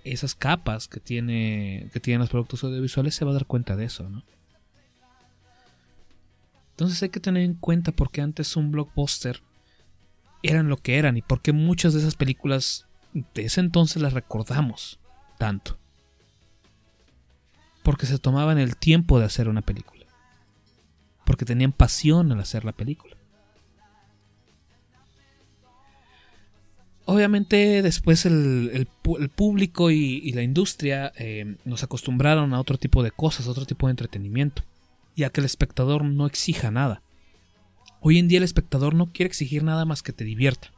esas 0.03 0.35
capas 0.35 0.87
que 0.87 1.01
tiene 1.01 1.89
que 1.91 1.99
tienen 1.99 2.21
los 2.21 2.29
productos 2.29 2.63
audiovisuales 2.63 3.13
se 3.13 3.25
va 3.25 3.31
a 3.31 3.33
dar 3.33 3.45
cuenta 3.45 3.75
de 3.75 3.85
eso, 3.85 4.07
¿no? 4.09 4.23
Entonces 6.69 7.01
hay 7.01 7.09
que 7.09 7.19
tener 7.19 7.43
en 7.43 7.55
cuenta 7.55 7.91
por 7.91 8.11
qué 8.11 8.21
antes 8.21 8.55
un 8.55 8.71
blockbuster 8.71 9.41
eran 10.43 10.69
lo 10.69 10.77
que 10.77 10.99
eran 10.99 11.17
y 11.17 11.23
por 11.23 11.41
qué 11.41 11.51
muchas 11.51 11.93
de 11.93 11.99
esas 11.99 12.15
películas 12.15 12.85
de 13.13 13.45
ese 13.45 13.59
entonces 13.59 14.01
las 14.01 14.13
recordamos 14.13 14.99
tanto. 15.39 15.79
Porque 17.81 18.05
se 18.05 18.19
tomaban 18.19 18.59
el 18.59 18.77
tiempo 18.77 19.17
de 19.17 19.25
hacer 19.25 19.49
una 19.49 19.63
película. 19.63 20.05
Porque 21.25 21.45
tenían 21.45 21.71
pasión 21.71 22.31
al 22.31 22.39
hacer 22.39 22.63
la 22.63 22.73
película 22.73 23.16
obviamente 27.07 27.81
después 27.81 28.25
el, 28.25 28.87
el 29.19 29.29
público 29.29 29.89
y, 29.89 30.31
la 30.33 30.43
industria 30.43 31.13
eh, 31.17 31.55
nos 31.65 31.81
acostumbraron 31.83 32.53
a 32.53 32.59
otro 32.59 32.77
tipo 32.77 33.01
de 33.01 33.11
cosas, 33.11 33.47
a 33.47 33.51
otro 33.51 33.65
tipo 33.65 33.87
de 33.87 33.91
entretenimiento, 33.91 34.63
y 35.15 35.23
a 35.23 35.29
que 35.29 35.41
el 35.41 35.45
espectador 35.45 36.03
no 36.03 36.27
exija 36.27 36.69
nada. 36.69 37.01
Hoy 38.01 38.19
en 38.19 38.27
día 38.27 38.37
el 38.37 38.43
espectador 38.43 38.93
no 38.93 39.11
quiere 39.11 39.27
exigir 39.27 39.63
nada 39.63 39.85
más 39.85 40.03
que 40.03 40.13
te 40.13 40.25
divierta. 40.25 40.71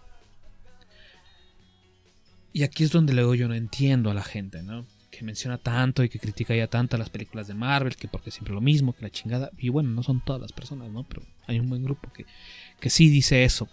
Y 2.54 2.64
aquí 2.64 2.84
es 2.84 2.92
donde 2.92 3.14
luego 3.14 3.36
yo 3.36 3.48
no 3.48 3.56
entiendo 3.56 4.12
a 4.12 4.14
la 4.14 4.24
gente, 4.24 4.62
¿no? 4.62 4.86
Que 5.12 5.24
menciona 5.24 5.58
tanto 5.58 6.04
y 6.04 6.10
que 6.10 6.20
critica 6.20 6.56
ya 6.56 6.68
tanto 6.68 6.98
las 6.98 7.10
películas 7.10 7.48
de 7.48 7.56
Marvel, 7.56 7.96
que 7.96 8.08
porque 8.08 8.32
siempre 8.32 8.54
lo 8.54 8.62
mismo, 8.62 8.94
que 8.94 9.02
la 9.02 9.10
chingada. 9.10 9.50
Y 9.58 9.70
bueno, 9.70 9.90
no 9.90 10.04
son 10.04 10.24
todas 10.24 10.42
las 10.42 10.54
personas, 10.54 10.90
¿no? 10.92 11.04
Pero 11.04 11.24
hay 11.48 11.60
un 11.60 11.70
buen 11.70 11.84
grupo 11.84 12.12
que, 12.14 12.26
que 12.80 12.90
sí 12.90 13.10
dice 13.10 13.44
eso. 13.44 13.68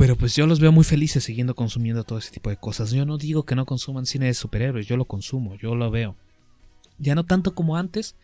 Pero 0.00 0.16
pues 0.16 0.34
yo 0.34 0.46
los 0.46 0.60
veo 0.60 0.72
muy 0.72 0.84
felices 0.84 1.22
siguiendo 1.22 1.54
consumiendo 1.54 2.04
todo 2.04 2.18
ese 2.18 2.30
tipo 2.30 2.48
de 2.48 2.56
cosas. 2.56 2.90
Yo 2.90 3.04
no 3.04 3.18
digo 3.18 3.44
que 3.44 3.54
no 3.54 3.66
consuman 3.66 4.06
cine 4.06 4.24
de 4.24 4.32
superhéroes, 4.32 4.86
yo 4.86 4.96
lo 4.96 5.04
consumo, 5.04 5.56
yo 5.56 5.74
lo 5.74 5.90
veo. 5.90 6.16
Ya 6.96 7.14
no 7.14 7.26
tanto 7.26 7.54
como 7.54 7.76
antes, 7.76 8.16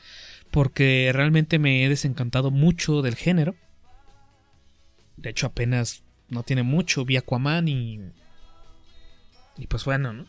porque 0.51 1.11
realmente 1.12 1.59
me 1.59 1.85
he 1.85 1.90
desencantado 1.90 2.51
mucho 2.51 3.03
del 3.03 3.15
género. 3.15 3.55
De 5.19 5.28
hecho, 5.28 5.48
apenas 5.48 6.03
no 6.31 6.44
tiene 6.44 6.62
mucho, 6.62 7.05
vi 7.05 7.19
Aquaman 7.19 7.69
y... 7.69 8.01
Y 9.59 9.66
pues 9.66 9.85
bueno, 9.85 10.15
¿no? 10.15 10.27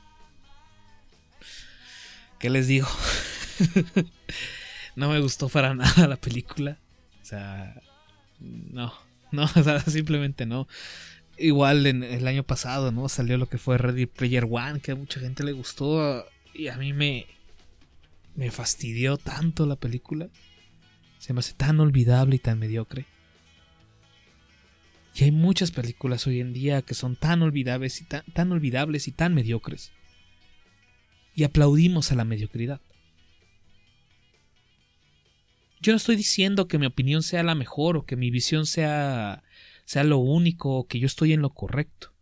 ¿Qué 2.40 2.50
les 2.50 2.68
digo? 2.68 2.90
no 4.98 5.08
me 5.10 5.22
gustó 5.22 5.48
para 5.48 5.74
nada 5.74 6.08
la 6.10 6.18
película. 6.18 6.78
O 7.22 7.26
sea, 7.26 7.82
no, 8.42 8.92
no, 9.32 9.44
o 9.56 9.64
sea, 9.64 9.80
simplemente 9.80 10.46
no. 10.46 10.68
Igual 11.38 11.86
en 11.86 12.04
el 12.04 12.28
año 12.28 12.44
pasado, 12.44 12.92
¿no? 12.92 13.08
Salió 13.10 13.38
lo 13.38 13.48
que 13.48 13.60
fue 13.60 13.78
Ready 13.78 14.08
Player 14.08 14.48
One, 14.50 14.80
que 14.80 14.92
a 14.92 14.96
mucha 14.96 15.20
gente 15.20 15.44
le 15.44 15.52
gustó. 15.52 16.26
Y 16.54 16.68
a 16.68 16.78
mí 16.78 16.94
me. 16.94 17.28
Me 18.36 18.52
fastidió 18.52 19.18
tanto 19.18 19.66
la 19.66 19.76
película. 19.76 20.30
Se 21.20 21.34
me 21.34 21.40
hace 21.40 21.54
tan 21.54 21.80
olvidable 21.80 22.36
y 22.36 22.40
tan 22.40 22.60
mediocre. 22.60 23.06
Y 25.16 25.24
hay 25.24 25.32
muchas 25.32 25.72
películas 25.72 26.28
hoy 26.28 26.40
en 26.40 26.54
día 26.54 26.84
que 26.84 26.94
son 26.94 27.16
tan 27.16 27.42
olvidables 27.42 28.02
y 28.02 28.06
tan, 28.06 28.24
tan 28.34 28.52
olvidables 28.52 29.08
y 29.08 29.12
tan 29.12 29.34
mediocres. 29.34 29.92
Y 31.34 31.44
aplaudimos 31.44 32.12
a 32.12 32.16
la 32.16 32.24
mediocridad. 32.24 32.82
Yo 35.82 35.92
no 35.92 35.98
estoy 35.98 36.16
diciendo 36.16 36.68
que 36.68 36.78
mi 36.78 36.86
opinión 36.86 37.24
sea 37.24 37.44
la 37.44 37.56
mejor 37.56 37.98
o 37.98 38.06
que 38.06 38.16
mi 38.16 38.30
visión 38.32 38.66
sea 38.66 39.44
sea 39.88 40.04
lo 40.04 40.18
único 40.18 40.76
o 40.76 40.86
que 40.86 41.00
yo 41.00 41.06
estoy 41.06 41.32
en 41.32 41.42
lo 41.42 41.54
correcto. 41.54 42.14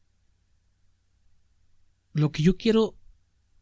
Lo 2.13 2.31
que 2.31 2.43
yo 2.43 2.57
quiero 2.57 2.95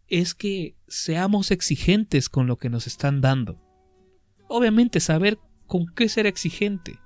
es 0.09 0.35
que 0.35 0.75
seamos 0.89 1.51
exigentes 1.51 2.27
con 2.27 2.45
lo 2.45 2.57
que 2.57 2.69
nos 2.69 2.85
están 2.85 3.21
dando. 3.21 3.61
Obviamente 4.49 4.99
saber 4.99 5.39
con 5.67 5.85
qué 5.95 6.09
ser 6.09 6.25
exigente. 6.25 6.99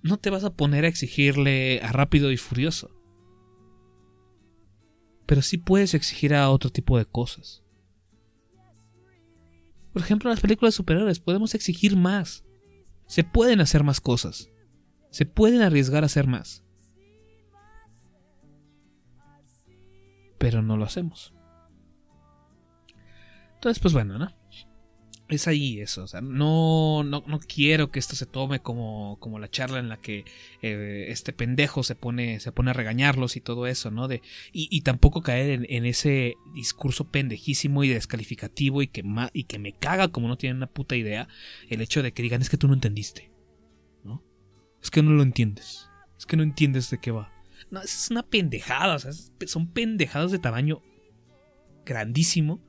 No 0.00 0.16
te 0.20 0.30
vas 0.30 0.44
a 0.44 0.54
poner 0.54 0.84
a 0.84 0.88
exigirle 0.88 1.80
a 1.82 1.90
rápido 1.90 2.30
y 2.30 2.36
furioso. 2.36 2.94
Pero 5.26 5.42
sí 5.42 5.58
puedes 5.58 5.92
exigir 5.94 6.36
a 6.36 6.48
otro 6.50 6.70
tipo 6.70 6.96
de 6.98 7.04
cosas. 7.04 7.64
Por 9.92 10.02
ejemplo, 10.02 10.30
en 10.30 10.34
las 10.34 10.40
películas 10.40 10.76
superiores 10.76 11.18
podemos 11.18 11.56
exigir 11.56 11.96
más. 11.96 12.44
Se 13.08 13.24
pueden 13.24 13.60
hacer 13.60 13.82
más 13.82 14.00
cosas. 14.00 14.51
Se 15.12 15.26
pueden 15.26 15.60
arriesgar 15.60 16.02
a 16.02 16.06
hacer 16.06 16.26
más. 16.26 16.64
Pero 20.38 20.62
no 20.62 20.78
lo 20.78 20.84
hacemos. 20.84 21.34
Entonces, 23.54 23.78
pues 23.78 23.92
bueno, 23.92 24.18
¿no? 24.18 24.32
Es 25.28 25.46
ahí 25.48 25.80
eso. 25.80 26.04
O 26.04 26.06
sea, 26.06 26.22
no, 26.22 27.04
no, 27.04 27.22
no 27.26 27.40
quiero 27.40 27.90
que 27.90 27.98
esto 27.98 28.16
se 28.16 28.24
tome 28.24 28.60
como, 28.60 29.18
como 29.20 29.38
la 29.38 29.50
charla 29.50 29.80
en 29.80 29.90
la 29.90 29.98
que 29.98 30.24
eh, 30.62 31.06
este 31.08 31.34
pendejo 31.34 31.82
se 31.82 31.94
pone, 31.94 32.40
se 32.40 32.50
pone 32.50 32.70
a 32.70 32.74
regañarlos 32.74 33.36
y 33.36 33.42
todo 33.42 33.66
eso, 33.66 33.90
¿no? 33.90 34.08
De, 34.08 34.22
y, 34.50 34.66
y 34.70 34.80
tampoco 34.80 35.20
caer 35.20 35.66
en, 35.68 35.84
ese 35.84 36.36
discurso 36.54 37.10
pendejísimo 37.10 37.84
y 37.84 37.88
descalificativo 37.88 38.80
y 38.80 38.88
que, 38.88 39.02
ma, 39.02 39.28
y 39.34 39.44
que 39.44 39.58
me 39.58 39.74
caga 39.74 40.08
como 40.08 40.26
no 40.26 40.38
tienen 40.38 40.56
una 40.56 40.68
puta 40.68 40.96
idea 40.96 41.28
el 41.68 41.82
hecho 41.82 42.02
de 42.02 42.12
que 42.12 42.22
digan 42.22 42.40
es 42.40 42.48
que 42.48 42.56
tú 42.56 42.66
no 42.66 42.74
entendiste. 42.74 43.31
Es 44.82 44.90
que 44.90 45.02
no 45.02 45.12
lo 45.12 45.22
entiendes. 45.22 45.88
Es 46.18 46.26
que 46.26 46.36
no 46.36 46.42
entiendes 46.42 46.90
de 46.90 46.98
qué 46.98 47.10
va. 47.10 47.32
No, 47.70 47.80
es 47.80 48.08
una 48.10 48.22
pendejada. 48.22 48.96
O 48.96 48.98
sea, 48.98 49.12
son 49.46 49.72
pendejadas 49.72 50.32
de 50.32 50.38
tamaño 50.38 50.82
grandísimo. 51.86 52.60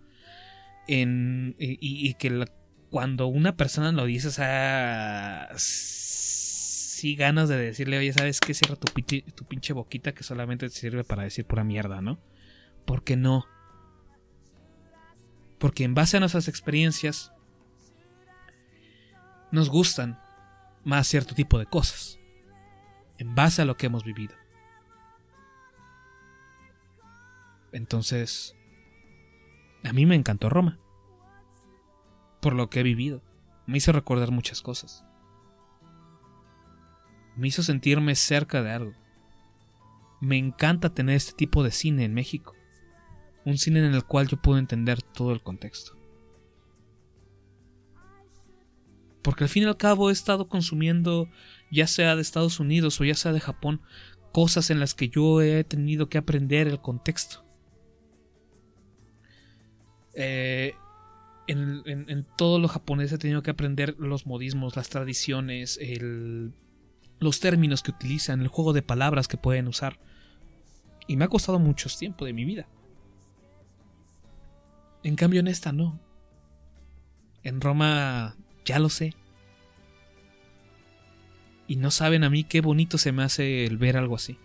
En, 0.87 1.55
y, 1.57 2.13
que 2.15 2.45
cuando 2.89 3.27
una 3.27 3.55
persona 3.55 3.91
lo 3.91 4.05
dice, 4.05 4.27
o 4.27 4.31
sea, 4.31 5.49
sí 5.55 7.15
ganas 7.15 7.49
de 7.49 7.57
decirle, 7.57 7.97
oye, 7.97 8.11
¿sabes 8.13 8.39
qué? 8.39 8.53
Cierra 8.53 8.75
tu, 8.75 8.91
tu 9.35 9.45
pinche 9.45 9.73
boquita 9.73 10.13
que 10.13 10.23
solamente 10.23 10.67
te 10.67 10.75
sirve 10.75 11.03
para 11.03 11.23
decir 11.23 11.45
pura 11.45 11.63
mierda, 11.63 12.01
¿no? 12.01 12.19
¿Por 12.85 13.03
qué 13.03 13.15
no? 13.15 13.45
Porque 15.57 15.85
en 15.85 15.93
base 15.93 16.17
a 16.17 16.19
nuestras 16.19 16.49
experiencias 16.49 17.31
nos 19.51 19.69
gustan 19.69 20.19
más 20.83 21.07
cierto 21.07 21.35
tipo 21.35 21.59
de 21.59 21.65
cosas. 21.65 22.19
En 23.17 23.35
base 23.35 23.61
a 23.61 23.65
lo 23.65 23.77
que 23.77 23.85
hemos 23.85 24.03
vivido. 24.03 24.35
Entonces, 27.71 28.55
a 29.83 29.93
mí 29.93 30.05
me 30.05 30.15
encantó 30.15 30.49
Roma. 30.49 30.79
Por 32.41 32.53
lo 32.53 32.69
que 32.69 32.81
he 32.81 32.83
vivido. 32.83 33.21
Me 33.65 33.77
hizo 33.77 33.91
recordar 33.91 34.31
muchas 34.31 34.61
cosas. 34.61 35.05
Me 37.35 37.47
hizo 37.47 37.63
sentirme 37.63 38.15
cerca 38.15 38.61
de 38.61 38.71
algo. 38.71 38.93
Me 40.21 40.37
encanta 40.37 40.93
tener 40.93 41.15
este 41.15 41.33
tipo 41.33 41.63
de 41.63 41.71
cine 41.71 42.05
en 42.05 42.13
México. 42.13 42.53
Un 43.45 43.57
cine 43.57 43.79
en 43.79 43.93
el 43.93 44.05
cual 44.05 44.27
yo 44.27 44.41
puedo 44.41 44.59
entender 44.59 45.01
todo 45.01 45.33
el 45.33 45.41
contexto. 45.41 45.97
Porque 49.23 49.45
al 49.45 49.49
fin 49.49 49.63
y 49.63 49.65
al 49.65 49.77
cabo 49.77 50.09
he 50.09 50.13
estado 50.13 50.47
consumiendo, 50.47 51.29
ya 51.71 51.87
sea 51.87 52.15
de 52.15 52.21
Estados 52.21 52.59
Unidos 52.59 52.99
o 52.99 53.05
ya 53.05 53.15
sea 53.15 53.31
de 53.31 53.39
Japón, 53.39 53.81
cosas 54.31 54.69
en 54.69 54.79
las 54.79 54.93
que 54.93 55.09
yo 55.09 55.41
he 55.41 55.63
tenido 55.63 56.09
que 56.09 56.17
aprender 56.17 56.67
el 56.67 56.81
contexto. 56.81 57.45
Eh, 60.13 60.73
en, 61.47 61.81
en, 61.85 62.09
en, 62.09 62.27
todo 62.37 62.59
lo 62.59 62.67
japonés 62.67 63.11
he 63.11 63.17
tenido 63.17 63.41
que 63.41 63.51
aprender 63.51 63.95
los 63.97 64.27
modismos, 64.27 64.75
las 64.75 64.89
tradiciones, 64.89 65.79
el, 65.81 66.53
los 67.19 67.39
términos 67.39 67.81
que 67.81 67.91
utilizan, 67.91 68.41
el 68.41 68.47
juego 68.49 68.73
de 68.73 68.81
palabras 68.81 69.27
que 69.27 69.37
pueden 69.37 69.67
usar. 69.67 69.99
Y 71.07 71.15
me 71.15 71.25
ha 71.25 71.29
costado 71.29 71.59
mucho 71.59 71.89
tiempo 71.97 72.25
de 72.25 72.33
mi 72.33 72.45
vida. 72.45 72.67
En 75.03 75.15
cambio 75.15 75.39
en 75.39 75.47
esta 75.47 75.71
no. 75.71 75.99
En 77.43 77.59
Roma 77.59 78.37
ya 78.65 78.79
lo 78.79 78.89
sé. 78.89 79.13
Y 81.67 81.77
no 81.77 81.91
saben 81.91 82.23
a 82.23 82.29
mí 82.29 82.43
qué 82.43 82.61
bonito 82.61 82.97
se 82.97 83.11
me 83.11 83.23
hace 83.23 83.65
el 83.65 83.77
ver 83.77 83.97
algo 83.97 84.15
así. 84.15 84.37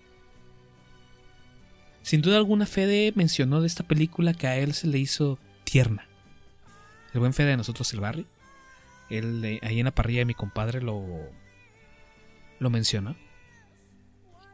Sin 2.03 2.23
duda 2.23 2.39
alguna 2.39 2.65
Fede 2.65 3.13
mencionó 3.17 3.61
de 3.61 3.67
esta 3.67 3.87
película 3.87 4.33
que 4.33 4.47
a 4.47 4.57
él 4.57 4.73
se 4.73 4.87
le 4.87 4.99
hizo 4.99 5.39
tierna. 5.65 6.07
El 7.13 7.21
buen 7.21 7.35
Fede 7.35 7.51
de 7.51 7.57
nosotros 7.57 7.93
el 7.93 8.01
barrio. 8.01 8.25
Él 9.11 9.45
eh, 9.45 9.61
ahí 9.63 9.79
en 9.79 9.87
la 9.87 9.95
parrilla 9.95 10.21
de 10.21 10.25
mi 10.27 10.35
compadre 10.35 10.81
lo 10.81 11.05
lo 12.59 12.71
menciona. 12.71 13.17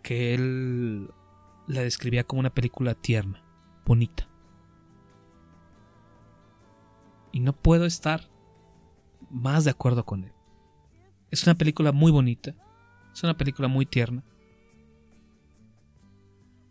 Que 0.02 0.34
él 0.34 1.08
la 1.66 1.80
describía 1.80 2.24
como 2.24 2.40
una 2.40 2.50
película 2.50 2.94
tierna, 2.94 3.42
bonita. 3.84 4.28
Y 7.32 7.40
no 7.40 7.52
puedo 7.52 7.86
estar 7.86 8.28
más 9.34 9.64
de 9.64 9.70
acuerdo 9.70 10.04
con 10.04 10.24
él. 10.24 10.32
Es 11.30 11.42
una 11.44 11.56
película 11.56 11.92
muy 11.92 12.12
bonita. 12.12 12.54
Es 13.12 13.22
una 13.24 13.36
película 13.36 13.68
muy 13.68 13.84
tierna. 13.84 14.22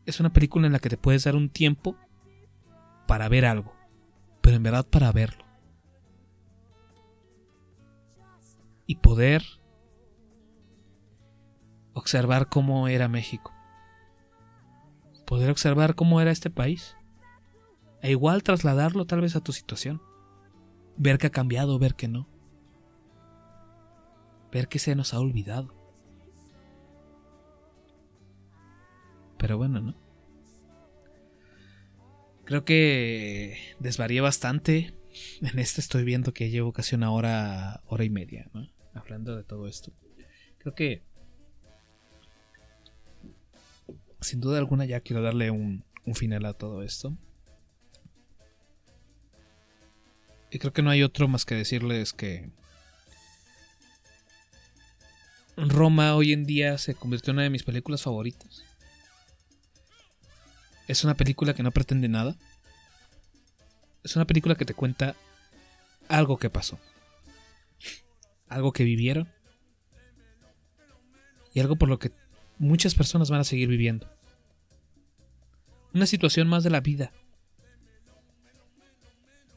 Es 0.06 0.20
una 0.20 0.32
película 0.32 0.66
en 0.68 0.74
la 0.74 0.80
que 0.80 0.90
te 0.90 0.98
puedes 0.98 1.26
dar 1.26 1.36
un 1.36 1.50
tiempo 1.50 1.98
para 3.06 3.28
ver 3.28 3.46
algo. 3.46 3.74
Pero 4.42 4.56
en 4.56 4.64
verdad 4.64 4.86
para 4.86 5.12
verlo. 5.12 5.44
Y 8.88 8.96
poder 8.96 9.44
observar 11.94 12.50
cómo 12.50 12.88
era 12.88 13.08
México. 13.08 13.54
Poder 15.26 15.50
observar 15.50 15.96
cómo 15.96 16.22
era 16.22 16.32
este 16.32 16.50
país. 16.50 16.96
E 18.02 18.12
igual 18.12 18.44
trasladarlo 18.44 19.06
tal 19.06 19.22
vez 19.22 19.36
a 19.36 19.42
tu 19.42 19.52
situación. 19.52 20.02
Ver 20.98 21.18
que 21.18 21.28
ha 21.28 21.32
cambiado, 21.32 21.80
ver 21.80 21.96
que 21.96 22.08
no. 22.08 22.33
Ver 24.54 24.68
que 24.68 24.78
se 24.78 24.96
nos 24.96 25.16
ha 25.16 25.20
olvidado. 25.20 25.74
Pero 29.40 29.58
bueno, 29.58 29.82
¿no? 29.82 29.96
Creo 32.46 32.64
que 32.64 33.58
desvarié 33.80 34.22
bastante. 34.22 34.94
En 35.42 35.58
este 35.58 35.82
estoy 35.82 36.04
viendo 36.04 36.34
que 36.34 36.52
llevo 36.52 36.72
casi 36.72 36.96
una 36.96 37.12
hora, 37.12 37.82
hora 37.88 38.04
y 38.04 38.10
media, 38.10 38.50
¿no? 38.54 38.70
Hablando 38.94 39.36
de 39.36 39.44
todo 39.44 39.68
esto. 39.68 39.92
Creo 40.60 40.76
que 40.76 41.02
sin 44.22 44.40
duda 44.40 44.60
alguna 44.60 44.86
ya 44.86 45.02
quiero 45.02 45.22
darle 45.22 45.50
un, 45.52 45.84
un 46.06 46.16
final 46.16 46.46
a 46.46 46.54
todo 46.54 46.84
esto. 46.84 47.18
Y 50.52 50.60
creo 50.60 50.74
que 50.74 50.84
no 50.84 50.92
hay 50.92 51.02
otro 51.02 51.28
más 51.28 51.44
que 51.46 51.56
decirles 51.56 52.14
que 52.14 52.52
Roma 55.56 56.16
hoy 56.16 56.34
en 56.34 56.46
día 56.46 56.78
se 56.78 56.96
convirtió 56.96 57.32
en 57.32 57.38
una 57.38 57.44
de 57.44 57.50
mis 57.50 57.64
películas 57.64 58.02
favoritas. 58.02 58.64
Es 60.88 61.04
una 61.04 61.16
película 61.16 61.54
que 61.54 61.64
no 61.64 61.72
pretende 61.72 62.08
nada. 62.10 62.36
Es 64.04 64.16
una 64.16 64.26
película 64.26 64.56
que 64.56 64.66
te 64.66 64.74
cuenta 64.74 65.16
algo 66.08 66.38
que 66.38 66.50
pasó. 66.50 66.80
Algo 68.50 68.74
que 68.74 68.84
vivieron. 68.84 69.30
Y 71.54 71.60
algo 71.60 71.76
por 71.76 71.90
lo 71.90 72.00
que 72.00 72.12
muchas 72.58 72.96
personas 72.96 73.30
van 73.30 73.42
a 73.42 73.46
seguir 73.46 73.70
viviendo. 73.70 74.10
Una 75.94 76.08
situación 76.08 76.48
más 76.48 76.64
de 76.64 76.72
la 76.72 76.82
vida 76.82 77.12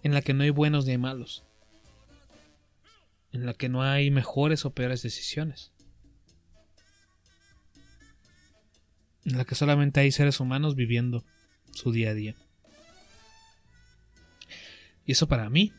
en 0.03 0.15
la 0.15 0.23
que 0.23 0.35
no 0.35 0.45
hay 0.45 0.51
buenos 0.51 0.87
ni 0.87 0.97
malos, 0.99 1.43
en 3.33 3.45
la 3.45 3.55
que 3.55 3.69
no 3.69 3.83
hay 3.83 4.11
mejores 4.13 4.65
o 4.65 4.71
peores 4.71 5.03
decisiones, 5.03 5.73
en 9.27 9.37
la 9.37 9.45
que 9.45 9.57
solamente 9.57 10.01
hay 10.01 10.13
seres 10.13 10.41
humanos 10.41 10.77
viviendo 10.77 11.25
su 11.73 11.93
día 11.93 12.11
a 12.11 12.15
día. 12.15 12.35
Y 15.05 15.13
eso 15.13 15.27
para 15.29 15.51
mí, 15.51 15.73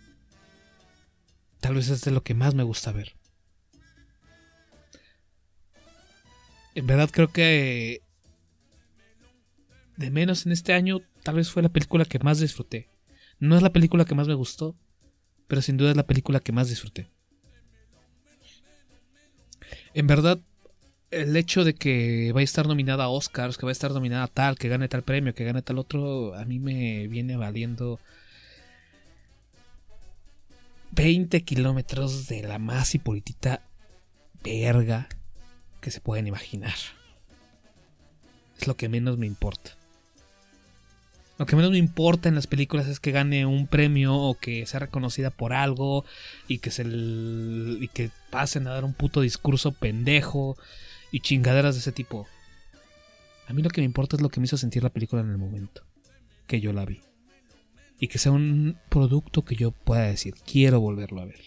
tal 1.60 1.76
vez 1.76 1.90
es 1.90 2.02
de 2.02 2.12
lo 2.12 2.24
que 2.24 2.34
más 2.34 2.54
me 2.54 2.64
gusta 2.64 2.92
ver. 2.92 3.16
En 6.76 6.86
verdad 6.86 7.10
creo 7.12 7.30
que 7.30 8.02
de 9.96 10.12
menos 10.12 10.46
en 10.46 10.52
este 10.52 10.74
año 10.74 11.00
tal 11.24 11.36
vez 11.36 11.50
fue 11.50 11.64
la 11.64 11.70
película 11.70 12.06
que 12.06 12.20
más 12.20 12.40
disfruté. 12.40 12.90
No 13.40 13.56
es 13.56 13.64
la 13.64 13.74
película 13.74 14.06
que 14.06 14.14
más 14.14 14.28
me 14.28 14.36
gustó, 14.36 14.76
pero 15.48 15.62
sin 15.62 15.78
duda 15.78 15.92
es 15.92 15.98
la 15.98 16.06
película 16.06 16.40
que 16.40 16.52
más 16.52 16.70
disfruté. 16.70 17.10
En 19.94 20.06
verdad, 20.06 20.40
el 21.12 21.36
hecho 21.38 21.64
de 21.64 21.74
que 21.74 22.32
vaya 22.34 22.44
a 22.44 22.46
estar 22.46 22.68
nominada 22.68 23.06
a 23.06 23.10
Oscars, 23.10 23.58
que 23.58 23.66
vaya 23.66 23.72
a 23.72 23.80
estar 23.80 23.92
nominada 23.92 24.24
a 24.24 24.28
tal, 24.28 24.58
que 24.58 24.68
gane 24.68 24.88
tal 24.88 25.04
premio, 25.04 25.34
que 25.34 25.46
gane 25.46 25.62
tal 25.62 25.80
otro, 25.80 26.36
a 26.36 26.46
mí 26.46 26.60
me 26.60 27.08
viene 27.08 27.38
valiendo 27.38 28.00
20 30.92 31.42
kilómetros 31.44 32.28
de 32.28 32.44
la 32.44 32.60
más 32.60 32.94
hipolitita 32.96 33.62
verga 34.44 35.08
que 35.82 35.92
se 35.92 36.02
pueden 36.02 36.28
imaginar. 36.28 36.76
Es 38.60 38.68
lo 38.68 38.76
que 38.76 38.90
menos 38.90 39.18
me 39.18 39.28
importa. 39.28 39.72
Lo 41.38 41.46
que 41.46 41.56
menos 41.56 41.72
me 41.72 41.78
importa 41.78 42.30
en 42.30 42.36
las 42.36 42.48
películas 42.48 42.88
es 42.88 43.00
que 43.00 43.12
gane 43.12 43.46
un 43.46 43.68
premio 43.68 44.16
o 44.16 44.34
que 44.34 44.66
sea 44.66 44.80
reconocida 44.80 45.30
por 45.30 45.54
algo 45.54 46.04
y 46.48 46.58
que 46.58 46.72
se 46.72 46.84
y 46.84 47.88
que 47.94 48.10
pasen 48.32 48.68
a 48.68 48.72
dar 48.72 48.84
un 48.84 48.94
puto 48.94 49.22
discurso 49.22 49.72
pendejo 49.72 50.58
y 51.12 51.20
chingaderas 51.20 51.76
de 51.76 51.82
ese 51.82 51.92
tipo. 51.92 52.28
A 53.48 53.54
mí 53.54 53.62
lo 53.62 53.70
que 53.70 53.82
me 53.82 53.86
importa 53.86 54.16
es 54.16 54.22
lo 54.22 54.30
que 54.30 54.40
me 54.40 54.46
hizo 54.46 54.58
sentir 54.58 54.84
la 54.84 54.90
película 54.90 55.22
en 55.22 55.30
el 55.30 55.38
momento 55.38 55.84
que 56.48 56.62
yo 56.62 56.74
la 56.74 56.86
vi. 56.86 57.02
Y 58.00 58.08
que 58.08 58.20
sea 58.20 58.32
un 58.32 58.78
producto 58.90 59.44
que 59.44 59.56
yo 59.56 59.72
pueda 59.72 60.04
decir, 60.04 60.36
quiero 60.46 60.80
volverlo 60.80 61.22
a 61.22 61.26
ver. 61.26 61.40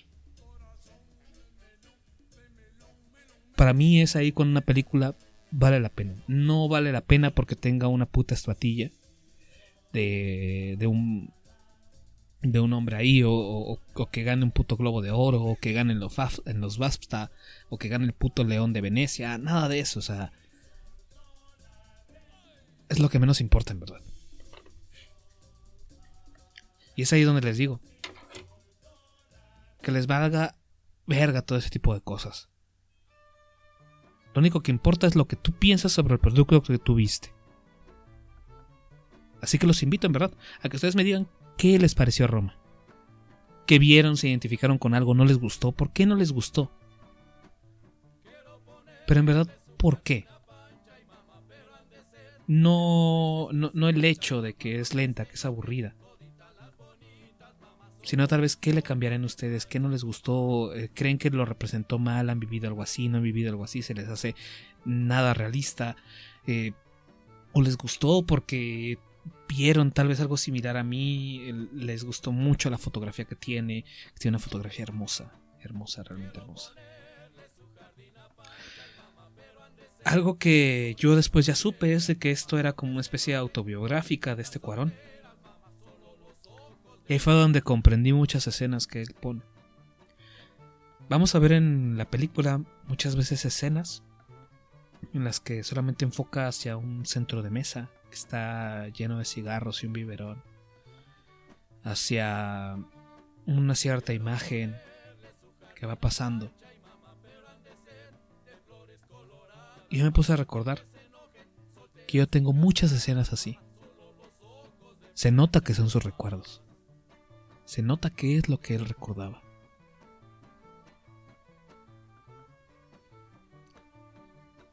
Para 3.56 3.72
mí 3.72 4.00
es 4.00 4.16
ahí 4.16 4.32
cuando 4.32 4.52
una 4.52 4.62
película 4.62 5.14
vale 5.50 5.80
la 5.80 5.90
pena. 5.90 6.14
No 6.26 6.68
vale 6.68 6.92
la 6.92 7.02
pena 7.02 7.30
porque 7.30 7.56
tenga 7.56 7.88
una 7.88 8.06
puta 8.06 8.34
estratilla 8.34 8.90
de, 9.92 10.76
de 10.78 10.86
un 10.86 11.32
de 12.42 12.60
un 12.60 12.72
hombre 12.72 12.96
ahí 12.96 13.22
o, 13.24 13.78
que 14.10 14.22
gane 14.22 14.44
un 14.44 14.50
puto 14.50 14.76
globo 14.76 15.02
de 15.02 15.10
oro 15.10 15.42
o 15.42 15.56
que 15.56 15.72
gane 15.72 15.92
en 15.92 16.00
los, 16.00 16.16
en 16.46 16.60
los 16.60 16.78
BAFTA 16.78 17.30
o 17.68 17.78
que 17.78 17.88
gane 17.88 18.06
el 18.06 18.12
puto 18.12 18.44
león 18.44 18.72
de 18.72 18.80
Venecia, 18.80 19.36
nada 19.38 19.68
de 19.68 19.80
eso, 19.80 19.98
o 19.98 20.02
sea, 20.02 20.32
es 22.88 22.98
lo 22.98 23.08
que 23.08 23.18
menos 23.18 23.40
importa 23.40 23.72
en 23.72 23.80
verdad. 23.80 24.00
Y 26.96 27.02
es 27.02 27.12
ahí 27.12 27.22
donde 27.22 27.42
les 27.42 27.56
digo 27.56 27.80
que 29.80 29.92
les 29.92 30.06
valga 30.06 30.56
verga 31.06 31.42
todo 31.42 31.58
ese 31.58 31.70
tipo 31.70 31.94
de 31.94 32.00
cosas. 32.00 32.48
Lo 34.34 34.40
único 34.40 34.62
que 34.62 34.70
importa 34.70 35.06
es 35.06 35.16
lo 35.16 35.26
que 35.26 35.36
tú 35.36 35.52
piensas 35.52 35.92
sobre 35.92 36.14
el 36.14 36.20
producto 36.20 36.62
que 36.62 36.78
tú 36.78 36.94
viste. 36.94 37.32
Así 39.40 39.58
que 39.58 39.66
los 39.66 39.82
invito, 39.82 40.06
en 40.06 40.12
verdad, 40.12 40.32
a 40.62 40.68
que 40.68 40.76
ustedes 40.76 40.94
me 40.94 41.04
digan 41.04 41.28
qué 41.60 41.78
les 41.78 41.94
pareció 41.94 42.26
Roma. 42.26 42.56
¿Qué 43.66 43.78
vieron, 43.78 44.16
se 44.16 44.28
identificaron 44.28 44.78
con 44.78 44.94
algo, 44.94 45.12
no 45.12 45.26
les 45.26 45.36
gustó? 45.36 45.72
¿Por 45.72 45.92
qué 45.92 46.06
no 46.06 46.16
les 46.16 46.32
gustó? 46.32 46.72
Pero 49.06 49.20
en 49.20 49.26
verdad, 49.26 49.46
¿por 49.76 50.00
qué? 50.00 50.24
No, 52.46 53.50
no, 53.52 53.88
el 53.90 54.02
hecho 54.06 54.40
de 54.40 54.54
que 54.54 54.80
es 54.80 54.94
lenta, 54.94 55.26
que 55.26 55.34
es 55.34 55.44
aburrida. 55.44 55.94
Sino 58.04 58.26
tal 58.26 58.40
vez 58.40 58.56
qué 58.56 58.72
le 58.72 58.82
cambiarán 58.82 59.24
ustedes, 59.24 59.66
qué 59.66 59.78
no 59.80 59.90
les 59.90 60.02
gustó, 60.02 60.74
eh, 60.74 60.88
creen 60.94 61.18
que 61.18 61.28
lo 61.28 61.44
representó 61.44 61.98
mal, 61.98 62.30
han 62.30 62.40
vivido 62.40 62.68
algo 62.68 62.80
así, 62.80 63.10
no 63.10 63.18
han 63.18 63.22
vivido 63.22 63.50
algo 63.50 63.64
así, 63.64 63.82
se 63.82 63.92
les 63.92 64.08
hace 64.08 64.34
nada 64.86 65.34
realista. 65.34 65.94
Eh, 66.46 66.72
o 67.52 67.60
les 67.60 67.76
gustó 67.76 68.24
porque 68.24 68.98
vieron 69.50 69.90
tal 69.90 70.06
vez 70.06 70.20
algo 70.20 70.36
similar 70.36 70.76
a 70.76 70.84
mí, 70.84 71.50
les 71.74 72.04
gustó 72.04 72.30
mucho 72.30 72.70
la 72.70 72.78
fotografía 72.78 73.24
que 73.24 73.34
tiene, 73.34 73.84
tiene 74.16 74.36
una 74.36 74.44
fotografía 74.44 74.84
hermosa, 74.84 75.32
hermosa, 75.60 76.04
realmente 76.04 76.38
hermosa. 76.38 76.72
Algo 80.04 80.38
que 80.38 80.94
yo 80.98 81.16
después 81.16 81.46
ya 81.46 81.56
supe 81.56 81.92
es 81.94 82.06
de 82.06 82.16
que 82.16 82.30
esto 82.30 82.58
era 82.58 82.74
como 82.74 82.92
una 82.92 83.00
especie 83.00 83.34
autobiográfica 83.34 84.36
de 84.36 84.42
este 84.42 84.60
Cuarón. 84.60 84.94
Y 87.08 87.18
fue 87.18 87.32
donde 87.32 87.60
comprendí 87.60 88.12
muchas 88.12 88.46
escenas 88.46 88.86
que 88.86 89.02
él 89.02 89.14
pone. 89.20 89.42
Vamos 91.08 91.34
a 91.34 91.40
ver 91.40 91.52
en 91.52 91.98
la 91.98 92.08
película 92.08 92.62
muchas 92.86 93.16
veces 93.16 93.44
escenas 93.44 94.04
en 95.12 95.24
las 95.24 95.40
que 95.40 95.64
solamente 95.64 96.04
enfoca 96.04 96.46
hacia 96.46 96.76
un 96.76 97.04
centro 97.04 97.42
de 97.42 97.50
mesa 97.50 97.90
está 98.14 98.88
lleno 98.88 99.18
de 99.18 99.24
cigarros 99.24 99.82
y 99.82 99.86
un 99.86 99.92
biberón, 99.92 100.42
hacia 101.84 102.76
una 103.46 103.74
cierta 103.74 104.12
imagen 104.12 104.76
que 105.74 105.86
va 105.86 105.96
pasando. 105.96 106.50
Y 109.88 109.98
yo 109.98 110.04
me 110.04 110.12
puse 110.12 110.32
a 110.32 110.36
recordar 110.36 110.84
que 112.06 112.18
yo 112.18 112.28
tengo 112.28 112.52
muchas 112.52 112.92
escenas 112.92 113.32
así. 113.32 113.58
Se 115.14 115.32
nota 115.32 115.60
que 115.60 115.74
son 115.74 115.90
sus 115.90 116.02
recuerdos. 116.02 116.62
Se 117.64 117.82
nota 117.82 118.10
que 118.10 118.36
es 118.36 118.48
lo 118.48 118.60
que 118.60 118.74
él 118.74 118.86
recordaba. 118.86 119.42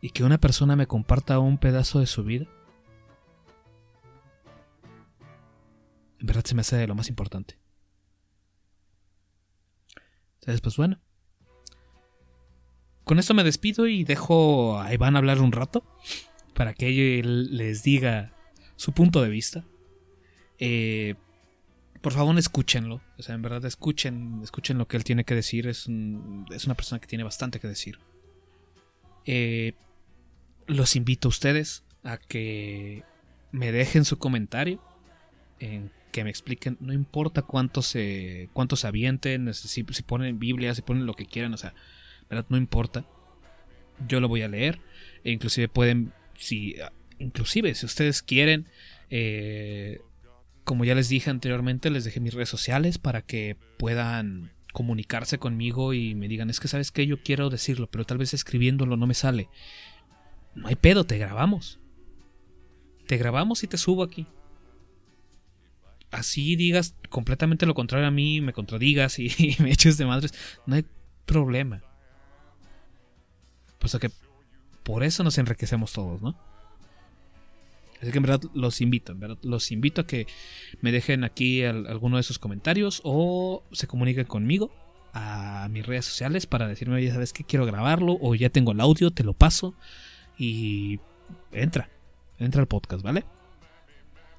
Y 0.02 0.12
que 0.12 0.24
una 0.24 0.38
persona 0.38 0.76
me 0.76 0.88
comparta 0.88 1.40
un 1.40 1.58
pedazo 1.58 2.00
de 2.00 2.06
su 2.06 2.24
vida 2.24 2.48
en 6.20 6.26
verdad 6.28 6.44
se 6.46 6.56
me 6.56 6.62
hace 6.62 6.88
lo 6.88 6.96
más 6.96 7.10
importante. 7.10 7.58
Entonces, 10.36 10.62
pues 10.62 10.78
bueno. 10.78 11.00
Con 13.04 13.20
esto 13.20 13.34
me 13.34 13.44
despido 13.44 13.88
y 13.88 14.04
dejo 14.04 14.80
a 14.80 14.94
Iván 14.94 15.16
hablar 15.16 15.42
un 15.42 15.52
rato 15.52 15.84
para 16.54 16.74
que 16.74 17.20
él 17.20 17.56
les 17.56 17.84
diga 17.84 18.34
su 18.76 18.92
punto 18.92 19.22
de 19.22 19.30
vista. 19.30 19.64
Eh, 20.60 21.16
por 22.02 22.14
favor, 22.14 22.38
escúchenlo. 22.38 23.02
O 23.18 23.24
sea, 23.24 23.36
en 23.36 23.42
verdad, 23.42 23.64
escuchen, 23.66 24.42
escuchen 24.44 24.78
lo 24.78 24.88
que 24.88 24.98
él 24.98 25.04
tiene 25.04 25.24
que 25.24 25.36
decir. 25.36 25.68
Es, 25.68 25.88
es 26.52 26.66
una 26.66 26.76
persona 26.76 27.00
que 27.00 27.08
tiene 27.08 27.24
bastante 27.24 27.60
que 27.60 27.68
decir. 27.68 28.00
Eh, 29.26 29.74
los 30.68 30.96
invito 30.96 31.28
a 31.28 31.30
ustedes 31.30 31.84
a 32.04 32.18
que 32.18 33.04
me 33.52 33.72
dejen 33.72 34.06
su 34.06 34.18
comentario 34.18 34.82
en 35.60 35.92
que 36.12 36.24
me 36.24 36.30
expliquen, 36.30 36.78
no 36.80 36.94
importa 36.94 37.42
cuánto 37.42 37.82
se, 37.82 38.50
cuántos 38.54 38.82
se 38.82 38.88
avienten, 38.88 39.54
si, 39.54 39.86
si 39.90 40.04
ponen 40.04 40.40
Biblia, 40.40 40.74
si 40.74 40.82
ponen 40.82 41.06
lo 41.06 41.14
que 41.14 41.26
quieran, 41.26 41.54
o 41.54 41.58
sea, 41.58 41.74
¿verdad? 42.30 42.46
No 42.50 42.58
importa. 42.58 43.06
Yo 44.08 44.20
lo 44.20 44.28
voy 44.28 44.42
a 44.42 44.48
leer. 44.48 44.80
E 45.24 45.32
inclusive 45.32 45.68
pueden, 45.68 46.14
si 46.36 46.76
inclusive, 47.20 47.74
si 47.76 47.86
ustedes 47.86 48.22
quieren, 48.22 48.68
eh, 49.10 50.02
como 50.64 50.86
ya 50.86 50.96
les 50.96 51.10
dije 51.10 51.30
anteriormente, 51.30 51.90
les 51.90 52.04
dejé 52.04 52.20
mis 52.20 52.34
redes 52.34 52.50
sociales 52.50 52.98
para 52.98 53.22
que 53.22 53.58
puedan 53.78 54.52
comunicarse 54.74 55.40
conmigo 55.40 55.94
y 55.94 56.14
me 56.14 56.28
digan, 56.28 56.50
es 56.50 56.60
que 56.60 56.68
sabes 56.68 56.92
que 56.92 57.08
yo 57.08 57.24
quiero 57.24 57.50
decirlo, 57.50 57.88
pero 57.90 58.06
tal 58.06 58.18
vez 58.18 58.34
escribiéndolo 58.34 58.98
no 58.98 59.08
me 59.08 59.14
sale. 59.14 59.50
No 60.56 60.68
hay 60.68 60.76
pedo, 60.76 61.06
te 61.06 61.18
grabamos. 61.18 61.80
Te 63.08 63.18
grabamos 63.18 63.64
y 63.64 63.68
te 63.68 63.78
subo 63.78 64.04
aquí. 64.04 64.28
Así 66.12 66.56
digas 66.56 66.96
completamente 67.10 67.66
lo 67.66 67.74
contrario 67.74 68.08
a 68.08 68.12
mí, 68.12 68.42
me 68.42 68.54
contradigas 68.54 69.20
y, 69.20 69.56
me 69.60 69.72
eches 69.72 69.98
de 69.98 70.06
madres, 70.06 70.34
no 70.66 70.76
hay 70.76 70.86
problema. 71.26 71.82
Pues 73.80 73.96
que 74.00 74.10
por 74.84 75.04
eso 75.04 75.24
nos 75.24 75.38
enriquecemos 75.38 75.94
todos, 75.94 76.22
¿no? 76.22 76.36
Así 78.02 78.12
que 78.12 78.18
en 78.18 78.24
verdad 78.24 78.42
los 78.54 78.80
invito, 78.82 79.12
en 79.12 79.20
verdad 79.20 79.38
los 79.42 79.72
invito 79.72 80.02
a 80.02 80.08
que 80.08 80.28
me 80.82 80.92
dejen 80.92 81.24
aquí 81.24 81.64
alguno 81.64 82.18
de 82.18 82.24
sus 82.24 82.38
comentarios 82.38 83.02
o 83.04 83.64
se 83.72 83.88
comuniquen 83.88 84.26
conmigo 84.26 84.72
a 85.14 85.68
mis 85.72 85.86
redes 85.86 86.06
sociales 86.06 86.46
para 86.46 86.68
decirme, 86.68 86.96
oye, 86.96 87.12
¿sabes 87.12 87.34
qué? 87.34 87.44
Quiero 87.44 87.66
grabarlo 87.66 88.18
o 88.22 88.36
ya 88.36 88.50
tengo 88.50 88.72
el 88.72 88.82
audio, 88.82 89.12
te 89.12 89.24
lo 89.24 89.34
paso 89.34 89.74
y 90.38 91.00
entra, 91.52 91.90
entra 92.38 92.62
al 92.62 92.68
podcast, 92.68 93.02
¿vale? 93.02 93.26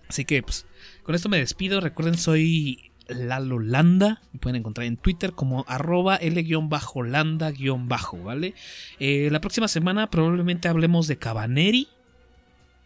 Así 0.08 0.24
que 0.24 0.42
pues 0.42 0.66
con 1.02 1.14
esto 1.14 1.28
me 1.28 1.38
despido, 1.38 1.80
recuerden 1.80 2.16
soy 2.16 2.90
Lalo 3.08 3.58
Landa. 3.58 4.22
Me 4.32 4.40
pueden 4.40 4.56
encontrar 4.56 4.86
en 4.86 4.96
Twitter 4.96 5.32
como 5.32 5.64
arroba 5.68 6.16
L-Landa-bajo, 6.16 8.22
¿vale? 8.22 8.54
Eh, 8.98 9.28
la 9.30 9.40
próxima 9.40 9.68
semana 9.68 10.10
probablemente 10.10 10.68
hablemos 10.68 11.06
de 11.06 11.18
Cabaneri 11.18 11.88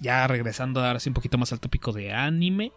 ya 0.03 0.27
regresando 0.27 0.85
ahora 0.85 1.01
sí 1.01 1.09
un 1.09 1.15
poquito 1.15 1.39
más 1.39 1.53
al 1.53 1.61
tópico 1.61 1.93
de 1.93 2.12
anime. 2.12 2.73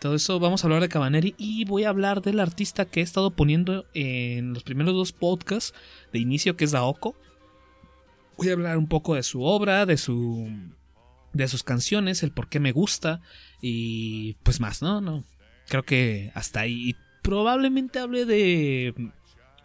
Todo 0.00 0.16
eso 0.16 0.40
vamos 0.40 0.62
a 0.62 0.66
hablar 0.66 0.82
de 0.82 0.88
Cabaneri 0.88 1.34
y 1.38 1.64
voy 1.64 1.84
a 1.84 1.88
hablar 1.88 2.20
del 2.20 2.40
artista 2.40 2.84
que 2.84 3.00
he 3.00 3.02
estado 3.02 3.30
poniendo 3.30 3.86
en 3.94 4.52
los 4.52 4.64
primeros 4.64 4.92
dos 4.92 5.12
podcasts 5.12 5.72
de 6.12 6.18
inicio 6.18 6.56
que 6.56 6.64
es 6.64 6.72
Daoko. 6.72 7.14
Voy 8.36 8.50
a 8.50 8.54
hablar 8.54 8.76
un 8.76 8.88
poco 8.88 9.14
de 9.14 9.22
su 9.22 9.44
obra, 9.44 9.86
de 9.86 9.96
su 9.96 10.50
de 11.34 11.48
sus 11.48 11.62
canciones, 11.62 12.22
el 12.22 12.32
por 12.32 12.48
qué 12.48 12.60
me 12.60 12.72
gusta 12.72 13.20
y 13.60 14.34
pues 14.42 14.60
más, 14.60 14.80
¿no? 14.80 15.00
No. 15.00 15.24
Creo 15.68 15.82
que 15.82 16.30
hasta 16.34 16.60
ahí 16.60 16.96
probablemente 17.22 17.98
hable 17.98 18.24
de 18.24 18.94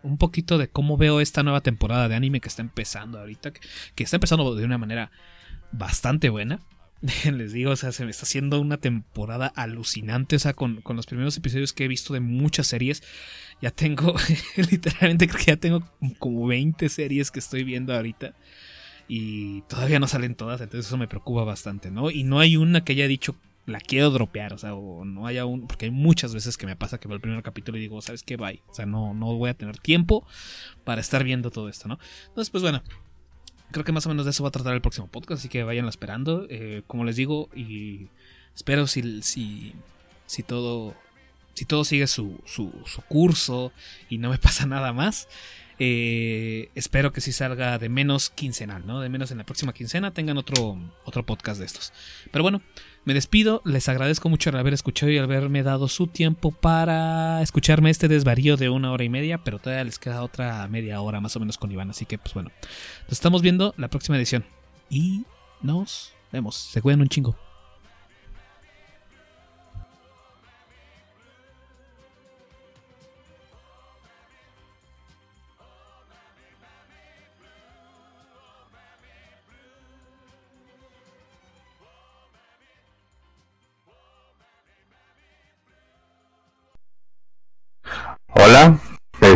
un 0.01 0.17
poquito 0.17 0.57
de 0.57 0.69
cómo 0.69 0.97
veo 0.97 1.21
esta 1.21 1.43
nueva 1.43 1.61
temporada 1.61 2.07
de 2.07 2.15
anime 2.15 2.41
que 2.41 2.47
está 2.47 2.61
empezando 2.61 3.19
ahorita, 3.19 3.51
que 3.95 4.03
está 4.03 4.17
empezando 4.17 4.55
de 4.55 4.65
una 4.65 4.77
manera 4.77 5.11
bastante 5.71 6.29
buena. 6.29 6.59
les 7.31 7.53
digo, 7.53 7.71
o 7.71 7.75
sea, 7.75 7.91
se 7.91 8.03
me 8.03 8.11
está 8.11 8.23
haciendo 8.23 8.59
una 8.59 8.77
temporada 8.77 9.47
alucinante, 9.55 10.35
o 10.35 10.39
sea, 10.39 10.53
con, 10.53 10.81
los 10.85 11.05
primeros 11.05 11.37
episodios 11.37 11.73
que 11.73 11.85
he 11.85 11.87
visto 11.87 12.13
de 12.13 12.19
muchas 12.19 12.67
series. 12.67 13.03
Ya 13.61 13.71
tengo, 13.71 14.15
literalmente 14.55 15.27
creo 15.27 15.39
que 15.39 15.51
ya 15.51 15.57
tengo 15.57 15.83
como 16.17 16.47
20 16.47 16.89
series 16.89 17.31
que 17.31 17.39
estoy 17.39 17.63
viendo 17.63 17.93
ahorita. 17.93 18.33
Y 19.09 19.63
todavía 19.63 19.99
no 19.99 20.07
salen 20.07 20.35
todas, 20.35 20.61
entonces 20.61 20.85
eso 20.85 20.97
me 20.97 21.07
preocupa 21.07 21.43
bastante, 21.43 21.89
¿no? 21.91 22.11
Y 22.11 22.23
no 22.23 22.39
hay 22.39 22.57
una 22.57 22.83
que 22.85 22.93
haya 22.93 23.07
dicho, 23.07 23.35
la 23.65 23.79
quiero 23.79 24.11
dropear, 24.11 24.53
o 24.53 24.57
sea, 24.57 24.75
o 24.75 25.03
no 25.03 25.25
haya 25.25 25.45
un... 25.45 25.67
Porque 25.67 25.85
hay 25.85 25.91
muchas 25.91 26.33
veces 26.33 26.57
que 26.57 26.67
me 26.67 26.75
pasa 26.75 26.99
que 26.99 27.07
veo 27.07 27.15
el 27.15 27.21
primer 27.21 27.41
capítulo 27.41 27.77
y 27.77 27.81
digo, 27.81 28.01
¿sabes 28.01 28.23
qué? 28.23 28.37
Bye. 28.37 28.61
O 28.69 28.73
sea, 28.73 28.85
no, 28.85 29.15
no 29.15 29.35
voy 29.35 29.49
a 29.49 29.55
tener 29.55 29.79
tiempo 29.79 30.25
para 30.83 31.01
estar 31.01 31.23
viendo 31.23 31.49
todo 31.49 31.69
esto, 31.69 31.87
¿no? 31.87 31.99
Entonces, 32.27 32.51
pues 32.51 32.61
bueno, 32.61 32.83
creo 33.71 33.83
que 33.83 33.91
más 33.91 34.05
o 34.05 34.09
menos 34.09 34.25
de 34.25 34.31
eso 34.31 34.43
va 34.43 34.49
a 34.49 34.51
tratar 34.51 34.75
el 34.75 34.81
próximo 34.81 35.07
podcast, 35.07 35.39
así 35.39 35.49
que 35.49 35.63
vayan 35.63 35.87
esperando. 35.87 36.45
Eh, 36.49 36.83
como 36.85 37.03
les 37.03 37.15
digo, 37.15 37.49
y 37.55 38.09
espero 38.55 38.85
si, 38.85 39.23
si, 39.23 39.73
si 40.27 40.43
todo 40.43 40.95
si 41.59 41.65
todo 41.65 41.83
sigue 41.83 42.07
su, 42.07 42.39
su, 42.45 42.71
curso 43.09 43.73
y 44.07 44.17
no 44.17 44.29
me 44.29 44.37
pasa 44.39 44.65
nada 44.65 44.93
más, 44.93 45.27
eh, 45.79 46.69
espero 46.75 47.13
que 47.13 47.21
si 47.21 47.31
salga 47.31 47.77
de 47.77 47.87
menos 47.87 48.29
quincenal, 48.29 48.85
¿no? 48.85 48.99
De 48.99 49.09
menos 49.09 49.31
en 49.31 49.37
la 49.37 49.45
próxima 49.45 49.73
quincena 49.73 50.11
tengan 50.11 50.37
otro, 50.37 50.77
otro 51.05 51.25
podcast 51.25 51.59
de 51.59 51.65
estos. 51.65 51.93
Pero 52.31 52.43
bueno, 52.43 52.61
me 53.05 53.13
despido, 53.13 53.61
les 53.63 53.87
agradezco 53.87 54.27
mucho 54.27 54.49
el 54.49 54.57
haber 54.57 54.73
escuchado 54.73 55.11
y 55.11 55.17
haberme 55.17 55.63
dado 55.63 55.87
su 55.87 56.07
tiempo 56.07 56.51
para 56.51 57.41
escucharme 57.41 57.89
este 57.89 58.09
desvarío 58.09 58.57
de 58.57 58.69
una 58.69 58.91
hora 58.91 59.05
y 59.05 59.09
media, 59.09 59.39
pero 59.43 59.59
todavía 59.59 59.85
les 59.85 59.99
queda 59.99 60.21
otra 60.21 60.67
media 60.67 60.99
hora 60.99 61.21
más 61.21 61.35
o 61.37 61.39
menos 61.39 61.57
con 61.57 61.71
Iván, 61.71 61.89
así 61.89 62.05
que 62.05 62.17
pues 62.17 62.33
bueno, 62.33 62.51
nos 63.03 63.13
estamos 63.13 63.41
viendo 63.41 63.73
la 63.77 63.87
próxima 63.87 64.17
edición 64.17 64.45
y 64.89 65.23
nos 65.61 66.13
vemos, 66.31 66.55
se 66.55 66.81
cuidan 66.81 67.01
un 67.01 67.09
chingo. 67.09 67.48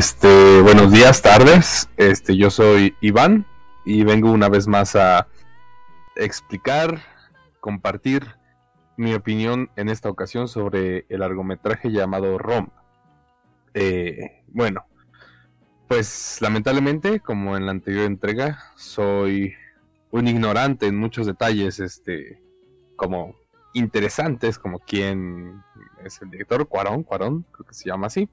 Este, 0.03 0.59
buenos 0.59 0.91
días, 0.91 1.21
tardes. 1.21 1.87
Este, 1.95 2.35
yo 2.35 2.49
soy 2.49 2.93
Iván 2.99 3.45
y 3.85 4.03
vengo 4.03 4.33
una 4.33 4.49
vez 4.49 4.67
más 4.67 4.97
a 4.97 5.29
explicar, 6.17 7.01
compartir 7.61 8.35
mi 8.97 9.13
opinión 9.13 9.71
en 9.77 9.87
esta 9.87 10.09
ocasión 10.09 10.49
sobre 10.49 11.05
el 11.07 11.21
largometraje 11.21 11.89
llamado 11.89 12.37
Rom. 12.37 12.67
Eh, 13.73 14.43
bueno, 14.47 14.85
pues 15.87 16.39
lamentablemente, 16.41 17.21
como 17.21 17.55
en 17.55 17.65
la 17.65 17.71
anterior 17.71 18.03
entrega, 18.03 18.59
soy 18.75 19.53
un 20.11 20.27
ignorante 20.27 20.85
en 20.85 20.97
muchos 20.97 21.27
detalles, 21.27 21.79
este, 21.79 22.41
como 22.97 23.37
interesantes, 23.73 24.59
como 24.59 24.79
quién 24.79 25.63
es 26.03 26.21
el 26.21 26.29
director, 26.29 26.67
Cuarón, 26.67 27.03
Cuarón, 27.03 27.45
creo 27.53 27.65
que 27.65 27.73
se 27.73 27.87
llama 27.87 28.07
así. 28.07 28.27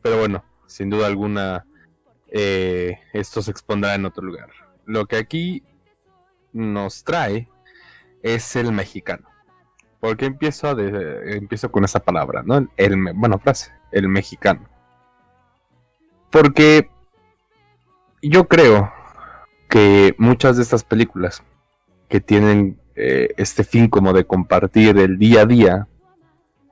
Pero 0.00 0.18
bueno, 0.18 0.42
sin 0.66 0.90
duda 0.90 1.06
alguna, 1.06 1.66
eh, 2.28 2.98
esto 3.12 3.42
se 3.42 3.50
expondrá 3.50 3.94
en 3.94 4.04
otro 4.04 4.24
lugar. 4.24 4.50
Lo 4.84 5.06
que 5.06 5.16
aquí 5.16 5.62
nos 6.52 7.04
trae 7.04 7.48
es 8.22 8.56
el 8.56 8.72
mexicano. 8.72 9.28
Porque 10.00 10.26
empiezo, 10.26 10.68
a 10.68 10.76
empiezo 10.78 11.70
con 11.70 11.84
esa 11.84 12.00
palabra, 12.00 12.42
¿no? 12.42 12.68
El, 12.76 12.96
bueno, 13.14 13.38
frase, 13.38 13.72
el 13.90 14.08
mexicano. 14.08 14.68
Porque 16.30 16.90
yo 18.22 18.48
creo 18.48 18.92
que 19.68 20.14
muchas 20.18 20.56
de 20.56 20.62
estas 20.62 20.84
películas 20.84 21.42
que 22.08 22.20
tienen 22.20 22.78
eh, 22.96 23.28
este 23.36 23.64
fin 23.64 23.88
como 23.88 24.12
de 24.12 24.26
compartir 24.26 24.98
el 24.98 25.18
día 25.18 25.42
a 25.42 25.46
día, 25.46 25.88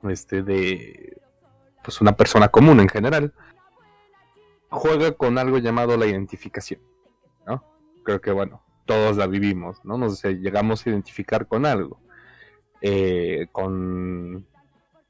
este 0.03 0.41
de 0.43 1.17
pues 1.83 2.01
una 2.01 2.13
persona 2.15 2.47
común 2.47 2.79
en 2.79 2.87
general, 2.87 3.33
juega 4.73 5.11
con 5.11 5.37
algo 5.37 5.59
llamado 5.59 5.95
la 5.97 6.07
identificación, 6.07 6.81
¿no? 7.45 7.63
Creo 8.03 8.19
que, 8.19 8.31
bueno, 8.31 8.63
todos 8.85 9.17
la 9.17 9.27
vivimos, 9.27 9.85
¿no? 9.85 9.97
Nos 9.97 10.23
llegamos 10.23 10.85
a 10.85 10.89
identificar 10.89 11.47
con 11.47 11.65
algo, 11.65 11.99
eh, 12.81 13.47
con, 13.51 14.47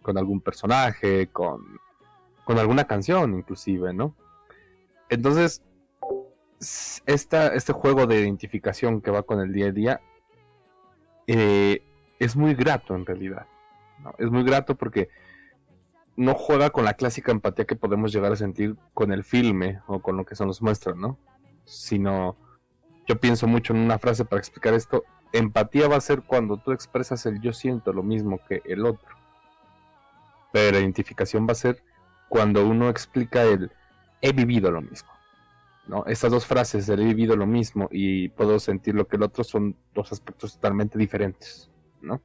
algún 0.03 0.41
personaje, 0.41 1.27
con, 1.27 1.79
alguna 2.45 2.85
canción 2.85 3.33
inclusive, 3.35 3.93
¿no? 3.93 4.15
Entonces, 5.09 5.63
este 7.05 7.73
juego 7.73 8.05
de 8.05 8.19
identificación 8.19 9.01
que 9.01 9.11
va 9.11 9.23
con 9.23 9.39
el 9.39 9.53
día 9.53 9.67
a 9.67 9.71
día 9.71 10.01
eh, 11.27 11.81
es 12.19 12.35
muy 12.35 12.53
grato 12.53 12.95
en 12.95 13.05
realidad. 13.05 13.47
Es 14.17 14.29
muy 14.29 14.43
grato 14.43 14.75
porque 14.75 15.09
no 16.15 16.35
juega 16.35 16.69
con 16.69 16.85
la 16.85 16.93
clásica 16.93 17.31
empatía 17.31 17.65
que 17.65 17.75
podemos 17.75 18.13
llegar 18.13 18.31
a 18.31 18.35
sentir 18.35 18.75
con 18.93 19.11
el 19.11 19.23
filme 19.23 19.81
o 19.87 20.01
con 20.01 20.17
lo 20.17 20.25
que 20.25 20.35
se 20.35 20.45
nos 20.45 20.61
muestra, 20.61 20.93
¿no? 20.93 21.17
Sino, 21.65 22.37
yo 23.07 23.19
pienso 23.19 23.47
mucho 23.47 23.73
en 23.73 23.79
una 23.79 23.97
frase 23.99 24.25
para 24.25 24.39
explicar 24.39 24.73
esto, 24.73 25.03
empatía 25.31 25.87
va 25.87 25.97
a 25.97 26.01
ser 26.01 26.21
cuando 26.21 26.57
tú 26.57 26.71
expresas 26.71 27.25
el 27.25 27.41
yo 27.41 27.53
siento 27.53 27.93
lo 27.93 28.03
mismo 28.03 28.39
que 28.47 28.61
el 28.65 28.85
otro. 28.85 29.15
Pero 30.51 30.79
identificación 30.79 31.47
va 31.47 31.53
a 31.53 31.55
ser 31.55 31.83
cuando 32.29 32.65
uno 32.65 32.89
explica 32.89 33.43
el 33.43 33.71
he 34.21 34.31
vivido 34.33 34.71
lo 34.71 34.81
mismo. 34.81 35.09
¿no? 35.87 36.05
Estas 36.05 36.31
dos 36.31 36.45
frases, 36.45 36.87
el 36.89 37.01
he 37.01 37.05
vivido 37.05 37.35
lo 37.35 37.45
mismo 37.45 37.89
y 37.91 38.29
puedo 38.29 38.59
sentir 38.59 38.95
lo 38.95 39.07
que 39.07 39.17
el 39.17 39.23
otro, 39.23 39.43
son 39.43 39.75
dos 39.93 40.11
aspectos 40.11 40.53
totalmente 40.53 40.97
diferentes, 40.97 41.69
¿no? 42.01 42.21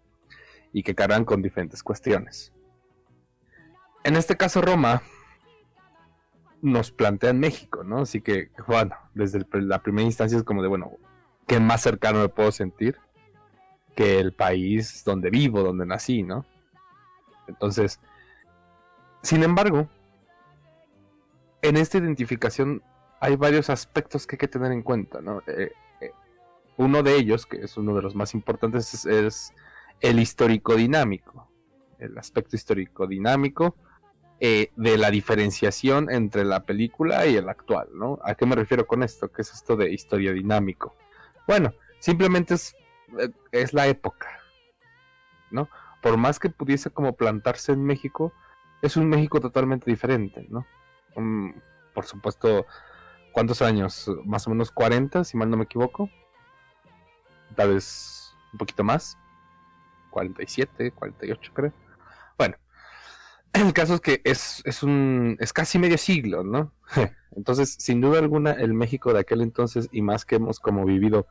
Y 0.73 0.83
que 0.83 0.95
cargan 0.95 1.25
con 1.25 1.43
diferentes 1.43 1.83
cuestiones. 1.83 2.53
En 4.09 4.17
este 4.17 4.39
caso, 4.39 4.63
Roma 4.63 5.03
nos 6.63 6.91
plantea 6.91 7.29
en 7.29 7.41
México, 7.41 7.85
¿no? 7.85 7.99
Así 7.99 8.23
que, 8.23 8.51
bueno, 8.67 8.97
desde 9.13 9.45
la 9.61 9.83
primera 9.83 10.07
instancia 10.07 10.39
es 10.39 10.45
como 10.45 10.63
de, 10.63 10.69
bueno, 10.69 10.93
¿qué 11.47 11.61
más 11.61 11.83
cercano 11.83 12.21
me 12.21 12.31
puedo 12.31 12.51
sentir 12.51 12.97
que 13.95 14.19
el 14.19 14.33
país 14.33 15.05
donde 15.05 15.29
vivo, 15.29 15.63
donde 15.63 15.85
nací, 15.85 16.23
¿no? 16.23 16.47
Entonces, 17.49 18.01
sin 19.21 19.43
embargo, 19.43 19.91
en 21.61 21.77
esta 21.77 21.99
identificación 21.99 22.83
hay 23.21 23.37
varios 23.37 23.69
aspectos 23.69 24.27
que 24.27 24.37
hay 24.37 24.39
que 24.39 24.49
tener 24.49 24.73
en 24.73 24.83
cuenta, 24.83 25.21
¿no? 25.21 25.43
Eh, 25.47 25.73
eh, 26.01 26.13
uno 26.79 27.03
de 27.03 27.15
ellos, 27.15 27.45
que 27.45 27.59
es 27.59 27.77
uno 27.77 27.95
de 27.95 28.01
los 28.01 28.15
más 28.15 28.33
importantes, 28.33 28.95
es, 28.95 29.05
es 29.05 29.53
el 30.01 30.19
histórico 30.19 30.77
dinámico. 30.77 31.53
El 31.99 32.17
aspecto 32.17 32.57
histórico 32.57 33.07
dinámico 33.07 33.77
eh, 34.41 34.71
de 34.77 34.99
la 34.99 35.11
diferenciación 35.11 36.11
entre 36.11 36.45
la 36.45 36.65
película 36.65 37.27
y 37.27 37.37
el 37.37 37.49
actual, 37.49 37.89
¿no? 37.95 38.21
¿A 38.23 38.35
qué 38.35 38.47
me 38.47 38.55
refiero 38.55 38.87
con 38.87 39.03
esto? 39.03 39.33
¿Qué 39.33 39.43
es 39.43 39.53
esto 39.53 39.77
de 39.77 39.93
historia 39.93 40.33
dinámico? 40.33 40.95
Bueno, 41.47 41.73
simplemente 41.99 42.55
es, 42.55 42.77
eh, 43.19 43.31
es 43.51 43.73
la 43.73 43.89
época, 43.89 44.29
¿no? 45.51 45.69
Por 46.01 46.17
más 46.17 46.39
que 46.39 46.51
pudiese 46.51 46.91
como 46.91 47.15
plantarse 47.15 47.73
en 47.73 47.85
México, 47.85 48.33
es 48.81 48.97
un 48.97 49.09
México 49.09 49.41
totalmente 49.41 49.91
diferente, 49.91 50.47
¿no? 50.49 50.67
por 51.95 52.07
supuesto, 52.07 52.65
¿cuántos 53.33 53.61
años? 53.61 54.09
Más 54.25 54.47
o 54.47 54.51
menos 54.51 54.71
40, 54.71 55.25
si 55.25 55.37
mal 55.37 55.51
no 55.51 55.57
me 55.57 55.65
equivoco. 55.65 56.09
Tal 57.57 57.75
vez 57.75 58.37
un 58.53 58.59
poquito 58.59 58.85
más. 58.85 59.19
47, 60.11 60.93
48 60.93 61.53
creo. 61.53 61.73
El 63.53 63.73
caso 63.73 63.95
es 63.95 64.01
que 64.01 64.21
es, 64.25 64.63
es, 64.65 64.83
un, 64.83 65.37
es 65.41 65.53
casi 65.53 65.79
medio 65.79 65.99
siglo, 65.99 66.43
¿no? 66.43 66.73
Entonces, 67.37 67.77
sin 67.79 68.01
duda 68.01 68.19
alguna, 68.19 68.53
el 68.53 68.75
México 68.75 69.13
de 69.13 69.21
aquel 69.21 69.43
entonces, 69.43 69.89
y 69.93 70.03
más 70.03 70.25
que 70.25 70.37
hemos 70.37 70.59
como 70.61 70.85
vivido 70.85 71.27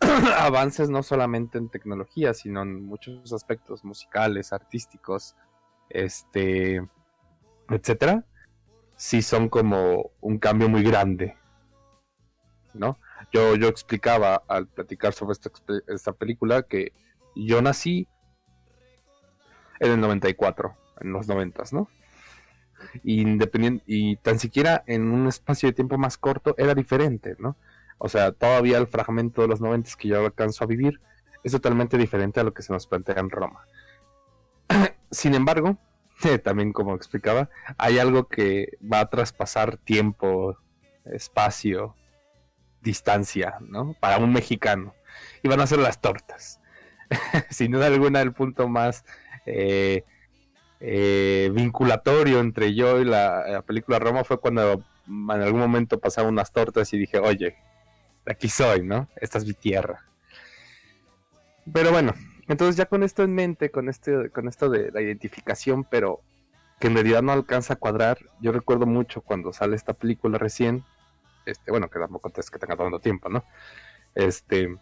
avances 0.38 0.90
no 0.90 1.02
solamente 1.02 1.58
en 1.58 1.68
tecnología, 1.68 2.34
sino 2.34 2.62
en 2.62 2.84
muchos 2.84 3.32
aspectos 3.32 3.84
musicales, 3.84 4.52
artísticos, 4.52 5.36
este, 5.90 6.88
etcétera, 7.68 8.24
sí 8.96 9.22
son 9.22 9.48
como 9.48 10.12
un 10.20 10.38
cambio 10.38 10.68
muy 10.68 10.82
grande, 10.82 11.36
¿no? 12.72 12.98
Yo, 13.32 13.56
yo 13.56 13.68
explicaba 13.68 14.42
al 14.48 14.68
platicar 14.68 15.12
sobre 15.12 15.32
esta, 15.32 15.50
esta 15.88 16.12
película 16.12 16.62
que 16.62 16.92
yo 17.34 17.60
nací 17.60 18.08
en 19.80 19.92
el 19.92 20.00
94 20.00 20.81
en 21.00 21.12
los 21.12 21.28
noventas, 21.28 21.72
¿no? 21.72 21.88
Independiente, 23.04 23.84
y 23.86 24.16
tan 24.16 24.38
siquiera 24.38 24.82
en 24.86 25.10
un 25.10 25.28
espacio 25.28 25.68
de 25.68 25.72
tiempo 25.72 25.98
más 25.98 26.18
corto 26.18 26.54
era 26.58 26.74
diferente, 26.74 27.36
¿no? 27.38 27.56
O 27.98 28.08
sea, 28.08 28.32
todavía 28.32 28.78
el 28.78 28.88
fragmento 28.88 29.42
de 29.42 29.48
los 29.48 29.60
noventas 29.60 29.96
que 29.96 30.08
yo 30.08 30.24
alcanzo 30.24 30.64
a 30.64 30.66
vivir 30.66 31.00
es 31.44 31.52
totalmente 31.52 31.96
diferente 31.96 32.40
a 32.40 32.44
lo 32.44 32.52
que 32.52 32.62
se 32.62 32.72
nos 32.72 32.86
plantea 32.86 33.16
en 33.18 33.30
Roma. 33.30 33.66
Sin 35.10 35.34
embargo, 35.34 35.78
también 36.44 36.72
como 36.72 36.94
explicaba, 36.94 37.48
hay 37.78 37.98
algo 37.98 38.28
que 38.28 38.78
va 38.80 39.00
a 39.00 39.10
traspasar 39.10 39.76
tiempo, 39.76 40.56
espacio, 41.04 41.94
distancia, 42.80 43.56
¿no? 43.60 43.94
Para 44.00 44.18
un 44.18 44.32
mexicano. 44.32 44.94
Y 45.42 45.48
van 45.48 45.60
a 45.60 45.66
ser 45.66 45.78
las 45.78 46.00
tortas. 46.00 46.60
Sin 47.50 47.72
duda 47.72 47.86
alguna, 47.86 48.20
el 48.20 48.32
punto 48.32 48.68
más 48.68 49.04
eh, 49.46 50.04
eh, 50.84 51.48
vinculatorio 51.54 52.40
entre 52.40 52.74
yo 52.74 53.00
y 53.00 53.04
la, 53.04 53.62
película 53.64 54.00
Roma 54.00 54.24
fue 54.24 54.38
cuando 54.38 54.82
en 55.06 55.30
algún 55.30 55.60
momento 55.60 56.00
pasaba 56.00 56.28
unas 56.28 56.50
tortas 56.50 56.92
y 56.92 56.98
dije, 56.98 57.20
oye, 57.20 57.56
aquí 58.26 58.48
soy, 58.48 58.82
¿no? 58.82 59.08
Esta 59.14 59.38
es 59.38 59.46
mi 59.46 59.52
tierra. 59.52 60.04
Pero 61.72 61.92
bueno, 61.92 62.14
entonces 62.48 62.74
ya 62.74 62.86
con 62.86 63.04
esto 63.04 63.22
en 63.22 63.32
mente, 63.32 63.70
con 63.70 63.88
este, 63.88 64.30
con 64.30 64.48
esto 64.48 64.68
de 64.68 64.90
la 64.90 65.00
identificación, 65.00 65.84
pero 65.84 66.20
que 66.80 66.88
en 66.88 66.94
realidad 66.94 67.22
no 67.22 67.30
alcanza 67.30 67.74
a 67.74 67.76
cuadrar, 67.76 68.18
yo 68.40 68.50
recuerdo 68.50 68.84
mucho 68.84 69.20
cuando 69.20 69.52
sale 69.52 69.76
esta 69.76 69.92
película 69.92 70.36
recién, 70.36 70.84
este, 71.46 71.70
bueno, 71.70 71.88
que 71.90 72.00
tampoco 72.00 72.32
es 72.36 72.50
que 72.50 72.58
tenga 72.58 72.76
tanto 72.76 72.98
tiempo, 72.98 73.28
¿no? 73.28 73.44
Este, 74.16 74.76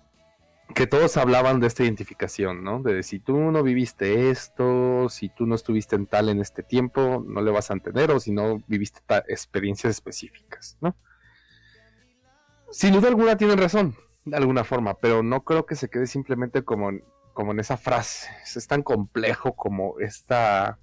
que 0.75 0.87
todos 0.87 1.17
hablaban 1.17 1.61
de 1.61 1.67
esta 1.67 1.83
identificación, 1.83 2.63
¿no? 2.63 2.83
De 2.83 3.03
si 3.03 3.19
tú 3.19 3.37
no 3.37 3.63
viviste 3.63 4.31
esto, 4.31 5.09
si 5.09 5.29
tú 5.29 5.47
no 5.47 5.55
estuviste 5.55 5.97
en 5.97 6.07
tal 6.07 6.29
en 6.29 6.41
este 6.41 6.63
tiempo, 6.63 7.25
no 7.27 7.43
le 7.43 7.51
vas 7.51 7.71
a 7.71 7.75
entender, 7.75 8.11
o 8.11 8.21
si 8.21 8.33
no 8.33 8.63
viviste 8.67 9.01
experiencias 9.29 9.91
específicas, 9.91 10.79
¿no? 10.81 10.97
Sin 12.71 12.93
duda 12.93 13.09
alguna 13.09 13.37
tienen 13.37 13.59
razón, 13.59 13.97
de 14.25 14.37
alguna 14.37 14.65
forma, 14.65 14.95
pero 14.95 15.23
no 15.23 15.45
creo 15.45 15.67
que 15.67 15.75
se 15.75 15.89
quede 15.89 16.07
simplemente 16.07 16.63
como, 16.63 16.91
como 17.33 17.53
en 17.53 17.61
esa 17.61 17.77
frase. 17.77 18.29
Es 18.45 18.67
tan 18.67 18.83
complejo 18.83 19.55
como 19.57 19.99
esta. 19.99 20.79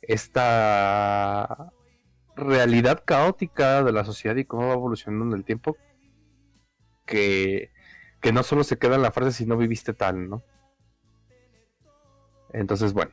esta 0.00 1.72
realidad 2.36 3.02
caótica 3.04 3.82
de 3.82 3.92
la 3.92 4.04
sociedad 4.04 4.36
y 4.36 4.44
cómo 4.44 4.68
va 4.68 4.74
evolucionando 4.74 5.24
en 5.24 5.32
el 5.32 5.44
tiempo 5.44 5.76
que 7.06 7.70
que 8.20 8.32
no 8.32 8.42
solo 8.42 8.64
se 8.64 8.78
queda 8.78 8.96
en 8.96 9.02
la 9.02 9.12
frase 9.12 9.32
si 9.32 9.46
no 9.46 9.56
viviste 9.56 9.92
tal, 9.92 10.28
¿no? 10.28 10.42
Entonces, 12.52 12.92
bueno, 12.92 13.12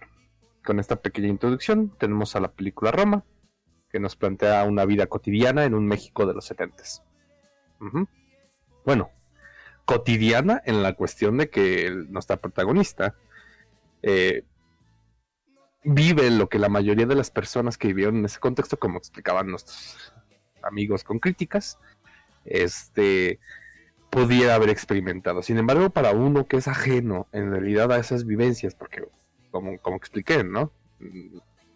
con 0.64 0.80
esta 0.80 1.02
pequeña 1.02 1.28
introducción 1.28 1.96
tenemos 1.98 2.36
a 2.36 2.40
la 2.40 2.52
película 2.52 2.92
Roma, 2.92 3.26
que 3.90 4.00
nos 4.00 4.16
plantea 4.16 4.64
una 4.64 4.86
vida 4.86 5.08
cotidiana 5.08 5.66
en 5.66 5.74
un 5.74 5.88
México 5.88 6.26
de 6.26 6.34
los 6.34 6.46
70. 6.46 6.84
Bueno, 8.86 9.12
cotidiana 9.86 10.62
en 10.66 10.82
la 10.82 10.94
cuestión 10.94 11.38
de 11.38 11.50
que 11.50 11.92
nuestra 12.10 12.38
protagonista 12.38 13.16
eh, 14.02 14.46
vive 15.84 16.32
lo 16.32 16.48
que 16.50 16.60
la 16.60 16.70
mayoría 16.70 17.06
de 17.06 17.16
las 17.16 17.30
personas 17.30 17.78
que 17.78 17.90
vivieron 17.90 18.18
en 18.18 18.26
ese 18.26 18.40
contexto, 18.40 18.78
como 18.78 18.98
explicaban 18.98 19.48
nuestros 19.48 20.14
amigos 20.62 21.04
con 21.04 21.20
críticas, 21.20 21.78
este 22.46 23.40
pudiera 24.14 24.56
haber 24.56 24.70
experimentado. 24.70 25.42
Sin 25.42 25.58
embargo, 25.58 25.90
para 25.90 26.12
uno 26.12 26.46
que 26.46 26.58
es 26.58 26.68
ajeno 26.68 27.28
en 27.32 27.52
realidad 27.52 27.92
a 27.92 27.98
esas 27.98 28.26
vivencias, 28.26 28.76
porque 28.76 29.04
como, 29.52 29.78
como 29.80 29.98
expliqué, 29.98 30.44
¿no? 30.44 30.72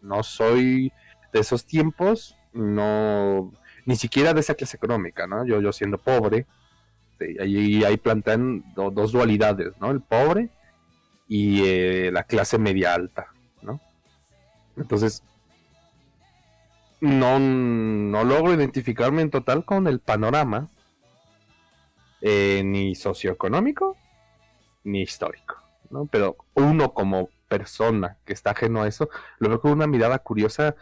No 0.02 0.24
soy 0.24 0.92
de 1.34 1.40
esos 1.40 1.66
tiempos, 1.66 2.38
no, 2.54 3.52
ni 3.86 3.96
siquiera 3.96 4.34
de 4.34 4.42
esa 4.42 4.54
clase 4.54 4.78
económica, 4.78 5.26
¿no? 5.26 5.46
Yo, 5.46 5.60
yo 5.62 5.72
siendo 5.72 5.98
pobre, 5.98 6.46
ahí, 7.40 7.84
ahí 7.84 7.98
plantean 7.98 8.64
dos 8.76 9.12
dualidades, 9.12 9.74
¿no? 9.80 9.90
El 9.90 10.02
pobre 10.02 10.50
y 11.28 11.64
eh, 11.66 12.12
la 12.12 12.24
clase 12.24 12.60
media 12.60 12.94
alta, 12.94 13.34
¿no? 13.64 13.82
Entonces, 14.78 15.24
no, 17.02 17.40
no 17.40 18.24
logro 18.24 18.54
identificarme 18.54 19.24
en 19.24 19.32
total 19.32 19.66
con 19.66 19.88
el 19.88 20.00
panorama 20.00 20.70
eh, 22.22 22.62
ni 22.66 22.96
socioeconómico 22.96 23.98
ni 24.84 25.02
histórico, 25.02 25.56
¿no? 25.90 26.08
Pero 26.08 26.38
uno 26.54 26.94
como 26.94 27.30
persona 27.48 28.18
que 28.26 28.34
está 28.34 28.52
ajeno 28.52 28.84
a 28.84 28.88
eso, 28.88 29.10
lo 29.40 29.50
veo 29.50 29.62
con 29.62 29.72
una 29.72 29.88
mirada 29.88 30.20
curiosa, 30.20 30.76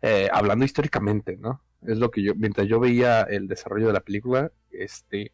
eh, 0.00 0.28
hablando 0.32 0.64
históricamente, 0.64 1.36
¿no? 1.36 1.60
Es 1.86 1.98
lo 1.98 2.10
que 2.10 2.22
yo, 2.22 2.34
mientras 2.34 2.66
yo 2.66 2.80
veía 2.80 3.22
el 3.22 3.48
desarrollo 3.48 3.88
de 3.88 3.92
la 3.92 4.00
película, 4.00 4.50
este, 4.70 5.32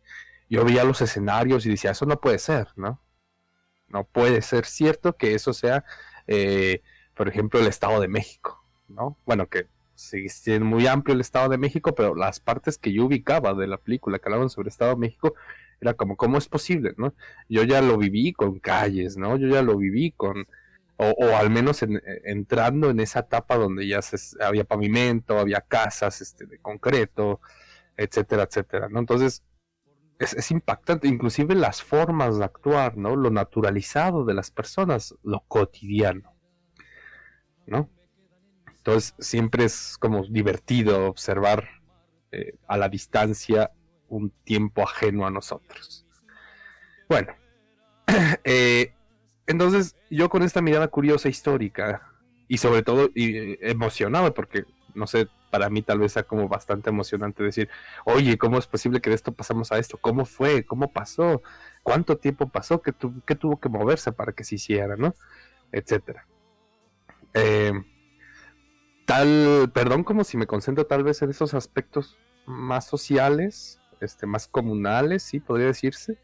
yo 0.48 0.64
veía 0.64 0.84
los 0.84 1.00
escenarios 1.00 1.66
y 1.66 1.70
decía, 1.70 1.92
eso 1.92 2.06
no 2.06 2.20
puede 2.20 2.38
ser, 2.38 2.68
¿no? 2.76 3.00
No 3.88 4.04
puede 4.04 4.42
ser 4.42 4.66
cierto 4.66 5.16
que 5.16 5.34
eso 5.34 5.52
sea, 5.52 5.84
eh, 6.26 6.82
por 7.14 7.28
ejemplo, 7.28 7.60
el 7.60 7.66
Estado 7.66 8.00
de 8.00 8.08
México, 8.08 8.62
¿no? 8.88 9.16
Bueno, 9.26 9.48
que 9.48 9.66
sigue 9.98 10.28
siendo 10.28 10.64
muy 10.64 10.86
amplio 10.86 11.14
el 11.14 11.20
Estado 11.20 11.48
de 11.48 11.58
México, 11.58 11.94
pero 11.94 12.14
las 12.14 12.38
partes 12.40 12.78
que 12.78 12.92
yo 12.92 13.06
ubicaba 13.06 13.54
de 13.54 13.66
la 13.66 13.78
película 13.78 14.18
que 14.18 14.28
hablaban 14.28 14.48
sobre 14.48 14.68
el 14.68 14.70
Estado 14.70 14.92
de 14.92 15.00
México 15.00 15.34
era 15.80 15.94
como, 15.94 16.16
¿cómo 16.16 16.38
es 16.38 16.48
posible? 16.48 16.94
¿no? 16.96 17.14
Yo 17.48 17.64
ya 17.64 17.82
lo 17.82 17.98
viví 17.98 18.32
con 18.32 18.60
calles, 18.60 19.16
¿no? 19.16 19.36
Yo 19.36 19.48
ya 19.48 19.62
lo 19.62 19.76
viví 19.76 20.12
con, 20.12 20.46
o, 20.96 21.36
al 21.36 21.50
menos 21.50 21.84
entrando 22.24 22.90
en 22.90 23.00
esa 23.00 23.20
etapa 23.20 23.56
donde 23.56 23.88
ya 23.88 24.00
se, 24.02 24.18
había 24.42 24.64
pavimento, 24.64 25.38
había 25.38 25.60
casas 25.62 26.20
este, 26.20 26.46
de 26.46 26.58
concreto, 26.58 27.40
etcétera, 27.96 28.44
etcétera. 28.44 28.88
Entonces, 28.94 29.42
es, 30.20 30.34
es, 30.34 30.50
impactante, 30.52 31.08
inclusive 31.08 31.54
las 31.54 31.82
formas 31.82 32.38
de 32.38 32.44
actuar, 32.44 32.96
¿no? 32.96 33.16
Lo 33.16 33.30
naturalizado 33.30 34.24
de 34.24 34.34
las 34.34 34.50
personas, 34.50 35.14
lo 35.22 35.44
cotidiano, 35.48 36.34
¿no? 37.66 37.90
Entonces 38.88 39.14
siempre 39.18 39.66
es 39.66 39.98
como 39.98 40.24
divertido 40.24 41.08
observar 41.08 41.68
eh, 42.32 42.54
a 42.66 42.78
la 42.78 42.88
distancia 42.88 43.70
un 44.08 44.30
tiempo 44.44 44.82
ajeno 44.82 45.26
a 45.26 45.30
nosotros. 45.30 46.06
Bueno, 47.06 47.34
eh, 48.44 48.94
entonces 49.46 49.94
yo 50.08 50.30
con 50.30 50.42
esta 50.42 50.62
mirada 50.62 50.88
curiosa 50.88 51.28
histórica 51.28 52.14
y 52.48 52.56
sobre 52.56 52.82
todo 52.82 53.10
y, 53.14 53.58
emocionado 53.60 54.32
porque 54.32 54.64
no 54.94 55.06
sé, 55.06 55.28
para 55.50 55.68
mí 55.68 55.82
tal 55.82 55.98
vez 55.98 56.12
sea 56.12 56.22
como 56.22 56.48
bastante 56.48 56.88
emocionante 56.88 57.42
decir, 57.42 57.68
oye, 58.06 58.38
¿cómo 58.38 58.56
es 58.56 58.66
posible 58.66 59.02
que 59.02 59.10
de 59.10 59.16
esto 59.16 59.32
pasamos 59.32 59.70
a 59.70 59.78
esto? 59.78 59.98
¿Cómo 59.98 60.24
fue? 60.24 60.64
¿Cómo 60.64 60.90
pasó? 60.94 61.42
¿Cuánto 61.82 62.16
tiempo 62.16 62.48
pasó? 62.48 62.80
¿Qué, 62.80 62.92
tu 62.92 63.20
qué 63.26 63.34
tuvo 63.34 63.60
que 63.60 63.68
moverse 63.68 64.12
para 64.12 64.32
que 64.32 64.44
se 64.44 64.54
hiciera, 64.54 64.96
no? 64.96 65.14
Etcétera. 65.72 66.26
Eh, 67.34 67.72
tal, 69.08 69.70
perdón, 69.72 70.04
como 70.04 70.22
si 70.22 70.36
me 70.36 70.46
concentro 70.46 70.86
tal 70.86 71.02
vez 71.02 71.22
en 71.22 71.30
esos 71.30 71.54
aspectos 71.54 72.18
más 72.44 72.86
sociales, 72.86 73.80
este, 74.02 74.26
más 74.26 74.48
comunales, 74.48 75.22
sí, 75.22 75.40
podría 75.40 75.68
decirse, 75.68 76.18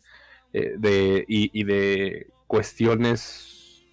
eh, 0.53 0.75
de, 0.77 1.25
y, 1.27 1.51
y, 1.59 1.65
de 1.65 2.27
cuestiones 2.47 3.87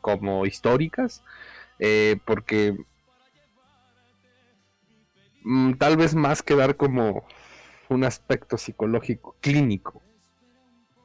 como 0.00 0.46
históricas, 0.46 1.22
eh, 1.78 2.16
porque 2.24 2.76
mm, 5.44 5.74
tal 5.74 5.96
vez 5.96 6.16
más 6.16 6.42
que 6.42 6.56
dar 6.56 6.76
como 6.76 7.24
un 7.88 8.02
aspecto 8.02 8.58
psicológico 8.58 9.36
clínico 9.40 10.02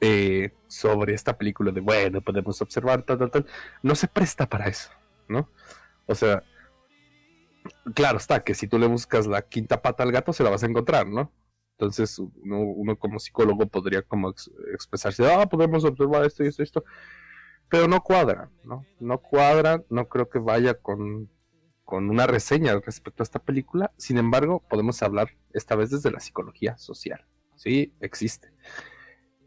eh, 0.02 0.52
sobre 0.68 1.14
esta 1.14 1.38
película 1.38 1.72
de 1.72 1.82
bueno, 1.82 2.22
podemos 2.22 2.60
observar 2.64 3.04
tal, 3.04 3.20
tal, 3.20 3.30
tal, 3.30 3.46
no 3.84 3.94
se 3.94 4.08
presta 4.08 4.50
para 4.50 4.66
eso, 4.66 4.90
¿no? 5.28 5.48
O 6.08 6.16
sea, 6.16 6.44
claro 7.94 8.18
está 8.18 8.44
que 8.44 8.54
si 8.54 8.68
tú 8.68 8.78
le 8.80 8.88
buscas 8.88 9.28
la 9.28 9.42
quinta 9.42 9.82
pata 9.82 10.04
al 10.04 10.12
gato 10.12 10.34
se 10.34 10.44
la 10.44 10.50
vas 10.50 10.64
a 10.64 10.68
encontrar, 10.68 11.08
¿no? 11.08 11.32
Entonces 11.80 12.20
uno, 12.20 12.98
como 12.98 13.20
psicólogo 13.20 13.66
podría 13.68 14.02
como 14.02 14.30
ex 14.30 14.52
expresarse, 14.74 15.32
ah, 15.32 15.48
podemos 15.48 15.86
observar 15.86 16.26
esto 16.26 16.44
y 16.44 16.48
esto 16.48 16.62
y 16.62 16.66
esto, 16.66 16.84
pero 17.70 17.88
no 17.88 18.02
cuadra, 18.02 18.50
¿no? 18.66 18.86
No 19.00 19.20
cuadra, 19.20 19.84
no 19.90 20.10
creo 20.10 20.30
que 20.30 20.40
vaya 20.40 20.74
con, 20.74 21.30
con 21.86 22.10
una 22.10 22.28
reseña 22.28 22.78
respecto 22.80 23.24
a 23.24 23.26
esta 23.26 23.40
película, 23.40 23.94
sin 23.98 24.18
embargo 24.18 24.62
podemos 24.70 25.02
hablar 25.02 25.30
esta 25.54 25.76
vez 25.76 25.90
desde 25.90 26.12
la 26.12 26.20
psicología 26.20 26.78
social, 26.78 27.26
¿sí? 27.56 27.94
Existe. 28.02 28.52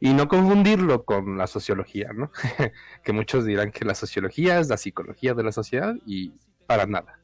Y 0.00 0.14
no 0.14 0.26
confundirlo 0.26 1.04
con 1.04 1.36
la 1.36 1.46
sociología, 1.46 2.12
¿no? 2.14 2.32
que 3.04 3.12
muchos 3.12 3.44
dirán 3.44 3.70
que 3.70 3.84
la 3.84 3.94
sociología 3.94 4.58
es 4.58 4.68
la 4.68 4.78
psicología 4.78 5.34
de 5.34 5.42
la 5.44 5.52
sociedad 5.52 5.94
y 6.06 6.32
para 6.66 6.86
nada. 6.86 7.20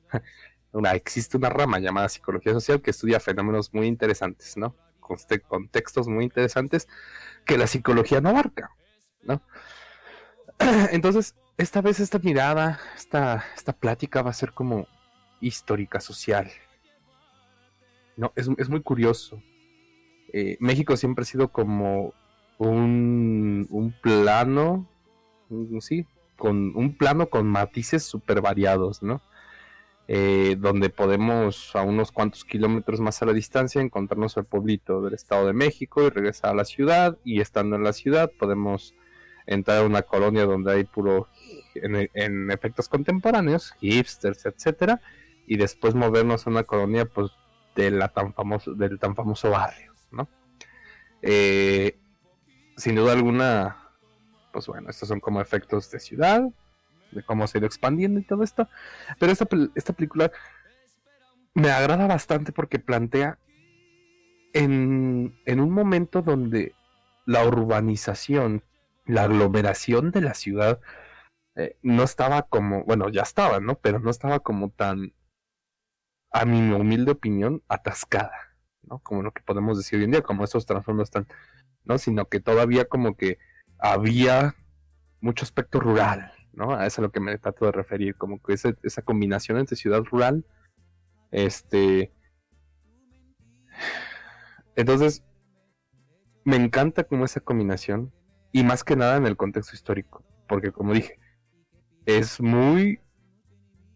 Una, 0.72 0.92
existe 0.92 1.36
una 1.36 1.48
rama 1.48 1.78
llamada 1.78 2.08
psicología 2.08 2.52
social 2.52 2.82
que 2.82 2.90
estudia 2.90 3.20
fenómenos 3.20 3.72
muy 3.72 3.86
interesantes, 3.86 4.56
¿no? 4.56 4.76
Contextos 5.00 6.06
muy 6.08 6.24
interesantes 6.24 6.86
que 7.46 7.56
la 7.56 7.66
psicología 7.66 8.20
no 8.20 8.28
abarca, 8.28 8.70
¿no? 9.22 9.40
Entonces, 10.92 11.34
esta 11.56 11.80
vez 11.80 12.00
esta 12.00 12.18
mirada, 12.18 12.78
esta, 12.94 13.44
esta 13.56 13.72
plática 13.72 14.22
va 14.22 14.30
a 14.30 14.34
ser 14.34 14.52
como 14.52 14.86
histórica 15.40 16.00
social. 16.00 16.50
No, 18.16 18.32
es, 18.36 18.48
es 18.58 18.68
muy 18.68 18.82
curioso. 18.82 19.42
Eh, 20.32 20.56
México 20.60 20.96
siempre 20.96 21.22
ha 21.22 21.26
sido 21.26 21.48
como 21.48 22.12
un, 22.58 23.66
un 23.70 23.92
plano, 24.02 24.86
sí, 25.80 26.06
con 26.36 26.76
un 26.76 26.96
plano 26.96 27.30
con 27.30 27.46
matices 27.46 28.02
súper 28.02 28.40
variados, 28.40 29.02
¿no? 29.02 29.22
Eh, 30.10 30.56
donde 30.58 30.88
podemos 30.88 31.76
a 31.76 31.82
unos 31.82 32.12
cuantos 32.12 32.42
kilómetros 32.46 32.98
más 32.98 33.20
a 33.20 33.26
la 33.26 33.34
distancia 33.34 33.82
encontrarnos 33.82 34.38
al 34.38 34.46
pueblito 34.46 35.02
del 35.02 35.12
Estado 35.12 35.46
de 35.46 35.52
México 35.52 36.02
y 36.02 36.08
regresar 36.08 36.52
a 36.52 36.54
la 36.54 36.64
ciudad 36.64 37.18
y 37.24 37.42
estando 37.42 37.76
en 37.76 37.84
la 37.84 37.92
ciudad 37.92 38.30
podemos 38.38 38.94
entrar 39.46 39.78
a 39.78 39.86
una 39.86 40.00
colonia 40.00 40.46
donde 40.46 40.72
hay 40.72 40.84
puro 40.84 41.28
en, 41.74 42.50
efectos 42.50 42.88
contemporáneos, 42.88 43.74
hipsters, 43.80 44.46
etcétera, 44.46 45.02
y 45.46 45.58
después 45.58 45.94
movernos 45.94 46.46
a 46.46 46.50
una 46.50 46.64
colonia 46.64 47.04
pues 47.04 47.30
de 47.74 47.90
la 47.90 48.08
tan 48.08 48.32
famoso, 48.32 48.72
del 48.72 48.98
tan 48.98 49.14
famoso 49.14 49.50
barrio, 49.50 49.94
¿no? 50.10 50.26
Eh, 51.20 51.98
sin 52.78 52.94
duda 52.94 53.12
alguna, 53.12 53.90
pues 54.52 54.66
bueno, 54.66 54.88
estos 54.88 55.08
son 55.08 55.20
como 55.20 55.42
efectos 55.42 55.90
de 55.90 56.00
ciudad, 56.00 56.42
de 57.12 57.22
cómo 57.22 57.46
se 57.46 57.58
ha 57.58 57.60
ido 57.60 57.66
expandiendo 57.66 58.20
y 58.20 58.24
todo 58.24 58.42
esto. 58.42 58.68
Pero 59.18 59.32
esta, 59.32 59.46
esta 59.74 59.92
película 59.92 60.30
me 61.54 61.70
agrada 61.70 62.06
bastante 62.06 62.52
porque 62.52 62.78
plantea 62.78 63.38
en, 64.52 65.38
en 65.44 65.60
un 65.60 65.70
momento 65.70 66.22
donde 66.22 66.74
la 67.26 67.44
urbanización, 67.44 68.62
la 69.06 69.24
aglomeración 69.24 70.10
de 70.10 70.20
la 70.20 70.34
ciudad 70.34 70.80
eh, 71.56 71.76
no 71.82 72.04
estaba 72.04 72.42
como, 72.42 72.84
bueno, 72.84 73.08
ya 73.08 73.22
estaba, 73.22 73.60
¿no? 73.60 73.74
Pero 73.76 73.98
no 73.98 74.10
estaba 74.10 74.40
como 74.40 74.70
tan, 74.70 75.12
a 76.30 76.44
mi 76.44 76.72
humilde 76.72 77.12
opinión, 77.12 77.62
atascada, 77.68 78.56
¿no? 78.82 79.00
Como 79.00 79.22
lo 79.22 79.32
que 79.32 79.42
podemos 79.42 79.76
decir 79.76 79.98
hoy 79.98 80.04
en 80.04 80.12
día, 80.12 80.22
como 80.22 80.44
estos 80.44 80.66
trasfondos 80.66 81.08
están 81.08 81.26
¿no? 81.84 81.98
Sino 81.98 82.28
que 82.28 82.38
todavía 82.38 82.84
como 82.84 83.16
que 83.16 83.38
había 83.78 84.54
mucho 85.20 85.44
aspecto 85.44 85.80
rural, 85.80 86.32
A 86.58 86.86
eso 86.86 86.86
es 86.86 86.98
a 86.98 87.02
lo 87.02 87.12
que 87.12 87.20
me 87.20 87.38
trato 87.38 87.66
de 87.66 87.72
referir, 87.72 88.16
como 88.16 88.42
que 88.42 88.54
esa, 88.54 89.02
combinación 89.02 89.58
entre 89.58 89.76
ciudad 89.76 90.02
rural, 90.04 90.44
este... 91.30 92.12
Entonces, 94.74 95.24
me 96.44 96.56
encanta 96.56 97.04
como 97.04 97.24
esa 97.24 97.40
combinación, 97.40 98.12
y 98.52 98.64
más 98.64 98.84
que 98.84 98.96
nada 98.96 99.16
en 99.16 99.26
el 99.26 99.36
contexto 99.36 99.74
histórico, 99.74 100.24
porque 100.48 100.72
como 100.72 100.94
dije, 100.94 101.18
es 102.06 102.40
muy 102.40 103.00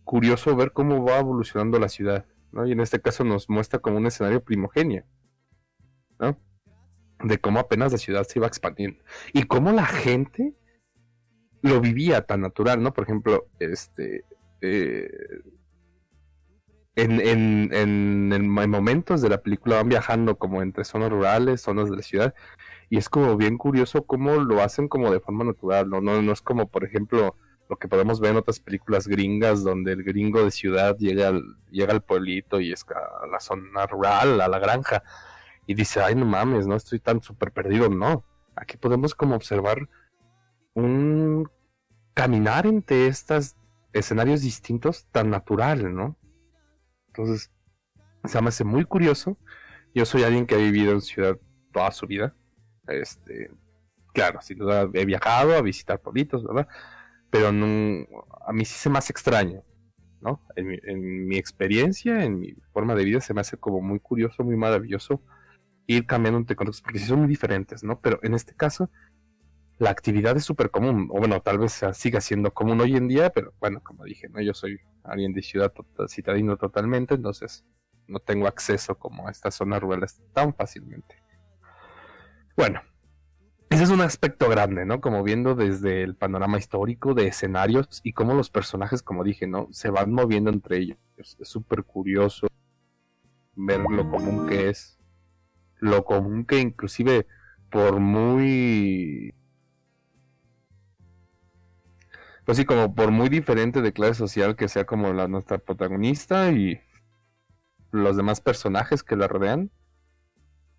curioso 0.04 0.54
ver 0.54 0.72
cómo 0.72 1.04
va 1.04 1.18
evolucionando 1.18 1.78
la 1.78 1.88
ciudad, 1.88 2.26
¿no? 2.52 2.66
Y 2.66 2.72
en 2.72 2.80
este 2.80 3.00
caso 3.00 3.24
nos 3.24 3.48
muestra 3.48 3.78
como 3.78 3.96
un 3.96 4.06
escenario 4.06 4.42
primogenio, 4.44 5.04
de 7.24 7.38
cómo 7.38 7.60
apenas 7.60 7.92
la 7.92 7.98
ciudad 7.98 8.24
se 8.24 8.38
iba 8.38 8.46
expandiendo 8.46 9.02
y 9.32 9.44
cómo 9.44 9.72
la 9.72 9.86
gente 9.86 10.54
lo 11.62 11.80
vivía 11.80 12.22
tan 12.22 12.42
natural, 12.42 12.82
¿no? 12.82 12.92
Por 12.92 13.04
ejemplo, 13.04 13.46
este 13.58 14.24
eh, 14.60 15.10
en, 16.94 17.20
en, 17.20 17.70
en, 17.72 18.32
en, 18.32 18.48
momentos 18.48 19.22
de 19.22 19.30
la 19.30 19.40
película 19.40 19.76
van 19.76 19.88
viajando 19.88 20.36
como 20.36 20.60
entre 20.60 20.84
zonas 20.84 21.10
rurales, 21.10 21.62
zonas 21.62 21.88
de 21.90 21.96
la 21.96 22.02
ciudad, 22.02 22.34
y 22.90 22.98
es 22.98 23.08
como 23.08 23.36
bien 23.36 23.56
curioso 23.56 24.04
cómo 24.04 24.34
lo 24.34 24.62
hacen 24.62 24.88
como 24.88 25.10
de 25.10 25.20
forma 25.20 25.44
natural, 25.44 25.88
¿no? 25.88 26.00
No, 26.00 26.32
es 26.32 26.42
como, 26.42 26.68
por 26.68 26.84
ejemplo, 26.84 27.36
lo 27.70 27.76
que 27.76 27.88
podemos 27.88 28.20
ver 28.20 28.32
en 28.32 28.36
otras 28.36 28.60
películas 28.60 29.08
gringas, 29.08 29.64
donde 29.64 29.92
el 29.92 30.02
gringo 30.04 30.44
de 30.44 30.50
ciudad 30.50 30.98
llega 30.98 31.28
al, 31.28 31.42
llega 31.70 31.94
al 31.94 32.02
pueblito 32.02 32.60
y 32.60 32.72
es 32.72 32.84
a 32.90 33.26
la 33.26 33.40
zona 33.40 33.86
rural, 33.86 34.40
a 34.42 34.48
la 34.48 34.58
granja 34.58 35.02
y 35.66 35.74
dice, 35.74 36.00
ay, 36.02 36.14
no 36.14 36.26
mames, 36.26 36.66
no 36.66 36.76
estoy 36.76 37.00
tan 37.00 37.22
súper 37.22 37.52
perdido. 37.52 37.88
No, 37.88 38.24
aquí 38.56 38.76
podemos 38.76 39.14
como 39.14 39.36
observar 39.36 39.88
un 40.74 41.48
caminar 42.14 42.66
entre 42.66 43.06
estos 43.06 43.56
escenarios 43.92 44.42
distintos 44.42 45.06
tan 45.10 45.30
natural, 45.30 45.94
¿no? 45.94 46.16
Entonces, 47.08 47.50
se 48.24 48.40
me 48.40 48.48
hace 48.48 48.64
muy 48.64 48.84
curioso. 48.84 49.36
Yo 49.94 50.04
soy 50.06 50.22
alguien 50.22 50.46
que 50.46 50.54
ha 50.54 50.58
vivido 50.58 50.92
en 50.92 51.00
ciudad 51.00 51.38
toda 51.72 51.90
su 51.90 52.06
vida. 52.06 52.34
Este, 52.88 53.50
claro, 54.12 54.40
sin 54.40 54.58
duda 54.58 54.88
he 54.94 55.04
viajado 55.04 55.54
a 55.54 55.62
visitar 55.62 56.00
pueblitos, 56.00 56.44
¿verdad? 56.44 56.68
Pero 57.30 57.48
a 57.48 58.52
mí 58.52 58.64
sí 58.64 58.78
se 58.78 58.90
me 58.90 58.98
hace 58.98 59.12
extraño, 59.12 59.62
¿no? 60.20 60.42
En 60.56 60.66
mi, 60.66 60.78
en 60.84 61.26
mi 61.26 61.36
experiencia, 61.36 62.24
en 62.24 62.38
mi 62.38 62.54
forma 62.72 62.94
de 62.94 63.04
vida, 63.04 63.20
se 63.20 63.34
me 63.34 63.40
hace 63.40 63.56
como 63.56 63.80
muy 63.80 64.00
curioso, 64.00 64.44
muy 64.44 64.56
maravilloso 64.56 65.22
ir 65.86 66.06
cambiando 66.06 66.38
entre 66.38 66.56
contextos, 66.56 66.82
porque 66.82 66.98
sí 66.98 67.06
son 67.06 67.20
muy 67.20 67.28
diferentes, 67.28 67.82
¿no? 67.82 68.00
Pero 68.00 68.18
en 68.22 68.34
este 68.34 68.54
caso, 68.54 68.90
la 69.82 69.90
actividad 69.90 70.36
es 70.36 70.44
súper 70.44 70.70
común, 70.70 71.08
o 71.10 71.18
bueno, 71.18 71.40
tal 71.40 71.58
vez 71.58 71.80
siga 71.94 72.20
siendo 72.20 72.54
común 72.54 72.80
hoy 72.80 72.94
en 72.96 73.08
día, 73.08 73.30
pero 73.30 73.52
bueno, 73.58 73.80
como 73.82 74.04
dije, 74.04 74.28
¿no? 74.28 74.40
Yo 74.40 74.54
soy 74.54 74.78
alguien 75.02 75.32
de 75.32 75.42
ciudad 75.42 75.72
citadino 76.08 76.56
totalmente, 76.56 77.14
entonces 77.14 77.64
no 78.06 78.20
tengo 78.20 78.46
acceso 78.46 78.96
como 78.96 79.26
a 79.26 79.32
estas 79.32 79.56
zonas 79.56 79.80
rurales 79.80 80.22
tan 80.32 80.54
fácilmente. 80.54 81.16
Bueno, 82.56 82.80
ese 83.70 83.82
es 83.82 83.90
un 83.90 84.02
aspecto 84.02 84.48
grande, 84.48 84.86
¿no? 84.86 85.00
Como 85.00 85.24
viendo 85.24 85.56
desde 85.56 86.04
el 86.04 86.14
panorama 86.14 86.58
histórico 86.58 87.14
de 87.14 87.26
escenarios 87.26 88.00
y 88.04 88.12
cómo 88.12 88.34
los 88.34 88.50
personajes, 88.50 89.02
como 89.02 89.24
dije, 89.24 89.48
¿no? 89.48 89.66
Se 89.72 89.90
van 89.90 90.12
moviendo 90.12 90.50
entre 90.50 90.76
ellos. 90.76 90.98
Es 91.16 91.36
súper 91.42 91.82
curioso 91.82 92.46
ver 93.56 93.80
lo 93.80 94.08
común 94.08 94.46
que 94.46 94.68
es 94.68 95.00
lo 95.78 96.04
común 96.04 96.44
que 96.44 96.60
inclusive 96.60 97.26
por 97.68 97.98
muy 97.98 99.34
pues 102.44 102.58
sí 102.58 102.64
como 102.64 102.94
por 102.94 103.10
muy 103.10 103.28
diferente 103.28 103.82
de 103.82 103.92
clase 103.92 104.14
social 104.14 104.56
que 104.56 104.68
sea 104.68 104.84
como 104.84 105.12
la 105.12 105.28
nuestra 105.28 105.58
protagonista 105.58 106.50
y 106.50 106.80
los 107.90 108.16
demás 108.16 108.40
personajes 108.40 109.02
que 109.02 109.16
la 109.16 109.28
rodean 109.28 109.70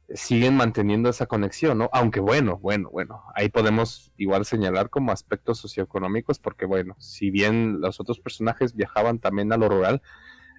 siguen 0.09 0.55
manteniendo 0.55 1.09
esa 1.09 1.25
conexión, 1.25 1.77
¿no? 1.77 1.89
Aunque 1.93 2.19
bueno, 2.19 2.57
bueno, 2.57 2.89
bueno, 2.91 3.23
ahí 3.35 3.49
podemos 3.49 4.11
igual 4.17 4.45
señalar 4.45 4.89
como 4.89 5.11
aspectos 5.11 5.59
socioeconómicos 5.59 6.39
porque 6.39 6.65
bueno, 6.65 6.95
si 6.99 7.31
bien 7.31 7.79
los 7.81 7.99
otros 7.99 8.19
personajes 8.19 8.75
viajaban 8.75 9.19
también 9.19 9.53
a 9.53 9.57
lo 9.57 9.69
rural, 9.69 10.01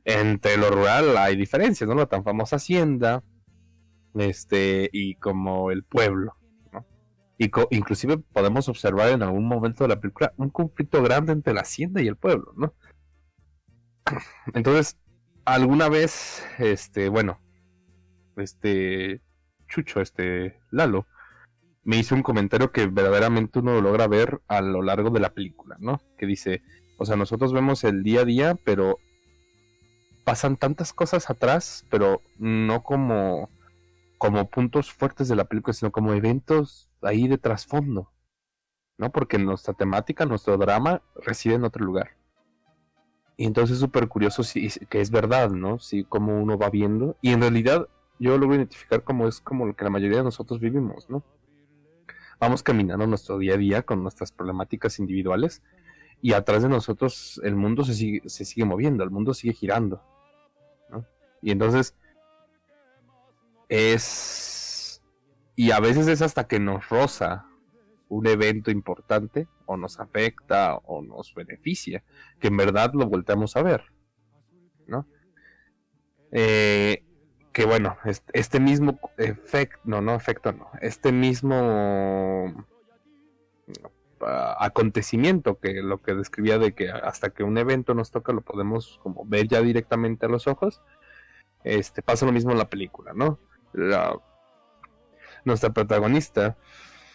entre 0.04 0.56
lo 0.56 0.70
rural 0.70 1.16
hay 1.16 1.36
diferencias, 1.36 1.88
¿no? 1.88 1.94
La 1.94 2.06
tan 2.06 2.24
famosa 2.24 2.56
hacienda, 2.56 3.22
este, 4.14 4.88
y 4.92 5.16
como 5.16 5.70
el 5.70 5.84
pueblo. 5.84 6.36
Y 7.36 7.50
inclusive 7.70 8.18
podemos 8.18 8.68
observar 8.68 9.08
en 9.08 9.22
algún 9.22 9.46
momento 9.46 9.84
de 9.84 9.88
la 9.88 10.00
película 10.00 10.32
un 10.36 10.50
conflicto 10.50 11.02
grande 11.02 11.32
entre 11.32 11.52
la 11.52 11.62
hacienda 11.62 12.00
y 12.00 12.06
el 12.06 12.16
pueblo, 12.16 12.52
¿no? 12.56 12.74
Entonces, 14.54 14.98
alguna 15.44 15.88
vez, 15.88 16.44
este, 16.58 17.08
bueno, 17.08 17.40
este, 18.36 19.20
Chucho, 19.68 20.00
este, 20.00 20.60
Lalo, 20.70 21.06
me 21.82 21.98
hizo 21.98 22.14
un 22.14 22.22
comentario 22.22 22.72
que 22.72 22.86
verdaderamente 22.86 23.58
uno 23.58 23.80
logra 23.80 24.06
ver 24.06 24.40
a 24.48 24.60
lo 24.60 24.82
largo 24.82 25.10
de 25.10 25.20
la 25.20 25.34
película, 25.34 25.76
¿no? 25.80 26.00
Que 26.16 26.26
dice, 26.26 26.62
o 26.98 27.04
sea, 27.04 27.16
nosotros 27.16 27.52
vemos 27.52 27.84
el 27.84 28.02
día 28.02 28.20
a 28.20 28.24
día, 28.24 28.54
pero 28.64 28.98
pasan 30.24 30.56
tantas 30.56 30.92
cosas 30.92 31.28
atrás, 31.28 31.84
pero 31.90 32.22
no 32.38 32.82
como, 32.82 33.50
como 34.18 34.48
puntos 34.48 34.92
fuertes 34.92 35.28
de 35.28 35.36
la 35.36 35.44
película, 35.44 35.74
sino 35.74 35.92
como 35.92 36.14
eventos 36.14 36.90
ahí 37.04 37.28
de 37.28 37.38
trasfondo, 37.38 38.10
¿no? 38.98 39.10
Porque 39.12 39.38
nuestra 39.38 39.74
temática, 39.74 40.26
nuestro 40.26 40.56
drama 40.56 41.02
reside 41.16 41.54
en 41.54 41.64
otro 41.64 41.84
lugar. 41.84 42.16
Y 43.36 43.46
entonces 43.46 43.74
es 43.74 43.80
súper 43.80 44.08
curioso 44.08 44.42
que 44.88 45.00
es 45.00 45.10
verdad, 45.10 45.50
¿no? 45.50 45.78
Si 45.78 46.04
como 46.04 46.40
uno 46.40 46.56
va 46.56 46.70
viendo. 46.70 47.16
Y 47.20 47.32
en 47.32 47.40
realidad 47.40 47.88
yo 48.18 48.38
lo 48.38 48.50
a 48.50 48.54
identificar 48.54 49.02
como 49.02 49.26
es 49.26 49.40
como 49.40 49.66
lo 49.66 49.74
que 49.74 49.84
la 49.84 49.90
mayoría 49.90 50.18
de 50.18 50.24
nosotros 50.24 50.60
vivimos, 50.60 51.10
¿no? 51.10 51.24
Vamos 52.38 52.62
caminando 52.62 53.06
nuestro 53.06 53.38
día 53.38 53.54
a 53.54 53.58
día 53.58 53.82
con 53.82 54.02
nuestras 54.02 54.30
problemáticas 54.32 54.98
individuales 54.98 55.62
y 56.20 56.32
atrás 56.32 56.62
de 56.62 56.68
nosotros 56.68 57.40
el 57.44 57.56
mundo 57.56 57.84
se 57.84 57.94
sigue, 57.94 58.28
se 58.28 58.44
sigue 58.44 58.64
moviendo, 58.64 59.04
el 59.04 59.10
mundo 59.10 59.34
sigue 59.34 59.52
girando. 59.52 60.02
Y 61.42 61.50
entonces 61.50 61.94
es... 63.68 64.53
Y 65.56 65.70
a 65.70 65.80
veces 65.80 66.08
es 66.08 66.22
hasta 66.22 66.46
que 66.46 66.58
nos 66.58 66.88
roza 66.88 67.46
un 68.08 68.26
evento 68.26 68.70
importante 68.70 69.48
o 69.66 69.76
nos 69.76 69.98
afecta 70.00 70.76
o 70.76 71.02
nos 71.02 71.34
beneficia, 71.34 72.04
que 72.38 72.48
en 72.48 72.56
verdad 72.56 72.92
lo 72.94 73.06
volteamos 73.06 73.56
a 73.56 73.62
ver. 73.62 73.84
¿no? 74.86 75.06
Eh, 76.32 77.04
que 77.52 77.64
bueno, 77.64 77.96
este 78.32 78.58
mismo 78.58 78.98
efecto, 79.16 79.80
no, 79.84 80.00
no 80.00 80.14
efecto, 80.14 80.52
no, 80.52 80.68
este 80.80 81.12
mismo 81.12 82.66
acontecimiento 84.58 85.58
que 85.60 85.74
lo 85.82 86.02
que 86.02 86.14
describía 86.14 86.58
de 86.58 86.74
que 86.74 86.90
hasta 86.90 87.30
que 87.30 87.44
un 87.44 87.58
evento 87.58 87.94
nos 87.94 88.10
toca 88.10 88.32
lo 88.32 88.40
podemos 88.40 88.98
como 89.02 89.24
ver 89.26 89.48
ya 89.48 89.60
directamente 89.60 90.24
a 90.24 90.30
los 90.30 90.46
ojos 90.46 90.80
este 91.62 92.00
pasa 92.00 92.24
lo 92.24 92.32
mismo 92.32 92.52
en 92.52 92.58
la 92.58 92.70
película 92.70 93.12
no 93.12 93.38
nuestra 95.44 95.72
protagonista 95.72 96.56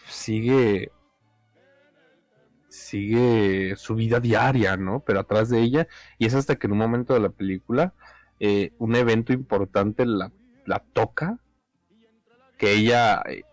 sigue 0.08 0.92
sigue 2.68 3.76
su 3.76 3.96
vida 3.96 4.20
diaria 4.20 4.78
no 4.78 5.00
pero 5.00 5.22
atrás 5.22 5.50
de 5.50 5.60
ella 5.62 5.88
y 6.18 6.26
es 6.26 6.36
hasta 6.36 6.56
que 6.56 6.68
en 6.68 6.74
un 6.74 6.80
momento 6.80 7.14
de 7.14 7.20
la 7.20 7.30
película 7.30 7.94
eh, 8.40 8.74
un 8.78 8.96
evento 8.96 9.34
importante 9.34 10.06
la, 10.06 10.32
la 10.66 10.80
toca 10.94 11.40
que 12.58 12.74
ella 12.74 13.24
eh, 13.28 13.44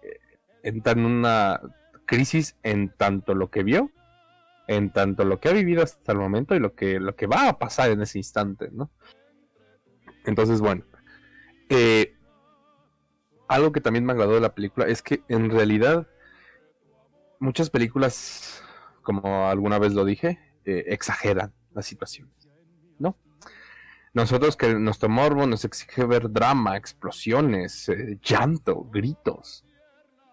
entra 0.62 0.92
en 0.92 1.06
una 1.06 1.60
crisis 2.06 2.56
en 2.62 2.90
tanto 2.90 3.34
lo 3.34 3.50
que 3.50 3.62
vio, 3.62 3.90
en 4.66 4.90
tanto 4.90 5.24
lo 5.24 5.40
que 5.40 5.48
ha 5.48 5.52
vivido 5.52 5.82
hasta 5.82 6.12
el 6.12 6.18
momento 6.18 6.54
y 6.54 6.58
lo 6.58 6.74
que, 6.74 6.98
lo 7.00 7.14
que 7.14 7.26
va 7.26 7.48
a 7.48 7.58
pasar 7.58 7.90
en 7.90 8.02
ese 8.02 8.18
instante, 8.18 8.68
¿no? 8.72 8.90
Entonces, 10.24 10.60
bueno, 10.60 10.84
eh, 11.68 12.15
algo 13.48 13.72
que 13.72 13.80
también 13.80 14.04
me 14.04 14.12
agradó 14.12 14.34
de 14.34 14.40
la 14.40 14.54
película 14.54 14.86
es 14.86 15.02
que 15.02 15.22
en 15.28 15.50
realidad 15.50 16.06
muchas 17.38 17.70
películas, 17.70 18.62
como 19.02 19.48
alguna 19.48 19.78
vez 19.78 19.92
lo 19.92 20.04
dije, 20.04 20.38
eh, 20.64 20.84
exageran 20.88 21.52
la 21.72 21.82
situación, 21.82 22.30
¿no? 22.98 23.16
Nosotros 24.14 24.56
que 24.56 24.74
nuestro 24.74 25.08
morbo 25.08 25.46
nos 25.46 25.64
exige 25.64 26.04
ver 26.04 26.30
drama, 26.30 26.76
explosiones, 26.76 27.88
eh, 27.88 28.18
llanto, 28.22 28.84
gritos, 28.90 29.64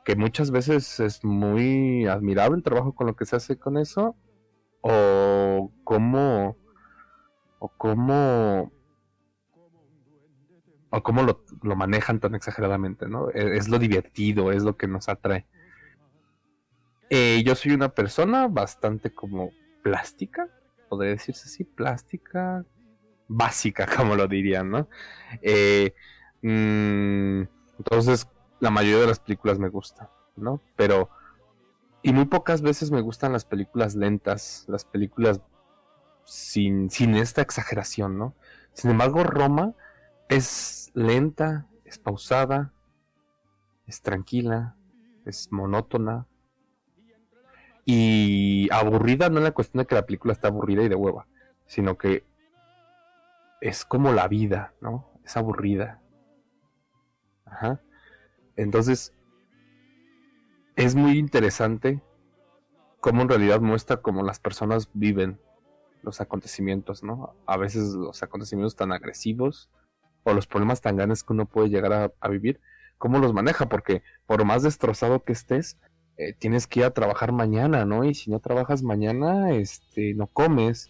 que 0.05 0.15
muchas 0.15 0.51
veces 0.51 0.99
es 0.99 1.23
muy 1.23 2.07
admirable 2.07 2.57
el 2.57 2.63
trabajo 2.63 2.93
con 2.95 3.07
lo 3.07 3.15
que 3.15 3.25
se 3.25 3.35
hace 3.35 3.57
con 3.57 3.77
eso, 3.77 4.15
o 4.81 5.71
cómo, 5.83 6.57
o 7.59 7.69
cómo, 7.77 8.71
o 10.95 11.01
cómo 11.01 11.23
lo, 11.23 11.75
manejan 11.75 12.19
tan 12.19 12.35
exageradamente, 12.35 13.07
¿no? 13.07 13.31
E, 13.31 13.57
es, 13.57 13.67
lo 13.67 13.79
divertido, 13.79 14.51
es 14.51 14.61
lo 14.61 14.77
que 14.77 14.87
nos 14.87 15.09
atrae. 15.09 15.47
Eh, 17.09 17.41
yo 17.43 17.55
soy 17.55 17.71
una 17.71 17.89
persona 17.89 18.47
bastante 18.47 19.11
como 19.11 19.49
plástica, 19.81 20.49
podría 20.89 21.13
decirse 21.13 21.45
así, 21.45 21.63
plástica, 21.63 22.63
básica, 23.27 23.87
como 23.97 24.15
lo 24.15 24.27
dirían, 24.27 24.69
¿no? 24.69 24.87
Eh, 25.41 25.95
mm, 26.43 27.41
entonces, 27.79 28.27
la 28.59 28.69
mayoría 28.69 29.01
de 29.01 29.07
las 29.07 29.19
películas 29.19 29.57
me 29.57 29.69
gustan, 29.69 30.07
¿no? 30.35 30.61
Pero... 30.75 31.09
Y 32.05 32.11
muy 32.11 32.25
pocas 32.25 32.61
veces 32.61 32.91
me 32.91 32.99
gustan 32.99 33.31
las 33.31 33.45
películas 33.45 33.95
lentas, 33.95 34.65
las 34.67 34.83
películas 34.83 35.39
sin, 36.25 36.89
sin 36.89 37.15
esta 37.15 37.41
exageración, 37.41 38.17
¿no? 38.17 38.35
Sin 38.73 38.91
embargo, 38.91 39.23
Roma 39.23 39.73
es 40.33 40.91
lenta, 40.95 41.67
es 41.85 41.99
pausada, 41.99 42.73
es 43.85 44.01
tranquila, 44.01 44.75
es 45.25 45.51
monótona. 45.51 46.25
Y 47.85 48.67
aburrida 48.71 49.29
no 49.29 49.37
es 49.39 49.43
la 49.43 49.51
cuestión 49.51 49.83
de 49.83 49.87
que 49.87 49.95
la 49.95 50.05
película 50.05 50.33
está 50.33 50.47
aburrida 50.47 50.83
y 50.83 50.89
de 50.89 50.95
hueva, 50.95 51.27
sino 51.67 51.97
que 51.97 52.23
es 53.61 53.85
como 53.85 54.11
la 54.11 54.27
vida, 54.27 54.73
¿no? 54.81 55.07
Es 55.23 55.37
aburrida. 55.37 56.01
Ajá. 57.45 57.79
Entonces, 58.55 59.13
es 60.75 60.95
muy 60.95 61.19
interesante 61.19 62.01
cómo 63.01 63.21
en 63.21 63.29
realidad 63.29 63.61
muestra 63.61 64.01
cómo 64.01 64.23
las 64.23 64.39
personas 64.39 64.89
viven 64.93 65.39
los 66.01 66.21
acontecimientos, 66.21 67.03
¿no? 67.03 67.35
A 67.45 67.57
veces 67.57 67.93
los 67.93 68.23
acontecimientos 68.23 68.75
tan 68.75 68.91
agresivos 68.91 69.69
o 70.23 70.33
los 70.33 70.47
problemas 70.47 70.81
tan 70.81 70.95
grandes 70.95 71.23
que 71.23 71.33
uno 71.33 71.45
puede 71.45 71.69
llegar 71.69 72.13
a, 72.19 72.27
vivir, 72.29 72.59
cómo 72.97 73.19
los 73.19 73.33
maneja, 73.33 73.67
porque 73.67 74.03
por 74.25 74.43
más 74.45 74.63
destrozado 74.63 75.23
que 75.23 75.33
estés, 75.33 75.77
eh, 76.17 76.33
tienes 76.33 76.67
que 76.67 76.81
ir 76.81 76.85
a 76.85 76.91
trabajar 76.91 77.31
mañana, 77.31 77.85
¿no? 77.85 78.03
Y 78.03 78.13
si 78.13 78.31
no 78.31 78.39
trabajas 78.39 78.83
mañana, 78.83 79.51
este, 79.51 80.13
no 80.13 80.27
comes. 80.27 80.89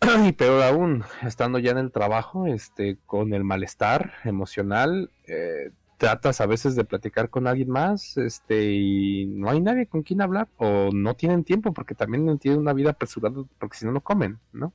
y 0.26 0.32
peor 0.32 0.62
aún, 0.62 1.04
estando 1.22 1.58
ya 1.58 1.72
en 1.72 1.78
el 1.78 1.92
trabajo, 1.92 2.46
este, 2.46 2.98
con 3.06 3.34
el 3.34 3.44
malestar 3.44 4.14
emocional, 4.24 5.10
eh, 5.26 5.70
tratas 5.98 6.40
a 6.40 6.46
veces 6.46 6.74
de 6.76 6.84
platicar 6.84 7.28
con 7.28 7.46
alguien 7.46 7.68
más, 7.68 8.16
este, 8.16 8.72
y 8.72 9.26
no 9.26 9.50
hay 9.50 9.60
nadie 9.60 9.86
con 9.86 10.02
quien 10.02 10.22
hablar, 10.22 10.48
o 10.56 10.88
no 10.92 11.14
tienen 11.14 11.44
tiempo 11.44 11.74
porque 11.74 11.94
también 11.94 12.38
tienen 12.38 12.60
una 12.60 12.72
vida 12.72 12.90
apresurada, 12.90 13.44
porque 13.58 13.76
si 13.76 13.84
no, 13.84 13.92
no 13.92 14.00
comen, 14.00 14.40
¿no? 14.52 14.72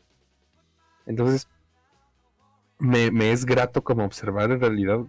Entonces, 1.08 1.48
me, 2.80 3.32
es 3.32 3.46
grato 3.46 3.84
como 3.84 4.06
observar 4.06 4.52
en 4.52 4.60
realidad 4.60 5.00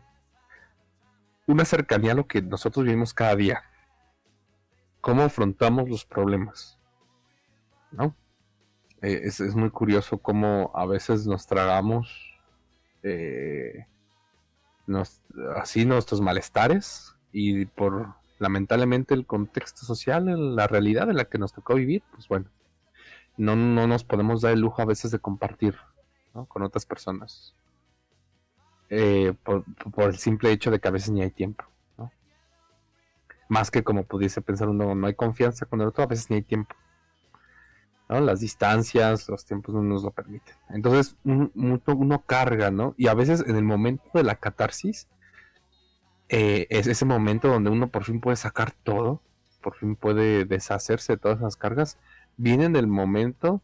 una 1.47 1.65
cercanía 1.65 2.13
a 2.13 2.17
lo 2.17 2.27
que 2.27 2.43
nosotros 2.43 2.85
vivimos 2.85 3.15
cada 3.15 3.37
día. 3.37 3.63
Cómo 5.01 5.23
afrontamos 5.23 5.89
los 5.89 6.05
problemas, 6.05 6.79
¿no? 7.93 8.15
Eh, 9.03 9.23
es, 9.25 9.41
es, 9.41 9.55
muy 9.55 9.71
curioso 9.71 10.19
cómo 10.19 10.73
a 10.75 10.87
veces 10.87 11.27
nos 11.27 11.47
tragamos 11.47 12.35
eh, 13.03 13.87
así 15.55 15.85
nuestros 15.85 16.21
malestares 16.21 17.15
y 17.31 17.67
por 17.67 18.15
lamentablemente 18.39 19.15
el 19.15 19.27
contexto 19.27 19.83
social, 19.83 20.57
la 20.57 20.67
realidad 20.67 21.09
en 21.11 21.17
la 21.17 21.27
que 21.27 21.39
nos 21.39 21.53
tocó 21.53 21.75
vivir, 21.75 22.03
pues 22.13 22.27
bueno, 22.29 22.47
no, 23.37 23.55
no 23.55 23.87
nos 23.87 24.05
podemos 24.05 24.41
dar 24.41 24.53
el 24.53 24.61
lujo 24.61 24.83
a 24.83 24.87
veces 24.87 25.11
de 25.11 25.19
compartir 25.19 25.77
con 26.45 26.63
otras 26.63 26.85
personas. 26.85 27.55
Eh, 28.89 29.35
por, 29.43 29.65
el 29.97 30.19
simple 30.19 30.53
hecho 30.53 30.71
de 30.71 30.79
que 30.79 30.89
a 30.89 30.93
veces 30.93 31.11
ni 31.11 31.23
hay 31.23 31.31
tiempo. 31.31 31.65
Más 33.49 33.71
que 33.71 33.85
como 33.85 34.05
pudiese 34.05 34.43
pensar 34.43 34.69
uno, 34.69 34.95
no 34.95 35.07
hay 35.07 35.15
confianza 35.15 35.67
con 35.67 35.81
el 35.81 35.89
otro, 35.89 36.03
a 36.03 36.09
veces 36.09 36.31
ni 36.31 36.37
hay 36.37 36.43
tiempo. 36.43 36.75
Las 38.09 38.41
distancias, 38.41 39.29
los 39.29 39.45
tiempos 39.45 39.75
no 39.75 39.83
nos 39.83 40.03
lo 40.03 40.11
permiten. 40.11 40.55
Entonces 40.69 41.17
uno, 41.25 42.23
carga, 42.27 42.71
¿no? 42.71 42.95
Y 42.97 43.09
a 43.09 43.15
veces 43.15 43.45
en 43.47 43.57
el 43.57 43.65
momento 43.65 44.05
de 44.15 44.25
la 44.25 44.37
catarsis, 44.37 45.09
eh, 46.29 46.67
es 46.71 46.87
ese 46.89 47.05
momento 47.05 47.49
donde 47.49 47.71
uno 47.71 47.89
por 47.89 48.05
fin 48.05 48.21
puede 48.21 48.37
sacar 48.37 48.73
todo, 48.73 49.23
por 49.61 49.77
fin 49.77 49.97
puede 49.97 50.45
deshacerse 50.45 51.15
de 51.15 51.19
todas 51.19 51.39
esas 51.39 51.57
cargas, 51.57 51.99
viene 52.37 52.65
en 52.65 52.77
el 52.77 52.87
momento 52.87 53.63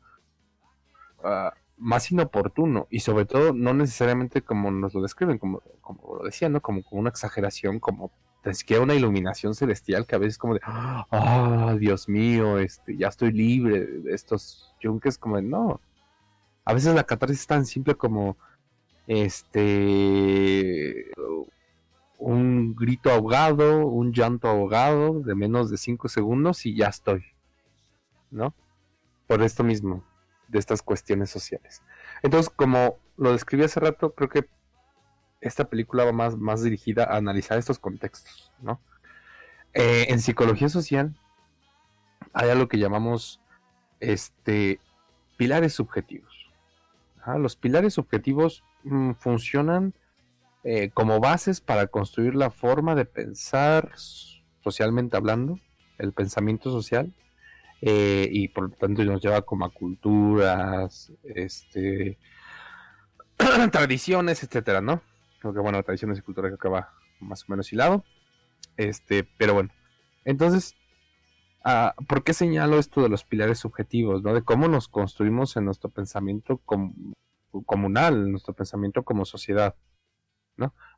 ah, 1.25 1.55
más 1.83 2.11
inoportuno 2.13 2.87
y 2.91 3.01
sobre 3.01 3.27
todo 3.27 3.53
no 3.53 3.75
necesariamente 3.75 4.43
como 4.43 4.71
nos 4.71 4.95
lo 4.95 5.03
describen, 5.03 5.39
como, 5.39 5.61
como 5.81 6.19
lo 6.19 6.25
decía, 6.25 6.49
¿no? 6.49 6.61
Como, 6.61 6.83
como 6.83 7.01
una 7.01 7.11
exageración, 7.11 7.81
como 7.81 8.13
ni 8.45 8.55
siquiera 8.55 8.83
una 8.83 8.95
iluminación 8.95 9.55
celestial 9.55 10.07
que 10.07 10.15
a 10.15 10.19
veces 10.19 10.39
como 10.39 10.55
de, 10.55 10.61
ah, 10.65 11.77
Dios 11.79 12.09
mío, 12.09 12.59
este, 12.59 12.97
ya 12.97 13.09
estoy 13.09 13.33
libre 13.33 13.87
de 13.87 14.15
estos 14.15 14.75
yunques, 14.81 15.19
como 15.19 15.37
de, 15.37 15.43
no. 15.43 15.81
A 16.65 16.75
veces 16.75 16.95
la 16.95 17.05
catarsis 17.05 17.41
es 17.41 17.47
tan 17.47 17.67
simple 17.67 17.95
como, 17.95 18.37
este, 19.07 21.11
un 22.19 22.75
grito 22.75 23.11
ahogado, 23.11 23.87
un 23.87 24.13
llanto 24.13 24.49
ahogado 24.49 25.21
de 25.21 25.35
menos 25.35 25.71
de 25.71 25.77
5 25.77 26.09
segundos 26.09 26.65
y 26.67 26.77
ya 26.77 26.87
estoy, 26.87 27.25
¿no? 28.31 28.55
Por 29.27 29.43
esto 29.43 29.65
mismo, 29.65 30.05
de 30.53 30.59
estas 30.59 30.83
cuestiones 30.83 31.31
sociales. 31.31 31.83
Entonces, 32.23 32.53
como 32.55 32.99
lo 33.17 33.33
describí 33.33 33.65
hace 33.65 33.81
rato, 33.81 34.15
creo 34.15 34.29
que 34.29 34.49
esta 35.41 35.65
película 35.65 36.05
va 36.05 36.13
más, 36.13 36.37
más 36.37 36.63
dirigida 36.63 37.05
a 37.05 37.17
analizar 37.17 37.59
estos 37.59 37.79
contextos, 37.79 38.53
¿no? 38.61 38.81
Eh, 39.75 40.07
en 40.11 40.21
psicología 40.21 40.69
social 40.69 41.15
hay 42.35 42.51
algo 42.51 42.69
que 42.69 42.79
llamamos 42.79 43.41
este, 44.01 44.79
pilares 45.37 45.73
subjetivos. 45.73 46.51
Los 47.39 47.57
pilares 47.57 47.95
subjetivos 47.95 48.65
mm, 48.85 49.13
funcionan 49.13 49.95
eh, 50.65 50.91
como 50.93 51.21
bases 51.21 51.61
para 51.61 51.87
construir 51.87 52.35
la 52.35 52.51
forma 52.51 52.95
de 52.95 53.07
pensar 53.07 53.93
socialmente 54.61 55.17
hablando, 55.17 55.59
el 55.99 56.13
pensamiento 56.13 56.71
social, 56.71 57.13
eh, 57.85 58.29
y 58.31 58.47
por 58.49 58.71
lo 58.71 58.77
tanto 58.77 59.05
nos 59.05 59.21
lleva 59.21 59.43
como 59.43 59.65
a 59.65 59.71
culturas, 59.71 61.13
este, 61.25 62.17
tradiciones, 63.73 64.45
etcétera, 64.45 64.81
¿no? 64.81 65.03
Creo 65.41 65.53
que 65.53 65.59
bueno, 65.59 65.83
tradiciones 65.83 66.21
y 66.21 66.23
cultura 66.23 66.57
que 66.57 66.69
va 66.69 66.95
más 67.19 67.43
o 67.43 67.47
menos 67.49 67.73
hilado. 67.73 68.05
Este, 68.77 69.25
pero 69.37 69.55
bueno. 69.55 69.71
Entonces, 70.25 70.77
ah, 71.65 71.95
¿por 72.09 72.23
qué 72.23 72.35
señalo 72.35 72.79
esto 72.79 73.03
de 73.03 73.09
los 73.09 73.25
pilares 73.25 73.59
subjetivos, 73.59 74.23
¿no? 74.23 74.33
De 74.33 74.43
cómo 74.43 74.69
nos 74.69 74.87
construimos 74.87 75.57
en 75.57 75.65
nuestro 75.65 75.91
pensamiento 75.91 76.61
comunal, 77.67 78.15
en 78.15 78.31
nuestro 78.31 78.55
pensamiento 78.55 79.03
como 79.03 79.25
sociedad, 79.25 79.75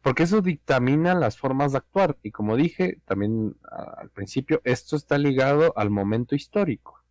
Porque 0.02 0.24
eso 0.24 0.42
dictamina 0.42 1.14
las 1.14 1.38
formas 1.38 1.72
de 1.72 1.78
actuar. 1.78 2.18
Y 2.22 2.30
como 2.30 2.56
dije 2.56 3.00
también 3.06 3.56
al 3.70 4.10
principio, 4.10 4.60
esto 4.64 4.96
está 4.96 5.16
ligado 5.16 5.72
al 5.76 5.88
momento 5.88 6.34
histórico. 6.34 7.02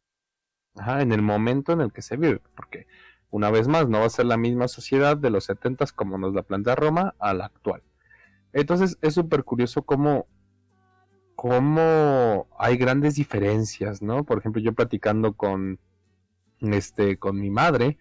En 0.75 1.11
el 1.11 1.23
momento 1.23 1.71
en 1.73 1.81
el 1.81 1.91
que 1.91 2.03
se 2.03 2.17
vive. 2.17 2.39
Porque 2.55 2.85
una 3.33 3.49
vez 3.49 3.67
más, 3.67 3.89
no 3.89 3.99
va 3.99 4.05
a 4.05 4.09
ser 4.09 4.27
la 4.27 4.37
misma 4.37 4.67
sociedad 4.67 5.17
de 5.17 5.31
los 5.31 5.45
70 5.45 5.87
como 5.95 6.19
nos 6.19 6.35
la 6.35 6.43
plantea 6.43 6.75
Roma 6.75 7.15
a 7.17 7.33
la 7.33 7.45
actual. 7.45 7.81
Entonces 8.53 8.99
es 9.01 9.15
súper 9.15 9.43
curioso 9.43 9.81
cómo, 9.81 10.27
cómo 11.35 12.47
hay 12.59 12.77
grandes 12.77 13.15
diferencias, 13.15 14.03
¿no? 14.03 14.23
Por 14.23 14.37
ejemplo, 14.37 14.61
yo 14.61 14.73
platicando 14.73 15.33
con, 15.33 15.79
este, 16.59 17.17
con 17.17 17.39
mi 17.39 17.49
madre, 17.49 17.97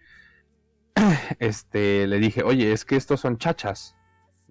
este, 1.39 2.05
le 2.05 2.19
dije, 2.19 2.43
oye, 2.43 2.71
es 2.71 2.85
que 2.85 2.95
estos 2.95 3.19
son 3.19 3.39
chachas, 3.39 3.95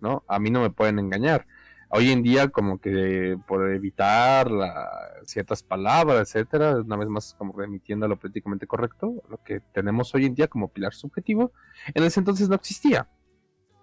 ¿no? 0.02 0.22
A 0.28 0.38
mí 0.38 0.50
no 0.50 0.60
me 0.60 0.68
pueden 0.68 0.98
engañar 0.98 1.46
hoy 1.94 2.10
en 2.10 2.22
día 2.22 2.48
como 2.48 2.80
que 2.80 3.38
por 3.46 3.70
evitar 3.70 4.50
ciertas 5.24 5.62
palabras, 5.62 6.28
etcétera, 6.34 6.76
una 6.76 6.96
vez 6.96 7.08
más 7.08 7.34
como 7.34 7.52
remitiendo 7.52 8.06
a 8.06 8.08
lo 8.08 8.18
políticamente 8.18 8.66
correcto, 8.66 9.22
lo 9.28 9.42
que 9.44 9.60
tenemos 9.74 10.14
hoy 10.14 10.24
en 10.24 10.34
día 10.34 10.48
como 10.48 10.68
pilar 10.68 10.94
subjetivo, 10.94 11.52
en 11.94 12.02
ese 12.04 12.20
entonces 12.20 12.48
no 12.48 12.54
existía, 12.54 13.10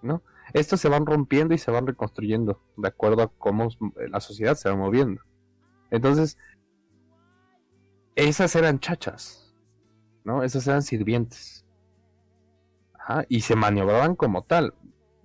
¿no? 0.01 0.23
Estos 0.53 0.81
se 0.81 0.89
van 0.89 1.05
rompiendo 1.05 1.53
y 1.53 1.59
se 1.59 1.69
van 1.69 1.85
reconstruyendo 1.85 2.59
de 2.77 2.87
acuerdo 2.87 3.21
a 3.21 3.31
cómo 3.31 3.69
la 4.09 4.19
sociedad 4.19 4.55
se 4.55 4.69
va 4.69 4.75
moviendo. 4.75 5.21
Entonces, 5.91 6.37
esas 8.15 8.55
eran 8.55 8.79
chachas, 8.79 9.55
¿no? 10.23 10.41
Esas 10.41 10.67
eran 10.67 10.81
sirvientes. 10.81 11.63
Y 13.27 13.41
se 13.41 13.55
maniobraban 13.55 14.15
como 14.15 14.43
tal 14.43 14.73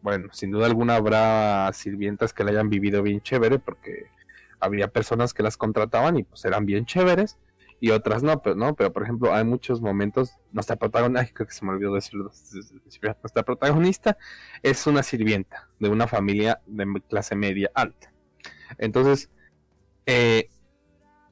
bueno, 0.05 0.29
sin 0.33 0.51
duda 0.51 0.67
alguna 0.67 0.97
habrá 0.97 1.73
sirvientas 1.73 2.35
que 2.35 2.45
la 2.45 2.51
hayan 2.51 2.69
vivido 2.69 3.03
bien 3.03 3.23
chévere 3.23 3.59
porque 3.59 4.11
había 4.61 4.89
personas 4.89 5.33
que 5.33 5.43
las 5.43 5.57
contrataban 5.57 6.19
y 6.19 6.25
pues 6.25 6.45
eran 6.45 6.67
bien 6.67 6.85
chéveres 6.85 7.39
y 7.81 7.89
otras 7.89 8.23
no, 8.23 8.43
pero 8.43 8.55
no, 8.55 8.75
pero 8.75 8.93
por 8.93 9.03
ejemplo 9.03 9.33
hay 9.33 9.45
muchos 9.45 9.81
momentos, 9.81 10.33
nuestra 10.53 10.77
protagonista, 10.77 11.33
creo 11.33 11.47
que 11.47 11.55
se 11.55 11.65
me 11.65 11.71
olvidó 11.71 11.93
nuestra 11.93 13.43
protagonista 13.45 14.19
es 14.63 14.87
una 14.87 15.03
sirvienta 15.03 15.71
de 15.79 15.89
una 15.89 16.07
familia 16.07 16.61
de 16.67 16.87
clase 17.09 17.35
media 17.35 17.71
alta. 17.75 18.13
Entonces, 18.77 19.31
eh, 20.05 20.51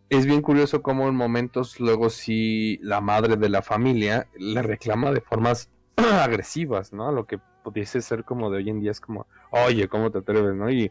es 0.08 0.24
bien 0.24 0.40
curioso 0.40 0.80
cómo 0.80 1.08
en 1.08 1.14
momentos 1.14 1.78
luego 1.78 2.08
si 2.08 2.78
la 2.78 3.02
madre 3.02 3.36
de 3.36 3.50
la 3.50 3.60
familia 3.60 4.28
le 4.34 4.62
reclama 4.62 5.12
de 5.12 5.20
formas 5.20 5.68
agresivas, 5.96 6.94
¿no? 6.94 7.12
Lo 7.12 7.26
que 7.26 7.38
pudiese 7.62 8.00
ser 8.02 8.24
como 8.24 8.50
de 8.50 8.58
hoy 8.58 8.70
en 8.70 8.80
día 8.80 8.90
es 8.90 9.00
como, 9.00 9.26
oye, 9.50 9.88
¿cómo 9.88 10.10
te 10.10 10.18
atreves, 10.18 10.54
no? 10.54 10.70
Y 10.70 10.90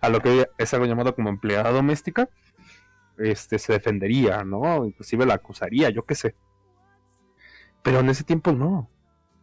a 0.00 0.08
lo 0.08 0.20
que 0.20 0.48
es 0.58 0.74
algo 0.74 0.86
llamado 0.86 1.14
como 1.14 1.28
empleada 1.28 1.70
doméstica, 1.70 2.28
este 3.18 3.58
se 3.58 3.72
defendería, 3.72 4.44
¿no? 4.44 4.84
Inclusive 4.84 5.26
la 5.26 5.34
acusaría, 5.34 5.90
yo 5.90 6.04
qué 6.04 6.14
sé. 6.14 6.34
Pero 7.82 8.00
en 8.00 8.10
ese 8.10 8.24
tiempo 8.24 8.52
no. 8.52 8.90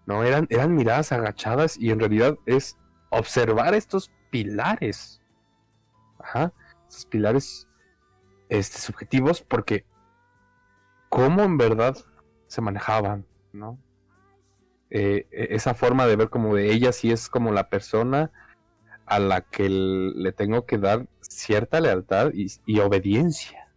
No, 0.05 0.23
eran, 0.23 0.47
eran 0.49 0.75
miradas 0.75 1.11
agachadas 1.11 1.77
y 1.77 1.91
en 1.91 1.99
realidad 1.99 2.37
es 2.45 2.77
observar 3.09 3.73
estos 3.73 4.11
pilares. 4.29 5.21
Ajá. 6.19 6.51
Estos 6.87 7.05
pilares 7.05 7.67
este, 8.49 8.79
subjetivos 8.79 9.41
porque 9.41 9.85
cómo 11.09 11.43
en 11.43 11.57
verdad 11.57 11.95
se 12.47 12.61
manejaban, 12.61 13.25
¿no? 13.53 13.79
Eh, 14.93 15.27
e-, 15.31 15.55
esa 15.55 15.73
forma 15.73 16.05
de 16.05 16.15
ver 16.15 16.29
como 16.29 16.55
de 16.55 16.71
ella 16.71 16.91
sí 16.93 17.11
es 17.11 17.27
como 17.27 17.51
la 17.51 17.67
persona 17.69 18.31
a 19.07 19.19
la 19.19 19.41
que 19.41 19.67
le 19.67 20.31
tengo 20.31 20.65
que 20.65 20.77
dar 20.77 21.07
cierta 21.19 21.81
lealtad 21.81 22.31
y, 22.33 22.79
obediencia, 22.79 23.69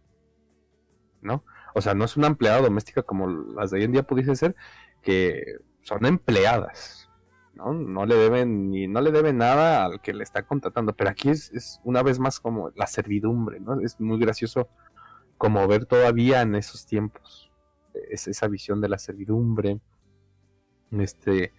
¿no? 1.21 1.43
O 1.73 1.81
sea, 1.81 1.95
no 1.95 2.05
es 2.05 2.17
una 2.17 2.27
empleada 2.27 2.61
doméstica 2.61 3.03
como 3.03 3.27
las 3.27 3.71
de 3.71 3.79
hoy 3.79 3.83
en 3.85 3.91
día 3.93 4.03
pudiese 4.03 4.35
ser, 4.35 4.55
que 5.01 5.57
son 5.81 6.05
empleadas, 6.05 7.09
¿no? 7.55 7.73
No 7.73 8.05
le 8.05 8.15
deben 8.15 8.69
ni 8.69 8.87
no 8.87 9.01
le 9.01 9.11
deben 9.11 9.37
nada 9.37 9.85
al 9.85 10.01
que 10.01 10.13
le 10.13 10.23
está 10.23 10.43
contratando, 10.43 10.93
pero 10.95 11.09
aquí 11.09 11.29
es, 11.29 11.81
una 11.83 12.03
vez 12.03 12.19
más 12.19 12.39
como 12.39 12.71
la 12.75 12.87
servidumbre, 12.87 13.59
¿no? 13.59 13.81
Es 13.81 13.99
muy 13.99 14.19
gracioso 14.19 14.69
como 15.37 15.67
ver 15.67 15.85
todavía 15.85 16.41
en 16.41 16.55
esos 16.55 16.85
tiempos 16.85 17.51
es 18.09 18.27
esa 18.27 18.47
visión 18.47 18.81
de 18.81 18.89
la 18.89 18.97
servidumbre, 18.97 19.79
este. 20.91 21.53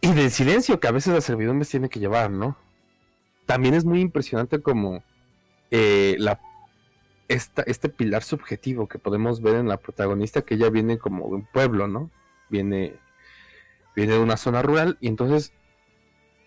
Y 0.00 0.12
del 0.12 0.30
silencio 0.30 0.78
que 0.78 0.88
a 0.88 0.92
veces 0.92 1.14
la 1.14 1.20
servidumbre 1.20 1.66
tiene 1.66 1.88
que 1.88 2.00
llevar, 2.00 2.30
¿no? 2.30 2.56
También 3.46 3.74
es 3.74 3.84
muy 3.84 4.00
impresionante 4.00 4.60
como 4.60 5.02
eh, 5.70 6.16
la, 6.18 6.40
este 7.28 7.88
pilar 7.88 8.22
subjetivo 8.22 8.88
que 8.88 8.98
podemos 8.98 9.40
ver 9.40 9.56
en 9.56 9.68
la 9.68 9.78
protagonista, 9.78 10.42
que 10.42 10.54
ella 10.54 10.70
viene 10.70 10.98
como 10.98 11.28
de 11.28 11.34
un 11.36 11.46
pueblo, 11.46 11.88
¿no? 11.88 12.10
Viene, 12.48 12.94
viene 13.94 14.14
de 14.14 14.20
una 14.20 14.36
zona 14.36 14.62
rural 14.62 14.96
y 15.00 15.08
entonces 15.08 15.52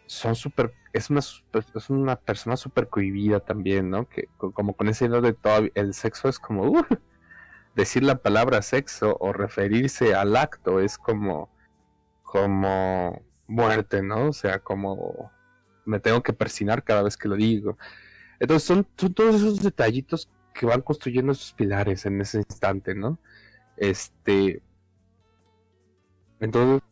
son 0.05 0.35
súper, 0.35 0.73
es 0.93 1.09
una, 1.09 1.19
es 1.19 1.89
una 1.89 2.15
persona 2.15 2.57
súper 2.57 2.87
cohibida 2.87 3.39
también, 3.41 3.89
¿no? 3.89 4.07
Que 4.07 4.27
como 4.37 4.73
con 4.73 4.87
ese 4.87 5.05
idea 5.05 5.21
de 5.21 5.33
todo 5.33 5.67
el 5.73 5.93
sexo 5.93 6.29
es 6.29 6.39
como, 6.39 6.63
uh, 6.63 6.85
decir 7.75 8.03
la 8.03 8.21
palabra 8.21 8.61
sexo 8.61 9.17
o 9.19 9.33
referirse 9.33 10.13
al 10.13 10.35
acto 10.35 10.79
es 10.79 10.97
como, 10.97 11.49
como 12.23 13.21
muerte, 13.47 14.01
¿no? 14.01 14.27
O 14.29 14.33
sea, 14.33 14.59
como 14.59 15.31
me 15.85 15.99
tengo 15.99 16.21
que 16.23 16.33
persinar 16.33 16.83
cada 16.83 17.03
vez 17.03 17.17
que 17.17 17.27
lo 17.27 17.35
digo. 17.35 17.77
Entonces 18.39 18.67
son, 18.67 18.85
todos 19.13 19.35
esos 19.35 19.61
detallitos 19.61 20.29
que 20.53 20.65
van 20.65 20.81
construyendo 20.81 21.31
esos 21.31 21.53
pilares 21.53 22.05
en 22.05 22.21
ese 22.21 22.37
instante, 22.37 22.95
¿no? 22.95 23.19
Este. 23.77 24.61
Entonces, 26.39 26.87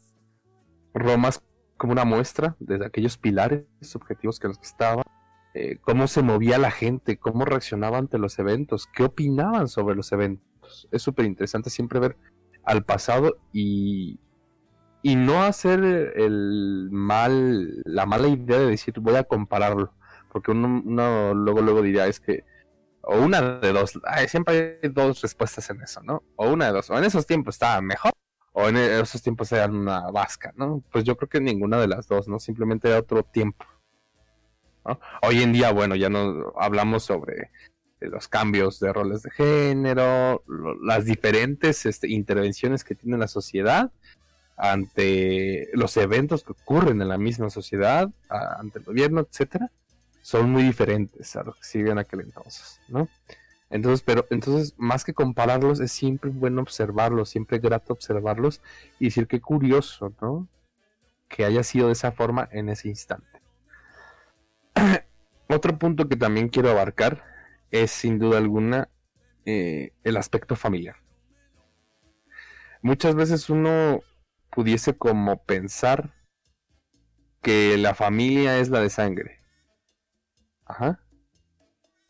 Roma 0.93 1.29
es 1.29 1.41
como 1.77 1.93
una 1.93 2.05
muestra 2.05 2.55
de 2.59 2.85
aquellos 2.85 3.17
pilares 3.17 3.65
objetivos 3.95 4.39
que 4.39 4.47
los 4.47 4.57
que 4.57 4.67
eh, 5.53 5.77
cómo 5.81 6.07
se 6.07 6.21
movía 6.21 6.57
la 6.57 6.71
gente, 6.71 7.17
cómo 7.17 7.45
reaccionaba 7.45 7.97
ante 7.97 8.17
los 8.17 8.37
eventos, 8.39 8.87
qué 8.93 9.03
opinaban 9.03 9.67
sobre 9.67 9.95
los 9.95 10.11
eventos 10.11 10.45
es 10.91 11.01
súper 11.01 11.25
interesante 11.25 11.69
siempre 11.69 11.99
ver 11.99 12.17
al 12.63 12.83
pasado 12.83 13.37
y, 13.53 14.19
y 15.01 15.15
no 15.15 15.43
hacer 15.43 15.79
el 16.15 16.89
mal, 16.91 17.81
la 17.85 18.05
mala 18.05 18.27
idea 18.27 18.59
de 18.59 18.67
decir 18.67 18.99
voy 18.99 19.15
a 19.15 19.23
compararlo, 19.23 19.93
porque 20.31 20.51
uno, 20.51 21.33
luego 21.33 21.61
luego 21.61 21.81
diría 21.81 22.07
es 22.07 22.19
que 22.19 22.43
o 23.01 23.21
una 23.21 23.41
de 23.59 23.71
dos, 23.71 23.99
siempre 24.27 24.79
hay 24.83 24.89
dos 24.89 25.21
respuestas 25.21 25.69
en 25.69 25.81
eso, 25.81 26.01
¿no? 26.03 26.23
O 26.35 26.49
una 26.49 26.65
de 26.65 26.73
dos, 26.73 26.89
o 26.89 26.97
en 26.97 27.05
esos 27.05 27.25
tiempos 27.25 27.55
estaba 27.55 27.81
mejor 27.81 28.11
o 28.59 28.69
en 28.69 28.75
esos 28.77 29.21
tiempos 29.21 29.51
era 29.51 29.67
una 29.67 30.09
vasca, 30.09 30.51
¿no? 30.55 30.83
Pues 30.91 31.03
yo 31.03 31.15
creo 31.15 31.29
que 31.29 31.39
ninguna 31.39 31.79
de 31.79 31.87
las 31.87 32.07
dos, 32.07 32.27
¿no? 32.27 32.39
Simplemente 32.39 32.87
era 32.87 32.97
otro 32.97 33.21
tiempo. 33.21 33.65
Hoy 35.21 35.43
en 35.43 35.53
día, 35.53 35.71
bueno, 35.71 35.95
ya 35.95 36.09
no 36.09 36.53
hablamos 36.57 37.03
sobre 37.03 37.51
los 37.99 38.27
cambios 38.27 38.79
de 38.79 38.93
roles 38.93 39.23
de 39.23 39.31
género, 39.31 40.43
las 40.83 41.05
diferentes 41.05 41.85
este, 41.85 42.09
intervenciones 42.09 42.83
que 42.83 42.95
tiene 42.95 43.17
la 43.17 43.27
sociedad 43.27 43.91
ante 44.55 45.69
los 45.73 45.95
eventos 45.97 46.43
que 46.43 46.51
ocurren 46.51 47.01
en 47.01 47.09
la 47.09 47.17
misma 47.17 47.49
sociedad, 47.49 48.09
ante 48.29 48.79
el 48.79 48.85
gobierno, 48.85 49.21
etcétera, 49.21 49.71
son 50.21 50.51
muy 50.51 50.63
diferentes 50.63 51.35
a 51.35 51.43
lo 51.43 51.53
que 51.53 51.63
siguen 51.63 51.99
aquel 51.99 52.21
entonces, 52.21 52.81
¿no? 52.87 53.07
Entonces, 53.69 54.01
pero 54.01 54.25
entonces, 54.29 54.73
más 54.77 55.03
que 55.03 55.13
compararlos, 55.13 55.79
es 55.79 55.91
siempre 55.91 56.31
bueno 56.31 56.61
observarlos, 56.61 57.29
siempre 57.29 57.59
grato 57.59 57.93
observarlos 57.93 58.61
y 58.99 59.05
decir 59.05 59.27
qué 59.27 59.41
curioso, 59.41 60.13
¿no? 60.21 60.47
Que 61.27 61.45
haya 61.45 61.63
sido 61.63 61.87
de 61.87 61.93
esa 61.93 62.11
forma 62.11 62.47
en 62.51 62.69
ese 62.69 62.87
instante. 62.87 63.41
Otro 65.49 65.77
punto 65.77 66.07
que 66.07 66.15
también 66.15 66.49
quiero 66.49 66.71
abarcar 66.71 67.23
es 67.71 67.91
sin 67.91 68.19
duda 68.19 68.37
alguna 68.37 68.89
eh, 69.45 69.93
el 70.03 70.17
aspecto 70.17 70.55
familiar. 70.55 70.97
Muchas 72.81 73.15
veces 73.15 73.49
uno 73.49 74.01
pudiese 74.51 74.97
como 74.97 75.43
pensar 75.43 76.13
que 77.41 77.77
la 77.77 77.95
familia 77.95 78.59
es 78.59 78.69
la 78.69 78.81
de 78.81 78.89
sangre. 78.89 79.39
Ajá. 80.65 80.99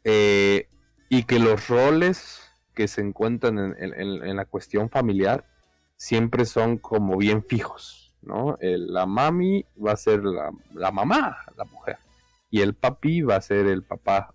Eh, 0.04 0.68
y 1.10 1.24
que 1.24 1.40
los 1.40 1.68
roles 1.68 2.42
que 2.74 2.88
se 2.88 3.02
encuentran 3.02 3.76
en, 3.78 4.36
la 4.36 4.46
cuestión 4.46 4.90
familiar 4.90 5.46
siempre 5.96 6.46
son 6.46 6.78
como 6.78 7.18
bien 7.18 7.44
fijos, 7.44 8.16
¿no? 8.22 8.58
la 8.62 9.06
mami 9.06 9.66
va 9.84 9.94
a 9.94 9.98
ser 9.98 10.24
la, 10.24 10.92
mamá, 10.92 11.38
la 11.56 11.66
mujer, 11.66 11.98
y 12.50 12.62
el 12.62 12.76
papi 12.76 13.22
va 13.22 13.36
a 13.36 13.42
ser 13.42 13.66
el 13.66 13.84
papá. 13.84 14.34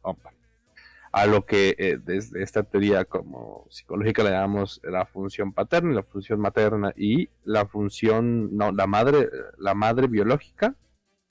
A 1.13 1.27
lo 1.27 1.45
que 1.45 1.77
eh, 1.79 1.99
desde 2.03 2.43
esta 2.43 2.63
teoría 2.63 3.05
como 3.05 3.67
psicológica 3.71 4.25
le 4.25 4.31
llamamos 4.31 4.81
la 4.83 5.05
función 5.05 5.53
paterna 5.53 5.93
y 5.93 5.95
la 5.95 6.03
función 6.03 6.41
materna 6.41 6.93
y 6.97 7.29
la 7.45 7.67
función, 7.67 8.57
no, 8.57 8.73
la 8.73 8.87
madre, 8.87 9.29
la 9.59 9.75
madre 9.75 10.07
biológica 10.07 10.75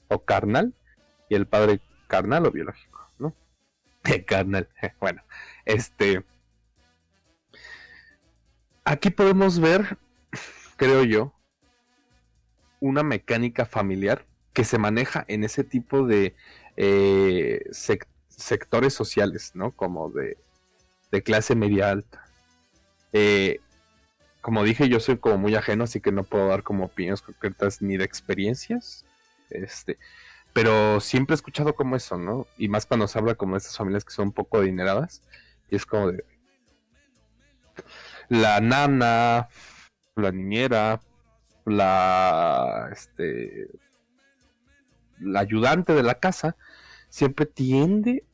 o 0.08 0.24
carnal 0.24 0.74
y 1.30 1.36
el 1.36 1.48
padre 1.48 1.80
carnal 2.08 2.46
o 2.46 2.52
biológico. 2.52 2.92
carnal. 4.26 4.68
Bueno, 5.00 5.24
este. 5.66 6.24
Aquí 8.84 9.10
podemos 9.10 9.60
ver, 9.60 9.98
creo 10.76 11.04
yo, 11.04 11.34
una 12.80 13.04
mecánica 13.04 13.66
familiar 13.66 14.26
que 14.54 14.64
se 14.64 14.80
maneja 14.80 15.24
en 15.28 15.44
ese 15.44 15.64
tipo 15.64 16.06
de 16.06 16.36
eh, 16.78 17.64
sectores 17.72 18.21
sociales, 18.94 19.52
¿no? 19.54 19.72
Como 19.72 20.10
de, 20.10 20.38
de 21.12 21.24
clase 21.24 21.56
media 21.56 21.90
alta. 21.90 22.26
Eh, 23.14 23.60
como 24.42 24.64
dije, 24.64 24.90
yo 24.90 25.00
soy 25.00 25.18
como 25.18 25.38
muy 25.38 25.56
ajeno, 25.56 25.84
así 25.84 26.02
que 26.02 26.12
no 26.12 26.24
puedo 26.24 26.48
dar 26.48 26.64
como 26.64 26.86
opiniones 26.86 27.22
concretas 27.22 27.82
ni 27.82 27.98
de 27.98 28.06
experiencias. 28.06 29.06
Este, 29.50 29.98
pero 30.54 31.00
siempre 31.00 31.34
he 31.34 31.36
escuchado 31.36 31.76
como 31.76 31.96
eso, 31.96 32.18
¿no? 32.18 32.48
Y 32.58 32.68
más 32.68 32.86
cuando 32.86 33.08
se 33.08 33.20
habla 33.20 33.36
como 33.36 33.54
de 33.54 33.60
estas 33.60 33.78
familias 33.78 34.04
que 34.04 34.14
son 34.14 34.28
un 34.28 34.34
poco 34.34 34.58
adineradas. 34.58 35.22
Y 35.70 35.76
es 35.76 35.86
como 35.86 36.12
de. 36.12 36.26
La 38.30 38.60
nana, 38.62 39.50
la 40.16 40.32
niñera, 40.32 41.00
la. 41.66 42.90
Este. 42.92 43.68
La 45.20 45.42
ayudante 45.42 45.94
de 45.94 46.04
la 46.04 46.16
casa 46.16 46.56
siempre 47.12 47.46
tiende 47.46 48.26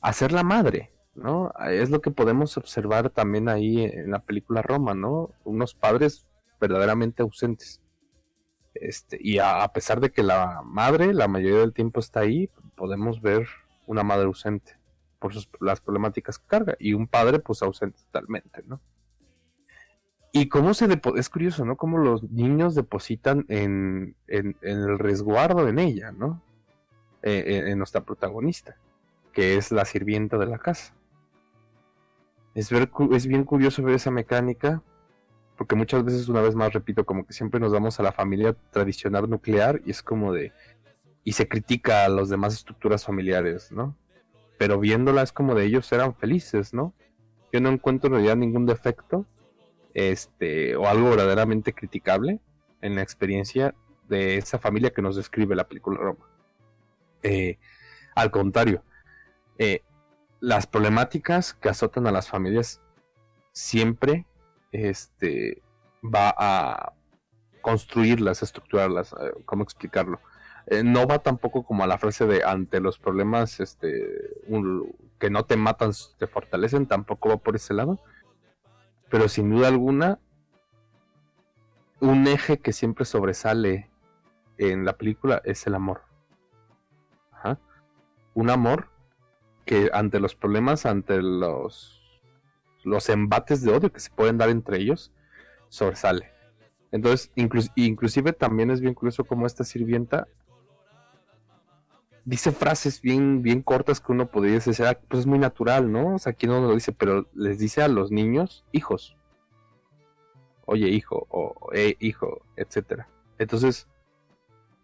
a 0.00 0.12
ser 0.12 0.32
la 0.32 0.42
madre, 0.42 0.90
¿no? 1.14 1.52
Es 1.70 1.90
lo 1.90 2.00
que 2.00 2.10
podemos 2.10 2.56
observar 2.56 3.10
también 3.10 3.48
ahí 3.48 3.84
en 3.84 4.10
la 4.10 4.20
película 4.20 4.62
Roma, 4.62 4.94
¿no? 4.94 5.30
Unos 5.44 5.74
padres 5.74 6.26
verdaderamente 6.60 7.22
ausentes. 7.22 7.80
Este, 8.74 9.18
y 9.20 9.38
a, 9.38 9.68
pesar 9.68 10.00
de 10.00 10.10
que 10.10 10.24
la 10.24 10.62
madre 10.64 11.14
la 11.14 11.28
mayoría 11.28 11.60
del 11.60 11.74
tiempo 11.74 12.00
está 12.00 12.20
ahí, 12.20 12.50
podemos 12.74 13.20
ver 13.20 13.46
una 13.86 14.02
madre 14.02 14.24
ausente 14.24 14.78
por 15.20 15.34
sus, 15.34 15.48
las 15.60 15.80
problemáticas 15.80 16.38
que 16.38 16.46
carga 16.46 16.76
y 16.80 16.94
un 16.94 17.06
padre 17.06 17.38
pues 17.38 17.62
ausente 17.62 17.98
totalmente, 18.06 18.62
¿no? 18.66 18.80
Y 20.32 20.48
cómo 20.48 20.74
se 20.74 20.88
es 21.16 21.28
curioso, 21.28 21.64
¿no? 21.64 21.76
Cómo 21.76 21.98
los 21.98 22.24
niños 22.24 22.74
depositan 22.74 23.44
en, 23.48 24.16
el 24.26 24.98
resguardo 24.98 25.68
en 25.68 25.78
ella, 25.78 26.10
¿no? 26.10 26.42
Eh, 27.26 27.70
en, 27.70 27.78
nuestra 27.78 28.02
protagonista, 28.02 28.76
que 29.32 29.56
es 29.56 29.72
la 29.72 29.86
sirvienta 29.86 30.36
de 30.36 30.44
la 30.44 30.58
casa. 30.58 30.94
Es, 32.54 32.68
ver, 32.68 32.90
es 33.12 33.26
bien 33.26 33.44
curioso 33.44 33.82
ver 33.82 33.94
esa 33.94 34.10
mecánica 34.10 34.82
porque 35.56 35.74
muchas 35.74 36.04
veces, 36.04 36.28
una 36.28 36.42
vez 36.42 36.54
más, 36.54 36.74
repito, 36.74 37.06
como 37.06 37.26
que 37.26 37.32
siempre 37.32 37.60
nos 37.60 37.72
vamos 37.72 37.98
a 37.98 38.02
la 38.02 38.12
familia 38.12 38.54
tradicional 38.70 39.30
nuclear 39.30 39.80
y 39.86 39.92
es 39.92 40.02
como 40.02 40.34
de... 40.34 40.52
y 41.24 41.32
se 41.32 41.48
critica 41.48 42.04
a 42.04 42.10
las 42.10 42.28
demás 42.28 42.52
estructuras 42.52 43.06
familiares, 43.06 43.72
¿no? 43.72 43.96
Pero 44.58 44.78
viéndola 44.78 45.22
es 45.22 45.32
como 45.32 45.54
de 45.54 45.64
ellos 45.64 45.90
eran 45.92 46.14
felices, 46.14 46.74
¿no? 46.74 46.92
Yo 47.54 47.60
no 47.62 47.70
encuentro 47.70 48.08
en 48.08 48.14
realidad 48.14 48.36
ningún 48.36 48.66
defecto, 48.66 49.24
este, 49.94 50.76
o 50.76 50.86
algo 50.88 51.08
verdaderamente 51.08 51.72
criticable 51.72 52.40
en 52.82 52.96
la 52.96 53.02
experiencia 53.02 53.74
de 54.10 54.36
esa 54.36 54.58
familia 54.58 54.90
que 54.90 55.00
nos 55.00 55.16
describe 55.16 55.56
la 55.56 55.66
película 55.66 55.98
Roma. 55.98 56.33
Eh, 57.24 57.58
al 58.14 58.30
contrario, 58.30 58.84
eh, 59.58 59.82
las 60.40 60.66
problemáticas 60.66 61.54
que 61.54 61.68
azotan 61.68 62.06
a 62.06 62.12
las 62.12 62.28
familias 62.28 62.80
siempre 63.52 64.26
este, 64.72 65.62
va 66.02 66.34
a 66.36 66.92
construirlas, 67.60 68.42
estructurarlas, 68.42 69.14
eh, 69.14 69.32
¿cómo 69.46 69.64
explicarlo? 69.64 70.20
Eh, 70.66 70.82
no 70.82 71.06
va 71.06 71.18
tampoco 71.18 71.64
como 71.64 71.82
a 71.82 71.86
la 71.86 71.98
frase 71.98 72.26
de 72.26 72.44
ante 72.44 72.80
los 72.80 72.98
problemas 72.98 73.60
este, 73.60 74.34
que 75.18 75.30
no 75.30 75.44
te 75.44 75.56
matan, 75.56 75.92
te 76.18 76.26
fortalecen, 76.26 76.86
tampoco 76.86 77.30
va 77.30 77.36
por 77.38 77.56
ese 77.56 77.74
lado. 77.74 78.00
Pero 79.10 79.28
sin 79.28 79.50
duda 79.50 79.68
alguna, 79.68 80.18
un 82.00 82.26
eje 82.26 82.58
que 82.58 82.72
siempre 82.72 83.04
sobresale 83.04 83.90
en 84.58 84.84
la 84.84 84.94
película 84.94 85.40
es 85.44 85.66
el 85.66 85.74
amor. 85.74 86.02
Un 88.34 88.50
amor 88.50 88.90
que 89.64 89.90
ante 89.92 90.20
los 90.20 90.34
problemas, 90.34 90.86
ante 90.86 91.22
los 91.22 92.00
los 92.84 93.08
embates 93.08 93.62
de 93.62 93.72
odio 93.72 93.90
que 93.90 94.00
se 94.00 94.10
pueden 94.10 94.36
dar 94.36 94.50
entre 94.50 94.76
ellos 94.76 95.10
sobresale. 95.70 96.30
Entonces, 96.92 97.32
inclusive 97.34 98.34
también 98.34 98.70
es 98.70 98.82
bien 98.82 98.92
curioso 98.92 99.24
como 99.24 99.46
esta 99.46 99.64
sirvienta 99.64 100.28
dice 102.24 102.52
frases 102.52 103.00
bien, 103.00 103.42
bien 103.42 103.62
cortas 103.62 104.00
que 104.00 104.12
uno 104.12 104.26
podría 104.26 104.54
decir, 104.54 104.86
ah, 104.86 104.98
pues 105.08 105.20
es 105.20 105.26
muy 105.26 105.38
natural, 105.38 105.90
¿no? 105.90 106.14
O 106.14 106.18
sea, 106.18 106.32
aquí 106.32 106.46
no 106.46 106.60
lo 106.60 106.74
dice, 106.74 106.92
pero 106.92 107.28
les 107.34 107.58
dice 107.58 107.82
a 107.82 107.88
los 107.88 108.10
niños, 108.10 108.64
hijos. 108.72 109.16
Oye, 110.66 110.88
hijo, 110.88 111.26
o 111.28 111.54
eh, 111.74 111.96
hijo, 112.00 112.42
etcétera. 112.56 113.08
Entonces, 113.38 113.86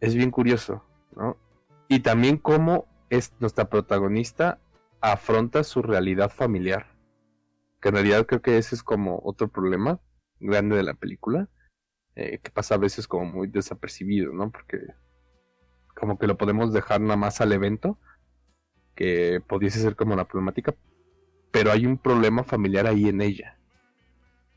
es 0.00 0.14
bien 0.14 0.30
curioso, 0.30 0.84
¿no? 1.16 1.36
Y 1.88 2.00
también 2.00 2.36
cómo 2.36 2.86
es 3.10 3.32
nuestra 3.40 3.68
protagonista 3.68 4.58
afronta 5.00 5.64
su 5.64 5.82
realidad 5.82 6.30
familiar 6.30 6.86
que 7.80 7.88
en 7.88 7.94
realidad 7.94 8.26
creo 8.26 8.42
que 8.42 8.58
ese 8.58 8.74
es 8.74 8.82
como 8.82 9.20
otro 9.24 9.48
problema 9.48 10.00
grande 10.38 10.76
de 10.76 10.82
la 10.82 10.94
película, 10.94 11.48
eh, 12.14 12.38
que 12.38 12.50
pasa 12.50 12.74
a 12.74 12.78
veces 12.78 13.08
como 13.08 13.24
muy 13.24 13.48
desapercibido, 13.48 14.32
¿no? 14.32 14.50
Porque 14.50 14.78
como 15.94 16.18
que 16.18 16.26
lo 16.26 16.36
podemos 16.36 16.72
dejar 16.72 17.00
nada 17.00 17.16
más 17.16 17.40
al 17.40 17.52
evento, 17.52 17.98
que 18.94 19.40
pudiese 19.46 19.80
ser 19.80 19.96
como 19.96 20.14
una 20.14 20.26
problemática, 20.26 20.74
pero 21.50 21.72
hay 21.72 21.86
un 21.86 21.98
problema 21.98 22.44
familiar 22.44 22.86
ahí 22.86 23.08
en 23.08 23.22
ella. 23.22 23.58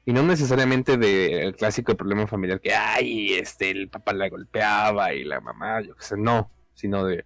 Y 0.05 0.11
no 0.11 0.21
necesariamente 0.21 0.97
del 0.97 1.55
clásico 1.55 1.95
problema 1.95 2.27
familiar 2.27 2.59
que, 2.59 2.73
ay, 2.73 3.33
este, 3.33 3.71
el 3.71 3.89
papá 3.89 4.11
la 4.11 4.29
golpeaba 4.29 5.13
y 5.13 5.23
la 5.23 5.39
mamá, 5.39 5.79
yo 5.81 5.95
qué 5.95 6.03
sé, 6.03 6.17
no, 6.17 6.51
sino 6.73 7.05
de... 7.05 7.25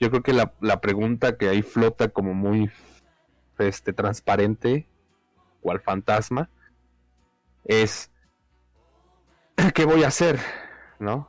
Yo 0.00 0.10
creo 0.10 0.22
que 0.22 0.32
la, 0.32 0.54
la 0.60 0.80
pregunta 0.80 1.36
que 1.36 1.48
ahí 1.48 1.62
flota 1.62 2.08
como 2.08 2.34
muy 2.34 2.70
este, 3.58 3.92
transparente, 3.92 4.88
cual 5.60 5.80
fantasma, 5.80 6.48
es 7.64 8.10
¿qué 9.74 9.84
voy 9.84 10.04
a 10.04 10.08
hacer? 10.08 10.38
¿No? 10.98 11.28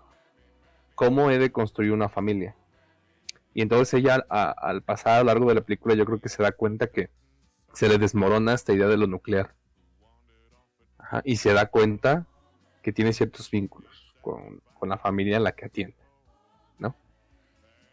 ¿Cómo 0.95 1.31
he 1.31 1.38
de 1.38 1.52
construir 1.52 1.91
una 1.91 2.10
familia? 2.10 2.56
Y 3.53 3.61
entonces 3.61 3.93
ella 3.93 4.26
al 4.30 4.81
pasar 4.84 5.15
a 5.15 5.19
lo 5.19 5.26
largo 5.26 5.49
de 5.49 5.56
la 5.56 5.61
película 5.61 5.93
yo 5.95 6.06
creo 6.06 6.22
que 6.22 6.30
se 6.30 6.41
da 6.41 6.53
cuenta 6.53 6.88
que 6.88 7.10
se 7.73 7.89
le 7.89 7.98
desmorona 7.98 8.53
esta 8.53 8.73
idea 8.73 8.88
de 8.88 8.98
lo 8.98 9.07
nuclear. 9.07 9.56
Ajá, 10.98 11.22
y 11.26 11.38
se 11.38 11.53
da 11.53 11.65
cuenta 11.65 12.27
que 12.81 12.93
tiene 12.93 13.11
ciertos 13.11 13.52
vínculos 13.52 14.15
con, 14.22 14.61
con 14.80 14.89
la 14.89 14.98
familia 14.98 15.38
en 15.38 15.43
la 15.43 15.52
que 15.52 15.65
atiende, 15.65 15.98
¿no? 16.80 16.95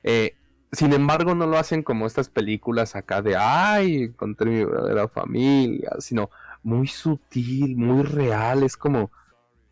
Eh, 0.04 0.36
sin 0.72 0.92
embargo, 0.92 1.34
no 1.34 1.46
lo 1.46 1.58
hacen 1.58 1.82
como 1.82 2.06
estas 2.06 2.28
películas 2.28 2.94
acá 2.94 3.22
de, 3.22 3.36
ay, 3.36 4.04
encontré 4.04 4.50
mi 4.50 4.64
verdadera 4.64 5.08
familia, 5.08 5.92
sino 5.98 6.30
muy 6.62 6.86
sutil, 6.86 7.76
muy 7.76 8.02
real, 8.02 8.62
es 8.62 8.76
como 8.76 9.10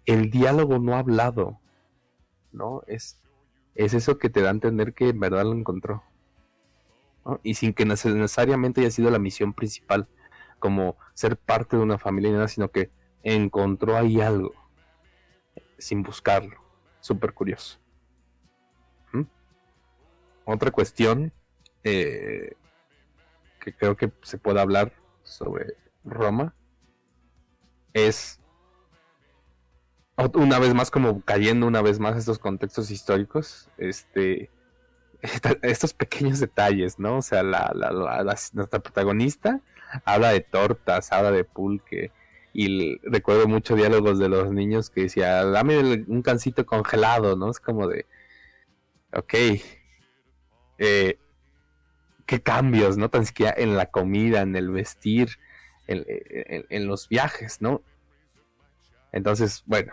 el 0.06 0.30
diálogo 0.30 0.78
no 0.78 0.96
hablado, 0.96 1.60
¿no? 2.52 2.82
Es, 2.86 3.20
es 3.74 3.92
eso 3.92 4.18
que 4.18 4.30
te 4.30 4.40
da 4.40 4.48
a 4.48 4.52
entender 4.52 4.94
que 4.94 5.10
en 5.10 5.20
verdad 5.20 5.44
lo 5.44 5.52
encontró. 5.52 6.02
Y 7.42 7.54
sin 7.54 7.74
que 7.74 7.84
necesariamente 7.84 8.80
haya 8.80 8.90
sido 8.90 9.10
la 9.10 9.18
misión 9.18 9.52
principal, 9.52 10.08
como 10.58 10.96
ser 11.12 11.36
parte 11.36 11.76
de 11.76 11.82
una 11.82 11.98
familia, 11.98 12.30
nada, 12.32 12.48
sino 12.48 12.70
que 12.70 12.90
encontró 13.22 13.96
ahí 13.96 14.20
algo, 14.20 14.54
sin 15.76 16.02
buscarlo. 16.02 16.56
Súper 17.00 17.34
curioso. 17.34 17.78
Otra 20.46 20.70
cuestión 20.70 21.32
eh, 21.84 22.54
que 23.60 23.74
creo 23.74 23.96
que 23.96 24.10
se 24.22 24.38
puede 24.38 24.60
hablar 24.60 24.92
sobre 25.22 25.74
Roma 26.04 26.54
es 27.92 28.40
una 30.34 30.58
vez 30.58 30.72
más 30.72 30.90
como 30.90 31.20
cayendo 31.20 31.66
una 31.66 31.82
vez 31.82 31.98
más 31.98 32.16
estos 32.16 32.38
contextos 32.38 32.90
históricos, 32.90 33.68
este 33.76 34.50
estos 35.62 35.92
pequeños 35.92 36.40
detalles, 36.40 36.98
¿no? 36.98 37.18
O 37.18 37.22
sea, 37.22 37.42
la, 37.42 37.72
la, 37.74 37.90
la, 37.90 38.36
nuestra 38.52 38.78
protagonista 38.78 39.60
habla 40.04 40.30
de 40.30 40.40
tortas, 40.40 41.12
habla 41.12 41.32
de 41.32 41.44
pulque, 41.44 42.12
y 42.52 42.96
recuerdo 43.02 43.46
muchos 43.48 43.76
diálogos 43.76 44.18
de 44.18 44.28
los 44.28 44.50
niños 44.52 44.88
que 44.88 45.02
decía, 45.02 45.44
dame 45.44 46.04
un 46.06 46.22
cancito 46.22 46.64
congelado, 46.64 47.36
¿no? 47.36 47.50
Es 47.50 47.60
como 47.60 47.86
de, 47.86 48.06
ok, 49.12 49.34
eh, 50.78 51.18
qué 52.26 52.42
cambios, 52.42 52.96
¿no? 52.96 53.08
Tan 53.08 53.24
siquiera 53.24 53.54
en 53.56 53.76
la 53.76 53.86
comida, 53.86 54.42
en 54.42 54.56
el 54.56 54.70
vestir, 54.70 55.38
en, 55.86 56.86
los 56.88 57.08
viajes, 57.08 57.60
¿no? 57.60 57.82
Entonces, 59.12 59.62
bueno, 59.66 59.92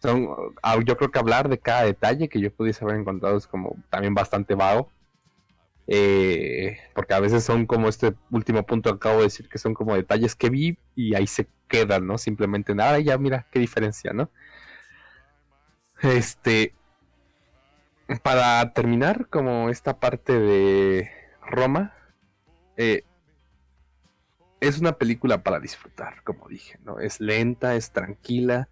son, 0.00 0.28
ah, 0.62 0.78
yo 0.84 0.96
creo 0.96 1.10
que 1.10 1.18
hablar 1.18 1.48
de 1.48 1.58
cada 1.58 1.84
detalle 1.84 2.28
que 2.28 2.40
yo 2.40 2.52
pudiese 2.52 2.84
haber 2.84 2.96
encontrado 2.96 3.36
es 3.36 3.46
como 3.46 3.76
también 3.90 4.14
bastante 4.14 4.54
vago. 4.54 4.90
Eh, 5.86 6.78
porque 6.94 7.12
a 7.12 7.20
veces 7.20 7.44
son 7.44 7.66
como 7.66 7.88
este 7.88 8.14
último 8.30 8.64
punto 8.64 8.90
que 8.90 8.96
acabo 8.96 9.18
de 9.18 9.24
decir, 9.24 9.50
que 9.50 9.58
son 9.58 9.74
como 9.74 9.94
detalles 9.94 10.34
que 10.34 10.48
vi 10.48 10.78
y 10.94 11.14
ahí 11.14 11.26
se 11.26 11.46
quedan, 11.68 12.06
¿no? 12.06 12.16
Simplemente 12.16 12.74
nada, 12.74 12.98
ya 13.00 13.18
mira 13.18 13.46
qué 13.50 13.58
diferencia, 13.58 14.12
¿no? 14.14 14.30
Este, 16.00 16.74
para 18.22 18.72
terminar, 18.72 19.28
como 19.28 19.70
esta 19.70 19.98
parte 19.98 20.38
de 20.38 21.10
Roma, 21.46 21.94
eh, 22.76 23.02
es 24.60 24.78
una 24.78 24.92
película 24.98 25.42
para 25.42 25.60
disfrutar, 25.60 26.22
como 26.22 26.48
dije, 26.48 26.78
¿no? 26.84 26.98
Es 27.00 27.20
lenta, 27.20 27.76
es 27.76 27.90
tranquila. 27.90 28.68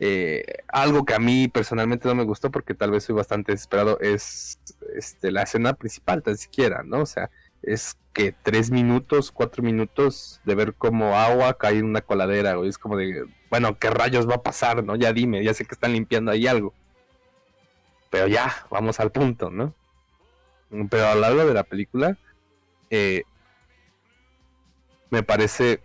Eh, 0.00 0.44
algo 0.68 1.04
que 1.04 1.14
a 1.14 1.18
mí 1.18 1.48
personalmente 1.48 2.08
no 2.08 2.14
me 2.14 2.24
gustó 2.24 2.50
porque 2.50 2.74
tal 2.74 2.90
vez 2.90 3.04
soy 3.04 3.14
bastante 3.14 3.52
desesperado 3.52 4.00
es 4.00 4.58
este, 4.94 5.30
la 5.30 5.42
escena 5.42 5.74
principal, 5.74 6.22
tan 6.22 6.38
siquiera, 6.38 6.82
¿no? 6.82 7.02
O 7.02 7.06
sea, 7.06 7.30
es 7.62 7.98
que 8.12 8.32
tres 8.32 8.70
minutos, 8.70 9.30
cuatro 9.30 9.62
minutos 9.62 10.40
de 10.44 10.54
ver 10.54 10.74
cómo 10.74 11.16
agua 11.16 11.58
cae 11.58 11.78
en 11.78 11.84
una 11.84 12.00
coladera, 12.00 12.58
o 12.58 12.64
es 12.64 12.78
como 12.78 12.96
de, 12.96 13.26
bueno, 13.50 13.78
¿qué 13.78 13.90
rayos 13.90 14.28
va 14.28 14.36
a 14.36 14.42
pasar, 14.42 14.82
no? 14.84 14.96
Ya 14.96 15.12
dime, 15.12 15.44
ya 15.44 15.54
sé 15.54 15.64
que 15.64 15.74
están 15.74 15.92
limpiando 15.92 16.30
ahí 16.30 16.46
algo. 16.46 16.74
Pero 18.10 18.26
ya, 18.26 18.66
vamos 18.70 19.00
al 19.00 19.12
punto, 19.12 19.50
¿no? 19.50 19.74
Pero 20.90 21.06
a 21.06 21.14
lo 21.14 21.20
largo 21.20 21.46
de 21.46 21.54
la 21.54 21.64
película, 21.64 22.18
eh, 22.90 23.22
me 25.10 25.22
parece 25.22 25.80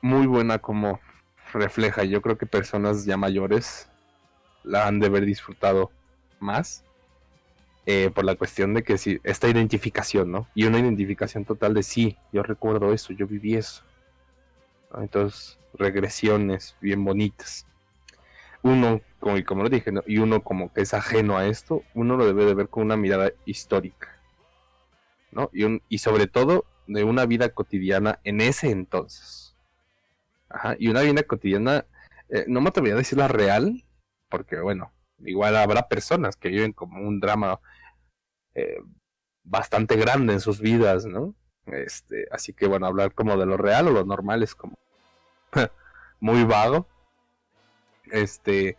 muy 0.00 0.26
buena 0.26 0.58
como 0.58 1.00
refleja. 1.52 2.04
Yo 2.04 2.20
creo 2.22 2.38
que 2.38 2.46
personas 2.46 3.04
ya 3.04 3.16
mayores 3.16 3.88
la 4.62 4.86
han 4.86 5.00
de 5.00 5.06
haber 5.06 5.24
disfrutado 5.24 5.90
más. 6.40 6.84
Eh, 7.86 8.10
por 8.14 8.24
la 8.24 8.34
cuestión 8.34 8.72
de 8.72 8.82
que 8.82 8.96
si 8.96 9.20
esta 9.24 9.46
identificación, 9.46 10.30
¿no? 10.32 10.48
Y 10.54 10.64
una 10.64 10.78
identificación 10.78 11.44
total 11.44 11.74
de 11.74 11.82
sí, 11.82 12.16
yo 12.32 12.42
recuerdo 12.42 12.94
eso, 12.94 13.12
yo 13.12 13.26
viví 13.26 13.56
eso. 13.56 13.82
Entonces, 14.96 15.58
regresiones 15.74 16.76
bien 16.80 17.04
bonitas. 17.04 17.66
Uno, 18.64 19.02
como, 19.20 19.36
como 19.44 19.62
lo 19.62 19.68
dije, 19.68 19.92
y 20.06 20.18
uno 20.18 20.42
como 20.42 20.72
que 20.72 20.80
es 20.80 20.94
ajeno 20.94 21.36
a 21.36 21.46
esto, 21.46 21.82
uno 21.94 22.16
lo 22.16 22.26
debe 22.26 22.46
de 22.46 22.54
ver 22.54 22.68
con 22.70 22.82
una 22.82 22.96
mirada 22.96 23.30
histórica. 23.44 24.18
¿no? 25.30 25.50
Y, 25.52 25.64
un, 25.64 25.82
y 25.88 25.98
sobre 25.98 26.26
todo 26.26 26.64
de 26.86 27.04
una 27.04 27.26
vida 27.26 27.50
cotidiana 27.50 28.20
en 28.24 28.40
ese 28.40 28.70
entonces. 28.70 29.54
Ajá, 30.48 30.76
y 30.78 30.88
una 30.88 31.02
vida 31.02 31.22
cotidiana, 31.24 31.84
eh, 32.30 32.44
no 32.48 32.60
me 32.60 32.70
atrevería 32.70 32.94
a 32.94 32.98
decir 32.98 33.18
la 33.18 33.28
real, 33.28 33.84
porque 34.30 34.58
bueno, 34.60 34.92
igual 35.18 35.56
habrá 35.56 35.88
personas 35.88 36.36
que 36.36 36.48
viven 36.48 36.72
como 36.72 37.06
un 37.06 37.20
drama 37.20 37.60
eh, 38.54 38.78
bastante 39.42 39.96
grande 39.96 40.32
en 40.32 40.40
sus 40.40 40.60
vidas, 40.60 41.04
¿no? 41.04 41.34
Este, 41.66 42.26
así 42.30 42.54
que 42.54 42.66
bueno, 42.66 42.86
hablar 42.86 43.12
como 43.12 43.36
de 43.36 43.46
lo 43.46 43.56
real 43.56 43.88
o 43.88 43.90
lo 43.90 44.04
normal 44.04 44.42
es 44.42 44.54
como 44.54 44.78
muy 46.20 46.44
vago. 46.44 46.88
Este, 48.10 48.76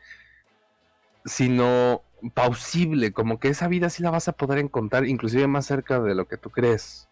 sino 1.26 2.04
pausible, 2.34 3.12
como 3.12 3.40
que 3.40 3.50
esa 3.50 3.68
vida 3.68 3.90
sí 3.90 4.02
la 4.04 4.12
vas 4.12 4.28
a 4.28 4.34
poder 4.34 4.60
encontrar, 4.60 5.06
inclusive 5.06 5.48
más 5.48 5.66
cerca 5.66 6.00
de 6.00 6.16
lo 6.16 6.28
que 6.28 6.38
tú 6.38 6.50
crees. 6.50 7.08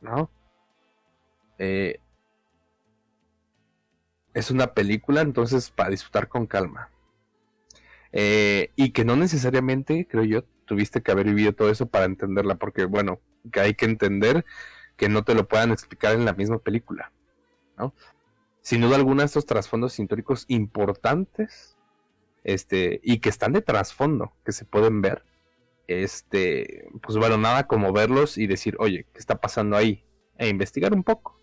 ¿no? 0.00 0.30
Eh, 1.58 2.00
es 4.34 4.50
una 4.50 4.74
película, 4.74 5.22
entonces, 5.22 5.70
para 5.70 5.90
disfrutar 5.90 6.28
con 6.28 6.46
calma. 6.46 6.90
Eh, 8.12 8.70
y 8.76 8.92
que 8.92 9.04
no 9.04 9.16
necesariamente, 9.16 10.06
creo 10.08 10.24
yo, 10.24 10.44
tuviste 10.66 11.02
que 11.02 11.12
haber 11.12 11.26
vivido 11.26 11.52
todo 11.54 11.70
eso 11.70 11.86
para 11.86 12.04
entenderla, 12.04 12.56
porque, 12.56 12.84
bueno, 12.84 13.20
que 13.50 13.60
hay 13.60 13.74
que 13.74 13.86
entender 13.86 14.44
que 14.96 15.08
no 15.08 15.24
te 15.24 15.34
lo 15.34 15.48
puedan 15.48 15.72
explicar 15.72 16.14
en 16.14 16.24
la 16.24 16.32
misma 16.32 16.58
película, 16.58 17.12
¿no? 17.78 17.94
Sin 18.66 18.80
duda 18.80 18.96
alguna, 18.96 19.22
estos 19.22 19.46
trasfondos 19.46 19.96
históricos 19.96 20.44
importantes, 20.48 21.76
este, 22.42 22.98
y 23.04 23.20
que 23.20 23.28
están 23.28 23.52
de 23.52 23.62
trasfondo, 23.62 24.32
que 24.44 24.50
se 24.50 24.64
pueden 24.64 25.02
ver, 25.02 25.24
este, 25.86 26.88
pues 27.00 27.16
bueno, 27.16 27.36
nada 27.36 27.68
como 27.68 27.92
verlos 27.92 28.36
y 28.36 28.48
decir, 28.48 28.74
oye, 28.80 29.06
¿qué 29.12 29.20
está 29.20 29.40
pasando 29.40 29.76
ahí? 29.76 30.04
E 30.36 30.48
investigar 30.48 30.92
un 30.94 31.04
poco. 31.04 31.40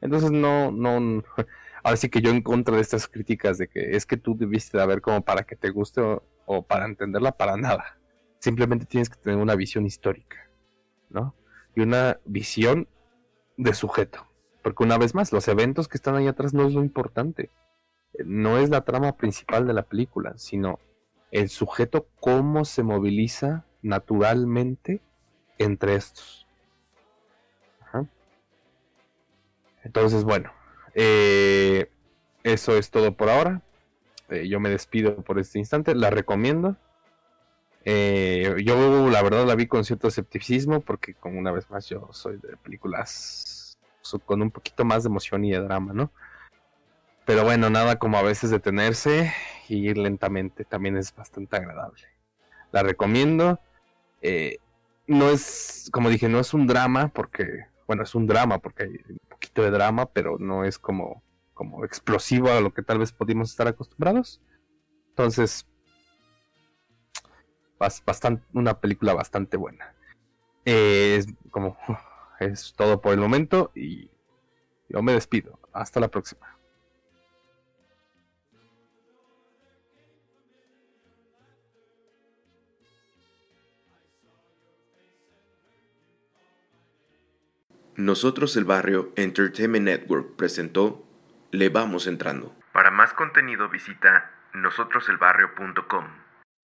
Entonces 0.00 0.32
no, 0.32 0.72
no, 0.72 1.22
ahora 1.84 1.96
sí 1.96 2.08
que 2.08 2.20
yo 2.20 2.30
en 2.30 2.42
contra 2.42 2.74
de 2.74 2.82
estas 2.82 3.06
críticas 3.06 3.56
de 3.56 3.68
que 3.68 3.94
es 3.94 4.04
que 4.04 4.16
tú 4.16 4.36
debiste 4.36 4.76
de 4.76 4.84
ver 4.84 5.00
como 5.00 5.24
para 5.24 5.44
que 5.44 5.54
te 5.54 5.70
guste 5.70 6.00
o, 6.44 6.66
para 6.66 6.86
entenderla, 6.86 7.36
para 7.36 7.56
nada. 7.56 8.00
Simplemente 8.40 8.84
tienes 8.84 9.08
que 9.08 9.20
tener 9.20 9.38
una 9.38 9.54
visión 9.54 9.86
histórica, 9.86 10.50
¿no? 11.08 11.36
Y 11.76 11.82
una 11.82 12.18
visión 12.24 12.88
de 13.56 13.74
sujeto. 13.74 14.26
Porque 14.64 14.82
una 14.82 14.96
vez 14.96 15.14
más, 15.14 15.30
los 15.30 15.46
eventos 15.46 15.88
que 15.88 15.98
están 15.98 16.16
ahí 16.16 16.26
atrás 16.26 16.54
no 16.54 16.66
es 16.66 16.72
lo 16.72 16.82
importante. 16.82 17.50
No 18.24 18.56
es 18.56 18.70
la 18.70 18.80
trama 18.80 19.14
principal 19.14 19.66
de 19.66 19.74
la 19.74 19.82
película, 19.82 20.32
sino 20.38 20.80
el 21.30 21.50
sujeto 21.50 22.06
cómo 22.18 22.64
se 22.64 22.82
moviliza 22.82 23.66
naturalmente 23.82 25.02
entre 25.58 25.96
estos. 25.96 26.46
Entonces, 29.82 30.24
bueno, 30.24 30.50
eh, 30.94 31.90
eso 32.42 32.78
es 32.78 32.90
todo 32.90 33.14
por 33.18 33.28
ahora. 33.28 33.60
Eh, 34.30 34.48
yo 34.48 34.60
me 34.60 34.70
despido 34.70 35.16
por 35.16 35.38
este 35.38 35.58
instante. 35.58 35.94
La 35.94 36.08
recomiendo. 36.08 36.78
Eh, 37.84 38.62
yo 38.64 39.10
la 39.10 39.22
verdad 39.22 39.44
la 39.46 39.56
vi 39.56 39.66
con 39.66 39.84
cierto 39.84 40.08
escepticismo 40.08 40.80
porque 40.80 41.12
como 41.12 41.38
una 41.38 41.52
vez 41.52 41.68
más 41.68 41.86
yo 41.86 42.08
soy 42.12 42.38
de 42.38 42.56
películas 42.56 43.63
con 44.24 44.42
un 44.42 44.50
poquito 44.50 44.84
más 44.84 45.02
de 45.02 45.08
emoción 45.08 45.44
y 45.44 45.52
de 45.52 45.60
drama, 45.60 45.92
¿no? 45.92 46.10
Pero 47.24 47.44
bueno, 47.44 47.70
nada 47.70 47.98
como 47.98 48.18
a 48.18 48.22
veces 48.22 48.50
detenerse 48.50 49.32
y 49.68 49.88
ir 49.88 49.96
lentamente 49.96 50.64
también 50.64 50.96
es 50.96 51.14
bastante 51.14 51.56
agradable. 51.56 52.02
La 52.70 52.82
recomiendo. 52.82 53.58
Eh, 54.20 54.58
no 55.06 55.30
es, 55.30 55.88
como 55.92 56.10
dije, 56.10 56.28
no 56.28 56.40
es 56.40 56.52
un 56.54 56.66
drama 56.66 57.08
porque, 57.08 57.66
bueno, 57.86 58.02
es 58.02 58.14
un 58.14 58.26
drama 58.26 58.58
porque 58.58 58.84
hay 58.84 58.90
un 59.08 59.18
poquito 59.28 59.62
de 59.62 59.70
drama, 59.70 60.06
pero 60.06 60.36
no 60.38 60.64
es 60.64 60.78
como, 60.78 61.22
como 61.54 61.84
explosivo 61.84 62.50
a 62.50 62.60
lo 62.60 62.72
que 62.74 62.82
tal 62.82 62.98
vez 62.98 63.12
podíamos 63.12 63.50
estar 63.50 63.68
acostumbrados. 63.68 64.42
Entonces, 65.10 65.66
bastante, 67.78 68.44
una 68.52 68.80
película 68.80 69.14
bastante 69.14 69.56
buena. 69.56 69.94
Eh, 70.64 71.16
es 71.18 71.26
como, 71.50 71.76
es 72.44 72.74
todo 72.76 73.00
por 73.00 73.14
el 73.14 73.20
momento 73.20 73.72
y 73.74 74.10
yo 74.90 75.02
me 75.02 75.12
despido. 75.12 75.58
Hasta 75.72 75.98
la 75.98 76.08
próxima. 76.08 76.58
Nosotros 87.96 88.56
el 88.56 88.64
Barrio 88.64 89.12
Entertainment 89.16 89.86
Network 89.86 90.36
presentó 90.36 91.02
Le 91.50 91.70
Vamos 91.70 92.06
Entrando. 92.06 92.54
Para 92.72 92.90
más 92.90 93.14
contenido 93.14 93.70
visita 93.70 94.30
nosotroselbarrio.com. 94.52 96.23